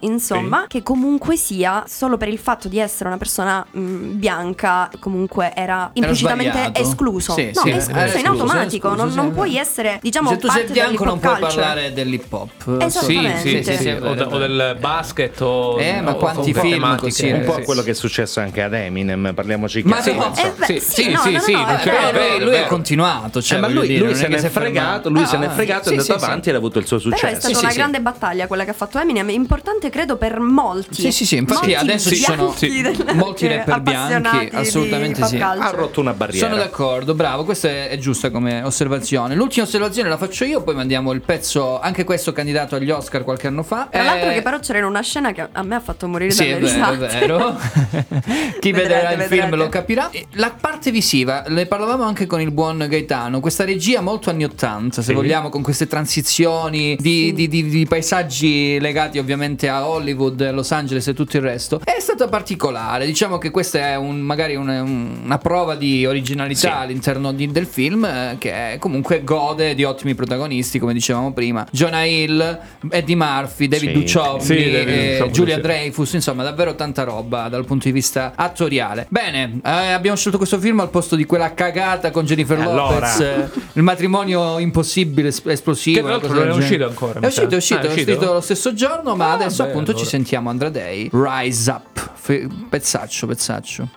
insomma, 0.00 0.64
che 0.68 0.82
comunque 0.82 1.36
sia, 1.36 1.84
solo 1.86 2.16
per 2.16 2.28
il 2.28 2.38
fatto 2.38 2.68
di 2.68 2.78
essere 2.78 3.08
una 3.08 3.18
persona 3.18 3.64
mh, 3.70 3.80
bianca, 4.16 4.90
comunque 5.00 5.52
era 5.54 5.90
implicitamente 5.94 6.52
sbagliato. 6.58 6.80
escluso. 6.80 7.32
Sì, 7.34 7.50
no, 7.54 7.60
sì, 7.62 7.68
è 7.70 7.72
era 7.72 7.78
escluso 7.78 8.00
in 8.00 8.06
escluso, 8.06 8.30
automatico, 8.30 8.86
era 8.86 8.96
non, 8.96 9.06
escluso, 9.08 9.16
non 9.16 9.26
sì, 9.28 9.34
puoi 9.34 9.56
essere, 9.56 9.98
diciamo, 10.02 10.28
Se 10.30 10.36
tu 10.38 10.48
sei 10.48 10.64
bianco 10.70 11.04
non 11.04 11.18
puoi 11.18 11.34
culture. 11.36 11.54
parlare 11.54 11.92
dell'hip 11.92 12.32
hop. 12.32 12.76
Esattamente. 12.80 13.38
Sì, 13.40 13.62
sì, 13.62 13.62
sì, 13.72 13.76
sì, 13.82 13.88
è 13.88 14.00
o, 14.02 14.10
o 14.10 14.38
del 14.38 14.76
basket 14.80 15.40
o 15.40 15.78
Eh, 15.80 16.00
ma 16.00 16.12
o 16.12 16.16
quanti 16.16 16.54
film 16.54 16.96
così, 16.96 17.30
un 17.30 17.44
po' 17.44 17.54
sì. 17.56 17.62
quello 17.62 17.82
che 17.82 17.90
è 17.90 17.94
successo 17.94 18.40
anche 18.40 18.62
ad 18.62 18.72
Eminem, 18.74 19.32
parliamoci 19.34 19.82
Ma 19.84 20.00
chiaro. 20.00 20.18
no, 20.18 20.34
Eh, 20.36 20.52
Sì, 20.64 20.80
sì, 20.80 21.02
sì, 21.02 21.10
no, 21.10 21.18
sì, 21.20 21.32
no, 21.32 21.40
sì, 21.40 21.52
non 21.52 21.64
vero, 21.84 22.38
lui 22.38 22.50
vero. 22.50 22.66
continuato, 22.66 23.42
cioè, 23.42 23.58
Eh, 23.58 23.60
ma 23.60 23.68
lui, 23.68 23.98
non 23.98 24.14
se 24.14 24.28
ne 24.28 24.36
è 24.36 24.48
fregato, 24.48 25.08
lui 25.10 25.26
se 25.26 25.36
Ah, 25.36 25.38
ne 25.40 25.46
è 25.46 25.50
fregato, 25.50 25.82
sì, 25.84 25.88
è 25.88 25.98
andato 25.98 26.18
sì, 26.18 26.24
avanti 26.24 26.42
sì. 26.44 26.48
ed 26.50 26.54
ha 26.54 26.58
avuto 26.58 26.78
il 26.78 26.86
suo 26.86 26.98
Però 26.98 27.10
è 27.10 27.18
successo. 27.18 27.38
stata 27.40 27.54
Sì, 27.54 27.60
una 27.60 27.70
sì, 27.70 27.76
grande 27.76 28.00
battaglia 28.00 28.46
quella 28.46 28.64
che 28.64 28.70
ha 28.70 28.74
fatto 28.74 28.98
Eminem, 28.98 29.23
importante 29.32 29.90
credo 29.90 30.16
per 30.16 30.38
molti. 30.40 31.00
Sì, 31.02 31.12
sì, 31.12 31.24
sì, 31.26 31.36
infatti 31.36 31.68
Molti 31.68 31.74
adesso 31.74 32.08
ci 32.10 32.16
sono 32.16 32.54
bianchi 32.58 32.82
del- 32.82 33.14
molti 33.16 33.46
rapper 33.46 33.80
bianchi, 33.80 34.48
assolutamente 34.54 35.24
sì. 35.24 35.36
culture. 35.38 35.42
Ha 35.60 35.70
rotto 35.70 36.00
una 36.00 36.12
barriera. 36.12 36.46
Sono 36.48 36.58
d'accordo, 36.58 37.14
bravo, 37.14 37.44
questa 37.44 37.68
è, 37.68 37.88
è 37.88 37.98
giusta 37.98 38.30
come 38.30 38.62
osservazione. 38.62 39.34
L'ultima 39.34 39.64
osservazione 39.66 40.08
la 40.08 40.16
faccio 40.16 40.44
io, 40.44 40.62
poi 40.62 40.74
mandiamo 40.74 41.12
il 41.12 41.20
pezzo, 41.20 41.80
anche 41.80 42.04
questo 42.04 42.32
candidato 42.32 42.74
agli 42.76 42.90
Oscar 42.90 43.24
qualche 43.24 43.46
anno 43.46 43.62
fa. 43.62 43.88
Tra 43.90 44.02
l'altro 44.02 44.30
Eh, 44.30 44.34
che 44.34 44.42
però 44.42 44.58
c'era 44.58 44.78
in 44.78 44.84
una 44.84 45.00
scena 45.02 45.32
che 45.32 45.46
a 45.50 45.62
me 45.62 45.74
ha 45.76 45.80
fatto 45.80 46.06
morire 46.08 46.30
Sì, 46.30 46.48
dalle 46.50 46.66
è 46.66 46.72
vero, 46.72 46.92
è 46.94 46.98
risate. 46.98 47.18
vero. 47.26 47.58
Chi 48.60 48.72
Vedrete, 48.72 48.94
vedrà 48.94 49.10
il 49.12 49.16
vedrete. 49.18 49.42
film 49.42 49.54
lo 49.56 49.68
capirà. 49.68 50.10
La 50.32 50.54
parte 50.58 50.90
visiva, 50.90 51.44
ne 51.48 51.66
parlavamo 51.66 52.02
anche 52.04 52.26
con 52.26 52.40
il 52.40 52.50
buon 52.50 52.86
Gaetano, 52.88 53.40
questa 53.40 53.64
regia 53.64 54.00
molto 54.00 54.30
anni 54.30 54.44
80, 54.44 55.02
se 55.02 55.12
vogliamo, 55.12 55.48
con 55.48 55.62
queste 55.62 55.86
transizioni 55.86 56.96
di, 56.98 57.32
di- 57.32 57.48
di- 57.48 57.68
di 57.68 57.86
paesaggi 57.86 58.78
legati 58.80 59.13
ovviamente 59.18 59.68
a 59.68 59.86
Hollywood, 59.88 60.50
Los 60.52 60.70
Angeles 60.72 61.06
e 61.08 61.14
tutto 61.14 61.36
il 61.36 61.42
resto, 61.42 61.80
è 61.84 61.98
stata 62.00 62.28
particolare. 62.28 63.06
Diciamo 63.06 63.38
che 63.38 63.50
questa 63.50 63.78
è 63.78 63.96
un- 63.96 64.20
magari 64.20 64.54
un- 64.56 64.68
un- 64.68 65.20
una 65.24 65.38
prova 65.38 65.74
di 65.74 66.06
originalità 66.06 66.58
Sì. 66.60 66.66
all'interno 66.68 67.32
di- 67.32 67.50
del 67.50 67.66
film, 67.66 68.04
eh, 68.04 68.36
che 68.38 68.76
comunque 68.78 69.22
gode 69.24 69.74
di 69.74 69.84
ottimi 69.84 70.14
protagonisti, 70.14 70.78
come 70.78 70.92
dicevamo 70.92 71.32
prima. 71.32 71.66
Jonah 71.70 72.04
Hill, 72.04 72.58
Eddie 72.90 73.16
Murphy, 73.16 73.68
David 73.68 73.88
Sì. 73.90 73.92
Duchovny, 74.18 74.40
Sì, 74.44 74.70
David 74.70 74.88
eh, 74.88 75.30
sì. 75.32 75.60
Dreyfus, 75.60 76.12
insomma, 76.14 76.42
davvero 76.42 76.74
tanta 76.74 77.04
roba 77.04 77.48
dal 77.48 77.64
punto 77.64 77.86
di 77.86 77.92
vista 77.92 78.32
attoriale. 78.34 79.06
Bene, 79.08 79.60
eh, 79.64 79.70
abbiamo 79.92 80.16
scelto 80.16 80.36
questo 80.38 80.58
film 80.58 80.80
al 80.80 80.90
posto 80.90 81.16
di 81.16 81.24
quella 81.24 81.54
cagata 81.54 82.10
con 82.10 82.24
Jennifer 82.24 82.58
Allora. 82.58 82.94
Lopez, 82.94 83.20
eh, 83.20 83.48
il 83.74 83.82
matrimonio 83.82 84.58
impossibile, 84.58 85.28
es- 85.28 85.42
esplosivo. 85.44 85.96
Che 85.98 86.02
tra 86.02 86.10
l'altro 86.12 86.32
non 86.32 86.48
è 86.48 86.52
uscito 86.52 86.86
ancora, 86.86 87.20
È 87.20 87.26
uscito, 87.26 87.54
è 87.54 87.56
uscito, 87.56 87.80
Ah, 87.80 87.82
è 87.82 87.86
è 87.86 87.88
uscito? 87.90 88.10
uscito 88.12 88.32
lo 88.32 88.40
stesso 88.40 88.74
giorno. 88.74 89.03
Buongiorno, 89.04 89.16
ma 89.16 89.32
adesso 89.32 89.62
beh, 89.62 89.68
appunto 89.68 89.90
ci 89.90 89.96
allora. 89.98 90.08
sentiamo 90.10 90.50
Andra 90.50 90.68
Day. 90.70 91.08
Rise 91.12 91.70
Up. 91.70 92.12
Fe- 92.14 92.48
pezzaccio, 92.68 93.26
pezzaccio. 93.26 93.88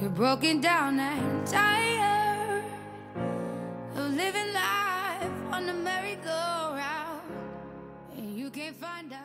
You're 0.00 0.10
broken 0.12 0.60
down 0.60 0.98
and 0.98 1.46
tired 1.48 2.64
of 3.94 4.08
living 4.10 4.52
life 4.52 5.30
on 5.52 5.66
the 5.66 5.72
merry-go-round, 5.72 7.20
and 8.16 8.36
you 8.36 8.50
can't 8.50 8.74
find 8.76 9.12
a 9.12 9.20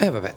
E 0.00 0.10
vabbè. 0.10 0.34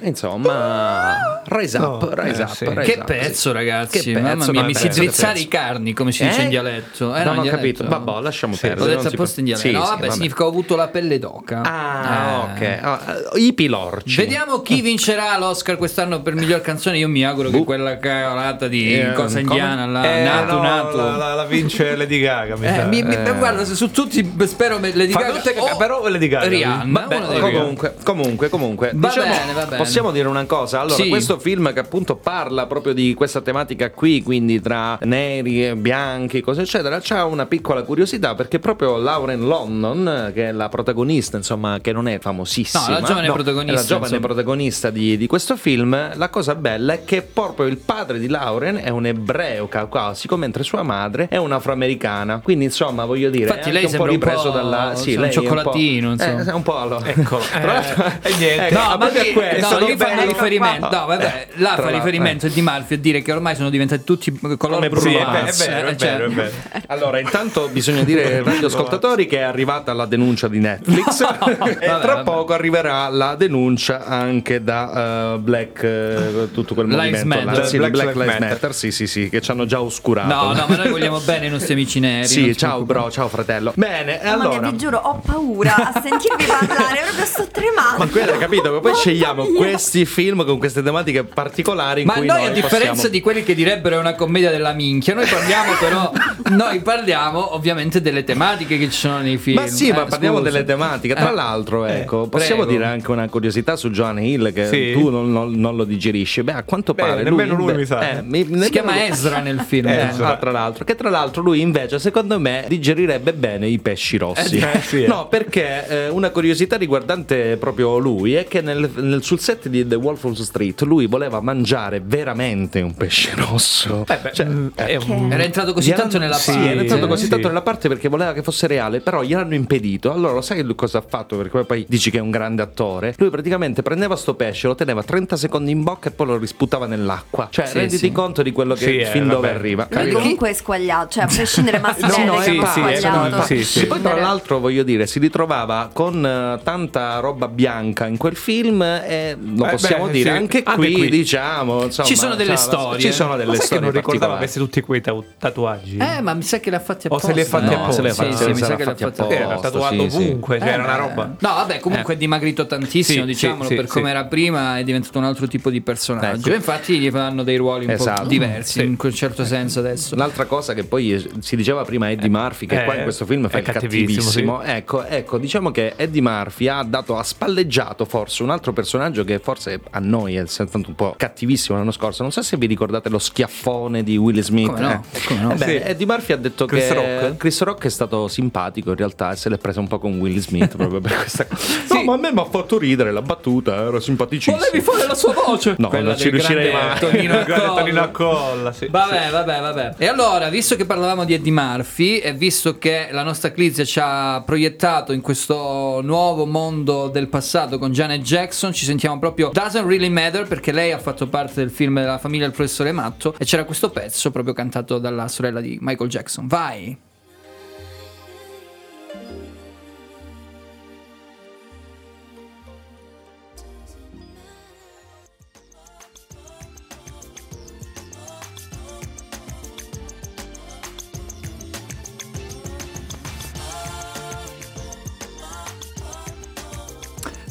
Insomma, 0.00 1.40
rise 1.46 1.78
up, 1.78 2.02
No, 2.02 2.22
rise 2.22 2.40
eh, 2.40 2.44
up, 2.44 2.52
sì. 2.52 2.64
rise 2.68 2.80
Che 2.82 2.98
up, 3.00 3.04
pezzo, 3.06 3.48
sì. 3.50 3.52
ragazzi. 3.52 3.98
Che 4.12 4.20
Mamma 4.20 4.34
pezzo, 4.36 4.50
mia, 4.50 4.62
mi 4.62 4.74
si 4.74 4.88
drizzare 4.88 5.38
i 5.38 5.48
carni, 5.48 5.92
come 5.92 6.10
si 6.12 6.24
dice 6.24 6.40
Eh? 6.40 6.42
in 6.44 6.48
dialetto. 6.48 7.14
Eh, 7.14 7.22
non 7.24 7.34
in 7.34 7.38
ho 7.38 7.42
dialetto. 7.42 7.56
capito. 7.84 7.88
Vabbè, 7.88 8.20
lasciamo 8.22 8.56
perdere. 8.60 8.80
L'ho 8.80 8.86
detto 8.86 9.00
non 9.02 9.08
si 9.10 9.14
apposta 9.14 9.40
in 9.40 9.46
dialetto. 9.46 9.68
Sì, 9.68 9.72
no, 9.74 9.82
sì, 9.84 9.88
vabbè, 9.90 10.00
vabbè. 10.00 10.12
significa 10.12 10.44
ho 10.44 10.48
avuto 10.48 10.76
la 10.76 10.88
pelle 10.88 11.18
d'oca. 11.18 11.60
Ah, 11.62 12.48
Eh. 12.58 12.76
ok. 12.76 12.78
Ah, 12.84 13.00
I 13.36 13.52
pilorci. 13.52 14.16
Vediamo 14.16 14.62
chi 14.62 14.80
vincerà 14.80 15.38
l'Oscar 15.38 15.76
quest'anno 15.76 16.20
per 16.22 16.34
miglior 16.34 16.60
canzone. 16.60 16.98
Io 16.98 17.08
mi 17.08 17.24
auguro 17.24 17.50
che 17.50 17.62
quella 17.64 17.96
cavolata 17.98 18.66
di 18.68 18.98
Eh, 18.98 19.12
cosa 19.12 19.38
indiana, 19.38 19.86
la 19.86 20.04
Eh, 20.18 20.22
nato 20.24 20.52
no, 20.54 20.62
nato. 20.62 20.96
La, 20.96 21.16
la- 21.16 21.34
la 21.34 21.44
vince 21.44 21.94
Lady 21.96 22.18
Gaga. 22.20 22.56
mi 22.56 22.66
Eh, 22.66 22.84
mi- 22.86 23.02
mi- 23.02 23.14
Eh. 23.14 23.32
guarda, 23.38 23.64
su 23.64 23.90
tutti 23.90 24.34
spero 24.46 24.78
Lady 24.80 25.12
Gaga 25.12 25.40
però 25.78 26.06
Lady 26.08 26.28
Gaga. 26.28 26.46
Rihanna, 26.48 27.06
comunque, 27.40 27.94
comunque, 28.02 28.48
comunque, 28.48 28.90
Va 28.94 29.08
diciamo, 29.08 29.30
bene, 29.30 29.52
va 29.52 29.64
bene. 29.66 29.76
Possiamo 29.84 30.10
dire 30.10 30.28
una 30.28 30.44
cosa. 30.44 30.80
Allora, 30.80 30.94
Sì. 30.96 31.08
questo 31.08 31.38
film 31.38 31.72
che 31.72 31.80
appunto 31.80 32.16
parla 32.16 32.66
proprio 32.66 32.92
di 32.92 33.14
questa 33.14 33.40
tematica 33.40 33.90
qui, 33.90 34.22
quindi 34.22 34.60
tra 34.60 34.98
neri 35.02 35.66
e 35.66 35.76
bianchi, 35.76 36.40
cose 36.40 36.62
eccetera, 36.62 36.98
c'ha 37.02 37.24
una 37.24 37.46
piccola 37.46 37.82
curiosità 37.82 38.34
perché 38.34 38.58
proprio 38.58 38.96
Lauren 38.96 39.40
London, 39.46 40.30
che 40.34 40.48
è 40.48 40.52
la 40.52 40.68
protagonista, 40.68 41.36
insomma, 41.36 41.78
che 41.80 41.92
non 41.92 42.08
è 42.08 42.18
famosissima, 42.18 42.86
No, 42.86 42.92
la 43.00 43.00
giovane 43.02 43.28
è 43.28 43.32
protagonista, 43.32 43.80
la 43.80 43.86
giovane 43.86 44.20
protagonista 44.20 44.90
di, 44.90 45.16
di 45.16 45.26
questo 45.26 45.56
film, 45.56 46.10
la 46.14 46.28
cosa 46.28 46.54
bella 46.54 46.94
è 46.94 47.04
che 47.04 47.22
proprio 47.22 47.66
il 47.66 47.76
padre 47.78 48.18
di 48.18 48.28
Lauren 48.28 48.80
è 48.82 48.88
un 48.90 49.06
ebreo 49.06 49.68
caucasico, 49.68 50.36
mentre 50.36 50.62
sua 50.62 50.82
madre 50.82 51.28
è 51.28 51.36
un'afroamericana. 51.36 52.40
Quindi, 52.42 52.64
insomma, 52.66 53.04
voglio 53.04 53.30
dire, 53.30 53.44
Infatti 53.44 53.68
è 53.70 53.72
lei 53.72 53.84
anche 53.84 53.96
un 53.96 54.02
po' 54.04 54.08
ripreso 54.10 54.50
dalla 54.50 54.92
sì, 54.94 55.14
un 55.14 55.20
lei 55.22 55.30
è 55.30 55.32
cioccolatino, 55.32 56.10
un 56.10 56.16
po', 56.16 56.22
insomma. 56.24 56.50
eh, 56.50 56.54
un 56.54 56.62
po' 56.62 56.78
allora. 56.78 57.06
Eccolo. 57.06 57.42
Eh, 57.54 58.28
e 58.30 58.34
niente. 58.36 58.66
Ecco, 58.68 58.78
No, 58.88 58.96
ma 58.98 59.08
lì, 59.08 59.32
questo, 59.32 59.70
no, 59.73 59.73
lì 59.78 59.96
fa 59.96 60.22
riferimento. 60.22 60.88
No, 60.90 61.06
vabbè, 61.06 61.24
eh, 61.24 61.60
là 61.60 61.70
fa 61.70 61.82
l'altro, 61.82 61.88
riferimento 61.88 62.46
eh. 62.46 62.50
di 62.50 62.62
Murphy 62.62 62.94
a 62.94 62.98
dire 62.98 63.22
che 63.22 63.32
ormai 63.32 63.54
sono 63.56 63.70
diventati 63.70 64.04
tutti 64.04 64.32
color 64.56 64.88
Come 64.88 65.00
Sì, 65.00 65.14
è, 65.14 65.24
ve- 65.24 65.44
è 65.44 65.52
vero, 65.52 65.88
eh, 65.88 65.90
è 65.90 65.96
cioè- 65.96 66.10
vero, 66.10 66.24
è 66.26 66.28
vero. 66.30 66.50
Allora, 66.88 67.18
intanto 67.18 67.68
bisogna 67.68 68.02
dire 68.02 68.36
ai 68.36 68.42
radioascoltatori 68.44 69.26
che 69.26 69.38
è 69.38 69.42
arrivata 69.42 69.92
la 69.92 70.06
denuncia 70.06 70.48
di 70.48 70.58
Netflix 70.60 71.20
e 71.24 71.56
Vabbè, 71.56 71.78
tra 72.00 72.14
vabbè. 72.14 72.22
poco 72.22 72.52
arriverà 72.52 73.08
la 73.08 73.34
denuncia 73.34 74.04
anche 74.04 74.62
da 74.62 75.34
eh, 75.34 75.38
Black, 75.38 75.82
eh, 75.82 76.48
tutto 76.52 76.74
quel 76.74 76.88
Lives 76.88 77.22
movimento. 77.22 77.44
Matter. 77.50 77.66
Sì, 77.66 77.76
Black 77.78 77.92
Black, 77.92 78.14
Lives 78.14 78.26
Matter. 78.26 78.48
Matter, 78.50 78.74
sì, 78.74 78.90
sì, 78.92 79.06
sì, 79.06 79.28
che 79.28 79.40
ci 79.40 79.50
hanno 79.50 79.66
già 79.66 79.80
oscurato. 79.80 80.28
No, 80.32 80.52
no, 80.52 80.66
ma 80.68 80.76
noi 80.76 80.88
vogliamo 80.88 81.18
bene 81.20 81.46
i 81.46 81.50
nostri 81.50 81.72
amici 81.72 82.00
neri. 82.00 82.26
Sì, 82.26 82.56
ciao 82.56 82.82
bro, 82.82 83.10
ciao 83.10 83.28
fratello. 83.28 83.72
Bene, 83.76 84.20
e 84.20 84.24
Mamma 84.24 84.48
mia, 84.48 84.56
allora 84.56 84.70
vi 84.70 84.76
giuro, 84.76 84.98
ho 84.98 85.20
paura 85.24 85.74
a 85.74 85.92
sentirvi 86.02 86.44
parlare, 86.44 87.00
proprio 87.02 87.24
sto 87.24 87.46
tremando. 87.50 87.98
ma 87.98 88.06
quello 88.08 88.32
hai 88.32 88.38
capito 88.38 88.72
che 88.74 88.80
poi 88.80 88.94
scegliamo 88.94 89.44
questi 89.70 90.04
film 90.04 90.44
con 90.44 90.58
queste 90.58 90.82
tematiche 90.82 91.24
particolari 91.24 92.00
in 92.02 92.06
Ma 92.06 92.14
cui 92.14 92.26
noi, 92.26 92.38
noi 92.38 92.46
a 92.46 92.50
differenza 92.50 92.90
possiamo- 92.92 93.08
di 93.10 93.20
quelli 93.20 93.42
che 93.42 93.54
direbbero 93.54 93.96
è 93.96 93.98
una 93.98 94.14
commedia 94.14 94.50
della 94.50 94.72
minchia, 94.72 95.14
noi 95.14 95.26
parliamo 95.26 95.72
però, 95.80 96.12
noi 96.50 96.80
parliamo 96.80 97.54
ovviamente 97.54 98.00
delle 98.00 98.24
tematiche 98.24 98.78
che 98.78 98.90
ci 98.90 98.98
sono 98.98 99.18
nei 99.18 99.36
film. 99.38 99.60
Ma 99.60 99.66
sì, 99.66 99.88
Eh, 99.88 99.92
ma 99.92 100.04
parliamo 100.04 100.38
scusa. 100.38 100.50
delle 100.50 100.64
tematiche. 100.64 101.14
Tra 101.14 101.30
Eh, 101.30 101.34
l'altro, 101.34 101.84
ecco, 101.86 102.28
possiamo 102.28 102.62
prego. 102.64 102.78
dire 102.78 102.86
anche 102.90 103.10
una 103.10 103.28
curiosità 103.28 103.76
su 103.76 103.90
Joan 103.90 104.18
Hill 104.22 104.52
che 104.52 104.66
Sì. 104.66 104.92
tu 104.92 105.10
non, 105.10 105.30
non- 105.32 105.52
non 105.54 105.76
lo 105.76 105.84
digerisci. 105.84 106.42
Beh, 106.42 106.52
a 106.52 106.62
quanto 106.62 106.94
Beh, 106.94 107.02
pare 107.02 107.22
nemmeno 107.22 107.54
lui 107.54 107.72
beh, 107.72 107.78
mi 107.78 107.84
sa. 107.86 108.18
eh, 108.18 108.22
mi- 108.22 108.46
Si 108.64 108.70
chiama 108.70 108.92
lui- 108.92 109.02
Ezra 109.08 109.38
nel 109.40 109.60
film. 109.66 109.88
Eh, 109.88 109.92
eh. 110.18 110.22
ah, 110.22 110.36
tra 110.36 110.50
l'altro, 110.50 110.84
che 110.84 110.94
tra 110.94 111.10
l'altro 111.10 111.42
lui 111.42 111.60
invece, 111.60 111.98
secondo 111.98 112.38
me, 112.40 112.64
digerirebbe 112.68 113.32
bene 113.32 113.66
i 113.68 113.78
pesci 113.78 114.16
rossi. 114.16 114.56
Eh, 114.58 114.80
sì, 114.80 115.04
eh. 115.04 115.06
No, 115.06 115.28
perché 115.28 115.86
eh, 115.88 116.08
una 116.08 116.30
curiosità 116.30 116.76
riguardante 116.76 117.56
proprio 117.56 117.98
lui 117.98 118.34
è 118.34 118.46
che 118.46 118.60
nel- 118.60 118.90
nel- 118.96 119.22
sul 119.22 119.38
set 119.40 119.53
di 119.66 119.86
The 119.86 119.94
Wolf 119.96 120.24
of 120.24 120.32
Wall 120.32 120.34
Street 120.42 120.80
lui 120.82 121.06
voleva 121.06 121.40
mangiare 121.40 122.00
veramente 122.04 122.80
un 122.80 122.94
pesce 122.94 123.32
rosso. 123.34 124.04
Eh 124.08 124.18
beh, 124.20 124.32
Cioè, 124.32 124.46
è 124.74 124.96
un- 124.96 125.28
Era 125.32 125.42
entrato 125.42 125.72
così 125.72 125.88
gli 125.88 125.92
erano- 125.92 126.02
tanto 126.10 126.18
nella 126.18 126.36
sì, 126.36 126.50
parte. 126.52 126.70
era 126.70 126.80
entrato 126.80 127.06
così 127.06 127.24
sì. 127.24 127.30
tanto 127.30 127.48
nella 127.48 127.62
parte 127.62 127.88
perché 127.88 128.08
voleva 128.08 128.32
che 128.32 128.42
fosse 128.42 128.66
reale, 128.66 129.00
però 129.00 129.22
gli 129.22 129.32
hanno 129.34 129.54
impedito. 129.54 130.12
Allora, 130.12 130.40
sai 130.42 130.62
lui 130.62 130.74
cosa 130.74 130.98
ha 130.98 131.04
fatto? 131.06 131.36
Perché 131.36 131.64
poi 131.64 131.84
dici 131.88 132.10
che 132.10 132.18
è 132.18 132.20
un 132.20 132.30
grande 132.30 132.62
attore. 132.62 133.14
Lui 133.18 133.30
praticamente 133.30 133.82
prendeva 133.82 134.16
sto 134.16 134.34
pesce, 134.34 134.66
lo 134.66 134.74
teneva 134.74 135.02
30 135.02 135.36
secondi 135.36 135.70
in 135.70 135.82
bocca 135.82 136.08
e 136.08 136.12
poi 136.12 136.26
lo 136.26 136.36
risputava 136.38 136.86
nell'acqua. 136.86 137.48
Cioè, 137.50 137.66
Sì, 137.66 137.74
renditi 137.78 137.98
sì. 137.98 138.12
conto 138.12 138.42
di 138.42 138.52
quello 138.52 138.74
che 138.74 138.84
Sì, 138.84 138.96
eh, 138.98 139.06
fin 139.06 139.28
dove 139.28 139.48
vabbè. 139.48 139.58
arriva. 139.58 139.86
Lui 139.90 139.98
Capito? 139.98 140.18
comunque 140.18 140.50
è 140.50 140.52
squagliato, 140.52 141.08
cioè 141.10 141.24
a 141.24 141.26
prescindere 141.26 141.78
ma 141.80 141.94
si 141.94 142.00
No, 142.02 142.24
no, 142.34 142.40
sì, 142.42 142.50
sì, 142.50 142.60
squagliato. 142.80 143.42
sì, 143.42 143.64
sì. 143.64 143.82
E 143.82 143.86
poi 143.86 144.00
tra 144.00 144.14
l'altro 144.16 144.58
voglio 144.58 144.82
dire, 144.82 145.06
si 145.06 145.18
ritrovava 145.18 145.90
con 145.92 146.24
eh, 146.24 146.60
tanta 146.62 147.18
roba 147.20 147.48
bianca 147.48 148.06
in 148.06 148.16
quel 148.16 148.36
film 148.36 148.82
e 148.82 149.36
lo 149.44 149.66
Eh, 149.66 149.70
possiamo 149.70 150.06
beh, 150.06 150.12
dire 150.12 150.30
sì. 150.30 150.36
anche, 150.36 150.62
Anche 150.64 150.80
qui, 150.80 150.92
qui. 150.94 151.10
diciamo, 151.10 151.84
insomma, 151.84 152.08
Ci 152.08 152.16
sono 152.16 152.34
delle 152.34 152.48
cioè, 152.56 152.56
storie. 152.56 153.00
Ci 153.00 153.12
sono 153.12 153.32
delle 153.36 153.46
Ma 153.46 153.50
sai 153.52 153.60
che 153.60 153.66
storie 153.66 153.84
non 153.84 153.92
ricordavo 153.92 154.32
avesse 154.34 154.58
tutti 154.58 154.80
quei 154.80 155.00
tatu- 155.00 155.24
tatuaggi? 155.38 155.96
Eh, 155.98 156.20
ma 156.20 156.34
mi 156.34 156.42
sa 156.42 156.60
che 156.60 156.70
l'ha 156.70 156.80
fatti 156.80 157.06
O 157.06 157.10
apposta. 157.16 157.28
se 157.28 157.34
li 157.34 157.40
ha 157.40 157.44
fatti 157.44 157.72
eh. 157.72 157.74
apposta. 157.74 157.92
se 157.92 158.02
li 158.02 158.08
ha 158.08 158.12
Sì, 158.12 158.20
fatti- 158.22 158.36
sì, 158.36 158.48
mi 158.50 158.54
sa 158.56 158.76
che 158.76 158.84
l'ha 158.84 158.90
fatti 158.90 159.04
apposta. 159.04 159.34
Era 159.34 159.58
tatuato 159.58 159.94
sì, 160.02 160.10
sì. 160.10 160.16
ovunque, 160.16 160.58
cioè 160.58 160.68
Eh, 160.68 160.72
era 160.72 160.82
una 160.84 160.92
beh. 160.94 160.98
roba. 161.00 161.24
No, 161.38 161.54
vabbè, 161.54 161.78
comunque 161.80 162.14
è 162.14 162.16
dimagrito 162.16 162.66
tantissimo, 162.66 163.20
Sì, 163.22 163.26
diciamolo, 163.26 163.68
sì, 163.68 163.74
per 163.74 163.86
sì, 163.86 163.90
come 163.92 164.10
era 164.10 164.24
prima 164.24 164.78
è 164.78 164.84
diventato 164.84 165.18
un 165.18 165.24
altro 165.24 165.46
tipo 165.46 165.70
di 165.70 165.80
personaggio. 165.80 166.46
Ecco. 166.48 166.56
Infatti 166.56 166.98
gli 166.98 167.10
fanno 167.10 167.42
dei 167.42 167.56
ruoli 167.56 167.84
un 167.84 167.90
Esatto. 167.90 168.22
po' 168.22 168.28
diversi 168.28 168.80
Sì. 168.80 168.84
in 168.84 168.96
quel 168.96 169.14
certo 169.14 169.44
senso 169.44 169.78
adesso. 169.80 170.14
Un'altra 170.14 170.44
cosa 170.46 170.74
che 170.74 170.84
poi 170.84 171.12
eh, 171.14 171.30
si 171.40 171.56
diceva 171.56 171.82
prima 171.84 172.10
Eddie 172.10 172.28
Murphy, 172.28 172.66
che 172.66 172.80
eh, 172.80 172.84
qua 172.84 172.94
in 172.94 173.02
questo 173.02 173.26
film 173.26 173.48
fa 173.48 173.58
il 173.58 173.64
cattivissimo, 173.64 174.22
cattivissimo. 174.24 174.62
Ecco, 174.62 175.04
ecco, 175.04 175.38
diciamo 175.38 175.70
che 175.70 175.92
Eddie 175.96 176.22
Murphy 176.22 176.68
ha 176.68 176.82
dato, 176.82 177.16
ha 177.16 177.22
spalleggiato 177.22 178.04
forse 178.04 178.42
un 178.42 178.50
altro 178.50 178.72
personaggio 178.72 179.24
che 179.24 179.33
forse 179.38 179.80
a 179.90 179.98
noi 179.98 180.36
è 180.36 180.46
soltanto 180.46 180.88
un 180.88 180.94
po' 180.94 181.14
cattivissimo 181.16 181.76
l'anno 181.78 181.90
scorso. 181.92 182.22
Non 182.22 182.32
so 182.32 182.42
se 182.42 182.56
vi 182.56 182.66
ricordate 182.66 183.08
lo 183.08 183.18
schiaffone 183.18 184.02
di 184.02 184.16
Will 184.16 184.40
Smith. 184.40 184.68
Come 184.72 184.80
no? 184.80 184.90
Eh. 185.12 185.20
Come 185.26 185.40
no? 185.40 185.52
Eh 185.52 185.54
beh, 185.56 185.64
Sì. 185.64 185.74
Eddie 185.76 186.06
Murphy 186.06 186.32
ha 186.32 186.36
detto 186.36 186.66
Chris 186.66 186.86
che 186.88 186.94
Rock? 186.94 187.36
Chris 187.36 187.60
Rock 187.62 187.84
è 187.86 187.88
stato 187.90 188.28
simpatico 188.28 188.90
in 188.90 188.96
realtà 188.96 189.32
e 189.32 189.36
se 189.36 189.48
l'è 189.48 189.58
presa 189.58 189.80
un 189.80 189.88
po' 189.88 189.98
con 189.98 190.18
Will 190.18 190.38
Smith 190.38 190.76
proprio 190.76 191.00
per 191.00 191.16
questa 191.16 191.46
cosa. 191.46 191.84
No, 191.94 192.02
ma 192.04 192.14
a 192.14 192.16
me 192.16 192.32
mi 192.32 192.40
ha 192.40 192.44
fatto 192.44 192.78
ridere 192.78 193.12
la 193.12 193.22
battuta, 193.22 193.74
era 193.76 194.00
simpaticissimo. 194.00 194.56
Volevi 194.56 194.80
fare 194.80 195.06
la 195.06 195.14
sua 195.14 195.32
voce? 195.32 195.74
No, 195.78 195.88
Quella 195.88 196.10
non 196.10 196.18
ci 196.18 196.30
riuscirei 196.30 196.72
mai. 196.72 196.98
Tonino 196.98 197.38
Accolla. 197.38 197.74
Tonino 197.74 198.00
Accolla, 198.02 198.72
sì. 198.72 198.86
Vabbè, 198.88 199.30
vabbè, 199.30 199.60
vabbè. 199.60 199.94
E 199.98 200.06
allora, 200.06 200.48
visto 200.48 200.76
che 200.76 200.84
parlavamo 200.84 201.24
di 201.24 201.34
Eddie 201.34 201.52
Murphy 201.52 202.18
e 202.18 202.32
visto 202.32 202.78
che 202.78 203.08
la 203.10 203.22
nostra 203.22 203.52
Clizia 203.52 203.84
ci 203.84 203.98
ha 204.02 204.42
proiettato 204.44 205.12
in 205.12 205.20
questo 205.20 206.00
nuovo 206.02 206.46
mondo 206.46 207.08
del 207.08 207.28
passato 207.28 207.78
con 207.78 207.92
Janet 207.92 208.20
Jackson, 208.22 208.72
ci 208.72 208.84
sentiamo 208.84 209.18
proprio 209.24 209.50
Doesn't 209.52 209.86
Really 209.86 210.10
Matter 210.10 210.46
perché 210.46 210.70
lei 210.70 210.92
ha 210.92 210.98
fatto 210.98 211.26
parte 211.28 211.54
del 211.54 211.70
film 211.70 211.98
della 211.98 212.18
famiglia 212.18 212.44
del 212.44 212.54
professore 212.54 212.92
Matto 212.92 213.34
e 213.38 213.46
c'era 213.46 213.64
questo 213.64 213.88
pezzo 213.88 214.30
proprio 214.30 214.52
cantato 214.52 214.98
dalla 214.98 215.28
sorella 215.28 215.62
di 215.62 215.78
Michael 215.80 216.10
Jackson. 216.10 216.46
Vai! 216.46 216.94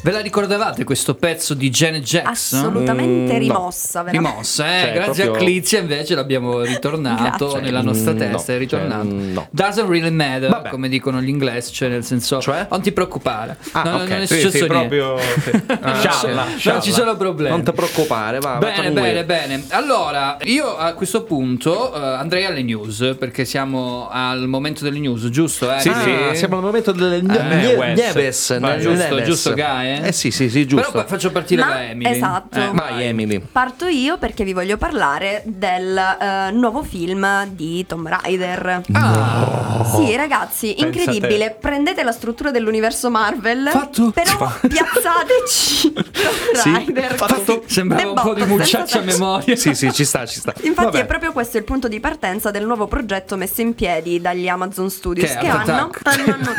Ve 0.04 0.10
la 0.10 0.20
ricordavate 0.20 0.84
questo 0.84 1.14
pezzo 1.14 1.54
di 1.54 1.70
Janet 1.70 2.02
Jackson? 2.02 2.60
Assolutamente 2.60 3.34
Mm, 3.34 3.38
rimossa, 3.38 4.02
veramente. 4.02 4.28
Rimossa, 4.32 4.66
eh? 4.66 4.80
Cioè, 4.82 4.92
grazie 4.92 5.24
proprio- 5.24 5.32
a 5.32 5.46
Clizia 5.46 5.78
invece 5.78 6.14
l'abbiamo 6.14 6.60
ritornato 6.60 7.46
Grazie. 7.46 7.60
nella 7.62 7.80
nostra 7.80 8.12
Mm, 8.12 8.16
testa, 8.18 8.52
no, 8.52 8.58
è 8.58 8.58
ritornato. 8.60 9.04
cioè, 9.08 9.14
mm, 9.14 9.32
no. 9.32 9.46
Doesn't 9.50 9.88
really 9.88 10.10
matter, 10.10 10.50
Vabbè. 10.50 10.68
come 10.68 10.90
dicono 10.90 11.22
gli 11.22 11.28
inglesi, 11.30 11.72
cioè 11.72 11.88
nel 11.88 12.04
senso, 12.04 12.38
Cioè? 12.38 12.66
non 12.70 12.82
ti 12.82 12.92
preoccupare, 12.92 13.56
Ah, 13.72 13.82
non, 13.82 13.94
ok. 14.02 14.08
non 14.10 14.20
è 14.20 14.26
Sì, 14.26 14.40
successo 14.40 14.64
sì, 14.66 14.70
niente. 14.70 14.94
proprio 14.96 15.18
sì. 15.42 15.50
Non 15.80 15.94
Scialla, 15.96 16.44
non 16.64 16.82
ci 16.82 16.92
sono 16.92 17.16
problemi. 17.16 17.48
Non 17.56 17.64
ti 17.64 17.72
preoccupare, 17.72 18.40
va. 18.40 18.58
Bene, 18.58 18.90
bene, 18.90 19.24
bene. 19.24 19.64
Allora, 19.70 20.36
io 20.42 20.76
a 20.76 20.92
questo 20.92 21.22
punto 21.22 21.94
eh, 21.94 21.98
andrei 21.98 22.44
alle 22.44 22.62
news 22.62 23.16
perché 23.18 23.46
siamo 23.46 24.10
al 24.12 24.46
momento 24.48 24.84
delle 24.84 24.98
news, 24.98 25.30
giusto? 25.30 25.74
Eh? 25.74 25.80
Sì, 25.80 25.88
Ah, 25.88 26.02
sì. 26.32 26.36
siamo 26.36 26.56
al 26.56 26.62
momento 26.62 26.92
delle 26.92 27.16
Eh. 27.16 27.22
Vai, 27.22 27.94
nelle 27.94 28.82
Giusto, 28.82 29.08
neves. 29.14 29.24
giusto, 29.26 29.54
Guy, 29.54 29.92
Eh 30.02 30.12
sì, 30.12 30.30
sì, 30.30 30.48
sì, 30.50 30.66
giusto. 30.66 30.90
Però 30.92 31.06
faccio 31.06 31.30
partire 31.30 31.62
Ma- 31.62 31.68
da 31.68 31.84
Emily. 31.84 32.10
esatto. 32.14 32.58
Eh, 32.58 32.70
Vai 32.72 33.04
Emily. 33.04 33.40
Parto 33.50 33.86
io 33.86 34.18
perché 34.18 34.44
vi 34.44 34.52
voglio 34.52 34.76
parlare 34.76 35.42
del 35.44 35.96
eh, 35.96 36.50
nuovo 36.52 36.82
film 36.82 37.46
di 37.48 37.84
Tomb 37.86 38.06
Raider. 38.08 38.82
Ah. 38.92 39.84
Sì, 39.96 40.14
ragazzi, 40.16 40.74
Pensa 40.78 41.00
incredibile. 41.00 41.46
te. 41.48 41.56
Prendete 41.60 42.02
la 42.02 42.12
struttura 42.12 42.50
dell'universo 42.50 43.10
Marvel, 43.10 43.68
Fatto? 43.70 44.10
però 44.12 44.52
piazzateci 44.60 45.92
Tomb 45.92 46.54
Sì, 46.54 46.72
Raider. 46.72 47.14
fatto. 47.14 47.62
Sembrava 47.66 48.08
un 48.08 48.14
po' 48.14 48.34
di 48.34 48.40
Debotto, 48.40 48.58
mucciaccia 48.62 48.98
a 48.98 49.02
memoria. 49.02 49.56
Sì, 49.56 49.74
sì, 49.74 49.92
ci 49.92 50.04
sta, 50.04 50.24
ci 50.26 50.38
sta. 50.40 50.52
Infatti 50.62 50.84
Vabbè. 50.86 51.00
è 51.00 51.06
proprio 51.06 51.32
questo 51.32 51.56
il 51.58 51.64
punto 51.64 51.88
di 51.88 52.00
partenza 52.00 52.50
del 52.50 52.64
nuovo 52.64 52.86
progetto 52.86 53.36
messo 53.36 53.60
in 53.60 53.74
piedi 53.74 54.20
dagli 54.20 54.48
Amazon 54.48 54.90
Studios 54.90 55.30
Che 55.30 55.38
che, 55.38 55.48
hanno, 55.48 55.90
hanno- 56.02 56.54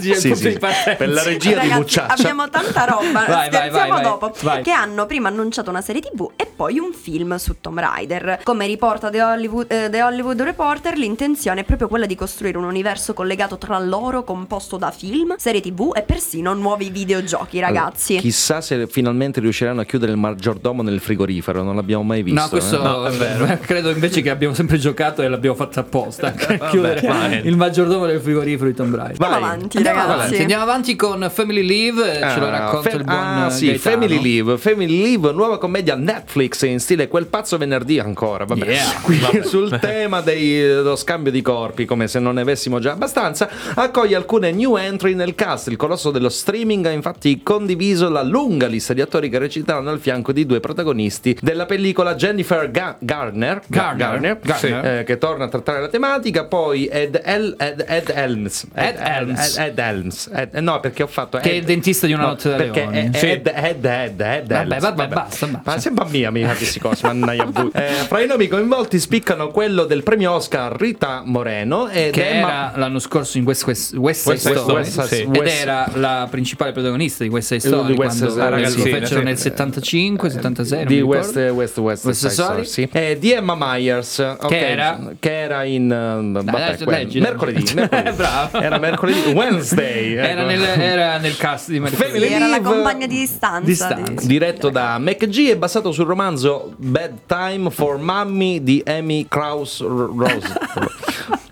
Sì, 0.00 0.14
Sì, 0.14 0.34
sì. 0.34 0.58
Per 0.58 1.08
la 1.08 1.22
regia 1.22 1.58
di 1.60 1.70
Ragazzi, 1.78 2.00
abbiamo 2.20 2.48
tanta 2.48 2.84
roba, 2.84 3.24
Vai, 3.26 3.46
scherziamo 3.48 3.70
vai, 3.78 3.90
vai. 3.90 4.02
dopo. 4.02 4.32
Vai. 4.42 4.62
Che 4.62 4.70
hanno 4.70 5.06
prima 5.06 5.28
annunciato 5.28 5.70
una 5.70 5.80
serie 5.80 6.00
TV 6.00 6.30
e 6.36 6.46
poi 6.54 6.78
un 6.78 6.92
film 6.92 7.36
su 7.36 7.56
Tomb 7.60 7.78
Raider. 7.78 8.40
Come 8.42 8.66
riporta 8.66 9.10
The 9.10 9.22
Hollywood, 9.22 9.70
eh, 9.70 9.88
The 9.90 10.02
Hollywood 10.02 10.40
Reporter, 10.42 10.96
l'intenzione 10.96 11.60
è 11.60 11.64
proprio 11.64 11.88
quella 11.88 12.06
di 12.06 12.14
costruire 12.14 12.58
un 12.58 12.64
universo 12.64 13.12
collegato 13.14 13.58
tra 13.58 13.78
loro, 13.78 14.24
composto 14.24 14.76
da 14.76 14.90
film, 14.90 15.34
serie 15.36 15.60
TV 15.60 15.92
e 15.94 16.02
persino 16.02 16.52
nuovi 16.54 16.90
videogiochi, 16.90 17.60
ragazzi. 17.60 18.16
Chissà 18.18 18.60
se 18.60 18.86
finalmente 18.86 19.40
riusciranno 19.40 19.80
a 19.80 19.84
chiudere 19.84 20.12
il 20.12 20.18
maggiordomo 20.18 20.82
nel 20.82 21.00
frigorifero, 21.00 21.62
non 21.62 21.74
l'abbiamo 21.76 22.02
mai 22.02 22.22
visto. 22.22 22.40
No, 22.40 22.48
questo 22.48 22.80
eh. 22.80 22.82
No, 22.82 23.06
è 23.06 23.10
vero. 23.12 23.58
credo 23.60 23.90
invece 23.90 24.20
che 24.22 24.30
abbiamo 24.30 24.54
sempre 24.54 24.78
giocato 24.78 25.22
e 25.22 25.28
l'abbiamo 25.28 25.56
fatto 25.56 25.80
apposta. 25.80 26.32
chiudere 26.32 27.00
vai. 27.06 27.46
il 27.46 27.56
maggiordomo 27.56 28.06
del 28.06 28.20
frigorifero 28.20 28.68
di 28.70 28.74
Tomb 28.76 28.94
Raider. 28.94 29.20
Andiamo 29.22 29.40
vai. 29.40 29.42
avanti, 29.54 29.76
Andiamo 29.78 29.98
ragazzi. 29.98 30.18
avanti, 30.20 30.40
andiamo 30.40 30.62
avanti 30.62 30.96
con 30.96 31.30
Family 31.32 31.61
Leave, 31.62 32.18
eh, 32.18 32.30
ce 32.30 32.38
lo 32.38 32.46
Ah, 32.46 32.50
racconta 32.50 32.90
Fa- 32.90 32.96
il 32.96 33.04
buon 33.04 33.16
ah, 33.18 33.46
eh, 33.46 33.50
sì, 33.50 33.66
Gaetano. 33.66 33.94
Family 34.00 34.22
Leave, 34.22 34.58
Family 34.58 35.00
Leave, 35.02 35.32
nuova 35.32 35.58
commedia 35.58 35.94
Netflix 35.94 36.62
in 36.62 36.80
stile 36.80 37.08
quel 37.08 37.26
pazzo 37.26 37.56
venerdì 37.58 37.98
ancora, 37.98 38.44
vabbè. 38.44 38.64
Yeah. 38.66 39.00
Qui 39.02 39.40
sul 39.44 39.78
tema 39.80 40.20
dei- 40.20 40.60
dello 40.60 40.96
scambio 40.96 41.30
di 41.32 41.42
corpi, 41.42 41.84
come 41.84 42.08
se 42.08 42.18
non 42.18 42.34
ne 42.34 42.40
avessimo 42.42 42.78
già 42.78 42.92
abbastanza, 42.92 43.48
accoglie 43.74 44.16
alcune 44.16 44.50
new 44.52 44.76
entry 44.76 45.14
nel 45.14 45.34
cast. 45.34 45.68
Il 45.68 45.76
colosso 45.76 46.10
dello 46.10 46.28
streaming 46.28 46.86
ha 46.86 46.90
infatti 46.90 47.42
condiviso 47.42 48.08
la 48.08 48.22
lunga 48.22 48.66
lista 48.66 48.92
di 48.92 49.00
attori 49.00 49.28
che 49.28 49.38
reciteranno 49.38 49.90
al 49.90 49.98
fianco 50.00 50.32
di 50.32 50.44
due 50.46 50.60
protagonisti 50.60 51.36
della 51.40 51.66
pellicola 51.66 52.14
Jennifer 52.14 52.70
Ga- 52.70 52.96
Garner, 52.98 53.62
Ga- 53.66 53.94
Garner, 53.96 54.38
Garner. 54.42 54.98
eh, 55.00 55.04
che 55.04 55.18
torna 55.18 55.44
a 55.44 55.48
trattare 55.48 55.80
la 55.80 55.88
tematica, 55.88 56.44
poi 56.44 56.86
Ed, 56.86 57.20
El- 57.22 57.54
Ed, 57.58 57.84
Ed 57.86 58.08
Helms. 58.14 58.66
Ed 58.74 58.96
Helms. 58.98 59.56
Ed, 59.58 59.66
Ed 59.68 59.78
Helms. 59.78 60.30
Ed- 60.32 60.54
no, 60.56 60.80
perché 60.80 61.02
ho 61.02 61.06
fatto 61.06 61.38
Che 61.38 61.51
è 61.52 61.56
il 61.56 61.64
dentista 61.64 62.06
di 62.06 62.12
una 62.12 62.26
notte 62.26 62.50
da 62.50 62.56
perché 62.56 62.86
leoni. 62.90 63.10
Sì. 63.14 63.26
Ed, 63.30 63.52
Ed, 63.54 63.84
Ed, 63.84 64.20
Ed 64.20 64.46
Vabbè, 64.52 64.78
vabbè, 64.78 65.08
basta. 65.08 65.60
Ma 65.64 65.78
sembra 65.78 66.04
mia, 66.06 66.30
mi 66.30 66.44
fa 66.44 66.54
questi 66.54 66.78
cose, 66.78 67.06
mannaia 67.06 67.44
bu- 67.46 67.70
eh, 67.74 67.88
Fra 68.06 68.20
i 68.20 68.26
nomi 68.26 68.48
coinvolti 68.48 68.98
spiccano 68.98 69.48
quello 69.48 69.84
del 69.84 70.02
premio 70.02 70.32
Oscar 70.32 70.74
Rita 70.78 71.22
Moreno 71.24 71.88
ed 71.88 72.12
che 72.12 72.28
era 72.28 72.72
l'anno 72.76 72.98
scorso 72.98 73.38
in 73.38 73.44
West, 73.44 73.64
West, 73.96 74.32
Story 74.34 74.84
ed 75.32 75.46
era 75.46 75.88
la 75.94 76.26
principale 76.30 76.72
protagonista 76.72 77.24
di 77.24 77.30
Story 77.40 77.94
West 77.94 78.24
quando 78.24 78.50
ragazzina, 78.50 78.98
fecero 78.98 79.22
nel 79.22 79.38
75 79.38 80.30
76 80.30 80.78
non 80.78 80.86
di 80.86 81.00
West. 81.00 81.36
West, 81.36 81.78
West, 81.78 82.26
Story. 82.26 82.88
Eh, 82.92 83.18
di 83.18 83.32
Emma 83.32 83.54
Myers 83.58 84.36
Che 84.48 84.68
era? 84.68 85.62
in 85.64 85.90
eh, 85.90 86.42
mercoledì, 86.42 87.20
mercoledì. 87.20 87.64
Era 88.62 88.78
mercoledì 88.78 89.32
Wednesday 89.32 90.14
era, 90.14 91.14
ecco. 91.14 91.20
nel, 91.20 91.36
era 91.42 91.50
nel 91.50 91.50
cast 91.58 91.70
di 91.70 91.80
mercoledì. 91.80 92.10
Family 92.12 92.26
Era 92.32 92.46
la 92.46 92.56
Leave- 92.58 92.68
compagna 92.70 93.06
di 93.06 93.16
distanza. 93.18 93.60
Distanza. 93.66 94.12
di- 94.12 94.26
Diretto 94.26 94.70
da 94.70 94.98
McG 94.98 95.48
e 95.48 95.56
basato 95.56 95.92
sul 95.92 96.06
romanzo 96.06 96.72
Bad 96.76 97.18
Time 97.26 97.70
for 97.70 97.98
Mummy 97.98 98.62
di 98.62 98.82
Amy 98.86 99.26
Krauss 99.28 99.80
Ro- 99.80 100.14
Rose. 100.16 100.52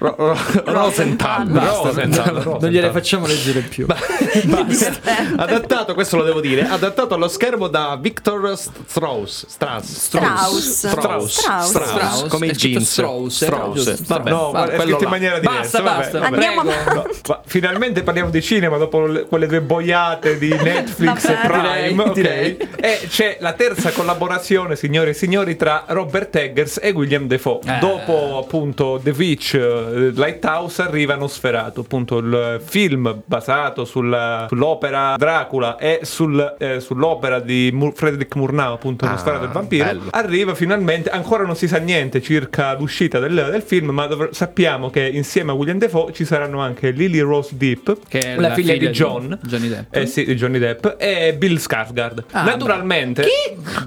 Ro- 0.01 0.15
Ro- 0.17 0.37
Rosenthal. 0.65 1.47
Basta, 1.47 1.89
Rosenthal, 1.89 2.43
non 2.61 2.71
gliele 2.71 2.91
facciamo 2.91 3.27
leggere 3.27 3.61
più. 3.61 3.87
adattato, 5.37 5.95
questo 5.95 6.17
lo 6.17 6.25
devo 6.25 6.41
dire, 6.41 6.67
adattato 6.67 7.15
allo 7.15 7.29
schermo 7.29 7.69
da 7.69 7.97
Victor 8.01 8.57
Strauss. 8.57 9.47
Strauss. 9.47 9.93
Strauss. 9.95 10.87
Strauss. 10.89 11.39
Strauss. 11.39 11.69
Strauss. 11.69 12.27
Come 12.29 12.47
i 12.47 12.53
jeans. 12.53 12.91
Strauss, 12.91 13.39
giusto, 13.39 13.45
Strauss. 13.45 14.03
Vabbè, 14.07 14.31
No, 14.31 14.51
vabbè, 14.53 14.71
è 14.73 14.75
quello 14.77 14.91
scritto 14.91 15.05
in 15.05 15.11
maniera 15.11 15.39
diversa. 15.39 15.83
Basta, 15.83 15.83
vabbè, 15.83 16.01
basta. 16.03 16.19
vabbè. 16.19 16.35
Andiamo 16.35 17.09
finalmente 17.47 18.03
parliamo 18.03 18.31
di 18.31 18.43
cinema 18.43 18.77
dopo 18.79 19.07
le- 19.07 19.25
quelle 19.27 19.47
due 19.47 19.61
boiate 19.61 20.39
di 20.39 20.49
Netflix 20.63 21.25
e. 21.29 21.35
Prime. 21.47 22.13
Direi. 22.15 22.57
E 22.81 23.01
c'è 23.09 23.37
la 23.41 23.53
terza 23.53 23.91
collaborazione, 23.91 24.77
signore 24.77 25.11
e 25.11 25.15
signori, 25.15 25.57
tra 25.57 25.85
Robert 25.89 26.35
Eggers 26.37 26.79
e 26.83 26.91
William 26.91 27.27
Defoe. 27.27 27.61
Eh. 27.65 27.79
Dopo 27.81 28.39
appunto 28.39 28.99
The 29.03 29.11
Witch, 29.11 29.55
eh, 29.55 29.90
Lighthouse, 30.15 30.83
arriva 30.83 31.15
Nosferatu, 31.17 31.81
appunto 31.81 32.19
il 32.19 32.61
film 32.65 33.23
basato 33.25 33.85
sulla- 33.85 34.47
sull'opera 34.49 35.17
Dracula 35.17 35.77
e 35.77 36.01
sul, 36.03 36.57
eh, 36.59 36.81
sull'opera 36.81 37.41
di 37.41 37.71
Mu- 37.73 37.93
Frederick 37.93 38.35
Murnau, 38.37 38.75
appunto 38.75 39.05
Ah, 39.05 39.11
Nosferatu 39.11 39.45
il 39.45 39.51
vampiro. 39.51 39.85
bello. 39.85 40.03
Arriva 40.11 40.55
finalmente, 40.55 41.11
ancora 41.11 41.45
non 41.45 41.57
si 41.57 41.69
sa 41.69 41.79
niente 41.79 42.21
circa 42.23 42.75
l'uscita 42.79 43.19
del, 43.19 43.49
del 43.51 43.63
film, 43.63 43.91
ma 43.91 44.07
dovr- 44.07 44.33
sappiamo 44.33 44.91
che 44.91 45.07
insieme 45.07 45.51
a 45.51 45.55
William 45.55 45.79
Defoe 45.79 46.13
ci 46.13 46.25
saranno 46.25 46.61
anche 46.61 46.91
Lily 46.91 47.21
Rose 47.21 47.57
Deep, 47.57 47.99
Che 48.09 48.19
è 48.19 48.35
la, 48.37 48.49
la 48.49 48.55
figlia, 48.55 48.73
figlia 48.75 48.87
di 48.87 48.87
di 48.87 48.93
John, 48.93 49.39
Johnny 49.43 49.69
Depp. 49.69 49.95
Eh 49.97 50.07
sì, 50.07 50.25
di 50.25 50.35
Johnny 50.35 50.59
Depp, 50.59 50.87
e 50.99 51.35
Bill 51.39 51.57
Skarsgård. 51.57 52.25
Ah, 52.33 52.43
Naturalmente, 52.45 53.25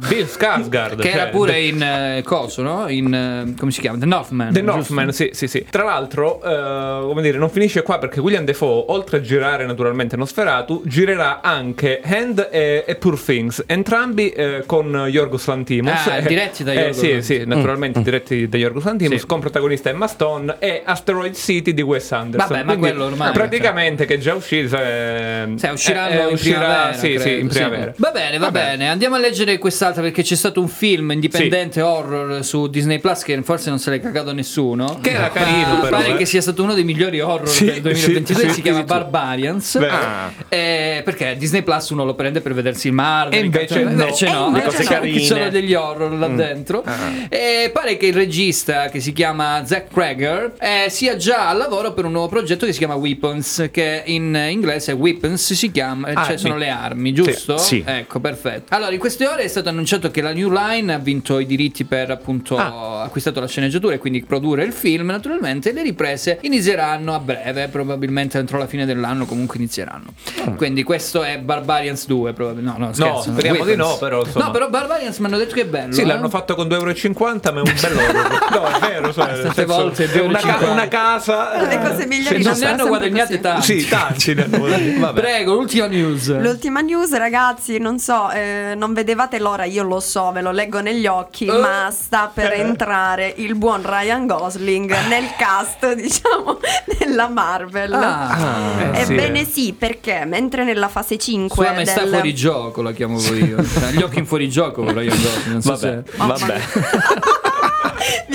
Bill 0.08 0.26
Skarsgård, 0.26 0.98
Che 1.00 1.10
era 1.12 1.24
cioè, 1.24 1.32
pure 1.32 1.60
in 1.62 1.82
eh, 1.82 2.22
coso, 2.24 2.62
no? 2.62 2.88
In 2.90 3.14
eh, 3.14 3.54
come 3.58 3.72
si 3.72 3.82
chiama? 3.82 3.98
The 3.98 4.06
Northman. 4.06 4.52
The 4.54 4.60
giusto? 4.60 4.76
Northman, 4.76 5.12
sì, 5.14 5.30
sì, 5.34 5.48
sì. 5.48 5.66
Tra 5.70 5.84
l'altro, 5.84 5.93
eh, 6.02 7.06
come 7.06 7.22
dire, 7.22 7.38
non 7.38 7.50
finisce 7.50 7.82
qua 7.84 7.98
perché 8.00 8.20
William 8.20 8.46
Defoe, 8.46 8.86
oltre 8.88 9.18
a 9.18 9.22
girare 9.22 9.66
naturalmente 9.66 10.16
Nosferatu, 10.18 10.82
girerà 10.86 11.42
anche 11.42 12.02
Hand 12.04 12.50
e, 12.52 12.84
e 12.88 12.96
Poor 12.96 13.20
Things, 13.20 13.64
entrambi 13.68 14.30
eh, 14.30 14.64
con 14.66 15.06
Yorgos 15.08 15.46
Lantimos. 15.48 16.08
Ah, 16.08 16.18
Eh, 16.18 16.24
diretti 16.24 16.64
da 16.64 16.72
eh, 16.72 16.76
Yorgos 16.76 16.96
Sì, 16.98 17.02
Lanthimos. 17.12 17.26
sì, 17.26 17.46
naturalmente 17.46 18.02
diretti 18.02 18.48
da 18.50 18.58
Yorgos 18.58 18.84
Lantimos, 18.86 19.20
Sì. 19.20 19.26
con 19.26 19.40
protagonista 19.40 19.90
Emma 19.90 20.08
Stone 20.08 20.56
e 20.60 20.82
Asteroid 20.84 21.36
City 21.36 21.74
di 21.74 21.82
Wes 21.82 22.12
Anderson. 22.12 22.50
Vabbè, 22.50 22.64
ma 22.64 22.72
Quindi, 22.74 22.90
quello 22.90 23.06
ormai, 23.06 23.32
Praticamente 23.32 24.06
che 24.06 24.16
è 24.16 24.18
già 24.18 24.34
uscito. 24.34 24.78
eh, 24.78 25.54
Sì, 25.56 25.68
usciranno 25.68 26.14
eh, 26.14 26.18
eh, 26.18 26.28
in 26.28 26.34
uscirà- 26.34 26.58
primavera. 26.60 26.94
Sì, 26.94 27.18
sì, 27.20 27.40
in 27.40 27.48
primavera. 27.48 27.94
Va 27.98 28.12
bene, 28.12 28.38
va 28.38 28.46
Vabbè. 28.46 28.60
bene. 28.60 28.90
Andiamo 28.90 29.16
a 29.16 29.20
leggere 29.20 29.58
quest'altra 29.58 30.02
perché 30.02 30.24
c'è 30.24 30.36
stato 30.36 30.60
un 30.62 30.68
film 30.68 31.12
indipendente 31.12 31.82
horror 31.82 32.44
su 32.44 32.68
Disney 32.68 33.00
Plus 33.00 33.24
che 33.24 33.42
forse 33.44 33.70
non 33.70 33.80
se 33.80 33.90
l'è 33.92 34.00
cagato 34.00 34.34
nessuno. 34.34 35.00
Che 35.02 35.10
era 35.12 35.22
Ma 35.22 35.30
carino, 35.30 35.80
però, 35.84 35.98
Pare 35.98 36.14
eh. 36.14 36.18
che 36.18 36.26
sia 36.26 36.42
stato 36.42 36.64
uno 36.64 36.74
dei 36.74 36.84
migliori 36.84 37.20
horror 37.20 37.48
Sì, 37.48 37.66
del 37.66 37.82
2022. 37.82 38.44
sì, 38.48 38.54
si 38.54 38.62
chiama 38.62 38.80
sì. 38.80 38.86
Barbarians. 38.86 39.76
Ah. 39.76 40.32
Eh, 40.50 41.02
perché 41.04 41.36
Disney 41.38 41.62
Plus 41.64 41.90
uno 41.90 42.04
lo 42.06 42.14
prende 42.16 42.42
per 42.42 42.54
vedersi 42.54 42.88
il 42.88 42.94
Marvel. 42.94 43.40
E 43.40 43.44
invece 43.46 43.66
cartone- 43.66 43.96
no. 43.96 44.02
invece 44.04 44.32
no. 44.32 44.46
invece 44.48 45.00
no. 45.00 45.06
ci 45.06 45.26
sono 45.26 45.50
degli 45.50 45.74
horror 45.74 46.12
là 46.14 46.28
dentro. 46.28 46.84
Ah. 46.86 47.12
E 47.30 47.70
pare 47.74 47.98
che 47.98 48.08
il 48.08 48.14
regista 48.14 48.90
che 48.90 49.00
si 49.00 49.14
chiama 49.14 49.66
Zack 49.66 49.92
Krager 49.94 50.54
eh, 50.60 50.86
sia 50.90 51.16
già 51.16 51.50
al 51.50 51.58
lavoro 51.58 51.94
per 51.94 52.06
un 52.06 52.12
nuovo 52.12 52.28
progetto 52.28 52.66
che 52.66 52.72
si 52.72 52.78
chiama 52.80 52.96
Weapons, 52.96 53.70
che 53.72 54.04
in 54.06 54.36
inglese 54.50 54.92
Weapons 54.94 55.54
si 55.54 55.72
chiama, 55.72 56.10
eh, 56.10 56.16
cioè 56.26 56.38
sono 56.38 56.58
le 56.58 56.70
armi, 56.70 57.14
giusto? 57.14 57.58
Sì. 57.58 57.84
Ecco, 57.86 58.20
perfetto. 58.20 58.74
Allora, 58.76 58.92
in 58.92 59.00
queste 59.00 59.28
ore 59.28 59.44
è 59.44 59.48
stato 59.48 59.70
annunciato 59.70 60.10
che 60.12 60.22
la 60.22 60.34
New 60.34 60.52
Line 60.52 60.94
ha 60.94 60.98
vinto 60.98 61.40
i 61.40 61.46
diritti 61.46 61.84
per 61.84 62.12
appunto 62.12 62.58
Ah. 62.58 63.04
acquistato 63.04 63.40
la 63.40 63.48
sceneggiatura 63.48 63.96
e 63.96 63.98
quindi 63.98 64.24
produrre 64.24 64.64
il 64.64 64.74
film. 64.74 65.08
Naturalmente 65.08 65.73
le 65.74 65.82
riprese 65.84 66.38
inizieranno 66.42 67.14
a 67.14 67.20
breve, 67.20 67.68
probabilmente 67.68 68.38
entro 68.38 68.58
la 68.58 68.68
fine 68.68 68.86
dell'anno 68.86 69.26
comunque 69.26 69.58
inizieranno. 69.58 70.14
Quindi 70.56 70.84
questo 70.84 71.24
è 71.24 71.38
Barbarians 71.40 72.06
2, 72.08 72.34
probabilmente. 72.34 72.80
No, 72.80 72.86
no, 72.88 72.94
scherzo. 72.94 73.32
speriamo 73.32 73.64
di 73.66 73.72
Weapons. 73.72 73.90
no, 73.92 73.98
però, 73.98 74.20
insomma. 74.24 74.46
No, 74.46 74.52
però 74.52 74.70
Barbarians 74.70 75.18
mi 75.18 75.26
hanno 75.26 75.38
detto 75.38 75.54
che 75.56 75.62
è 75.62 75.66
bello. 75.66 75.94
Sì, 75.94 76.02
eh? 76.02 76.06
l'hanno 76.06 76.30
fatto 76.30 76.56
con 76.56 76.68
2,50 76.68 76.72
euro, 76.74 76.86
ma 76.86 77.50
è 77.52 77.60
un 77.60 77.74
bello. 77.82 78.60
no, 78.60 78.68
è 78.68 78.80
vero. 78.80 79.14
Cioè, 79.14 79.36
senso, 79.42 79.66
volte 79.66 80.12
è 80.12 80.20
una, 80.22 80.40
ca- 80.40 80.60
2,50. 80.60 80.72
una 80.72 80.88
casa. 80.88 81.66
Le 81.68 81.80
cose 81.82 82.06
migliori 82.08 82.42
non 82.44 82.52
non 82.52 82.52
ne 82.54 82.58
sono 82.68 82.72
hanno 82.72 82.88
guadagnate 82.88 83.40
tanti. 83.40 83.80
Sì, 83.80 83.88
tanti. 83.88 84.34
ne 84.34 84.44
hanno 84.44 84.58
guadagnati. 84.60 85.14
Prego, 85.20 85.54
l'ultima 85.54 85.88
news. 85.88 86.38
L'ultima 86.40 86.82
news, 86.82 87.16
ragazzi, 87.16 87.78
non 87.80 88.00
so, 88.00 88.30
eh, 88.32 88.74
non 88.76 88.94
vedevate 88.94 89.40
l'ora, 89.40 89.64
io 89.66 89.84
lo 89.84 90.00
so, 90.00 90.32
ve 90.32 90.42
lo 90.42 90.52
leggo 90.52 90.82
negli 90.82 91.06
occhi, 91.08 91.46
Eh. 91.46 91.58
ma 91.58 91.90
sta 91.92 92.30
per 92.34 92.54
entrare 92.60 93.34
il 93.38 93.56
buon 93.56 93.82
Ryan 93.84 94.26
Gosling 94.28 94.92
nel 95.08 95.26
cast, 95.38 95.63
diciamo, 95.96 96.60
della 96.98 97.28
Marvel. 97.28 97.94
Ah, 97.94 98.92
Eh, 98.94 99.06
sì. 99.06 99.14
Ebbene 99.14 99.46
sì, 99.46 99.76
perché 99.78 100.26
mentre 100.26 100.64
nella 100.64 100.88
fase 100.88 101.18
5 101.18 101.56
Sua 101.56 101.74
maestà 101.74 102.02
del... 102.02 102.10
fuori 102.14 102.36
gioco 102.36 102.82
la 102.82 102.92
chiamo 102.92 103.20
io. 103.34 103.62
Cioè, 103.74 103.92
gli 103.92 104.02
occhi 104.02 104.20
in 104.20 104.26
fuori 104.26 104.50
gioco 104.50 104.84
Ryan 104.84 105.08
Gosling. 105.18 105.52
Non 105.52 105.62
so 105.62 105.72
Vabbè, 105.72 106.04
se... 106.06 106.18
vabbè. 106.18 106.62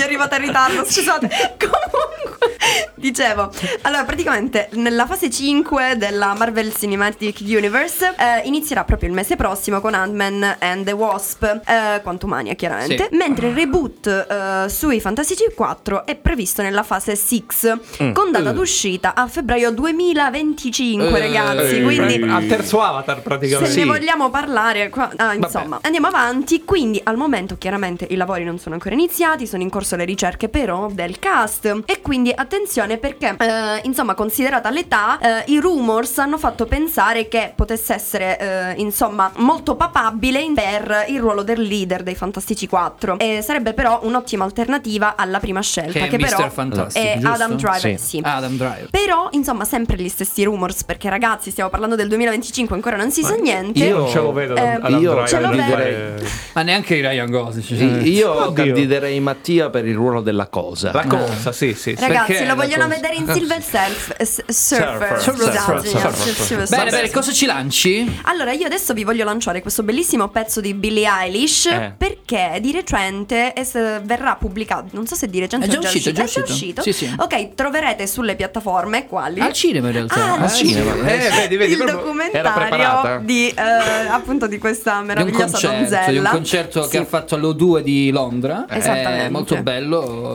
Arrivata 0.09 0.37
in 0.37 0.41
ritardo, 0.41 0.83
scusate. 0.85 1.27
Comunque, 1.59 2.57
Dicevo, 2.95 3.49
allora 3.83 4.03
praticamente 4.03 4.67
nella 4.73 5.05
fase 5.05 5.29
5 5.29 5.95
della 5.97 6.33
Marvel 6.37 6.73
Cinematic 6.75 7.37
Universe 7.41 8.13
eh, 8.17 8.41
inizierà 8.45 8.83
proprio 8.83 9.07
il 9.07 9.15
mese 9.15 9.35
prossimo 9.37 9.79
con 9.79 9.93
Ant-Man 9.93 10.57
and 10.59 10.83
the 10.85 10.91
Wasp, 10.91 11.43
eh, 11.43 12.01
Quantumania 12.01 12.55
chiaramente, 12.55 13.07
Sì. 13.09 13.15
mentre 13.15 13.47
il 13.49 13.53
reboot 13.55 14.07
eh, 14.07 14.69
sui 14.69 14.99
Fantasy 14.99 15.35
4 15.55 16.05
è 16.05 16.15
previsto 16.15 16.61
nella 16.61 16.83
fase 16.83 17.15
6 17.15 17.37
Mm. 18.03 18.11
con 18.11 18.31
data 18.31 18.49
Eh. 18.49 18.53
d'uscita 18.53 19.13
a 19.15 19.27
febbraio 19.27 19.71
2025 19.71 21.07
Eh, 21.07 21.19
ragazzi, 21.19 21.77
eh, 21.77 21.83
quindi 21.83 22.21
al 22.29 22.45
terzo 22.47 22.81
avatar 22.81 23.21
praticamente. 23.21 23.71
se 23.71 23.79
ne 23.79 23.85
vogliamo 23.85 24.29
parlare, 24.29 24.89
qua- 24.89 25.11
ah, 25.15 25.33
insomma, 25.35 25.79
andiamo 25.83 26.07
avanti. 26.07 26.63
Quindi, 26.65 26.99
al 27.03 27.15
momento, 27.15 27.57
chiaramente 27.57 28.05
i 28.09 28.15
lavori 28.15 28.43
non 28.43 28.59
sono 28.59 28.75
ancora 28.75 28.93
iniziati, 28.95 29.47
sono 29.47 29.61
in 29.63 29.69
corso 29.69 29.95
le 29.99 30.05
ricerche, 30.05 30.49
però, 30.49 30.87
del 30.91 31.19
cast. 31.19 31.83
E 31.85 32.01
quindi, 32.01 32.31
attenzione, 32.33 32.97
perché, 32.97 33.35
eh, 33.39 33.81
insomma, 33.83 34.13
considerata 34.15 34.69
l'età, 34.69 35.19
eh, 35.19 35.43
i 35.51 35.59
rumors 35.59 36.17
hanno 36.17 36.37
fatto 36.37 36.65
pensare 36.65 37.27
che 37.27 37.53
potesse 37.55 37.93
essere, 37.93 38.39
eh, 38.39 38.73
insomma, 38.81 39.31
molto 39.37 39.75
papabile 39.75 40.37
per 40.53 41.05
il 41.09 41.19
ruolo 41.19 41.43
del 41.43 41.61
leader 41.61 42.01
dei 42.03 42.15
Fantastici 42.15 42.67
4. 42.67 43.19
E 43.19 43.41
sarebbe, 43.41 43.73
però, 43.73 43.99
un'ottima 44.03 44.43
alternativa 44.45 45.15
alla 45.15 45.39
prima 45.39 45.61
scelta, 45.61 45.91
Che 45.99 46.07
che, 46.07 46.15
è 46.15 46.19
però. 46.19 46.49
Fantastic, 46.49 47.03
è 47.03 47.13
giusto? 47.15 47.29
Adam 47.29 47.55
Driver. 47.55 47.79
Sì. 47.99 48.07
Sì. 48.09 48.21
Adam 48.23 48.55
Driver. 48.55 48.87
Però, 48.89 49.27
insomma, 49.31 49.65
sempre 49.65 49.97
gli 49.97 50.09
stessi 50.09 50.43
rumors, 50.43 50.83
perché 50.83 51.09
ragazzi, 51.09 51.51
stiamo 51.51 51.69
parlando 51.69 51.95
del 51.95 52.07
2025, 52.07 52.75
ancora 52.75 52.95
non 52.95 53.11
si 53.11 53.23
sa 53.23 53.35
niente. 53.35 53.79
io- 53.83 54.07
ce 54.07 54.19
lo 54.19 54.31
vedo 54.31 54.55
Eh, 54.55 54.67
Adam 54.81 55.01
io 55.01 55.11
Driver 55.11 55.27
ce 55.27 55.39
lo 55.39 55.49
vedo. 55.49 56.25
Ma 56.53 56.61
neanche 56.61 56.95
i 56.95 57.01
Ryan 57.01 57.29
Gosling. 57.29 57.65
cioè, 57.65 58.07
Io 58.07 58.31
Oddio. 58.47 58.53
candiderei 58.53 59.19
Mattia 59.19 59.69
per 59.69 59.85
il 59.89 59.95
ruolo 59.95 60.21
della 60.21 60.47
cosa. 60.47 60.91
La 60.93 61.05
cosa, 61.05 61.51
sì, 61.51 61.73
sì. 61.73 61.95
sì. 61.95 61.95
Ragazzi, 61.99 62.31
Perché 62.33 62.45
lo 62.45 62.55
vogliono 62.55 62.83
cosa- 62.85 62.95
vedere 62.95 63.15
in 63.15 63.27
Silver 63.31 63.61
Surfer, 63.63 65.21
Surfer. 65.21 66.67
Bene, 66.69 66.89
bene, 66.91 67.09
cosa 67.09 67.31
ci 67.31 67.45
lanci? 67.45 68.19
Allora, 68.23 68.51
io 68.51 68.65
adesso 68.65 68.93
vi 68.93 69.03
voglio 69.03 69.23
lanciare 69.23 69.61
questo 69.61 69.83
bellissimo 69.83 70.27
pezzo 70.29 70.61
di 70.61 70.73
Billie 70.73 71.07
Eilish 71.09 71.65
Eh. 71.67 71.93
perché 71.97 72.57
di 72.61 72.71
recente 72.71 73.53
es- 73.55 74.01
verrà 74.03 74.35
pubblicato, 74.35 74.87
non 74.91 75.05
so 75.07 75.15
se 75.15 75.27
di 75.29 75.39
recente 75.39 75.65
È 75.65 75.69
già 75.69 75.79
uscito, 75.79 76.09
è 76.09 76.11
già 76.13 76.23
è 76.23 76.25
già 76.27 76.39
uscito. 76.41 76.51
uscito. 76.53 76.81
Sì, 76.81 76.93
sì. 76.93 77.13
Ok, 77.17 77.53
troverete 77.55 78.07
sulle 78.07 78.35
piattaforme 78.35 79.07
quali? 79.07 79.39
Al 79.39 79.53
cinema 79.53 79.87
in 79.87 79.93
realtà. 79.93 80.15
Ah, 80.33 80.33
al 80.39 80.51
cinema. 80.51 80.93
Eh, 81.07 81.29
vedi, 81.29 81.57
vedi, 81.57 81.73
il 81.73 81.85
documentario 81.85 83.19
di 83.21 83.47
eh, 83.49 83.61
appunto 84.09 84.47
di 84.47 84.57
questa 84.57 84.93
Di 84.93 84.99
un 84.99 85.05
meravigliosa 85.07 85.43
concerto, 85.45 85.75
donzella. 85.77 86.11
di 86.11 86.17
un 86.17 86.27
concerto 86.29 86.83
Sì. 86.83 86.89
che 86.89 86.97
ha 86.97 87.05
fatto 87.05 87.35
all'O2 87.35 87.79
di 87.81 88.11
Londra. 88.11 88.65
Esattamente. 88.69 89.25
È 89.25 89.29
molto 89.29 89.61
bello, 89.61 89.78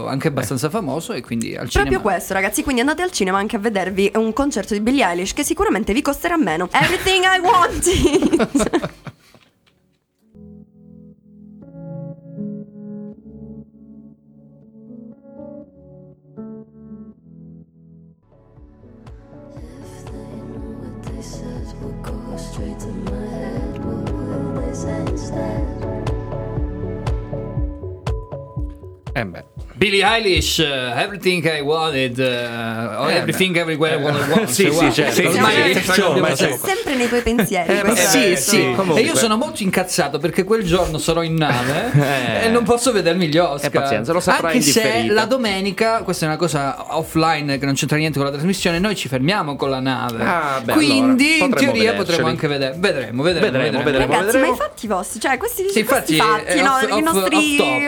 anche 0.08 0.28
abbastanza 0.28 0.70
famoso 0.70 1.12
e 1.12 1.20
quindi 1.22 1.52
al 1.56 1.68
Proprio 1.68 1.84
cinema. 1.84 2.00
questo, 2.00 2.32
ragazzi. 2.32 2.62
Quindi 2.62 2.80
andate 2.80 3.02
al 3.02 3.10
cinema 3.10 3.38
anche 3.38 3.56
a 3.56 3.58
vedervi 3.58 4.10
un 4.14 4.32
concerto 4.32 4.74
di 4.74 4.80
Billie 4.80 5.06
Eilish 5.06 5.32
che 5.32 5.44
sicuramente 5.44 5.92
vi 5.92 6.02
costerà 6.02 6.36
meno. 6.36 6.68
Everything 6.72 7.24
I 7.24 7.40
Want. 7.40 8.92
Eh 29.24 29.26
beh. 29.32 29.53
Billie 29.84 30.02
Eilish, 30.02 30.56
uh, 30.66 30.98
Everything 30.98 31.44
I 31.44 31.60
Wanted, 31.60 32.16
uh, 32.18 33.06
Eh, 33.06 33.16
Everything 33.16 33.54
Everywhere 33.54 33.96
All 34.02 34.16
at 34.18 34.30
Once. 34.34 34.54
Sì, 34.54 34.72
sì, 34.72 34.90
certo. 34.90 35.12
Sì, 35.14 35.26
ormai 35.26 35.74
Sì, 35.74 35.80
sì, 35.92 36.00
abbiamo- 36.00 36.34
siamo- 36.34 36.56
Sempre 36.64 36.94
nei 36.94 37.08
tuoi 37.08 37.20
pensieri. 37.20 37.80
Eh, 37.80 37.94
sì, 37.96 38.34
sì, 38.36 38.72
comunque. 38.74 39.02
e 39.02 39.04
io 39.04 39.14
sono 39.14 39.36
molto 39.36 39.62
incazzato 39.62 40.18
perché 40.18 40.42
quel 40.44 40.64
giorno 40.64 40.96
sarò 40.96 41.22
in 41.22 41.34
nave 41.34 41.90
Eh. 42.40 42.46
e 42.46 42.48
non 42.48 42.64
posso 42.64 42.92
vedermi 42.92 43.28
gli 43.28 43.36
Oscar. 43.36 43.66
Eh, 43.74 43.78
pazienza, 43.78 44.12
lo 44.14 44.20
saprai 44.20 44.54
Anche 44.56 44.64
se 44.70 45.04
la 45.10 45.26
domenica, 45.26 45.98
questa 46.02 46.24
è 46.24 46.28
una 46.28 46.38
cosa 46.38 46.96
offline 46.96 47.58
che 47.58 47.66
non 47.66 47.74
c'entra 47.74 47.98
niente 47.98 48.16
con 48.16 48.26
la 48.26 48.32
trasmissione, 48.32 48.78
noi 48.78 48.96
ci 48.96 49.08
fermiamo 49.08 49.54
con 49.56 49.68
la 49.68 49.80
nave. 49.80 50.24
Ah, 50.24 50.60
beh, 50.64 50.72
Quindi 50.72 51.34
allora, 51.40 51.44
in 51.44 51.50
teoria 51.52 51.72
vederceli. 51.72 51.96
potremo 51.98 52.28
anche 52.28 52.48
vedere. 52.48 52.74
Vedremo, 52.78 53.22
vedremo, 53.22 53.50
Vedremo, 53.50 53.82
vedremo. 53.82 54.12
Ragazzi, 54.14 54.38
ma 54.38 54.46
i 54.46 54.54
fatti 54.56 54.86
vostri, 54.86 55.20
cioè 55.20 55.36
questi, 55.36 55.68
Sì, 55.70 55.84
questi 55.84 56.14
infatti, 56.14 56.44
fatti, 56.46 56.60
no, 56.62 56.72
off- 56.72 56.96
i 56.98 57.02
nostri 57.02 57.34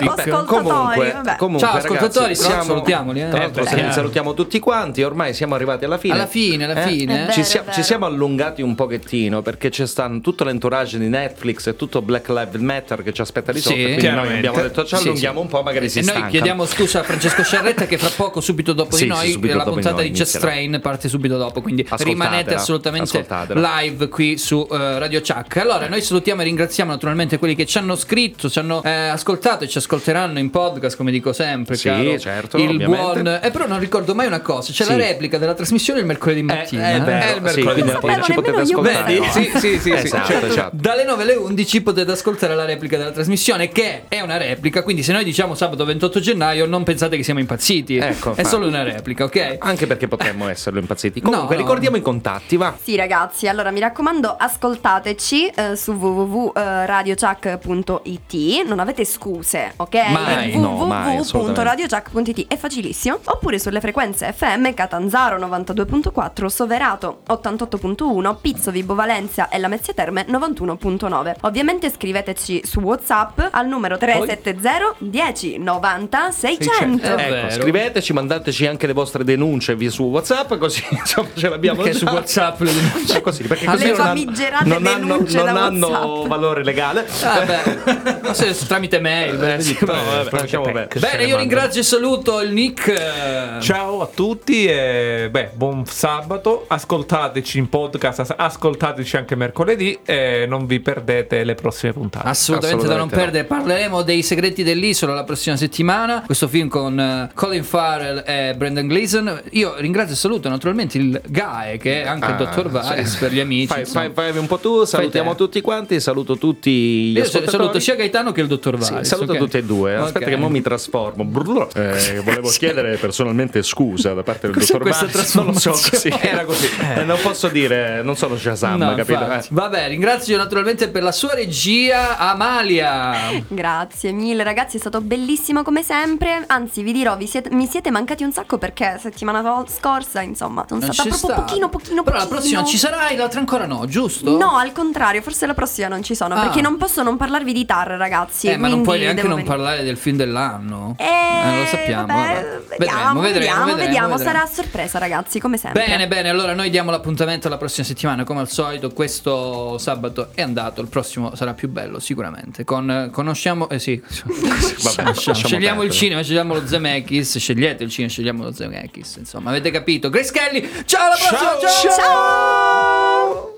off 0.06 0.18
ascoltatori. 0.18 0.44
Comunque, 0.66 1.10
vabbè. 1.12 1.36
comunque, 1.36 1.66
Ciao, 1.66 1.80
ascoltatori, 1.94 2.26
ragazzi, 2.34 2.48
l'altro 2.48 2.66
salutiamoli, 2.66 3.22
eh. 3.22 3.28
Tra 3.28 3.38
l'altro, 3.38 3.62
Eh, 3.64 3.92
salutiamo 3.92 4.34
tutti 4.34 4.58
quanti. 4.58 5.02
Ormai 5.02 5.34
siamo 5.34 5.54
arrivati 5.54 5.84
alla 5.84 5.98
fine. 5.98 6.14
Alla 6.14 6.26
fine, 6.26 6.64
alla 6.64 6.84
Eh? 6.84 6.88
fine. 6.88 7.14
Vero, 7.14 7.32
Ci, 7.32 7.40
è 7.40 7.42
sia- 7.44 7.60
vero. 7.62 7.72
ci 7.72 7.82
siamo 7.82 8.06
allungati 8.06 8.62
un 8.62 8.74
pochettino 8.74 9.42
perché 9.42 9.68
c'è 9.70 9.86
stanno 9.86 10.20
tutto 10.20 10.44
l'entourage 10.44 10.98
di 10.98 11.08
Netflix 11.08 11.66
e 11.66 11.76
tutto 11.76 12.02
Black 12.02 12.28
Lives 12.28 12.60
Matter 12.60 13.02
che 13.02 13.12
ci 13.12 13.20
aspetta 13.20 13.52
di 13.52 13.58
Sì, 13.60 13.68
sotto. 13.68 13.82
quindi 13.82 14.08
noi 14.10 14.36
abbiamo 14.36 14.60
detto 14.60 14.84
ci 14.84 14.94
allunghiamo 14.94 15.38
sì. 15.38 15.44
un 15.44 15.48
po', 15.50 15.62
magari 15.62 15.88
si 15.88 15.98
e 15.98 16.02
noi 16.02 16.10
stancano. 16.10 16.30
chiediamo 16.32 16.66
scusa 16.66 17.00
a 17.00 17.02
Francesco 17.02 17.42
Sciarretta 17.42 17.86
che 17.86 17.98
fra 17.98 18.10
poco, 18.14 18.40
subito 18.40 18.72
dopo 18.72 18.96
Sì, 18.96 19.04
di 19.04 19.08
noi, 19.08 19.38
la 19.54 19.64
puntata 19.64 19.96
noi 19.96 20.04
di 20.10 20.14
Just 20.14 20.34
inizierà. 20.34 20.46
Train 20.46 20.78
parte 20.82 21.08
subito 21.08 21.36
dopo. 21.36 21.60
Quindi 21.60 21.86
rimanete 21.98 22.54
assolutamente 22.54 23.24
live 23.54 24.08
qui 24.08 24.38
su 24.38 24.66
eh, 24.70 24.98
Radio 24.98 25.20
Chuck. 25.20 25.56
Allora, 25.58 25.88
noi 25.88 26.02
salutiamo 26.02 26.40
e 26.42 26.44
ringraziamo 26.44 26.90
naturalmente 26.90 27.38
quelli 27.38 27.54
che 27.54 27.66
ci 27.66 27.78
hanno 27.78 27.94
scritto, 27.96 28.48
ci 28.50 28.58
hanno 28.58 28.82
eh, 28.82 28.90
ascoltato 28.90 29.64
e 29.64 29.68
ci 29.68 29.78
ascolteranno 29.78 30.38
in 30.38 30.50
podcast, 30.50 30.96
come 30.96 31.10
dico 31.10 31.32
sempre. 31.32 31.75
Sì, 31.76 31.88
caro. 31.88 32.18
certo, 32.18 32.56
Il 32.58 32.68
ovviamente. 32.70 33.22
buon. 33.22 33.40
Eh, 33.42 33.50
però 33.50 33.66
non 33.66 33.78
ricordo 33.78 34.14
mai 34.14 34.26
una 34.26 34.40
cosa: 34.40 34.72
c'è 34.72 34.84
Sì. 34.84 34.90
la 34.90 34.96
replica 34.96 35.38
della 35.38 35.54
trasmissione 35.54 36.00
il 36.00 36.06
mercoledì 36.06 36.42
mattina. 36.42 36.90
è 36.90 37.00
vero, 37.00 37.24
Eh, 37.24 37.28
il 37.30 37.34
sì, 37.34 37.40
mercoledì 37.40 37.82
quindi 37.82 37.92
mattina. 37.92 38.20
ci 38.22 38.32
potete 38.34 38.56
io 38.56 38.62
ascoltare. 38.62 39.16
questo. 39.16 39.38
no? 39.38 39.44
Sì, 39.44 39.50
sì, 39.50 39.58
sì, 39.58 39.78
sì, 39.78 39.90
Esatto, 39.92 40.26
certo. 40.26 40.46
esatto. 40.46 40.76
Dalle 40.76 41.04
9 41.04 41.22
alle 41.22 41.34
11 41.34 41.82
potete 41.82 42.10
ascoltare 42.12 42.54
la 42.54 42.64
replica 42.64 42.96
della 42.96 43.10
trasmissione, 43.12 43.68
che 43.68 44.02
è 44.08 44.20
una 44.20 44.36
replica. 44.36 44.82
Quindi, 44.82 45.02
se 45.02 45.12
noi 45.12 45.24
diciamo 45.24 45.54
sabato 45.54 45.84
28 45.84 46.20
gennaio, 46.20 46.66
non 46.66 46.82
pensate 46.84 47.16
che 47.16 47.22
siamo 47.22 47.40
impazziti. 47.40 47.96
Ecco, 47.96 48.34
è 48.34 48.42
solo 48.44 48.66
una 48.66 48.82
replica, 48.82 49.24
ok? 49.24 49.56
Anche 49.58 49.86
perché 49.86 50.08
potremmo 50.08 50.48
esserlo 50.56 50.78
impazziti. 50.78 51.20
Comunque, 51.20 51.56
no. 51.56 51.60
ricordiamo 51.62 51.96
i 51.96 52.02
contatti, 52.02 52.56
va. 52.56 52.76
Sì 52.80 52.96
ragazzi, 52.96 53.48
allora 53.48 53.70
mi 53.70 53.80
raccomando 53.80 54.34
ascoltateci 54.38 55.46
eh, 55.48 55.76
su 55.76 55.92
www.radiochuck.it 55.92 58.64
Non 58.66 58.78
avete 58.78 59.04
scuse, 59.04 59.72
ok? 59.76 59.94
Mai, 60.10 60.56
no, 60.58 60.84
mai, 60.86 61.24
www.radiochuck.it 61.56 62.46
È 62.48 62.56
facilissimo 62.56 63.18
Oppure 63.24 63.58
sulle 63.58 63.80
frequenze 63.80 64.32
FM 64.32 64.72
Catanzaro 64.74 65.38
92.4 65.38 66.46
Soverato 66.46 67.22
88.1 67.28 68.36
Pizzo 68.40 68.70
Vibo 68.70 68.94
Valencia 68.94 69.48
e 69.48 69.58
Lamezia 69.58 69.92
Terme 69.94 70.26
91.9 70.28 71.34
Ovviamente 71.42 71.90
scriveteci 71.90 72.62
su 72.64 72.80
Whatsapp 72.80 73.40
al 73.50 73.66
numero 73.66 73.96
370 73.96 74.96
10 74.98 75.58
90 75.58 76.30
600 76.30 77.16
È 77.16 77.24
Ecco, 77.46 77.50
scriveteci, 77.60 78.12
mandateci 78.12 78.66
anche 78.66 78.86
le 78.86 78.92
vostre 78.92 79.24
denunce 79.24 79.74
via 79.74 79.90
su 79.90 80.04
WhatsApp, 80.04 80.54
così 80.56 80.82
insomma 80.90 81.28
ce 81.34 81.48
l'abbiamo 81.48 81.82
Perché 81.82 81.98
già. 81.98 82.06
su 82.06 82.12
WhatsApp 82.14 82.60
le 82.60 82.72
denunce? 82.72 83.20
Così, 83.20 83.42
perché 83.44 83.64
Le 83.66 83.70
così 83.72 83.86
non 83.90 83.94
hanno- 84.00 84.06
famigerate 84.08 84.64
non 84.68 84.86
hanno, 84.86 85.06
denunce 85.06 85.36
non 85.36 85.54
da 85.54 85.64
hanno 85.64 85.88
WhatsApp. 85.88 86.26
valore 86.28 86.64
legale. 86.64 87.06
Vabbè, 87.22 88.18
ma 88.22 88.34
se 88.34 88.54
tramite 88.66 89.00
mail. 89.00 89.42
Eh, 89.42 89.60
sì, 89.60 89.76
vabbè. 89.80 89.92
no, 89.98 90.04
vabbè, 90.24 90.30
lasciamo 90.40 90.64
Bene. 90.66 90.88
Bene, 90.98 91.24
io 91.24 91.36
ringrazio 91.36 91.45
e 91.48 91.82
saluto 91.84 92.40
il 92.40 92.52
Nick. 92.52 93.60
Ciao 93.60 94.00
a 94.02 94.08
tutti 94.12 94.66
e 94.66 95.28
beh, 95.30 95.50
buon 95.54 95.86
sabato. 95.86 96.64
Ascoltateci 96.66 97.58
in 97.58 97.68
podcast, 97.68 98.18
as- 98.20 98.34
ascoltateci 98.36 99.16
anche 99.16 99.36
mercoledì 99.36 99.96
e 100.04 100.44
non 100.48 100.66
vi 100.66 100.80
perdete 100.80 101.44
le 101.44 101.54
prossime 101.54 101.92
puntate. 101.92 102.26
Assolutamente, 102.28 102.86
da 102.88 102.96
non 102.96 103.06
Assolutamente 103.06 103.44
perdere. 103.44 103.62
Parleremo 103.62 104.02
dei 104.02 104.22
segreti 104.24 104.64
dell'isola 104.64 105.14
la 105.14 105.22
prossima 105.22 105.56
settimana. 105.56 106.22
Questo 106.26 106.48
film 106.48 106.66
con 106.68 106.98
eh, 106.98 107.30
Colin 107.32 107.62
Farrell 107.64 108.24
e 108.26 108.54
Brendan 108.56 108.88
Gleeson. 108.88 109.42
Io 109.52 109.76
ringrazio 109.78 110.14
e 110.14 110.16
saluto 110.16 110.48
naturalmente 110.48 110.98
il 110.98 111.20
Guy, 111.28 111.76
che 111.78 112.02
è 112.02 112.06
anche 112.08 112.26
il 112.26 112.32
Ah, 112.32 112.36
dottor 112.36 112.68
Varis 112.70 113.12
sì. 113.12 113.18
per 113.18 113.32
gli 113.32 113.40
amici. 113.40 113.68
Fai, 113.68 113.84
fai- 113.84 114.10
fai 114.12 114.36
un 114.36 114.46
po' 114.48 114.58
tu, 114.58 114.82
salutiamo 114.84 115.36
tutti 115.36 115.60
quanti, 115.60 116.00
saluto 116.00 116.36
tutti 116.36 116.70
gli 117.12 117.16
Io 117.18 117.24
saluto 117.24 117.78
sia 117.78 117.94
Gaetano 117.94 118.32
che 118.32 118.40
il 118.40 118.48
dottor 118.48 118.82
Sì, 118.82 118.90
Varis. 118.92 119.06
saluto 119.08 119.32
ok? 119.32 119.38
tutti 119.38 119.56
e 119.58 119.62
due. 119.64 119.94
Aspetta 119.94 120.24
Ok. 120.24 120.30
che 120.32 120.36
mo 120.36 120.48
mi 120.48 120.60
trasformo. 120.60 121.24
Brrr. 121.42 121.68
Eh, 121.74 122.20
volevo 122.20 122.48
chiedere 122.50 122.96
personalmente 122.96 123.62
scusa 123.62 124.12
da 124.14 124.22
parte 124.22 124.48
del 124.50 124.56
dottor 124.56 124.82
Varis. 124.82 125.34
Non 125.34 125.46
lo 125.46 125.58
so 125.58 125.70
così. 125.70 126.08
Era 126.20 126.44
così. 126.44 126.68
Eh, 126.96 127.04
non 127.04 127.18
posso 127.22 127.48
dire, 127.48 128.02
non 128.02 128.16
sono 128.16 128.36
Shazam, 128.36 128.78
No, 128.78 128.94
capito? 128.94 129.30
Eh. 129.30 129.44
Vabbè, 129.50 129.88
ringrazio 129.88 130.36
naturalmente 130.36 130.88
per 130.88 131.02
la 131.02 131.12
sua 131.12 131.34
regia 131.34 132.16
Amalia. 132.18 133.14
Grazie 133.48 134.12
mille 134.12 134.42
ragazzi, 134.42 134.76
è 134.76 134.80
stato 134.80 135.00
bellissimo 135.00 135.62
come 135.62 135.82
sempre. 135.82 136.44
Anzi, 136.46 136.82
vi 136.82 136.92
dirò, 136.92 137.16
vi 137.16 137.26
siete- 137.26 137.50
mi 137.50 137.66
siete 137.66 137.90
mancati 137.90 138.22
un 138.24 138.32
sacco 138.32 138.58
perché 138.58 138.98
settimana 139.00 139.64
scorsa, 139.68 140.20
insomma, 140.22 140.64
sono 140.68 140.80
Non 140.80 140.92
stata 140.92 141.08
proprio 141.08 141.28
stato. 141.30 141.42
pochino, 141.46 141.68
pochino, 141.68 142.02
Però 142.02 142.16
la 142.16 142.22
pochino. 142.22 142.40
prossima 142.40 142.64
ci 142.64 142.78
sarai, 142.78 143.16
l'altra 143.16 143.40
ancora 143.40 143.66
no, 143.66 143.86
giusto? 143.86 144.36
No, 144.36 144.56
al 144.56 144.72
contrario, 144.72 145.22
forse 145.22 145.46
la 145.46 145.54
prossima 145.54 145.88
non 145.88 146.02
ci 146.02 146.14
sono. 146.14 146.34
Ah. 146.34 146.40
Perché 146.42 146.60
non 146.60 146.76
posso 146.76 147.02
non 147.02 147.16
parlarvi 147.16 147.52
di 147.52 147.64
Tar, 147.66 147.88
ragazzi. 147.88 148.48
Eh, 148.48 148.56
ma 148.56 148.68
non 148.68 148.82
puoi 148.82 148.98
neanche 149.00 149.22
non 149.22 149.36
venire. 149.36 149.48
parlare 149.48 149.82
del 149.84 149.96
film 149.96 150.16
dell'anno. 150.16 150.94
Eh, 150.98 151.04
Eh, 151.26 151.58
lo 151.58 151.66
sappiamo. 151.66 152.06
vabbè, 152.06 152.34
vabbè. 152.34 152.76
vediamo, 152.78 153.20
Vedremo, 153.20 153.20
vedremo, 153.20 153.20
vediamo, 153.20 153.64
vedremo, 153.64 153.76
vediamo. 153.76 154.08
vedremo. 154.08 154.16
Sarà 154.18 154.42
a 154.42 154.46
sorpresa, 154.46 154.98
ragazzi, 154.98 155.40
come 155.40 155.56
sempre. 155.56 155.84
Bene, 155.84 156.08
bene, 156.08 156.28
allora 156.28 156.54
noi 156.54 156.70
diamo 156.70 156.90
l'appuntamento 156.90 157.48
la 157.48 157.56
prossima 157.56 157.86
settimana, 157.86 158.24
come 158.24 158.40
al 158.40 158.48
solito, 158.48 158.90
questo 158.92 159.78
sabato 159.78 160.28
è 160.34 160.42
andato, 160.42 160.80
il 160.80 160.88
prossimo 160.88 161.34
sarà 161.34 161.54
più 161.54 161.68
bello 161.68 161.98
sicuramente. 161.98 162.64
Con, 162.64 163.10
conosciamo, 163.12 163.68
eh 163.68 163.78
sì, 163.78 164.00
conosciamo. 164.24 165.08
lasciamo 165.08 165.36
scegliamo 165.36 165.82
il 165.82 165.90
cinema, 165.90 166.22
scegliamo 166.22 166.54
lo 166.54 166.66
Zemeckis, 166.66 167.38
scegliete 167.38 167.84
il 167.84 167.90
cinema, 167.90 168.12
scegliamo 168.12 168.42
lo 168.44 168.52
Zemeckis, 168.52 169.16
insomma, 169.16 169.50
avete 169.50 169.70
capito. 169.70 170.10
Grace 170.10 170.32
Kelly, 170.32 170.68
ciao 170.84 171.06
alla 171.06 171.16
prossima, 171.16 171.58
ciao! 171.60 171.96
Ciao! 171.96 173.50
E 173.50 173.55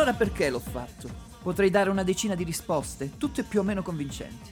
allora 0.00 0.16
perché 0.16 0.48
l'ho 0.48 0.60
fatto? 0.60 1.10
Potrei 1.42 1.68
dare 1.68 1.90
una 1.90 2.02
decina 2.02 2.34
di 2.34 2.42
risposte, 2.42 3.18
tutte 3.18 3.42
più 3.42 3.60
o 3.60 3.62
meno 3.62 3.82
convincenti. 3.82 4.50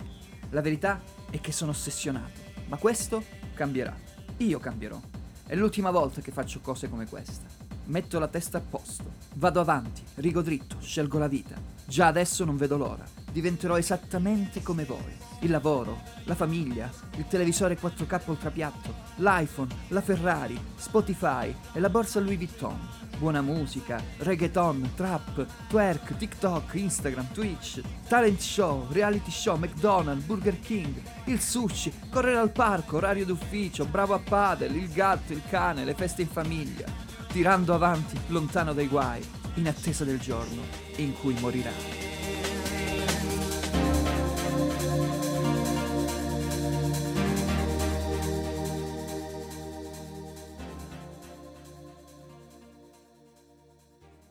La 0.50 0.60
verità 0.60 1.00
è 1.30 1.40
che 1.40 1.52
sono 1.52 1.70
ossessionato, 1.70 2.38
ma 2.66 2.76
questo 2.76 3.24
cambierà. 3.54 3.96
Io 4.38 4.58
cambierò. 4.58 5.00
È 5.46 5.54
l'ultima 5.54 5.90
volta 5.90 6.20
che 6.20 6.32
faccio 6.32 6.60
cose 6.60 6.90
come 6.90 7.08
questa. 7.08 7.46
Metto 7.86 8.18
la 8.18 8.28
testa 8.28 8.58
a 8.58 8.60
posto, 8.60 9.14
vado 9.36 9.60
avanti, 9.60 10.02
rigo 10.16 10.42
dritto, 10.42 10.76
scelgo 10.80 11.16
la 11.16 11.28
vita. 11.28 11.56
Già 11.86 12.08
adesso 12.08 12.44
non 12.44 12.58
vedo 12.58 12.76
l'ora. 12.76 13.06
Diventerò 13.30 13.76
esattamente 13.76 14.62
come 14.62 14.84
voi. 14.84 15.16
Il 15.40 15.50
lavoro, 15.50 16.02
la 16.24 16.34
famiglia, 16.34 16.90
il 17.16 17.26
televisore 17.28 17.78
4K 17.78 18.22
ultrapiatto, 18.26 18.94
l'iPhone, 19.16 19.72
la 19.88 20.00
Ferrari, 20.00 20.60
Spotify 20.74 21.54
e 21.72 21.80
la 21.80 21.90
borsa 21.90 22.18
Louis 22.18 22.36
Vuitton. 22.36 22.76
Buona 23.18 23.40
musica, 23.40 24.02
reggaeton, 24.18 24.92
trap, 24.94 25.46
twerk, 25.68 26.16
TikTok, 26.16 26.74
Instagram, 26.74 27.30
Twitch, 27.32 27.80
talent 28.08 28.40
show, 28.40 28.86
reality 28.90 29.30
show, 29.30 29.56
McDonald's, 29.56 30.24
Burger 30.24 30.58
King, 30.60 31.00
il 31.24 31.40
sushi, 31.40 31.92
correre 32.10 32.38
al 32.38 32.50
parco, 32.50 32.96
orario 32.96 33.24
d'ufficio, 33.24 33.84
bravo 33.84 34.14
a 34.14 34.20
padel, 34.20 34.74
il 34.74 34.88
gatto, 34.88 35.32
il 35.32 35.42
cane, 35.48 35.84
le 35.84 35.94
feste 35.94 36.22
in 36.22 36.28
famiglia, 36.28 36.86
tirando 37.28 37.74
avanti 37.74 38.16
lontano 38.28 38.72
dai 38.72 38.86
guai, 38.86 39.24
in 39.54 39.68
attesa 39.68 40.04
del 40.04 40.18
giorno 40.18 40.62
in 40.96 41.12
cui 41.18 41.34
morirai. 41.40 42.17